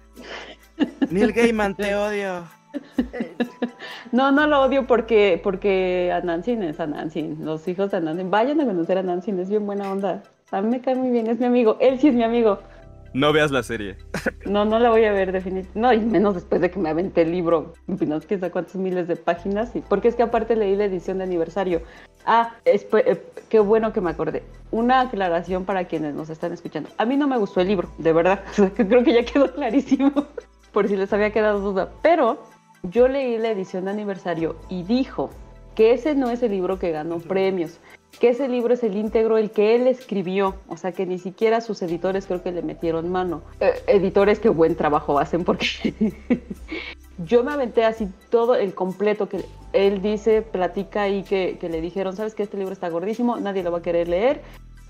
Neil 1.10 1.32
Gaiman, 1.32 1.76
te 1.76 1.94
odio. 1.94 2.44
No, 4.12 4.30
no 4.30 4.46
lo 4.46 4.62
odio 4.62 4.86
porque, 4.86 5.40
porque 5.42 6.12
Anansin 6.12 6.62
es 6.62 6.78
Anansin. 6.78 7.44
Los 7.44 7.66
hijos 7.66 7.90
de 7.90 7.96
Anansin, 7.96 8.30
vayan 8.30 8.60
a 8.60 8.64
conocer 8.64 8.96
a 8.96 9.00
Anansin, 9.00 9.40
es 9.40 9.48
bien 9.48 9.66
buena 9.66 9.90
onda. 9.90 10.22
A 10.54 10.62
mí 10.62 10.68
me 10.68 10.80
cae 10.80 10.94
muy 10.94 11.10
bien, 11.10 11.26
es 11.26 11.40
mi 11.40 11.46
amigo. 11.46 11.76
Él 11.80 11.98
sí 11.98 12.08
es 12.08 12.14
mi 12.14 12.22
amigo. 12.22 12.60
No 13.12 13.32
veas 13.32 13.50
la 13.50 13.62
serie. 13.62 13.96
No, 14.46 14.66
no 14.66 14.78
la 14.78 14.90
voy 14.90 15.04
a 15.06 15.12
ver 15.12 15.32
definitivamente. 15.32 15.80
No, 15.80 15.92
y 15.94 16.00
menos 16.00 16.34
después 16.34 16.60
de 16.60 16.70
que 16.70 16.78
me 16.78 16.90
aventé 16.90 17.22
el 17.22 17.32
libro. 17.32 17.72
No 17.86 18.20
sé 18.20 18.50
cuántos 18.50 18.76
miles 18.76 19.08
de 19.08 19.16
páginas. 19.16 19.72
Porque 19.88 20.08
es 20.08 20.14
que 20.14 20.22
aparte 20.22 20.54
leí 20.54 20.76
la 20.76 20.84
edición 20.84 21.16
de 21.18 21.24
aniversario. 21.24 21.80
Ah, 22.26 22.54
eh, 22.66 23.22
qué 23.48 23.58
bueno 23.58 23.92
que 23.94 24.02
me 24.02 24.10
acordé. 24.10 24.42
Una 24.70 25.00
aclaración 25.00 25.64
para 25.64 25.86
quienes 25.86 26.14
nos 26.14 26.28
están 26.28 26.52
escuchando. 26.52 26.90
A 26.98 27.06
mí 27.06 27.16
no 27.16 27.26
me 27.26 27.38
gustó 27.38 27.62
el 27.62 27.68
libro, 27.68 27.88
de 27.96 28.12
verdad. 28.12 28.44
Creo 28.76 29.02
que 29.02 29.14
ya 29.14 29.24
quedó 29.24 29.52
clarísimo. 29.52 30.12
Por 30.72 30.86
si 30.86 30.96
les 30.96 31.12
había 31.12 31.30
quedado 31.30 31.60
duda. 31.60 31.88
Pero 32.02 32.42
yo 32.82 33.08
leí 33.08 33.38
la 33.38 33.50
edición 33.50 33.86
de 33.86 33.92
aniversario 33.92 34.56
y 34.68 34.82
dijo 34.82 35.30
que 35.74 35.94
ese 35.94 36.14
no 36.14 36.30
es 36.30 36.42
el 36.42 36.52
libro 36.52 36.78
que 36.78 36.92
ganó 36.92 37.18
premios 37.18 37.80
que 38.18 38.30
ese 38.30 38.48
libro 38.48 38.74
es 38.74 38.82
el 38.82 38.96
íntegro, 38.96 39.38
el 39.38 39.50
que 39.50 39.74
él 39.74 39.86
escribió, 39.86 40.56
o 40.68 40.76
sea 40.76 40.92
que 40.92 41.06
ni 41.06 41.18
siquiera 41.18 41.60
sus 41.60 41.82
editores 41.82 42.26
creo 42.26 42.42
que 42.42 42.52
le 42.52 42.62
metieron 42.62 43.10
mano. 43.10 43.42
Eh, 43.60 43.72
editores 43.86 44.38
que 44.40 44.48
buen 44.48 44.76
trabajo 44.76 45.18
hacen 45.18 45.44
porque 45.44 45.94
yo 47.18 47.44
me 47.44 47.52
aventé 47.52 47.84
así 47.84 48.08
todo 48.30 48.54
el 48.54 48.74
completo 48.74 49.28
que 49.28 49.44
él 49.72 50.02
dice, 50.02 50.42
platica 50.42 51.08
y 51.08 51.22
que, 51.22 51.58
le 51.60 51.80
dijeron, 51.80 52.16
sabes 52.16 52.34
que 52.34 52.42
este 52.42 52.56
libro 52.56 52.72
está 52.72 52.88
gordísimo, 52.88 53.36
nadie 53.36 53.62
lo 53.62 53.72
va 53.72 53.78
a 53.78 53.82
querer 53.82 54.08
leer. 54.08 54.42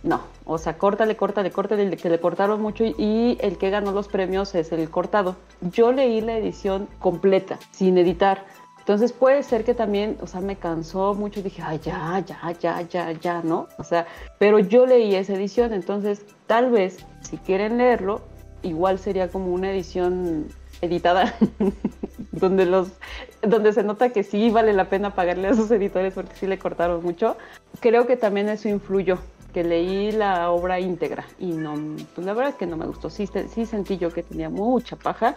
No, 0.02 0.20
o 0.44 0.58
sea, 0.58 0.76
córtale, 0.76 1.16
córtale, 1.16 1.50
córtale, 1.50 1.96
que 1.96 2.10
le 2.10 2.20
cortaron 2.20 2.60
mucho 2.60 2.84
y 2.84 3.38
el 3.40 3.56
que 3.56 3.70
ganó 3.70 3.90
los 3.92 4.06
premios 4.06 4.54
es 4.54 4.70
el 4.70 4.90
cortado. 4.90 5.36
Yo 5.62 5.92
leí 5.92 6.20
la 6.20 6.36
edición 6.36 6.88
completa, 6.98 7.58
sin 7.70 7.96
editar 7.96 8.44
entonces 8.84 9.14
puede 9.14 9.42
ser 9.42 9.64
que 9.64 9.72
también, 9.72 10.18
o 10.20 10.26
sea, 10.26 10.42
me 10.42 10.56
cansó 10.56 11.14
mucho, 11.14 11.40
dije, 11.40 11.62
ay, 11.64 11.80
ya, 11.82 12.22
ya, 12.26 12.52
ya, 12.60 12.82
ya, 12.82 13.12
ya, 13.12 13.40
¿no? 13.42 13.66
O 13.78 13.82
sea, 13.82 14.06
pero 14.38 14.58
yo 14.58 14.84
leí 14.84 15.14
esa 15.14 15.32
edición, 15.32 15.72
entonces 15.72 16.26
tal 16.46 16.70
vez 16.70 16.98
si 17.22 17.38
quieren 17.38 17.78
leerlo, 17.78 18.20
igual 18.62 18.98
sería 18.98 19.30
como 19.30 19.54
una 19.54 19.70
edición 19.70 20.48
editada 20.82 21.34
donde 22.32 22.66
los 22.66 22.90
donde 23.40 23.72
se 23.72 23.82
nota 23.82 24.10
que 24.10 24.22
sí 24.22 24.50
vale 24.50 24.74
la 24.74 24.90
pena 24.90 25.14
pagarle 25.14 25.48
a 25.48 25.54
sus 25.54 25.70
editores 25.70 26.12
porque 26.12 26.36
sí 26.36 26.46
le 26.46 26.58
cortaron 26.58 27.02
mucho. 27.02 27.38
Creo 27.80 28.06
que 28.06 28.18
también 28.18 28.50
eso 28.50 28.68
influyó, 28.68 29.16
que 29.54 29.64
leí 29.64 30.12
la 30.12 30.50
obra 30.50 30.78
íntegra 30.78 31.24
y 31.38 31.52
no, 31.52 31.74
pues 32.14 32.26
la 32.26 32.34
verdad 32.34 32.50
es 32.50 32.56
que 32.56 32.66
no 32.66 32.76
me 32.76 32.84
gustó. 32.84 33.08
Sí, 33.08 33.26
sí 33.48 33.64
sentí 33.64 33.96
yo 33.96 34.12
que 34.12 34.22
tenía 34.22 34.50
mucha 34.50 34.96
paja 34.96 35.36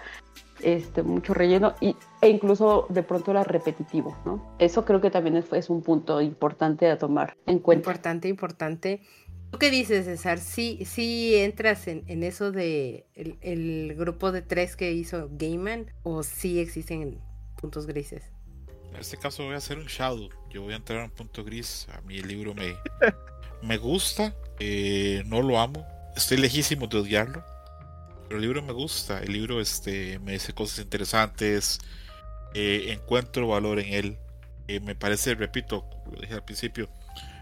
este, 0.62 1.04
mucho 1.04 1.34
relleno 1.34 1.76
y, 1.82 1.96
e 2.22 2.30
incluso 2.30 2.88
de 2.90 3.04
pronto 3.04 3.32
era 3.32 3.44
repetitivo, 3.44 4.18
¿no? 4.26 4.56
Eso 4.60 4.86
creo 4.86 5.02
que 5.02 5.12
también 5.12 5.38
es, 5.38 5.70
un 5.70 5.82
punto 5.82 6.22
importante 6.22 6.90
a 6.90 6.98
tomar 6.98 7.36
en 7.46 7.60
cuenta. 7.60 7.90
Importante, 7.90 8.28
importante. 8.28 9.02
¿Tú 9.52 9.60
qué 9.60 9.72
dices, 9.72 10.06
César? 10.06 10.40
¿Sí, 10.40 10.84
sí 10.86 11.36
entras 11.36 11.88
en, 11.88 12.24
eso 12.24 12.52
de 12.52 13.06
el, 13.16 13.96
grupo 13.96 14.32
de 14.32 14.42
tres 14.42 14.76
que 14.76 14.92
hizo 14.92 15.30
Gaiman 15.32 15.92
o 16.04 16.24
sí 16.24 16.60
existen 16.60 17.20
puntos 17.60 17.86
grises? 17.86 18.24
En 18.90 18.98
este 18.98 19.18
caso 19.18 19.44
voy 19.46 19.54
a 19.54 19.58
hacer 19.58 19.78
un 19.78 19.86
shadow. 19.86 20.30
Yo 20.50 20.64
voy 20.64 20.74
a 20.74 20.78
entrar 20.78 21.00
en 21.00 21.06
un 21.06 21.12
punto 21.12 21.44
gris. 21.44 21.88
A 21.94 22.02
mí 22.02 22.18
el 22.18 22.28
libro 22.28 22.54
me, 22.54 22.76
me 23.62 23.78
gusta, 23.78 24.36
eh, 24.60 25.24
no 25.28 25.42
lo 25.42 25.60
amo. 25.60 25.86
Estoy 26.16 26.38
lejísimo 26.38 26.88
de 26.88 26.98
odiarlo 26.98 27.57
pero 28.28 28.38
el 28.38 28.42
libro 28.42 28.62
me 28.62 28.74
gusta, 28.74 29.20
el 29.22 29.32
libro 29.32 29.62
este, 29.62 30.20
me 30.20 30.34
dice 30.34 30.54
cosas 30.54 30.80
interesantes, 30.80 31.80
eh, 32.54 32.88
encuentro 32.90 33.48
valor 33.48 33.80
en 33.80 33.94
él. 33.94 34.18
Eh, 34.68 34.82
me 34.82 34.96
parece, 34.96 35.34
repito, 35.36 35.86
lo 36.12 36.20
dije 36.20 36.34
al 36.34 36.44
principio, 36.44 36.90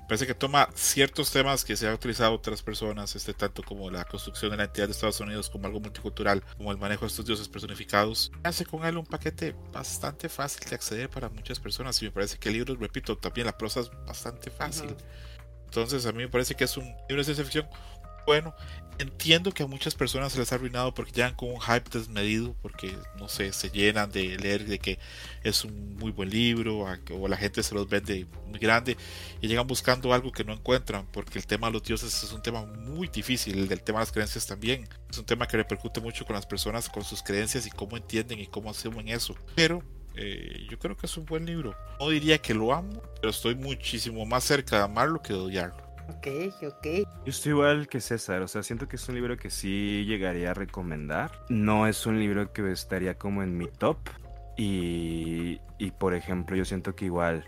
parece 0.07 0.27
que 0.27 0.35
toma 0.35 0.69
ciertos 0.75 1.31
temas 1.31 1.65
que 1.65 1.75
se 1.75 1.87
han 1.87 1.95
utilizado 1.95 2.33
otras 2.33 2.61
personas, 2.61 3.15
este, 3.15 3.33
tanto 3.33 3.63
como 3.63 3.89
la 3.89 4.05
construcción 4.05 4.51
de 4.51 4.57
la 4.57 4.65
entidad 4.65 4.85
de 4.85 4.91
Estados 4.91 5.19
Unidos 5.19 5.49
como 5.49 5.65
algo 5.65 5.79
multicultural, 5.79 6.43
como 6.55 6.71
el 6.71 6.77
manejo 6.77 7.01
de 7.01 7.07
estos 7.07 7.25
dioses 7.25 7.49
personificados. 7.49 8.31
Hace 8.43 8.63
con 8.65 8.85
él 8.85 8.97
un 8.97 9.05
paquete 9.05 9.55
bastante 9.73 10.29
fácil 10.29 10.69
de 10.69 10.75
acceder 10.75 11.09
para 11.09 11.29
muchas 11.29 11.59
personas 11.59 11.99
y 12.03 12.05
me 12.05 12.11
parece 12.11 12.37
que 12.37 12.49
el 12.49 12.55
libro, 12.55 12.75
repito, 12.75 13.17
también 13.17 13.47
la 13.47 13.57
prosa 13.57 13.79
es 13.79 13.89
bastante 14.05 14.51
fácil. 14.51 14.95
Entonces 15.65 16.05
a 16.05 16.11
mí 16.11 16.19
me 16.19 16.29
parece 16.29 16.53
que 16.53 16.65
es 16.65 16.77
un 16.77 16.85
libro 17.09 17.17
de 17.17 17.23
ciencia 17.23 17.43
ficción 17.43 17.67
bueno. 18.25 18.55
Entiendo 18.97 19.51
que 19.51 19.63
a 19.63 19.67
muchas 19.67 19.93
personas 19.93 20.31
se 20.31 20.39
les 20.39 20.51
ha 20.51 20.55
arruinado 20.55 20.93
porque 20.93 21.11
llegan 21.11 21.35
con 21.35 21.49
un 21.49 21.59
hype 21.59 21.89
desmedido, 21.91 22.55
porque 22.61 22.95
no 23.19 23.27
sé, 23.27 23.51
se 23.51 23.69
llenan 23.69 24.09
de 24.09 24.37
leer 24.37 24.65
de 24.65 24.79
que 24.79 24.99
es 25.43 25.65
un 25.65 25.95
muy 25.97 26.11
buen 26.11 26.29
libro 26.29 26.85
o 27.11 27.27
la 27.27 27.35
gente 27.35 27.61
se 27.61 27.75
los 27.75 27.89
vende 27.89 28.25
muy 28.47 28.57
grande 28.57 28.95
y 29.41 29.47
llegan 29.47 29.67
buscando 29.67 30.13
algo 30.13 30.31
que 30.31 30.45
no 30.45 30.53
encuentran, 30.53 31.05
porque 31.11 31.39
el 31.39 31.45
tema 31.45 31.67
de 31.67 31.73
los 31.73 31.83
dioses 31.83 32.23
es 32.23 32.31
un 32.31 32.41
tema 32.41 32.65
muy 32.65 33.09
difícil, 33.09 33.59
el 33.59 33.67
del 33.67 33.81
tema 33.81 33.99
de 33.99 34.03
las 34.03 34.13
creencias 34.13 34.47
también. 34.47 34.87
Es 35.09 35.17
un 35.17 35.25
tema 35.25 35.45
que 35.45 35.57
repercute 35.57 35.99
mucho 35.99 36.25
con 36.25 36.35
las 36.35 36.45
personas, 36.45 36.87
con 36.87 37.03
sus 37.03 37.21
creencias 37.21 37.67
y 37.67 37.71
cómo 37.71 37.97
entienden 37.97 38.39
y 38.39 38.47
cómo 38.47 38.69
asumen 38.69 39.09
eso. 39.09 39.35
Pero 39.55 39.83
eh, 40.15 40.65
yo 40.69 40.79
creo 40.79 40.95
que 40.95 41.05
es 41.05 41.17
un 41.17 41.25
buen 41.25 41.45
libro. 41.45 41.75
No 41.99 42.09
diría 42.09 42.37
que 42.37 42.53
lo 42.53 42.73
amo, 42.73 43.01
pero 43.15 43.29
estoy 43.29 43.55
muchísimo 43.55 44.25
más 44.25 44.45
cerca 44.45 44.77
de 44.77 44.83
amarlo 44.83 45.21
que 45.21 45.33
de 45.33 45.39
odiarlo. 45.39 45.84
Ok, 46.09 46.27
ok. 46.63 46.87
Yo 47.25 47.29
estoy 47.29 47.51
igual 47.51 47.87
que 47.87 47.99
César, 47.99 48.41
o 48.41 48.47
sea, 48.47 48.63
siento 48.63 48.87
que 48.87 48.95
es 48.95 49.09
un 49.09 49.15
libro 49.15 49.37
que 49.37 49.49
sí 49.49 50.05
llegaría 50.05 50.51
a 50.51 50.53
recomendar. 50.53 51.31
No 51.49 51.87
es 51.87 52.05
un 52.05 52.19
libro 52.19 52.51
que 52.53 52.71
estaría 52.71 53.17
como 53.17 53.43
en 53.43 53.57
mi 53.57 53.67
top. 53.67 53.97
Y, 54.57 55.59
y 55.77 55.91
por 55.91 56.13
ejemplo, 56.13 56.55
yo 56.55 56.63
siento 56.63 56.95
que 56.95 57.05
igual 57.05 57.45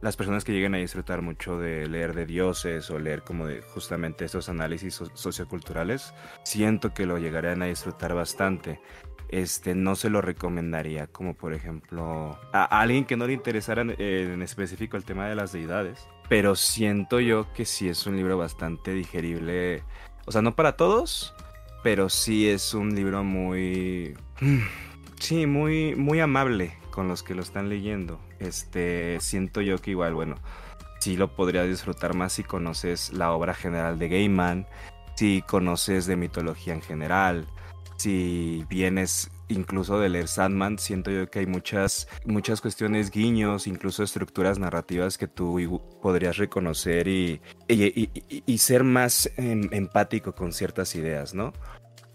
las 0.00 0.16
personas 0.16 0.44
que 0.44 0.52
lleguen 0.52 0.74
a 0.74 0.78
disfrutar 0.78 1.22
mucho 1.22 1.58
de 1.58 1.88
leer 1.88 2.14
de 2.14 2.26
dioses 2.26 2.90
o 2.90 2.98
leer 2.98 3.22
como 3.22 3.46
de 3.46 3.62
justamente 3.62 4.24
estos 4.24 4.48
análisis 4.48 5.02
socioculturales, 5.14 6.14
siento 6.44 6.94
que 6.94 7.06
lo 7.06 7.18
llegarían 7.18 7.62
a 7.62 7.66
disfrutar 7.66 8.14
bastante. 8.14 8.80
Este, 9.28 9.74
no 9.74 9.94
se 9.94 10.08
lo 10.08 10.22
recomendaría 10.22 11.06
como 11.06 11.34
por 11.34 11.52
ejemplo 11.52 12.38
a 12.52 12.64
alguien 12.64 13.04
que 13.04 13.16
no 13.16 13.26
le 13.26 13.34
interesara 13.34 13.82
en 13.82 14.40
específico 14.40 14.96
el 14.96 15.04
tema 15.04 15.28
de 15.28 15.34
las 15.34 15.52
deidades 15.52 16.08
pero 16.28 16.56
siento 16.56 17.20
yo 17.20 17.52
que 17.54 17.64
sí 17.64 17.88
es 17.88 18.06
un 18.06 18.16
libro 18.16 18.36
bastante 18.38 18.92
digerible. 18.92 19.82
O 20.26 20.32
sea, 20.32 20.42
no 20.42 20.54
para 20.54 20.76
todos, 20.76 21.34
pero 21.82 22.08
sí 22.08 22.48
es 22.48 22.74
un 22.74 22.94
libro 22.94 23.24
muy... 23.24 24.14
Sí, 25.18 25.46
muy, 25.46 25.96
muy 25.96 26.20
amable 26.20 26.74
con 26.90 27.08
los 27.08 27.24
que 27.24 27.34
lo 27.34 27.42
están 27.42 27.68
leyendo. 27.68 28.20
Este, 28.38 29.18
siento 29.20 29.60
yo 29.62 29.78
que 29.78 29.90
igual, 29.90 30.14
bueno, 30.14 30.36
sí 31.00 31.16
lo 31.16 31.34
podrías 31.34 31.66
disfrutar 31.66 32.14
más 32.14 32.34
si 32.34 32.44
conoces 32.44 33.12
la 33.12 33.32
obra 33.32 33.52
general 33.52 33.98
de 33.98 34.08
Gaiman, 34.08 34.68
si 35.16 35.42
conoces 35.42 36.06
de 36.06 36.14
mitología 36.14 36.72
en 36.72 36.82
general, 36.82 37.48
si 37.98 38.64
vienes 38.68 39.30
incluso 39.48 39.98
de 39.98 40.08
leer 40.08 40.28
Sandman, 40.28 40.78
siento 40.78 41.10
yo 41.10 41.28
que 41.28 41.40
hay 41.40 41.46
muchas, 41.46 42.08
muchas 42.24 42.60
cuestiones, 42.60 43.10
guiños, 43.10 43.66
incluso 43.66 44.02
estructuras 44.02 44.58
narrativas 44.58 45.18
que 45.18 45.26
tú 45.26 45.82
podrías 46.00 46.36
reconocer 46.36 47.08
y, 47.08 47.40
y, 47.66 48.58
ser 48.58 48.84
más 48.84 49.30
em, 49.36 49.68
empático 49.72 50.34
con 50.34 50.52
ciertas 50.52 50.94
ideas, 50.94 51.34
¿no? 51.34 51.52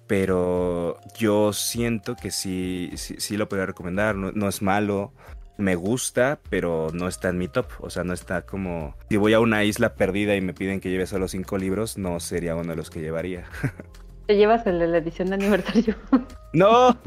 Pero 0.08 1.00
yo 1.18 1.54
siento 1.54 2.16
que 2.16 2.32
sí, 2.32 2.92
sí, 2.96 3.38
lo 3.38 3.50
podría 3.50 3.66
recomendar, 3.66 4.16
no, 4.16 4.48
es 4.48 4.62
malo, 4.62 5.14
me 5.58 5.76
gusta, 5.76 6.40
pero 6.50 6.90
no 6.94 7.08
está 7.08 7.30
en 7.30 7.38
mi 7.38 7.48
top. 7.48 7.68
O 7.80 7.90
sea, 7.90 8.04
no 8.04 8.14
está 8.14 8.46
como. 8.46 8.96
Si 9.10 9.18
voy 9.18 9.34
a 9.34 9.40
una 9.40 9.64
isla 9.64 9.96
perdida 9.96 10.36
y 10.36 10.42
me 10.42 10.54
piden 10.54 10.82
que 10.82 10.90
lleve 10.90 11.08
solo 11.08 11.28
cinco 11.28 11.58
libros, 11.58 11.98
no 11.98 12.20
sería 12.20 12.56
uno 12.56 12.72
de 12.72 12.76
los 12.76 12.90
que 12.90 13.02
llevaría. 13.02 13.46
¿Te 14.28 14.38
llevas 14.38 14.66
el 14.68 14.80
de 14.80 14.88
la 14.88 14.98
edición 14.98 15.30
de 15.30 15.36
aniversario? 15.36 15.96
¡No! 16.54 16.98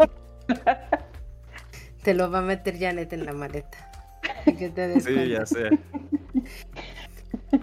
Te 2.03 2.15
lo 2.15 2.31
va 2.31 2.39
a 2.39 2.43
meter 2.43 2.79
Janet 2.79 3.13
en 3.13 3.25
la 3.25 3.33
maleta. 3.33 3.91
sí, 4.47 5.29
ya 5.29 5.47
sé. 5.47 5.71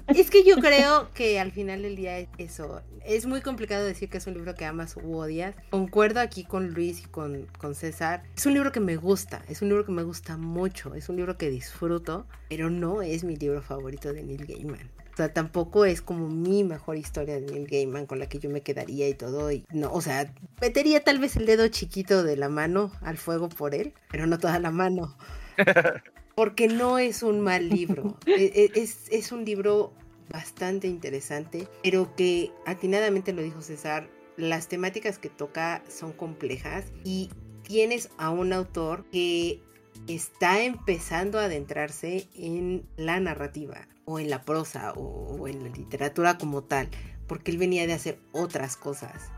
Es 0.07 0.29
que 0.29 0.43
yo 0.43 0.55
creo 0.57 1.09
que 1.13 1.39
al 1.39 1.51
final 1.51 1.83
del 1.83 1.95
día 1.95 2.17
es 2.17 2.29
eso. 2.37 2.81
Es 3.05 3.25
muy 3.25 3.41
complicado 3.41 3.85
decir 3.85 4.09
que 4.09 4.17
es 4.17 4.27
un 4.27 4.33
libro 4.33 4.55
que 4.55 4.65
amas 4.65 4.97
u 4.97 5.17
odias. 5.17 5.55
Concuerdo 5.69 6.19
aquí 6.19 6.43
con 6.43 6.73
Luis 6.73 7.01
y 7.01 7.05
con, 7.05 7.47
con 7.57 7.75
César. 7.75 8.23
Es 8.35 8.45
un 8.45 8.53
libro 8.53 8.71
que 8.71 8.79
me 8.79 8.95
gusta, 8.95 9.43
es 9.47 9.61
un 9.61 9.69
libro 9.69 9.85
que 9.85 9.91
me 9.91 10.03
gusta 10.03 10.37
mucho, 10.37 10.95
es 10.95 11.09
un 11.09 11.17
libro 11.17 11.37
que 11.37 11.49
disfruto, 11.49 12.25
pero 12.49 12.69
no 12.69 13.01
es 13.01 13.23
mi 13.23 13.35
libro 13.35 13.61
favorito 13.61 14.13
de 14.13 14.23
Neil 14.23 14.45
Gaiman. 14.45 14.89
O 15.13 15.15
sea, 15.15 15.31
tampoco 15.31 15.85
es 15.85 16.01
como 16.01 16.27
mi 16.27 16.63
mejor 16.63 16.97
historia 16.97 17.39
de 17.39 17.41
Neil 17.41 17.67
Gaiman 17.67 18.07
con 18.07 18.17
la 18.17 18.27
que 18.27 18.39
yo 18.39 18.49
me 18.49 18.61
quedaría 18.61 19.07
y 19.07 19.13
todo. 19.13 19.51
Y 19.51 19.63
no, 19.71 19.93
o 19.93 20.01
sea, 20.01 20.33
metería 20.59 21.03
tal 21.03 21.19
vez 21.19 21.35
el 21.35 21.45
dedo 21.45 21.67
chiquito 21.67 22.23
de 22.23 22.35
la 22.35 22.49
mano 22.49 22.91
al 23.01 23.17
fuego 23.17 23.47
por 23.47 23.75
él, 23.75 23.93
pero 24.09 24.25
no 24.25 24.39
toda 24.39 24.57
la 24.57 24.71
mano. 24.71 25.15
Porque 26.35 26.67
no 26.67 26.97
es 26.97 27.21
un 27.21 27.41
mal 27.41 27.69
libro. 27.69 28.17
E, 28.25 28.71
e, 28.75 28.81
es, 28.81 29.07
es 29.11 29.31
un 29.31 29.45
libro 29.45 29.93
bastante 30.29 30.87
interesante, 30.87 31.67
pero 31.83 32.15
que 32.15 32.51
atinadamente 32.65 33.33
lo 33.33 33.43
dijo 33.43 33.61
César, 33.61 34.09
las 34.35 34.67
temáticas 34.67 35.19
que 35.19 35.29
toca 35.29 35.83
son 35.87 36.11
complejas 36.13 36.85
y 37.03 37.29
tienes 37.61 38.09
a 38.17 38.31
un 38.31 38.51
autor 38.51 39.05
que 39.11 39.61
está 40.07 40.63
empezando 40.63 41.37
a 41.37 41.45
adentrarse 41.45 42.27
en 42.33 42.87
la 42.97 43.19
narrativa 43.19 43.87
o 44.05 44.19
en 44.19 44.29
la 44.29 44.43
prosa 44.43 44.93
o, 44.93 45.47
en 45.47 45.63
la 45.63 45.69
literatura 45.69 46.37
como 46.37 46.63
tal, 46.63 46.89
porque 47.27 47.51
él 47.51 47.57
venía 47.57 47.87
de 47.87 47.93
hacer 47.93 48.19
otras 48.31 48.75
cosas 48.77 49.29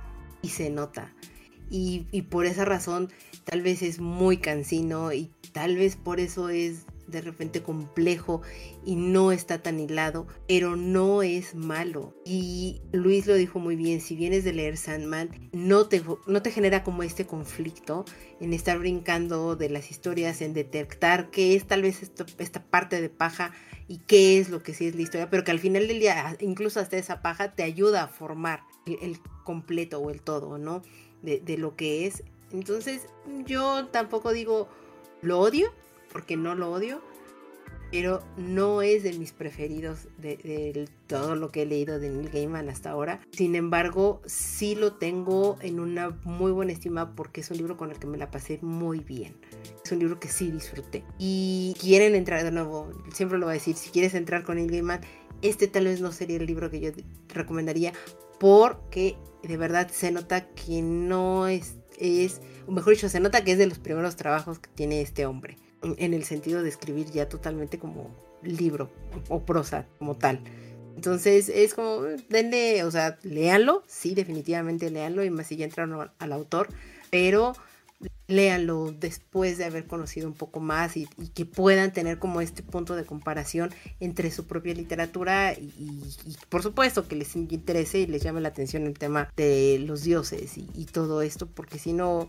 y 0.42 0.50
se 0.50 0.70
nota. 0.70 1.14
Y, 1.70 2.22
por 2.30 2.46
esa 2.46 2.64
razón 2.64 3.12
tal 3.44 3.62
vez 3.62 3.82
es 3.82 4.00
muy 4.00 4.38
cansino 4.38 5.12
y 5.14 5.32
tal 5.52 5.76
vez 5.76 5.96
por 5.96 6.20
eso 6.20 6.50
es 6.50 6.86
de 7.08 7.22
repente 7.22 7.62
complejo 7.62 8.42
y 8.84 8.96
no 8.96 9.32
está 9.32 9.62
tan 9.62 9.80
hilado, 9.80 10.28
pero 10.48 10.76
no 10.76 11.22
es 11.22 11.54
malo. 11.56 12.16
Y 12.26 12.82
Luis 12.92 13.28
lo 13.28 13.36
dijo 13.36 13.60
muy 13.60 13.76
bien, 13.76 14.02
si 14.02 14.16
vienes 14.16 14.44
de 14.44 14.54
leer 14.54 14.78
Sandman, 14.78 15.50
no 15.52 15.88
te, 15.88 16.04
no 16.28 16.42
te 16.42 16.52
genera 16.52 16.84
como 16.84 17.04
este 17.04 17.26
conflicto 17.26 18.06
en 18.40 18.54
estar 18.54 18.80
brincando 18.80 19.56
de 19.56 19.70
las 19.70 19.92
historias, 19.92 20.42
en 20.42 20.54
detectar 20.54 21.30
qué 21.30 21.56
es 21.56 21.66
tal 21.66 21.84
vez 21.84 22.02
esta 22.40 22.64
parte 22.64 23.02
de 23.02 23.10
paja 23.10 23.52
y 23.88 24.00
qué 24.00 24.40
es 24.40 24.50
lo 24.50 24.64
que 24.64 24.74
sí 24.74 24.88
es 24.88 24.96
la 24.96 25.02
historia, 25.02 25.30
pero 25.30 25.44
que 25.44 25.52
al 25.52 25.60
final 25.60 25.88
del 25.88 26.00
día, 26.00 26.36
incluso 26.40 26.80
hasta 26.80 26.98
esa 26.98 27.22
paja, 27.22 27.54
te 27.54 27.64
ayuda 27.64 28.04
a 28.04 28.08
formar 28.08 28.64
el, 28.86 29.20
completo 29.44 30.00
o 30.00 30.10
el 30.10 30.22
todo, 30.22 30.58
¿no? 30.58 30.82
De, 31.22 31.40
de 31.40 31.58
lo 31.58 31.76
que 31.76 32.08
es. 32.08 32.24
Entonces, 32.52 33.08
yo 33.46 33.88
tampoco 33.88 34.32
digo 34.32 34.68
lo 35.22 35.40
odio, 35.40 35.72
porque 36.12 36.38
no 36.38 36.56
lo 36.56 36.72
odio, 36.72 37.02
pero 37.96 38.22
no 38.36 38.82
es 38.82 39.04
de 39.04 39.14
mis 39.14 39.32
preferidos 39.32 40.10
de, 40.18 40.90
todo 41.08 41.38
lo 41.38 41.50
que 41.50 41.62
he 41.62 41.66
leído 41.66 41.98
de 41.98 42.10
Neil 42.10 42.30
Gaiman 42.30 42.68
hasta 42.68 42.90
ahora. 42.90 43.22
Sin 43.32 43.56
embargo, 43.56 44.22
sí 44.26 44.76
lo 44.76 44.96
tengo 44.96 45.56
en 45.62 45.80
una 45.80 46.10
muy 46.26 46.52
buena 46.52 46.74
estima 46.74 47.16
porque 47.16 47.40
es 47.40 47.50
un 47.52 47.58
libro 47.58 47.78
con 47.78 47.92
el 47.92 47.98
que 47.98 48.06
me 48.06 48.18
la 48.18 48.32
pasé 48.32 48.60
muy 48.62 49.00
bien. 49.00 49.38
Es 49.82 49.94
un 49.94 50.00
libro 50.00 50.20
que 50.20 50.28
sí 50.28 50.52
disfruté. 50.52 51.06
Y 51.18 51.74
quieren 51.80 52.16
entrar 52.16 52.44
de 52.44 52.52
nuevo, 52.52 52.92
siempre 53.14 53.38
lo 53.38 53.46
voy 53.46 53.52
a 53.52 53.60
decir, 53.60 53.78
si 53.78 53.92
quieres 53.92 54.14
entrar 54.14 54.44
con 54.44 54.58
Neil 54.58 54.72
Gaiman, 54.72 55.00
este 55.42 55.70
tal 55.70 55.86
vez 55.86 56.02
no 56.02 56.12
sería 56.12 56.36
el 56.36 56.46
libro 56.46 56.70
que 56.70 56.82
yo 56.82 56.92
recomendaría 57.30 57.94
porque 58.42 59.16
de 59.42 59.56
verdad 59.56 59.90
se 59.90 60.12
nota 60.12 60.50
que 60.50 60.82
no 60.82 61.48
es, 61.48 61.76
es, 61.98 62.42
o 62.68 62.74
mejor 62.74 62.94
dicho, 62.96 63.08
se 63.08 63.22
nota 63.22 63.46
que 63.46 63.54
es 63.54 63.58
de 63.58 63.68
los 63.68 63.80
primeros 63.80 64.18
trabajos 64.18 64.60
que 64.60 64.70
tiene 64.76 65.00
este 65.00 65.26
hombre 65.26 65.56
en 65.98 66.14
el 66.14 66.24
sentido 66.24 66.64
de 66.64 66.70
escribir 66.70 67.12
ya 67.12 67.30
totalmente 67.30 67.80
como 67.80 68.10
libro 68.42 68.90
o 69.30 69.46
prosa 69.46 69.86
como 70.00 70.16
tal. 70.16 70.42
Entonces 70.96 71.50
es 71.50 71.74
como, 71.74 72.04
denle, 72.30 72.84
o 72.84 72.92
sea, 72.92 73.18
léanlo, 73.24 73.84
sí, 73.86 74.16
definitivamente 74.16 74.90
léanlo, 74.90 75.24
y 75.24 75.30
más 75.30 75.48
si 75.48 75.58
ya 75.58 75.66
entraron 75.66 76.10
al 76.18 76.32
autor, 76.32 76.70
pero 77.10 77.54
léanlo 78.28 78.92
después 78.92 79.58
de 79.58 79.66
haber 79.66 79.86
conocido 79.86 80.28
un 80.28 80.34
poco 80.34 80.60
más 80.60 80.98
y, 80.98 81.08
que 81.34 81.46
puedan 81.46 81.94
tener 81.94 82.18
como 82.18 82.42
este 82.42 82.64
punto 82.64 82.96
de 82.96 83.06
comparación 83.06 83.72
entre 84.00 84.32
su 84.32 84.48
propia 84.48 84.74
literatura 84.74 85.54
y, 85.54 86.02
por 86.50 86.64
supuesto 86.64 87.08
que 87.08 87.16
les 87.16 87.36
interese 87.36 88.00
y 88.00 88.08
les 88.08 88.24
llame 88.24 88.42
la 88.42 88.50
atención 88.50 88.86
el 88.88 88.98
tema 88.98 89.30
de 89.36 89.84
los 89.86 90.04
dioses 90.04 90.58
y, 90.58 90.68
y 90.74 90.86
todo 90.86 91.22
esto, 91.22 91.46
porque 91.46 91.78
si 91.78 91.94
no, 91.94 92.28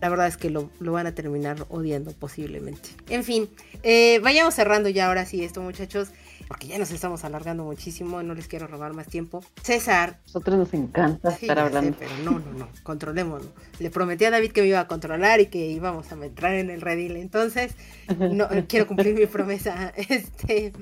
la 0.00 0.08
verdad 0.08 0.26
es 0.26 0.36
que 0.36 0.50
lo, 0.50 0.70
van 0.80 1.06
a 1.06 1.14
terminar 1.14 1.66
odiando 1.68 2.12
posiblemente. 2.12 2.90
En 3.08 3.24
fin, 3.24 3.48
eh, 3.82 4.18
vayamos 4.22 4.54
cerrando 4.54 4.88
ya 4.88 5.08
ahora 5.08 5.26
sí 5.26 5.44
esto 5.44 5.60
muchachos, 5.60 6.08
porque 6.48 6.66
ya 6.66 6.78
nos 6.78 6.90
estamos 6.90 7.22
alargando 7.24 7.64
muchísimo, 7.64 8.22
no 8.22 8.34
les 8.34 8.48
quiero 8.48 8.66
robar 8.66 8.94
más 8.94 9.06
tiempo. 9.06 9.44
César. 9.62 10.18
Nosotros 10.26 10.58
nos 10.58 10.74
encanta 10.74 11.30
estar 11.30 11.58
hablando. 11.58 11.96
pero 11.98 12.10
no, 12.24 12.38
no, 12.38 12.52
no, 12.58 12.68
controlémoslo. 12.82 13.52
Le 13.78 13.90
prometí 13.90 14.24
a 14.24 14.30
David 14.30 14.52
que 14.52 14.62
me 14.62 14.68
iba 14.68 14.80
a 14.80 14.88
controlar 14.88 15.40
y 15.40 15.46
que 15.46 15.66
íbamos 15.66 16.10
a 16.10 16.14
entrar 16.14 16.54
en 16.54 16.70
el 16.70 16.80
redil, 16.80 17.16
entonces 17.16 17.74
no 18.18 18.48
quiero 18.68 18.86
cumplir 18.86 19.14
mi 19.14 19.26
promesa. 19.26 19.92
Este, 20.10 20.72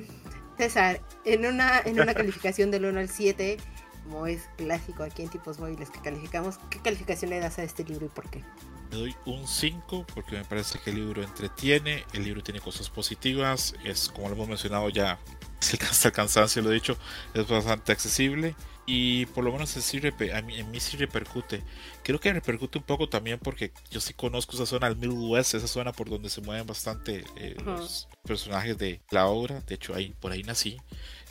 César, 0.56 1.00
en 1.24 1.44
una, 1.44 1.80
en 1.84 2.00
una 2.00 2.14
calificación 2.14 2.70
del 2.70 2.84
1 2.84 3.00
al 3.00 3.08
7, 3.08 3.58
como 4.04 4.26
es 4.26 4.42
clásico 4.56 5.02
aquí 5.02 5.22
en 5.22 5.28
tipos 5.28 5.58
móviles 5.58 5.90
que 5.90 6.00
calificamos, 6.00 6.58
¿qué 6.70 6.80
calificación 6.80 7.30
le 7.30 7.40
das 7.40 7.58
a 7.58 7.62
este 7.62 7.84
libro 7.84 8.06
y 8.06 8.08
por 8.08 8.28
qué? 8.30 8.42
Le 8.90 8.96
doy 8.96 9.16
un 9.26 9.46
5 9.46 10.06
porque 10.14 10.36
me 10.36 10.44
parece 10.44 10.78
que 10.78 10.90
el 10.90 10.96
libro 10.96 11.22
entretiene, 11.22 12.04
el 12.12 12.24
libro 12.24 12.42
tiene 12.42 12.60
cosas 12.60 12.88
positivas, 12.90 13.74
es 13.84 14.08
como 14.08 14.28
lo 14.28 14.34
hemos 14.34 14.48
mencionado 14.48 14.88
ya, 14.88 15.18
hasta 15.90 16.08
el 16.08 16.14
cansancio 16.14 16.62
lo 16.62 16.70
he 16.70 16.74
dicho, 16.74 16.96
es 17.34 17.46
bastante 17.46 17.92
accesible 17.92 18.54
y 18.90 19.26
por 19.26 19.44
lo 19.44 19.52
menos 19.52 19.76
en, 19.76 20.32
a 20.32 20.40
mí, 20.40 20.58
en 20.58 20.70
mí 20.70 20.80
sí 20.80 20.96
repercute. 20.96 21.62
Creo 22.02 22.18
que 22.18 22.32
repercute 22.32 22.78
un 22.78 22.84
poco 22.84 23.06
también 23.06 23.38
porque 23.38 23.70
yo 23.90 24.00
sí 24.00 24.14
conozco 24.14 24.56
esa 24.56 24.64
zona 24.64 24.88
del 24.88 24.96
Middle 24.96 25.28
West, 25.28 25.52
esa 25.52 25.68
zona 25.68 25.92
por 25.92 26.08
donde 26.08 26.30
se 26.30 26.40
mueven 26.40 26.66
bastante 26.66 27.22
eh, 27.36 27.54
los 27.62 28.08
personajes 28.24 28.78
de 28.78 29.02
la 29.10 29.26
obra, 29.26 29.60
de 29.60 29.74
hecho 29.74 29.94
ahí, 29.94 30.14
por 30.18 30.32
ahí 30.32 30.42
nací, 30.42 30.78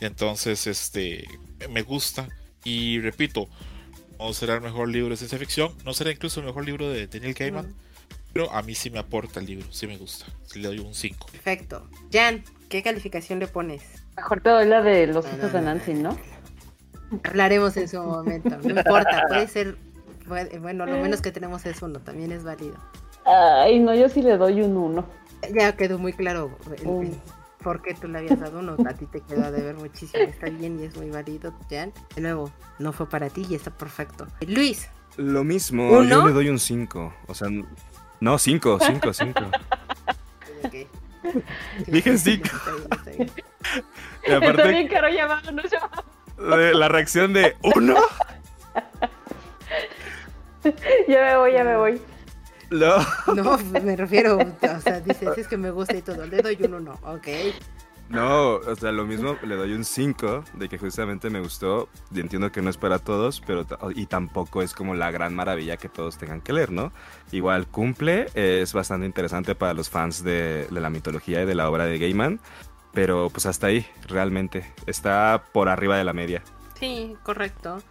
entonces 0.01 0.67
este 0.67 1.27
me 1.67 1.81
gusta 1.81 2.29
y 2.63 2.99
repito, 2.99 3.49
no 4.19 4.33
será 4.33 4.55
el 4.55 4.61
mejor 4.61 4.89
libro 4.89 5.09
de 5.09 5.17
ciencia 5.17 5.37
ficción, 5.37 5.73
no 5.85 5.93
será 5.93 6.11
incluso 6.11 6.39
el 6.39 6.45
mejor 6.45 6.65
libro 6.65 6.89
de 6.89 7.07
Daniel 7.07 7.33
Gaiman, 7.33 7.73
pero 8.33 8.51
a 8.51 8.61
mí 8.61 8.75
sí 8.75 8.89
me 8.89 8.99
aporta 8.99 9.39
el 9.39 9.45
libro, 9.45 9.67
sí 9.71 9.87
me 9.87 9.97
gusta. 9.97 10.25
Sí 10.45 10.59
le 10.59 10.67
doy 10.67 10.79
un 10.79 10.93
5. 10.93 11.27
Perfecto. 11.31 11.89
Jan, 12.11 12.43
¿qué 12.69 12.83
calificación 12.83 13.39
le 13.39 13.47
pones? 13.47 13.83
Mejor 14.15 14.41
te 14.41 14.49
doy 14.49 14.65
la 14.65 14.81
de 14.81 15.07
los 15.07 15.25
hijos 15.25 15.53
de 15.53 15.61
Nancy, 15.61 15.93
¿no? 15.93 16.17
Hablaremos 17.23 17.77
en 17.77 17.87
su 17.87 18.01
momento, 18.01 18.49
no 18.49 18.79
importa, 18.79 19.23
puede 19.27 19.47
ser, 19.47 19.77
bueno, 20.59 20.85
lo 20.85 20.97
menos 20.97 21.21
que 21.21 21.31
tenemos 21.31 21.65
es 21.65 21.81
uno, 21.81 21.99
también 21.99 22.31
es 22.31 22.43
válido. 22.43 22.75
Ay, 23.25 23.79
no, 23.79 23.95
yo 23.95 24.09
sí 24.09 24.21
le 24.21 24.37
doy 24.37 24.61
un 24.61 24.75
1. 24.75 25.05
Ya 25.53 25.75
quedó 25.75 25.99
muy 25.99 26.13
claro 26.13 26.57
porque 27.67 27.93
tú 27.93 28.07
le 28.07 28.19
habías 28.19 28.39
dado 28.39 28.59
uno, 28.59 28.77
a 28.87 28.93
ti 28.93 29.07
te 29.07 29.19
quedó 29.19 29.51
de 29.51 29.61
ver 29.61 29.75
muchísimo, 29.75 30.23
está 30.23 30.49
bien 30.49 30.79
y 30.79 30.85
es 30.85 30.95
muy 30.95 31.09
válido, 31.09 31.53
Jan. 31.69 31.91
De 32.15 32.21
nuevo, 32.21 32.49
no 32.79 32.93
fue 32.93 33.09
para 33.09 33.29
ti 33.29 33.45
y 33.49 33.55
está 33.55 33.71
perfecto. 33.71 34.25
Luis. 34.47 34.87
Lo 35.17 35.43
mismo, 35.43 36.01
yo 36.01 36.25
le 36.25 36.31
doy 36.31 36.47
un 36.47 36.59
5, 36.59 37.13
o 37.27 37.33
sea, 37.33 37.49
no, 38.21 38.37
5, 38.37 38.79
5, 38.79 39.13
5. 39.13 39.41
Dije 41.87 42.17
5. 42.17 42.47
Está 44.23 44.67
bien 44.69 44.87
caro 44.87 45.09
llamado, 45.09 45.51
no 45.51 45.61
La 46.71 46.87
reacción 46.87 47.33
de 47.33 47.57
¿uno? 47.75 47.97
ya 51.09 51.21
me 51.21 51.35
voy, 51.35 51.51
ya 51.51 51.65
me 51.65 51.75
voy. 51.75 52.01
No. 52.71 52.97
No, 53.33 53.57
me 53.81 53.95
refiero, 53.95 54.37
o 54.37 54.81
sea, 54.81 54.99
dices, 54.99 55.37
es 55.37 55.47
que 55.47 55.57
me 55.57 55.71
gusta 55.71 55.95
y 55.95 56.01
todo, 56.01 56.25
le 56.25 56.41
doy 56.41 56.57
un 56.63 56.73
uno, 56.73 56.99
ok. 57.03 57.27
No, 58.09 58.55
o 58.55 58.75
sea, 58.75 58.93
lo 58.93 59.05
mismo 59.05 59.37
le 59.43 59.55
doy 59.55 59.73
un 59.73 59.83
5 59.83 60.45
de 60.53 60.69
que 60.69 60.77
justamente 60.77 61.29
me 61.29 61.41
gustó. 61.41 61.89
Y 62.13 62.21
entiendo 62.21 62.51
que 62.53 62.61
no 62.61 62.69
es 62.69 62.77
para 62.77 62.99
todos, 62.99 63.41
pero 63.45 63.65
y 63.95 64.05
tampoco 64.05 64.61
es 64.61 64.73
como 64.73 64.95
la 64.95 65.11
gran 65.11 65.35
maravilla 65.35 65.75
que 65.75 65.89
todos 65.89 66.17
tengan 66.17 66.39
que 66.39 66.53
leer, 66.53 66.71
¿no? 66.71 66.93
Igual 67.33 67.67
cumple, 67.67 68.27
es 68.33 68.71
bastante 68.71 69.05
interesante 69.05 69.55
para 69.55 69.73
los 69.73 69.89
fans 69.89 70.23
de, 70.23 70.67
de 70.69 70.79
la 70.79 70.89
mitología 70.89 71.43
y 71.43 71.45
de 71.45 71.55
la 71.55 71.69
obra 71.69 71.85
de 71.85 71.99
Gaiman, 71.99 72.39
pero 72.93 73.29
pues 73.29 73.45
hasta 73.45 73.67
ahí, 73.67 73.85
realmente. 74.07 74.73
Está 74.85 75.43
por 75.51 75.67
arriba 75.67 75.97
de 75.97 76.05
la 76.05 76.13
media. 76.13 76.43
Sí, 76.79 77.15
correcto. 77.23 77.81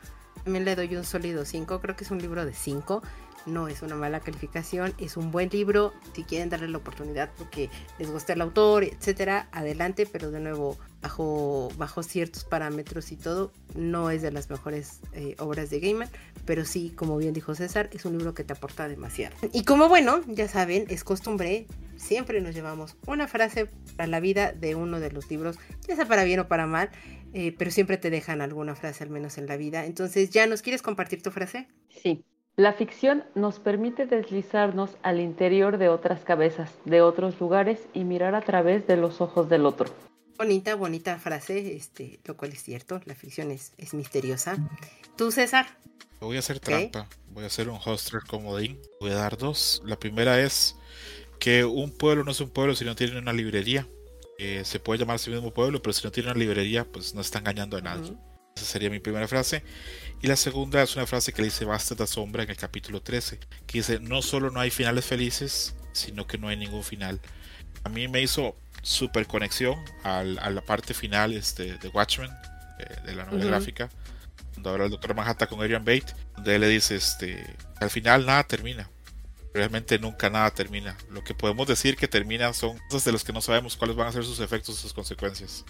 También 0.45 0.65
le 0.65 0.77
doy 0.77 0.97
un 0.97 1.05
sólido 1.05 1.45
5, 1.45 1.81
creo 1.81 1.97
que 1.97 2.05
es 2.05 2.11
un 2.11 2.19
libro 2.19 2.47
de 2.47 2.55
5 2.55 3.03
no 3.47 3.69
es 3.69 3.83
una 3.83 3.95
mala 3.95 4.21
calificación, 4.21 4.93
es 4.99 5.17
un 5.17 5.31
buen 5.31 5.49
libro, 5.51 5.93
si 6.15 6.25
quieren 6.25 6.49
darle 6.49 6.69
la 6.69 6.79
oportunidad 6.79 7.31
porque 7.37 7.71
les 7.99 8.11
gusta 8.11 8.33
el 8.33 8.41
autor, 8.41 8.85
etcétera, 8.85 9.49
adelante, 9.53 10.07
pero 10.07 10.31
de 10.31 10.41
nuevo, 10.41 10.77
bajo, 11.01 11.71
bajo 11.77 12.03
ciertos 12.03 12.45
parámetros 12.45 13.13
y 13.13 13.17
todo, 13.17 13.53
no 13.75 14.11
es 14.11 14.23
de 14.23 14.33
las 14.33 14.51
mejores 14.51 15.01
eh, 15.13 15.37
obras 15.39 15.71
de 15.71 15.81
Gaiman, 15.81 16.09
pero 16.45 16.65
sí, 16.65 16.91
como 16.91 17.17
bien 17.17 17.33
dijo 17.35 17.55
César, 17.55 17.89
es 17.93 18.05
un 18.05 18.19
libro 18.19 18.35
que 18.35 18.45
te 18.45 18.53
aporta 18.53 18.89
demasiado. 18.89 19.37
Y 19.53 19.65
como 19.65 19.89
bueno, 19.89 20.21
ya 20.27 20.49
saben, 20.49 20.87
es 20.89 21.05
costumbre, 21.05 21.67
siempre 21.97 22.41
nos 22.41 22.55
llevamos 22.55 22.97
una 23.07 23.29
frase 23.29 23.69
para 23.97 24.09
la 24.09 24.21
vida 24.21 24.53
de 24.53 24.75
uno 24.75 25.01
de 25.01 25.11
los 25.11 25.31
libros, 25.31 25.59
ya 25.87 25.97
sea 25.97 26.07
para 26.07 26.25
bien 26.25 26.41
o 26.41 26.49
para 26.49 26.67
mal, 26.67 26.91
eh, 27.33 27.55
pero 27.57 27.71
siempre 27.71 27.99
te 27.99 28.11
dejan 28.11 28.41
alguna 28.41 28.75
frase 28.75 29.05
al 29.05 29.11
menos 29.11 29.39
en 29.39 29.47
la 29.47 29.57
vida. 29.57 29.85
Entonces, 29.85 30.31
¿ya 30.31 30.47
nos 30.47 30.63
quieres 30.63 30.83
compartir 30.83 31.23
tu 31.23 31.31
frase? 31.31 31.69
Sí. 32.03 32.25
La 32.59 32.73
ficción 32.73 33.23
nos 33.35 33.59
permite 33.59 34.07
deslizarnos 34.07 34.97
al 35.03 35.21
interior 35.21 35.77
de 35.77 35.91
otras 35.91 36.25
cabezas, 36.25 36.71
de 36.87 37.03
otros 37.03 37.39
lugares 37.39 37.81
y 37.93 38.05
mirar 38.05 38.35
a 38.35 38.41
través 38.41 38.87
de 38.87 38.97
los 38.97 39.21
ojos 39.21 39.51
del 39.51 39.67
otro. 39.67 39.95
Bonita, 40.39 40.75
bonita 40.75 41.19
frase, 41.19 41.77
este, 41.77 42.19
lo 42.25 42.35
cual 42.39 42.53
es 42.53 42.63
cierto, 42.63 42.99
la 43.05 43.15
ficción 43.15 43.51
es, 43.51 43.75
es 43.77 43.93
misteriosa. 43.93 44.57
¿Tú, 45.17 45.31
César? 45.31 45.67
Voy 46.19 46.37
a 46.37 46.39
hacer 46.39 46.59
trampa, 46.59 47.07
voy 47.31 47.45
a 47.45 47.49
hacer 47.49 47.69
un 47.69 47.77
hoster 47.77 48.23
comodín, 48.27 48.81
voy 49.01 49.11
a 49.11 49.17
dar 49.17 49.37
dos. 49.37 49.83
La 49.85 49.99
primera 49.99 50.41
es 50.41 50.77
que 51.39 51.67
un 51.67 51.91
pueblo 51.91 52.25
no 52.25 52.31
es 52.31 52.41
un 52.41 52.49
pueblo 52.49 52.75
si 52.75 52.87
no 52.87 52.97
tiene 52.97 53.19
una 53.19 53.35
librería. 53.35 53.87
Eh, 54.39 54.63
se 54.65 54.81
puede 54.81 54.99
llamar 54.99 55.17
a 55.17 55.19
sí 55.19 55.31
mismo 55.31 55.53
pueblo, 55.53 55.83
pero 55.83 55.93
si 55.93 56.05
no 56.05 56.11
tiene 56.11 56.31
una 56.31 56.39
librería, 56.39 56.87
pues 56.87 57.15
no 57.15 57.21
está 57.21 57.39
engañando 57.39 57.77
a 57.77 57.83
nadie. 57.83 58.15
Esa 58.57 58.65
sería 58.65 58.89
mi 58.89 58.99
primera 58.99 59.29
frase. 59.29 59.63
Y 60.23 60.29
la 60.29 60.37
segunda 60.37 60.83
es 60.83 60.97
una 60.97 61.07
frase 61.07 61.33
que 61.33 61.43
le 61.43 61.49
dice 61.49 61.65
Basta 61.65 61.95
de 61.95 62.07
sombra 62.07 62.43
en 62.43 62.51
el 62.51 62.57
capítulo 62.57 63.03
13, 63.03 63.39
que 63.67 63.79
dice, 63.79 64.01
no 64.01 64.23
solo 64.23 64.51
no 64.51 64.61
hay 64.61 64.71
finales 64.71 65.05
felices, 65.05 65.75
sino 65.93 66.27
que 66.27 66.39
no 66.39 66.49
hay 66.49 66.57
ningún 66.57 66.83
final. 66.83 67.21
A 67.85 67.89
mí 67.89 68.09
me 68.09 68.23
hizo 68.23 68.57
super 68.83 69.27
conexión 69.27 69.77
a 70.05 70.23
la 70.25 70.61
parte 70.63 70.95
final 70.95 71.33
este, 71.35 71.77
de 71.79 71.89
Watchmen, 71.89 72.31
eh, 72.79 72.97
de 73.05 73.15
la 73.15 73.25
novela 73.25 73.47
gráfica, 73.47 73.91
cuando 74.53 74.71
habla 74.71 74.85
el 74.87 74.91
doctor 74.91 75.15
Manhattan 75.15 75.49
con 75.49 75.61
Adrian 75.61 75.85
Bate, 75.85 76.07
donde 76.35 76.55
él 76.55 76.61
le 76.63 76.69
dice, 76.69 76.97
este, 76.97 77.45
al 77.81 77.91
final 77.91 78.25
nada 78.25 78.45
termina. 78.45 78.89
Realmente 79.53 79.99
nunca 79.99 80.29
nada 80.29 80.51
termina. 80.51 80.97
Lo 81.11 81.25
que 81.25 81.35
podemos 81.35 81.67
decir 81.67 81.97
que 81.97 82.09
termina 82.09 82.53
son 82.53 82.79
cosas 82.91 83.05
de 83.05 83.13
los 83.13 83.25
que 83.25 83.33
no 83.33 83.41
sabemos 83.41 83.77
cuáles 83.77 83.97
van 83.97 84.09
a 84.09 84.13
ser 84.13 84.25
sus 84.25 84.41
efectos 84.41 84.79
y 84.79 84.83
sus 84.83 84.93
consecuencias. 84.93 85.65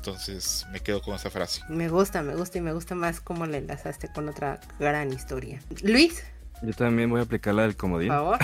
Entonces 0.00 0.66
me 0.72 0.80
quedo 0.80 1.02
con 1.02 1.14
esa 1.14 1.28
frase. 1.28 1.60
Me 1.68 1.90
gusta, 1.90 2.22
me 2.22 2.34
gusta 2.34 2.56
y 2.56 2.62
me 2.62 2.72
gusta 2.72 2.94
más 2.94 3.20
cómo 3.20 3.44
la 3.44 3.58
enlazaste 3.58 4.10
con 4.10 4.30
otra 4.30 4.58
gran 4.78 5.12
historia. 5.12 5.60
Luis. 5.82 6.24
Yo 6.62 6.72
también 6.72 7.10
voy 7.10 7.20
a 7.20 7.24
aplicar 7.24 7.52
la 7.52 7.62
del 7.62 7.76
comodín. 7.76 8.08
Por 8.08 8.16
favor. 8.16 8.38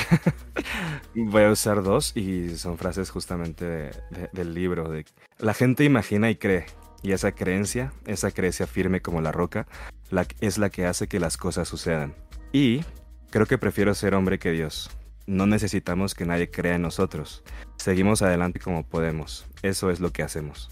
voy 1.15 1.45
a 1.45 1.51
usar 1.51 1.83
dos 1.83 2.15
y 2.15 2.59
son 2.59 2.77
frases 2.77 3.09
justamente 3.09 3.91
del 4.35 4.53
libro. 4.53 4.91
De, 4.91 5.07
la 5.39 5.55
gente 5.55 5.85
imagina 5.85 6.29
y 6.29 6.37
cree. 6.37 6.67
Y 7.03 7.13
esa 7.13 7.33
creencia, 7.33 7.95
esa 8.05 8.33
creencia 8.33 8.67
firme 8.67 9.01
como 9.01 9.23
la 9.23 9.33
roca, 9.33 9.67
la, 10.11 10.27
es 10.41 10.59
la 10.59 10.69
que 10.69 10.85
hace 10.85 11.09
que 11.09 11.21
las 11.21 11.39
cosas 11.39 11.67
sucedan. 11.67 12.15
Y 12.53 12.83
creo 13.31 13.47
que 13.47 13.57
prefiero 13.57 13.95
ser 13.95 14.15
hombre 14.15 14.39
que 14.39 14.51
Dios. 14.51 14.91
No 15.27 15.47
necesitamos 15.47 16.15
que 16.15 16.27
nadie 16.27 16.51
crea 16.51 16.75
en 16.75 16.83
nosotros. 16.83 17.45
Seguimos 17.79 18.21
adelante 18.21 18.61
como 18.61 18.87
podemos. 18.87 19.47
Eso 19.63 19.91
es 19.91 20.01
lo 20.01 20.13
que 20.13 20.23
hacemos. 20.23 20.69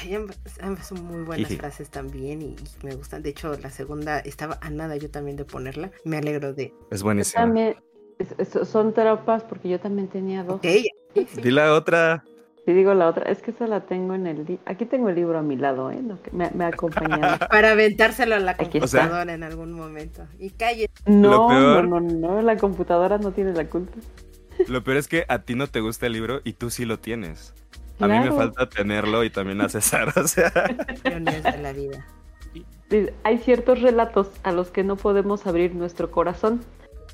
Ay, 0.00 0.14
ambas, 0.14 0.86
son 0.86 1.04
muy 1.04 1.22
buenas 1.22 1.54
frases 1.56 1.90
también 1.90 2.42
y, 2.42 2.56
me 2.82 2.94
gustan. 2.94 3.22
De 3.22 3.30
hecho, 3.30 3.56
la 3.58 3.70
segunda 3.70 4.18
estaba 4.18 4.58
a 4.60 4.70
nada 4.70 4.96
yo 4.96 5.10
también 5.10 5.36
de 5.36 5.44
ponerla. 5.44 5.90
Me 6.04 6.18
alegro 6.18 6.52
de. 6.52 6.72
Es 6.90 7.02
buenísima. 7.02 7.42
También, 7.42 7.76
son 8.64 8.92
trampas 8.92 9.44
porque 9.44 9.68
yo 9.68 9.78
también 9.78 10.08
tenía 10.08 10.42
dos. 10.42 10.56
Okay. 10.56 10.86
Di 11.14 11.50
la 11.50 11.72
otra. 11.72 12.24
Sí, 12.64 12.72
digo 12.72 12.94
la 12.94 13.08
otra. 13.08 13.30
Es 13.30 13.42
que 13.42 13.52
esa 13.52 13.68
la 13.68 13.86
tengo 13.86 14.14
en 14.14 14.26
el. 14.26 14.58
Aquí 14.66 14.86
tengo 14.86 15.08
el 15.08 15.14
libro 15.14 15.38
a 15.38 15.42
mi 15.42 15.56
lado, 15.56 15.90
¿eh? 15.92 16.02
me, 16.32 16.50
me 16.50 16.64
ha 16.64 16.68
acompañado. 16.68 17.38
Para 17.50 17.72
aventárselo 17.72 18.34
a 18.34 18.40
la 18.40 18.56
computadora 18.56 19.32
en 19.32 19.44
algún 19.44 19.72
momento. 19.72 20.26
Y 20.38 20.50
calle. 20.50 20.90
No, 21.06 21.48
no, 21.48 21.82
no, 21.82 22.00
no. 22.00 22.42
La 22.42 22.56
computadora 22.56 23.18
no 23.18 23.30
tiene 23.30 23.52
la 23.52 23.66
culpa. 23.66 23.96
Lo 24.66 24.82
peor 24.82 24.96
es 24.96 25.06
que 25.06 25.24
a 25.28 25.40
ti 25.40 25.54
no 25.54 25.68
te 25.68 25.80
gusta 25.80 26.06
el 26.06 26.14
libro 26.14 26.40
y 26.42 26.54
tú 26.54 26.70
sí 26.70 26.86
lo 26.86 26.98
tienes. 26.98 27.54
A 28.00 28.08
mí 28.08 28.18
me 28.18 28.32
falta 28.32 28.68
tenerlo 28.68 29.24
y 29.24 29.30
también 29.30 29.60
a 29.60 29.68
César, 29.68 30.12
o 30.16 30.28
sea. 30.28 30.50
de 30.50 31.58
la 31.62 31.72
vida. 31.72 32.06
Hay 33.24 33.38
ciertos 33.38 33.80
relatos 33.80 34.28
a 34.42 34.52
los 34.52 34.70
que 34.70 34.84
no 34.84 34.96
podemos 34.96 35.46
abrir 35.46 35.74
nuestro 35.74 36.10
corazón, 36.10 36.62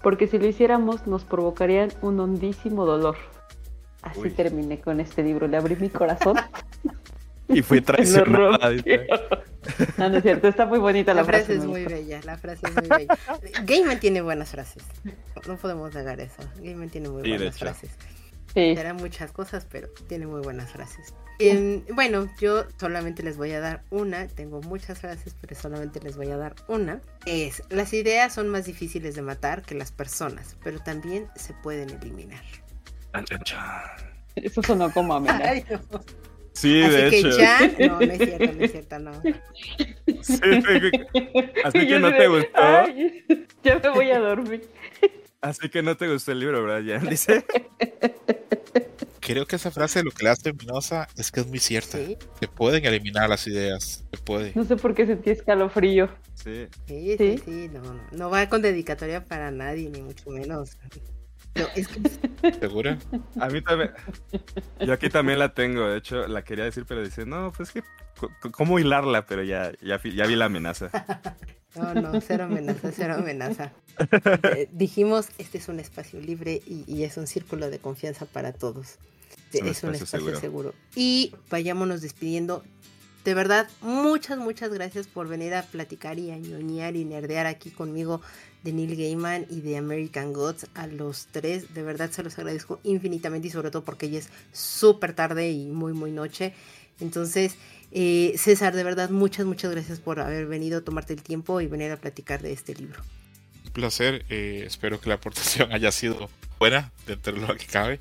porque 0.02 0.26
si 0.26 0.38
lo 0.38 0.46
hiciéramos 0.46 1.06
nos 1.06 1.24
provocarían 1.24 1.92
un 2.02 2.20
hondísimo 2.20 2.84
dolor. 2.84 3.16
Así 4.02 4.30
terminé 4.30 4.80
con 4.80 4.98
este 4.98 5.22
libro, 5.22 5.46
le 5.46 5.56
abrí 5.56 5.76
mi 5.76 5.88
corazón. 5.88 6.36
y 7.48 7.62
fui 7.62 7.80
traicionada. 7.82 8.70
no, 9.96 10.08
no 10.08 10.16
es 10.16 10.22
cierto, 10.22 10.48
está 10.48 10.66
muy 10.66 10.80
bonita 10.80 11.14
la, 11.14 11.22
la 11.22 11.26
frase. 11.26 11.54
es 11.54 11.64
muy 11.64 11.84
bella, 11.84 12.20
la 12.24 12.36
frase 12.36 12.66
es 12.66 12.74
muy 12.74 12.88
bella. 12.88 13.18
Gaiman 13.64 14.00
tiene 14.00 14.20
buenas 14.20 14.50
frases, 14.50 14.84
no 15.46 15.56
podemos 15.56 15.94
negar 15.94 16.20
eso. 16.20 16.42
Gaiman 16.60 16.90
tiene 16.90 17.08
muy 17.08 17.22
buenas 17.28 17.58
frases. 17.58 17.90
Sí. 18.54 18.74
muchas 19.00 19.32
cosas, 19.32 19.66
pero 19.70 19.88
tiene 20.08 20.26
muy 20.26 20.40
buenas 20.42 20.70
frases. 20.70 21.14
Em, 21.38 21.82
bueno, 21.94 22.28
yo 22.40 22.64
solamente 22.78 23.22
les 23.22 23.36
voy 23.36 23.52
a 23.52 23.60
dar 23.60 23.82
una. 23.90 24.28
Tengo 24.28 24.60
muchas 24.62 24.98
frases, 25.00 25.34
pero 25.40 25.58
solamente 25.58 26.00
les 26.00 26.16
voy 26.16 26.28
a 26.30 26.36
dar 26.36 26.54
una. 26.68 27.00
Es, 27.24 27.62
las 27.70 27.92
ideas 27.94 28.34
son 28.34 28.48
más 28.48 28.66
difíciles 28.66 29.14
de 29.14 29.22
matar 29.22 29.62
que 29.62 29.74
las 29.74 29.90
personas, 29.90 30.56
pero 30.62 30.78
también 30.80 31.26
se 31.34 31.54
pueden 31.54 31.90
eliminar. 31.90 32.44
Eso 34.36 34.62
sonó 34.62 34.92
como 34.92 35.14
a 35.16 35.20
mí. 35.20 35.28
Sí, 36.52 36.82
Así 36.82 36.94
de 36.94 37.10
que 37.10 37.18
hecho. 37.18 37.38
ya, 37.38 37.60
no, 37.88 37.98
no 38.00 38.12
es 38.12 38.18
cierto, 38.18 38.52
no 38.52 38.64
es 38.64 38.72
cierto, 38.72 38.98
no. 38.98 39.22
Sí, 40.22 40.38
así 41.64 41.86
que 41.88 41.98
no 41.98 42.14
te 42.14 42.28
gustó. 42.28 42.60
ya 43.64 43.78
me 43.82 43.88
voy 43.88 44.10
a 44.10 44.18
dormir. 44.20 44.68
Así 45.42 45.68
que 45.68 45.82
no 45.82 45.96
te 45.96 46.10
gustó 46.10 46.32
el 46.32 46.38
libro, 46.38 46.62
Brian. 46.62 47.06
Dice. 47.08 47.44
Creo 49.20 49.46
que 49.46 49.56
esa 49.56 49.70
frase 49.70 50.02
lo 50.02 50.10
que 50.10 50.24
la 50.24 50.32
hace 50.32 50.50
luminosa 50.50 51.08
es 51.16 51.30
que 51.30 51.40
es 51.40 51.46
muy 51.46 51.60
cierta. 51.60 51.96
Se 51.96 52.48
pueden 52.48 52.84
eliminar 52.84 53.28
las 53.28 53.46
ideas. 53.46 54.04
Se 54.10 54.18
puede. 54.18 54.52
No 54.54 54.64
sé 54.64 54.76
por 54.76 54.94
qué 54.94 55.06
sentí 55.06 55.30
escalofrío. 55.30 56.08
Sí. 56.34 56.66
Sí, 56.86 57.16
sí, 57.16 57.38
sí, 57.44 57.70
no, 57.72 57.82
no. 57.82 58.00
No 58.10 58.30
va 58.30 58.48
con 58.48 58.62
dedicatoria 58.62 59.24
para 59.24 59.52
nadie, 59.52 59.90
ni 59.90 60.02
mucho 60.02 60.28
menos. 60.30 60.76
¿Segura? 62.60 62.98
A 63.40 63.48
mí 63.48 63.60
también. 63.60 63.90
Yo 64.80 64.92
aquí 64.92 65.08
también 65.08 65.38
la 65.38 65.54
tengo. 65.54 65.86
De 65.86 65.98
hecho, 65.98 66.26
la 66.26 66.42
quería 66.42 66.64
decir, 66.64 66.84
pero 66.86 67.02
dice, 67.02 67.26
no, 67.26 67.52
pues 67.52 67.72
que, 67.72 67.82
¿cómo 68.52 68.78
hilarla? 68.78 69.26
Pero 69.26 69.42
ya, 69.42 69.72
ya, 69.80 70.00
ya 70.02 70.26
vi 70.26 70.36
la 70.36 70.46
amenaza. 70.46 70.90
No, 71.74 71.94
no, 71.94 72.20
cero 72.20 72.44
amenaza, 72.44 72.92
cero 72.92 73.14
amenaza. 73.18 73.72
Eh, 74.54 74.68
dijimos, 74.72 75.28
este 75.38 75.56
es 75.56 75.68
un 75.68 75.80
espacio 75.80 76.20
libre 76.20 76.60
y, 76.66 77.02
es 77.02 77.16
un 77.16 77.26
círculo 77.26 77.70
de 77.70 77.78
confianza 77.78 78.26
para 78.26 78.52
todos. 78.52 78.98
Es 79.52 79.82
un, 79.82 79.94
espacio, 79.94 80.36
seguro. 80.36 80.74
Y 80.94 81.34
vayámonos 81.50 82.02
despidiendo. 82.02 82.62
De 83.24 83.34
verdad, 83.34 83.68
muchas, 83.80 84.38
muchas 84.38 84.72
gracias 84.72 85.06
por 85.06 85.28
venir 85.28 85.54
a 85.54 85.62
platicar 85.62 86.18
y 86.18 86.32
a 86.32 86.38
ñoñar 86.38 86.96
y 86.96 87.04
nerdear 87.04 87.46
aquí 87.46 87.70
conmigo 87.70 88.20
de 88.64 88.72
Neil 88.72 88.96
Gaiman 88.96 89.46
y 89.48 89.60
de 89.60 89.76
American 89.76 90.32
Gods 90.32 90.66
a 90.74 90.88
los 90.88 91.28
tres. 91.30 91.72
De 91.72 91.84
verdad 91.84 92.10
se 92.10 92.24
los 92.24 92.36
agradezco 92.38 92.80
infinitamente 92.82 93.46
y 93.46 93.50
sobre 93.52 93.70
todo 93.70 93.84
porque 93.84 94.10
ya 94.10 94.18
es 94.18 94.28
súper 94.52 95.14
tarde 95.14 95.52
y 95.52 95.66
muy, 95.66 95.92
muy 95.92 96.10
noche. 96.10 96.52
Entonces, 96.98 97.56
eh, 97.92 98.34
César, 98.36 98.74
de 98.74 98.82
verdad, 98.82 99.10
muchas, 99.10 99.46
muchas 99.46 99.70
gracias 99.70 100.00
por 100.00 100.18
haber 100.18 100.46
venido 100.46 100.78
a 100.78 100.80
tomarte 100.80 101.12
el 101.12 101.22
tiempo 101.22 101.60
y 101.60 101.68
venir 101.68 101.92
a 101.92 101.96
platicar 101.98 102.42
de 102.42 102.52
este 102.52 102.74
libro. 102.74 103.02
Un 103.66 103.72
placer, 103.72 104.24
eh, 104.30 104.64
espero 104.66 105.00
que 105.00 105.08
la 105.08 105.16
aportación 105.16 105.72
haya 105.72 105.92
sido 105.92 106.28
buena 106.58 106.90
dentro 107.06 107.32
de 107.34 107.46
lo 107.46 107.56
que 107.56 107.66
cabe. 107.66 108.00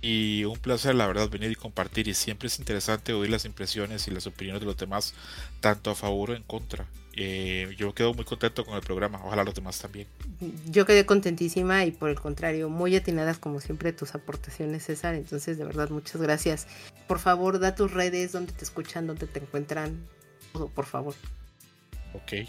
Y 0.00 0.44
un 0.44 0.58
placer, 0.58 0.94
la 0.94 1.06
verdad, 1.06 1.28
venir 1.28 1.50
y 1.50 1.56
compartir. 1.56 2.08
Y 2.08 2.14
siempre 2.14 2.46
es 2.48 2.58
interesante 2.58 3.12
oír 3.12 3.30
las 3.30 3.44
impresiones 3.44 4.06
y 4.06 4.10
las 4.10 4.26
opiniones 4.26 4.60
de 4.60 4.66
los 4.66 4.76
demás, 4.76 5.14
tanto 5.60 5.90
a 5.90 5.94
favor 5.94 6.30
o 6.30 6.34
en 6.34 6.42
contra. 6.44 6.86
Eh, 7.20 7.74
yo 7.76 7.92
quedo 7.94 8.14
muy 8.14 8.24
contento 8.24 8.64
con 8.64 8.76
el 8.76 8.80
programa, 8.80 9.20
ojalá 9.24 9.42
los 9.42 9.52
demás 9.52 9.76
también. 9.80 10.06
Yo 10.66 10.86
quedé 10.86 11.04
contentísima 11.04 11.84
y 11.84 11.90
por 11.90 12.10
el 12.10 12.20
contrario, 12.20 12.68
muy 12.68 12.94
atinadas 12.94 13.38
como 13.38 13.60
siempre 13.60 13.92
tus 13.92 14.14
aportaciones, 14.14 14.84
César. 14.84 15.16
Entonces, 15.16 15.58
de 15.58 15.64
verdad, 15.64 15.90
muchas 15.90 16.22
gracias. 16.22 16.68
Por 17.08 17.18
favor, 17.18 17.58
da 17.58 17.74
tus 17.74 17.90
redes, 17.90 18.30
donde 18.30 18.52
te 18.52 18.62
escuchan, 18.62 19.08
donde 19.08 19.26
te 19.26 19.40
encuentran, 19.40 20.06
todo, 20.52 20.68
por 20.68 20.86
favor. 20.86 21.16
Ok. 22.14 22.46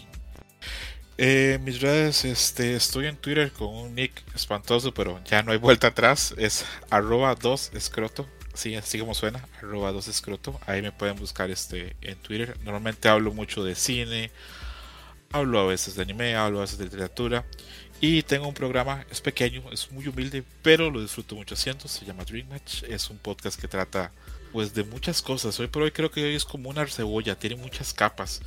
Eh, 1.18 1.58
mis 1.62 1.80
redes, 1.80 2.24
este, 2.24 2.74
estoy 2.74 3.06
en 3.06 3.16
Twitter 3.16 3.52
con 3.52 3.68
un 3.68 3.94
nick 3.94 4.22
espantoso, 4.34 4.94
pero 4.94 5.22
ya 5.24 5.42
no 5.42 5.52
hay 5.52 5.58
vuelta 5.58 5.88
atrás. 5.88 6.34
Es 6.38 6.64
arroba 6.88 7.34
2 7.34 7.72
escroto. 7.74 8.26
Sí, 8.54 8.74
así 8.74 8.98
como 8.98 9.14
suena, 9.14 9.46
arroba 9.58 9.92
2 9.92 10.08
escroto. 10.08 10.58
Ahí 10.66 10.82
me 10.82 10.92
pueden 10.92 11.16
buscar 11.16 11.50
este, 11.50 11.94
en 12.00 12.16
Twitter. 12.16 12.56
Normalmente 12.64 13.08
hablo 13.08 13.32
mucho 13.32 13.62
de 13.64 13.74
cine, 13.74 14.30
hablo 15.32 15.60
a 15.60 15.66
veces 15.66 15.94
de 15.94 16.02
anime, 16.02 16.34
hablo 16.36 16.58
a 16.58 16.62
veces 16.62 16.78
de 16.78 16.84
literatura. 16.84 17.44
Y 18.00 18.22
tengo 18.22 18.48
un 18.48 18.54
programa, 18.54 19.04
es 19.10 19.20
pequeño, 19.20 19.62
es 19.72 19.92
muy 19.92 20.06
humilde, 20.08 20.42
pero 20.62 20.90
lo 20.90 21.02
disfruto 21.02 21.34
mucho 21.34 21.54
haciendo. 21.54 21.86
Se 21.86 22.06
llama 22.06 22.24
Dream 22.24 22.48
Match. 22.48 22.82
Es 22.84 23.10
un 23.10 23.18
podcast 23.18 23.60
que 23.60 23.68
trata 23.68 24.10
pues 24.52 24.74
de 24.74 24.84
muchas 24.84 25.22
cosas. 25.22 25.58
Hoy 25.60 25.68
por 25.68 25.82
hoy 25.82 25.90
creo 25.90 26.10
que 26.10 26.24
hoy 26.24 26.34
es 26.34 26.44
como 26.44 26.70
una 26.70 26.86
cebolla, 26.86 27.38
tiene 27.38 27.56
muchas 27.56 27.92
capas. 27.92 28.40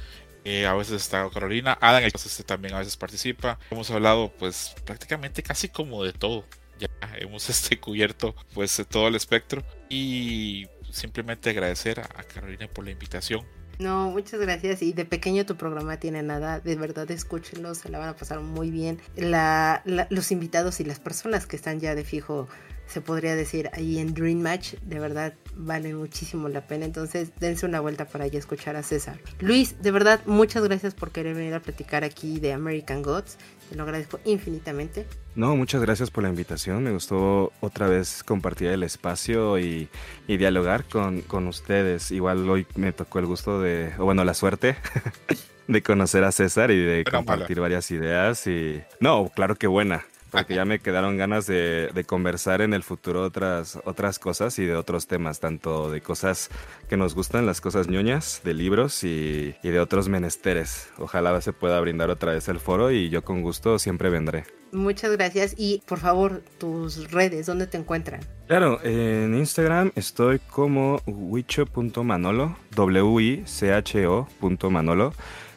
Eh, 0.45 0.65
a 0.65 0.73
veces 0.73 1.01
está 1.01 1.29
Carolina, 1.29 1.77
Adam 1.79 2.03
este, 2.03 2.43
también 2.43 2.73
a 2.73 2.79
veces 2.79 2.97
participa. 2.97 3.59
Hemos 3.71 3.89
hablado 3.91 4.31
pues 4.37 4.75
prácticamente 4.85 5.41
casi 5.41 5.69
como 5.69 6.03
de 6.03 6.13
todo. 6.13 6.45
Ya 6.79 6.89
hemos 7.17 7.49
este, 7.49 7.79
cubierto 7.79 8.35
pues 8.53 8.81
todo 8.89 9.07
el 9.07 9.15
espectro 9.15 9.63
y 9.89 10.67
simplemente 10.91 11.49
agradecer 11.49 11.99
a, 11.99 12.23
Carolina 12.23 12.67
por 12.67 12.85
la 12.85 12.91
invitación. 12.91 13.45
No, 13.79 14.11
muchas 14.11 14.39
gracias. 14.39 14.81
Y 14.83 14.93
de 14.93 15.05
pequeño 15.05 15.45
tu 15.45 15.55
programa 15.55 15.97
tiene 15.97 16.21
nada. 16.21 16.59
De 16.59 16.75
verdad, 16.75 17.09
escúchenlo, 17.09 17.73
se 17.73 17.89
la 17.89 17.99
van 17.99 18.09
a 18.09 18.15
pasar 18.15 18.39
muy 18.39 18.69
bien. 18.69 19.01
los 19.15 20.31
invitados 20.31 20.79
y 20.79 20.83
las 20.83 20.99
personas 20.99 21.47
que 21.47 21.55
están 21.55 21.79
ya 21.79 21.95
de 21.95 22.03
fijo 22.03 22.47
se 22.93 23.01
podría 23.01 23.35
decir 23.35 23.71
ahí 23.73 23.97
en 23.97 24.13
Dream 24.13 24.39
Match, 24.39 24.75
de 24.83 24.99
verdad 24.99 25.33
vale 25.55 25.95
muchísimo 25.95 26.47
la 26.47 26.67
pena. 26.67 26.85
Entonces, 26.85 27.31
dense 27.39 27.65
una 27.65 27.79
vuelta 27.79 28.05
para 28.05 28.25
allá 28.25 28.37
escuchar 28.37 28.75
a 28.75 28.83
César. 28.83 29.19
Luis, 29.39 29.81
de 29.81 29.89
verdad, 29.89 30.21
muchas 30.27 30.63
gracias 30.63 30.93
por 30.93 31.09
querer 31.09 31.35
venir 31.35 31.55
a 31.55 31.59
platicar 31.59 32.03
aquí 32.03 32.39
de 32.39 32.53
American 32.53 33.01
Gods. 33.01 33.39
Te 33.69 33.75
lo 33.75 33.81
agradezco 33.81 34.19
infinitamente. 34.25 35.07
No, 35.33 35.55
muchas 35.55 35.81
gracias 35.81 36.11
por 36.11 36.21
la 36.21 36.29
invitación. 36.29 36.83
Me 36.83 36.91
gustó 36.91 37.51
otra 37.61 37.87
vez 37.87 38.23
compartir 38.23 38.67
el 38.67 38.83
espacio 38.83 39.57
y, 39.57 39.89
dialogar 40.27 40.83
con, 40.85 41.21
con, 41.21 41.47
ustedes. 41.47 42.11
Igual 42.11 42.47
hoy 42.47 42.67
me 42.75 42.93
tocó 42.93 43.17
el 43.17 43.25
gusto 43.25 43.59
de, 43.59 43.91
o 43.97 44.05
bueno, 44.05 44.23
la 44.23 44.35
suerte. 44.35 44.75
de 45.67 45.81
conocer 45.81 46.23
a 46.25 46.31
César 46.31 46.69
y 46.69 46.79
de 46.79 47.03
compartir 47.05 47.59
varias 47.59 47.89
ideas 47.89 48.45
y 48.47 48.83
no, 48.99 49.31
claro 49.33 49.55
que 49.55 49.65
buena, 49.67 50.05
porque 50.33 50.55
ya 50.55 50.65
me 50.65 50.79
quedaron 50.79 51.15
ganas 51.15 51.45
de, 51.45 52.05
conversar 52.07 52.61
en 52.61 52.73
el 52.73 52.81
futuro 52.83 53.21
otras, 53.21 53.79
otras 53.85 54.17
cosas 54.19 54.59
y 54.59 54.65
de 54.65 54.75
otros 54.75 55.07
temas, 55.07 55.39
tanto 55.39 55.89
de 55.91 56.01
cosas 56.01 56.49
que 56.89 56.97
nos 56.97 57.15
gustan, 57.15 57.45
las 57.45 57.61
cosas 57.61 57.87
ñoñas, 57.87 58.41
de 58.43 58.53
libros 58.53 59.01
y, 59.03 59.55
de 59.61 59.79
otros 59.79 60.09
menesteres. 60.09 60.89
Ojalá 60.97 61.39
se 61.41 61.53
pueda 61.53 61.79
brindar 61.79 62.09
otra 62.09 62.33
vez 62.33 62.49
el 62.49 62.59
foro 62.59 62.91
y 62.91 63.09
yo 63.09 63.23
con 63.23 63.43
gusto 63.43 63.79
siempre 63.79 64.09
vendré. 64.09 64.43
Muchas 64.71 65.11
gracias 65.11 65.53
y 65.55 65.83
por 65.85 65.99
favor 65.99 66.41
tus 66.57 67.11
redes, 67.11 67.45
¿dónde 67.45 67.67
te 67.67 67.77
encuentran? 67.77 68.21
Claro, 68.47 68.79
en 68.83 69.35
Instagram 69.35 69.91
estoy 69.95 70.39
como 70.39 70.99
wicho.manolo, 71.05 72.57
W-I-C-H-O.manolo. 72.75 75.13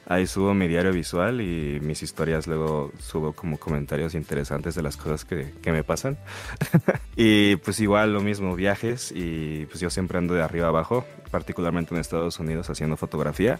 Ahí 0.08 0.28
subo 0.28 0.54
mi 0.54 0.68
diario 0.68 0.92
visual 0.92 1.40
y 1.40 1.80
mis 1.80 2.00
historias, 2.00 2.46
luego 2.46 2.92
subo 3.00 3.32
como 3.32 3.58
comentarios 3.58 4.14
interesantes 4.14 4.76
de 4.76 4.82
las 4.82 4.96
cosas 4.96 5.24
que, 5.24 5.52
me 5.64 5.82
pasan. 5.82 6.16
y 7.16 7.56
pues 7.56 7.80
igual 7.80 8.12
lo 8.12 8.20
mismo, 8.20 8.54
viajes 8.54 9.12
y 9.12 9.66
pues 9.66 9.80
yo 9.80 9.90
siempre 9.90 10.18
ando 10.18 10.34
de 10.34 10.42
arriba 10.42 10.68
abajo, 10.68 11.04
particularmente 11.32 11.92
en 11.92 12.00
Estados 12.00 12.38
Unidos 12.38 12.70
haciendo 12.70 12.96
fotografía. 12.96 13.58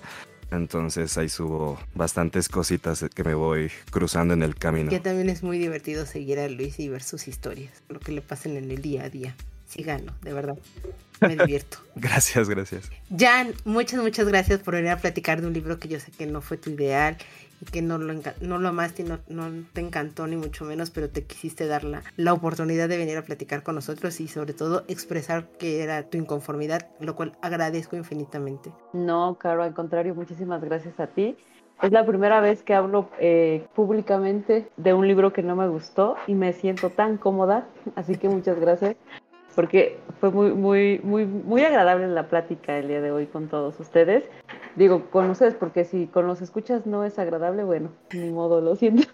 Entonces 0.53 1.19
ahí 1.19 1.29
subo 1.29 1.81
bastantes 1.97 2.49
cositas 2.49 3.05
que 3.13 3.25
me 3.25 3.35
voy 3.35 3.69
cruzando 3.91 4.33
en 4.33 4.45
el 4.45 4.55
camino. 4.55 4.89
Que 4.89 5.01
también 5.01 5.29
es 5.29 5.43
muy 5.43 5.59
divertido 5.59 6.07
seguir 6.07 6.39
a 6.39 6.49
Luis 6.49 6.79
y 6.79 6.89
ver 6.89 7.03
sus 7.03 7.27
historias, 7.27 7.83
lo 7.89 7.99
que 7.99 8.13
le 8.13 8.23
pasen 8.23 8.57
en 8.57 8.71
el 8.71 8.81
día 8.81 9.03
a 9.03 9.11
día. 9.11 9.35
Síganlo, 9.69 10.13
de 10.23 10.33
verdad. 10.33 10.57
Me 11.21 11.37
divierto. 11.37 11.79
gracias, 11.97 12.49
gracias. 12.49 12.91
Jan, 13.17 13.55
muchas, 13.65 14.01
muchas 14.01 14.27
gracias 14.27 14.61
por 14.61 14.75
venir 14.75 14.91
a 14.91 14.99
platicar 14.99 15.41
de 15.41 15.47
un 15.47 15.53
libro 15.53 15.79
que 15.79 15.89
yo 15.89 16.01
sé 16.01 16.11
que 16.13 16.27
no 16.27 16.41
fue 16.41 16.57
tu 16.57 16.71
ideal 16.71 17.17
y 17.61 17.65
que 17.65 17.83
no 17.83 17.99
lo, 17.99 18.15
no 18.41 18.59
lo 18.59 18.69
amaste 18.69 19.03
y 19.03 19.07
no, 19.07 19.49
te 19.73 19.81
encantó 19.81 20.27
ni 20.27 20.37
mucho 20.37 20.65
menos, 20.65 20.91
pero 20.91 21.09
te 21.09 21.25
quisiste 21.25 21.67
dar 21.67 21.85
la, 21.85 22.03
la 22.17 22.33
oportunidad 22.33 22.89
de 22.89 22.99
venir 22.99 23.17
a 23.17 23.23
platicar 23.23 23.63
con 23.63 23.75
nosotros 23.75 24.21
y 24.21 24.29
sobre 24.29 24.53
todo 24.53 24.85
expresar 24.89 25.49
que 25.59 25.83
era 25.83 26.03
tu 26.05 26.19
inconformidad, 26.19 26.89
lo 27.01 27.17
cual 27.17 27.33
agradezco 27.41 27.97
infinitamente. 27.97 28.73
No, 28.93 29.37
Caro, 29.39 29.63
al 29.63 29.75
contrario, 29.75 30.15
muchísimas 30.15 30.63
gracias 30.63 30.99
a 31.01 31.07
ti. 31.07 31.37
Es 31.83 31.93
la 31.93 32.07
primera 32.07 32.41
vez 32.41 32.63
que 32.63 32.73
hablo 32.73 33.11
eh, 33.21 33.67
públicamente 33.75 34.67
de 34.79 34.95
un 34.95 35.07
libro 35.07 35.35
que 35.35 35.43
no 35.43 35.57
me 35.57 35.69
gustó 35.69 36.17
y 36.27 36.35
me 36.35 36.55
siento 36.55 36.89
tan 36.89 37.19
cómoda, 37.19 37.67
así 37.97 38.17
que 38.17 38.31
muchas 38.31 38.59
gracias 38.59 38.97
porque 39.57 39.99
fue 40.21 40.31
muy, 40.31 40.53
muy, 40.53 41.01
muy, 41.03 41.25
muy 41.25 41.65
agradable 41.65 42.07
la 42.09 42.29
plática 42.29 42.79
el 42.79 42.89
día 42.89 43.01
de 43.01 43.11
hoy 43.11 43.27
con 43.27 43.49
todos 43.49 43.81
ustedes. 43.81 44.29
Digo, 44.77 45.11
con 45.11 45.31
ustedes, 45.31 45.55
porque 45.55 45.85
si 45.85 46.07
con 46.07 46.27
los 46.27 46.43
escuchas 46.43 46.87
no 46.87 47.05
es 47.05 47.19
agradable, 47.19 47.65
bueno, 47.65 47.89
ni 48.13 48.31
modo, 48.31 48.61
lo 48.61 48.77
siento. 48.77 49.09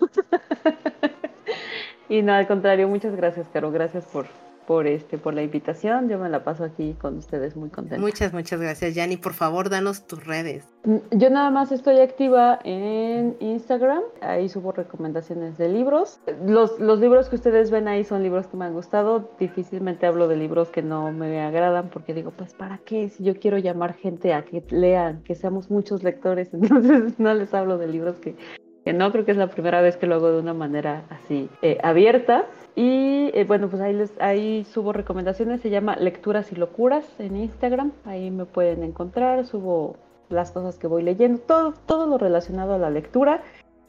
y 2.08 2.22
no, 2.22 2.34
al 2.34 2.48
contrario, 2.48 2.88
muchas 2.88 3.14
gracias, 3.14 3.46
Caro, 3.52 3.70
gracias 3.70 4.04
por, 4.06 4.26
por 4.66 4.86
este 4.86 5.18
por 5.18 5.34
la 5.34 5.42
invitación. 5.42 6.08
Yo 6.08 6.18
me 6.18 6.28
la 6.28 6.44
paso 6.44 6.64
aquí 6.64 6.94
con 7.00 7.18
ustedes 7.18 7.56
muy 7.56 7.68
contenta. 7.68 8.00
Muchas, 8.00 8.32
muchas 8.32 8.60
gracias, 8.60 8.94
Yanni. 8.94 9.16
Por 9.16 9.34
favor, 9.34 9.70
danos 9.70 10.06
tus 10.06 10.24
redes. 10.26 10.64
Mm, 10.84 10.96
yo 11.12 11.30
nada 11.30 11.50
más 11.50 11.72
estoy 11.72 12.00
activa 12.00 12.58
en 12.64 13.36
Instagram. 13.40 14.02
Ahí 14.20 14.48
subo 14.48 14.72
recomendaciones 14.72 15.58
de 15.58 15.68
libros. 15.68 16.20
Los, 16.46 16.78
los 16.78 16.98
libros 17.00 17.28
que 17.28 17.36
ustedes 17.36 17.70
ven 17.70 17.88
ahí 17.88 18.04
son 18.04 18.22
libros 18.22 18.46
que 18.46 18.56
me 18.56 18.64
han 18.64 18.74
gustado. 18.74 19.30
Difícilmente 19.38 20.06
hablo 20.06 20.28
de 20.28 20.36
libros 20.36 20.68
que 20.70 20.82
no 20.82 21.12
me 21.12 21.40
agradan 21.40 21.88
porque 21.90 22.14
digo, 22.14 22.30
pues, 22.30 22.54
¿para 22.54 22.78
qué? 22.78 23.08
Si 23.08 23.24
yo 23.24 23.34
quiero 23.38 23.58
llamar 23.58 23.94
gente 23.94 24.34
a 24.34 24.44
que 24.44 24.64
lean, 24.70 25.22
que 25.22 25.34
seamos 25.34 25.70
muchos 25.70 26.02
lectores, 26.02 26.48
entonces 26.52 27.18
no 27.18 27.34
les 27.34 27.52
hablo 27.54 27.78
de 27.78 27.88
libros 27.88 28.16
que 28.18 28.36
que 28.84 28.92
no 28.92 29.10
creo 29.12 29.24
que 29.24 29.32
es 29.32 29.36
la 29.36 29.48
primera 29.48 29.80
vez 29.80 29.96
que 29.96 30.06
lo 30.06 30.16
hago 30.16 30.32
de 30.32 30.40
una 30.40 30.54
manera 30.54 31.04
así 31.10 31.48
eh, 31.62 31.78
abierta. 31.82 32.46
Y 32.74 33.30
eh, 33.34 33.44
bueno, 33.46 33.68
pues 33.68 33.82
ahí, 33.82 33.92
les, 33.92 34.12
ahí 34.20 34.64
subo 34.64 34.92
recomendaciones, 34.92 35.60
se 35.60 35.70
llama 35.70 35.96
Lecturas 35.96 36.52
y 36.52 36.56
Locuras 36.56 37.04
en 37.18 37.36
Instagram, 37.36 37.92
ahí 38.04 38.30
me 38.30 38.46
pueden 38.46 38.82
encontrar, 38.82 39.44
subo 39.44 39.96
las 40.30 40.50
cosas 40.52 40.78
que 40.78 40.86
voy 40.86 41.02
leyendo, 41.02 41.40
todo, 41.40 41.74
todo 41.86 42.06
lo 42.06 42.16
relacionado 42.16 42.74
a 42.74 42.78
la 42.78 42.88
lectura 42.88 43.42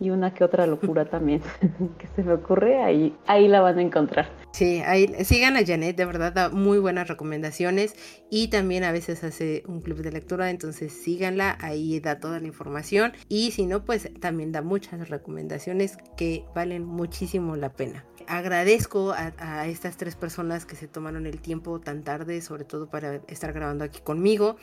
y 0.04 0.10
una 0.10 0.34
que 0.34 0.44
otra 0.44 0.68
locura 0.68 1.06
también 1.06 1.42
que 1.98 2.08
se 2.16 2.24
me 2.24 2.34
ocurre, 2.34 2.84
ahí, 2.84 3.16
ahí 3.26 3.48
la 3.48 3.62
van 3.62 3.80
a 3.80 3.82
encontrar. 3.82 4.30
Sí, 4.52 4.82
ahí 4.86 5.08
sigan 5.24 5.56
a 5.56 5.66
Janet, 5.66 5.96
de 5.96 6.06
verdad 6.06 6.34
da 6.34 6.50
muy 6.50 6.78
buenas 6.78 7.08
recomendaciones 7.08 7.96
y 8.30 8.50
también 8.50 8.84
a 8.84 8.92
veces 8.92 9.24
hace 9.24 9.64
un 9.66 9.80
club 9.80 10.02
de 10.02 10.12
lectura, 10.12 10.50
entonces 10.50 10.92
síganla, 10.92 11.58
ahí 11.62 12.02
da 12.02 12.20
toda 12.20 12.42
la 12.42 12.48
información 12.48 13.14
y 13.30 13.52
si 13.52 13.66
no, 13.66 13.86
pues 13.86 14.12
también 14.20 14.52
da 14.52 14.62
muchas 14.62 15.10
recomendaciones 15.10 15.98
que 16.18 16.44
valen 16.54 16.84
muchísimo 16.84 17.56
la 17.56 17.70
pena 17.72 18.04
agradezco 18.28 19.14
a, 19.14 19.68
estas 19.68 19.98
tres 19.98 20.16
personas 20.16 20.66
que 20.66 20.76
se 20.76 20.88
tomaron 20.88 21.26
el 21.26 21.40
tiempo 21.40 21.80
tan 21.80 22.04
tarde, 22.04 22.42
sobre 22.42 22.64
todo 22.66 22.90
para 22.90 23.16
estar 23.28 23.54
grabando 23.54 23.84
aquí 23.84 24.02
conmigo. 24.02 24.58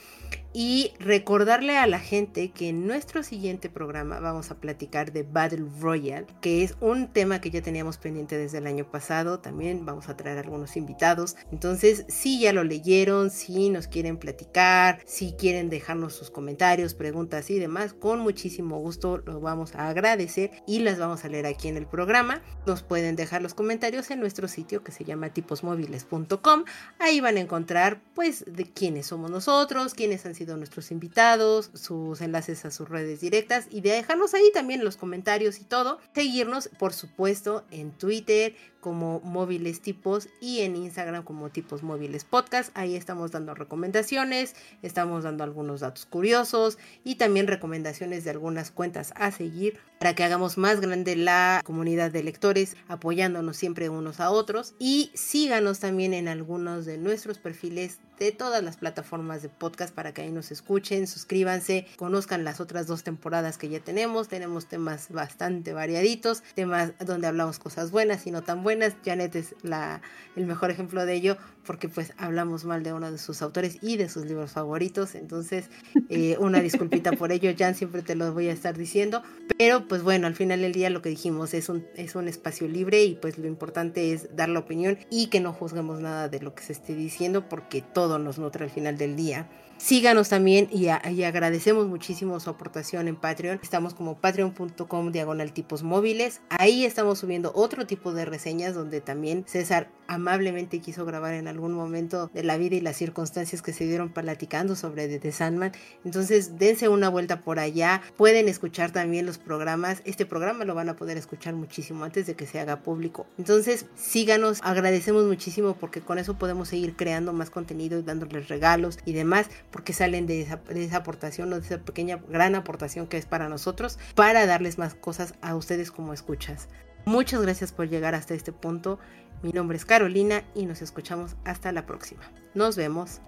Y 0.52 0.92
recordarle 0.98 1.78
a 1.78 1.86
la 1.86 2.00
gente 2.00 2.50
que 2.50 2.70
en 2.70 2.86
nuestro 2.86 3.22
siguiente 3.22 3.70
programa 3.70 4.20
vamos 4.20 4.50
a 4.50 4.56
platicar 4.56 5.12
de 5.12 5.22
Battle 5.32 5.66
Royale, 5.80 6.26
que 6.40 6.62
es 6.62 6.76
un 6.80 7.08
tema 7.08 7.40
que 7.40 7.50
ya 7.50 7.62
teníamos 7.62 7.98
pendiente 7.98 8.36
desde 8.36 8.58
el 8.58 8.66
año 8.66 8.90
pasado. 8.90 9.40
También 9.40 9.84
vamos 9.84 10.08
a 10.08 10.16
traer 10.16 10.38
algunos 10.38 10.76
invitados. 10.76 11.36
Entonces, 11.52 12.04
si 12.08 12.40
ya 12.40 12.52
lo 12.52 12.64
leyeron, 12.64 13.30
si 13.30 13.70
nos 13.70 13.88
quieren 13.88 14.16
platicar, 14.16 15.00
si 15.06 15.32
quieren 15.32 15.70
dejarnos 15.70 16.14
sus 16.14 16.30
comentarios, 16.30 16.94
preguntas 16.94 17.50
y 17.50 17.58
demás, 17.58 17.92
con 17.92 18.20
muchísimo 18.20 18.78
gusto 18.78 19.18
lo 19.18 19.40
vamos 19.40 19.74
a 19.74 19.88
agradecer 19.88 20.50
y 20.66 20.80
las 20.80 20.98
vamos 20.98 21.24
a 21.24 21.28
leer 21.28 21.46
aquí 21.46 21.68
en 21.68 21.76
el 21.76 21.86
programa. 21.86 22.42
Nos 22.66 22.82
pueden 22.82 23.16
dejar 23.16 23.42
los 23.42 23.54
comentarios 23.54 24.10
en 24.10 24.20
nuestro 24.20 24.48
sitio 24.48 24.82
que 24.82 24.92
se 24.92 25.04
llama 25.04 25.30
tiposmóviles.com. 25.30 26.64
Ahí 26.98 27.20
van 27.20 27.36
a 27.36 27.40
encontrar 27.40 28.00
pues 28.14 28.44
de 28.46 28.64
quiénes 28.64 29.06
somos 29.06 29.30
nosotros, 29.30 29.94
quiénes 29.94 30.26
han 30.26 30.34
sido 30.34 30.56
nuestros 30.56 30.90
invitados, 30.90 31.70
sus 31.74 32.20
enlaces 32.20 32.64
a 32.64 32.70
sus 32.70 32.88
redes 32.88 33.20
directas 33.20 33.66
y 33.70 33.80
de 33.80 33.90
dejarnos 33.90 34.34
ahí 34.34 34.50
también 34.52 34.84
los 34.84 34.96
comentarios 34.96 35.09
y 35.14 35.64
todo. 35.64 35.98
Seguirnos 36.14 36.68
por 36.78 36.92
supuesto 36.92 37.64
en 37.70 37.90
Twitter 37.92 38.54
como 38.80 39.20
móviles 39.20 39.80
tipos 39.80 40.28
y 40.40 40.60
en 40.60 40.76
Instagram 40.76 41.22
como 41.22 41.50
tipos 41.50 41.82
móviles 41.82 42.24
podcast. 42.24 42.70
Ahí 42.74 42.96
estamos 42.96 43.30
dando 43.30 43.54
recomendaciones, 43.54 44.54
estamos 44.82 45.24
dando 45.24 45.44
algunos 45.44 45.80
datos 45.80 46.06
curiosos 46.06 46.78
y 47.04 47.16
también 47.16 47.46
recomendaciones 47.46 48.24
de 48.24 48.30
algunas 48.30 48.70
cuentas 48.70 49.12
a 49.16 49.30
seguir 49.30 49.78
para 49.98 50.14
que 50.14 50.24
hagamos 50.24 50.56
más 50.56 50.80
grande 50.80 51.14
la 51.14 51.60
comunidad 51.62 52.10
de 52.10 52.22
lectores, 52.22 52.74
apoyándonos 52.88 53.56
siempre 53.56 53.90
unos 53.90 54.18
a 54.18 54.30
otros. 54.30 54.74
Y 54.78 55.10
síganos 55.14 55.78
también 55.80 56.14
en 56.14 56.26
algunos 56.26 56.86
de 56.86 56.96
nuestros 56.96 57.38
perfiles 57.38 57.98
de 58.18 58.32
todas 58.32 58.62
las 58.62 58.76
plataformas 58.76 59.42
de 59.42 59.48
podcast 59.48 59.94
para 59.94 60.12
que 60.12 60.22
ahí 60.22 60.30
nos 60.30 60.50
escuchen, 60.50 61.06
suscríbanse, 61.06 61.86
conozcan 61.96 62.44
las 62.44 62.60
otras 62.60 62.86
dos 62.86 63.02
temporadas 63.02 63.58
que 63.58 63.68
ya 63.68 63.80
tenemos. 63.80 64.28
Tenemos 64.28 64.66
temas 64.66 64.99
bastante 65.08 65.72
variaditos, 65.72 66.42
temas 66.54 66.92
donde 67.04 67.26
hablamos 67.26 67.58
cosas 67.58 67.90
buenas 67.90 68.26
y 68.26 68.30
no 68.30 68.42
tan 68.42 68.62
buenas. 68.62 68.94
Janet 69.04 69.34
es 69.36 69.54
la, 69.62 70.02
el 70.36 70.46
mejor 70.46 70.70
ejemplo 70.70 71.06
de 71.06 71.14
ello 71.14 71.36
porque 71.64 71.88
pues 71.88 72.12
hablamos 72.16 72.64
mal 72.64 72.82
de 72.82 72.92
uno 72.92 73.10
de 73.10 73.18
sus 73.18 73.42
autores 73.42 73.78
y 73.80 73.96
de 73.96 74.08
sus 74.08 74.26
libros 74.26 74.52
favoritos. 74.52 75.14
Entonces, 75.14 75.70
eh, 76.08 76.36
una 76.38 76.60
disculpita 76.60 77.12
por 77.12 77.32
ello, 77.32 77.52
Jan, 77.56 77.74
siempre 77.74 78.02
te 78.02 78.14
lo 78.14 78.32
voy 78.32 78.48
a 78.48 78.52
estar 78.52 78.76
diciendo. 78.76 79.22
Pero 79.56 79.86
pues 79.86 80.02
bueno, 80.02 80.26
al 80.26 80.34
final 80.34 80.60
del 80.62 80.72
día 80.72 80.90
lo 80.90 81.02
que 81.02 81.10
dijimos 81.10 81.54
es 81.54 81.68
un, 81.68 81.86
es 81.96 82.14
un 82.14 82.28
espacio 82.28 82.66
libre 82.68 83.04
y 83.04 83.14
pues 83.14 83.38
lo 83.38 83.46
importante 83.46 84.12
es 84.12 84.34
dar 84.34 84.48
la 84.48 84.60
opinión 84.60 84.98
y 85.10 85.28
que 85.28 85.40
no 85.40 85.52
juzguemos 85.52 86.00
nada 86.00 86.28
de 86.28 86.40
lo 86.40 86.54
que 86.54 86.62
se 86.62 86.72
esté 86.72 86.94
diciendo 86.94 87.48
porque 87.48 87.82
todo 87.82 88.18
nos 88.18 88.38
nutre 88.38 88.64
al 88.64 88.70
final 88.70 88.96
del 88.96 89.16
día. 89.16 89.48
Síganos 89.80 90.28
también 90.28 90.68
y, 90.70 90.88
agradecemos 90.88 91.88
muchísimo 91.88 92.38
su 92.38 92.50
aportación 92.50 93.08
en 93.08 93.16
Patreon. 93.16 93.60
Estamos 93.62 93.94
como 93.94 94.18
patreon.com 94.18 95.10
diagonal 95.10 95.54
tipos 95.54 95.82
móviles. 95.82 96.42
Ahí 96.50 96.84
estamos 96.84 97.18
subiendo 97.18 97.50
otro 97.54 97.86
tipo 97.86 98.12
de 98.12 98.26
reseñas 98.26 98.74
donde 98.74 99.00
también 99.00 99.44
César 99.46 99.88
amablemente 100.06 100.80
quiso 100.80 101.06
grabar 101.06 101.32
en 101.34 101.48
algún 101.48 101.72
momento 101.72 102.30
de 102.34 102.42
la 102.42 102.58
vida 102.58 102.76
y 102.76 102.80
las 102.80 102.96
circunstancias 102.96 103.62
que 103.62 103.72
se 103.72 103.86
dieron 103.86 104.10
platicando 104.10 104.76
sobre 104.76 105.18
The 105.18 105.32
Sandman. 105.32 105.72
Entonces 106.04 106.58
dense 106.58 106.88
una 106.88 107.08
vuelta 107.08 107.40
por 107.40 107.58
allá. 107.58 108.02
Pueden 108.18 108.48
escuchar 108.48 108.90
también 108.90 109.24
los 109.24 109.38
programas. 109.38 110.02
Este 110.04 110.26
programa 110.26 110.66
lo 110.66 110.74
van 110.74 110.90
a 110.90 110.96
poder 110.96 111.16
escuchar 111.16 111.54
muchísimo 111.54 112.04
antes 112.04 112.26
de 112.26 112.34
que 112.34 112.46
se 112.46 112.60
haga 112.60 112.82
público. 112.82 113.26
Entonces 113.38 113.86
síganos. 113.94 114.60
Agradecemos 114.62 115.24
muchísimo 115.24 115.74
porque 115.74 116.02
con 116.02 116.18
eso 116.18 116.36
podemos 116.36 116.68
seguir 116.68 116.96
creando 116.96 117.32
más 117.32 117.48
contenido 117.48 117.98
y 117.98 118.02
dándoles 118.02 118.48
regalos 118.48 118.98
y 119.06 119.14
demás 119.14 119.48
porque 119.70 119.92
salen 119.92 120.26
de 120.26 120.42
esa, 120.42 120.96
aportación 120.96 121.52
o 121.52 121.60
de 121.60 121.66
esa 121.66 121.78
pequeña 121.78 122.20
gran 122.28 122.54
aportación 122.54 123.06
que 123.06 123.16
es 123.16 123.26
para 123.26 123.48
nosotros 123.48 123.98
para 124.14 124.46
darles 124.46 124.78
más 124.78 124.94
cosas 124.94 125.34
a 125.40 125.54
ustedes 125.54 125.90
como 125.90 126.12
escuchas. 126.12 126.68
Muchas 127.04 127.40
gracias 127.42 127.72
por 127.72 127.88
llegar 127.88 128.14
hasta 128.14 128.34
este 128.34 128.52
punto. 128.52 128.98
Mi 129.42 129.52
nombre 129.52 129.76
es 129.76 129.84
Carolina 129.84 130.44
y 130.54 130.66
nos 130.66 130.82
escuchamos 130.82 131.36
hasta 131.44 131.72
la 131.72 131.86
próxima. 131.86 132.22
Nos 132.54 132.76
vemos. 132.76 133.20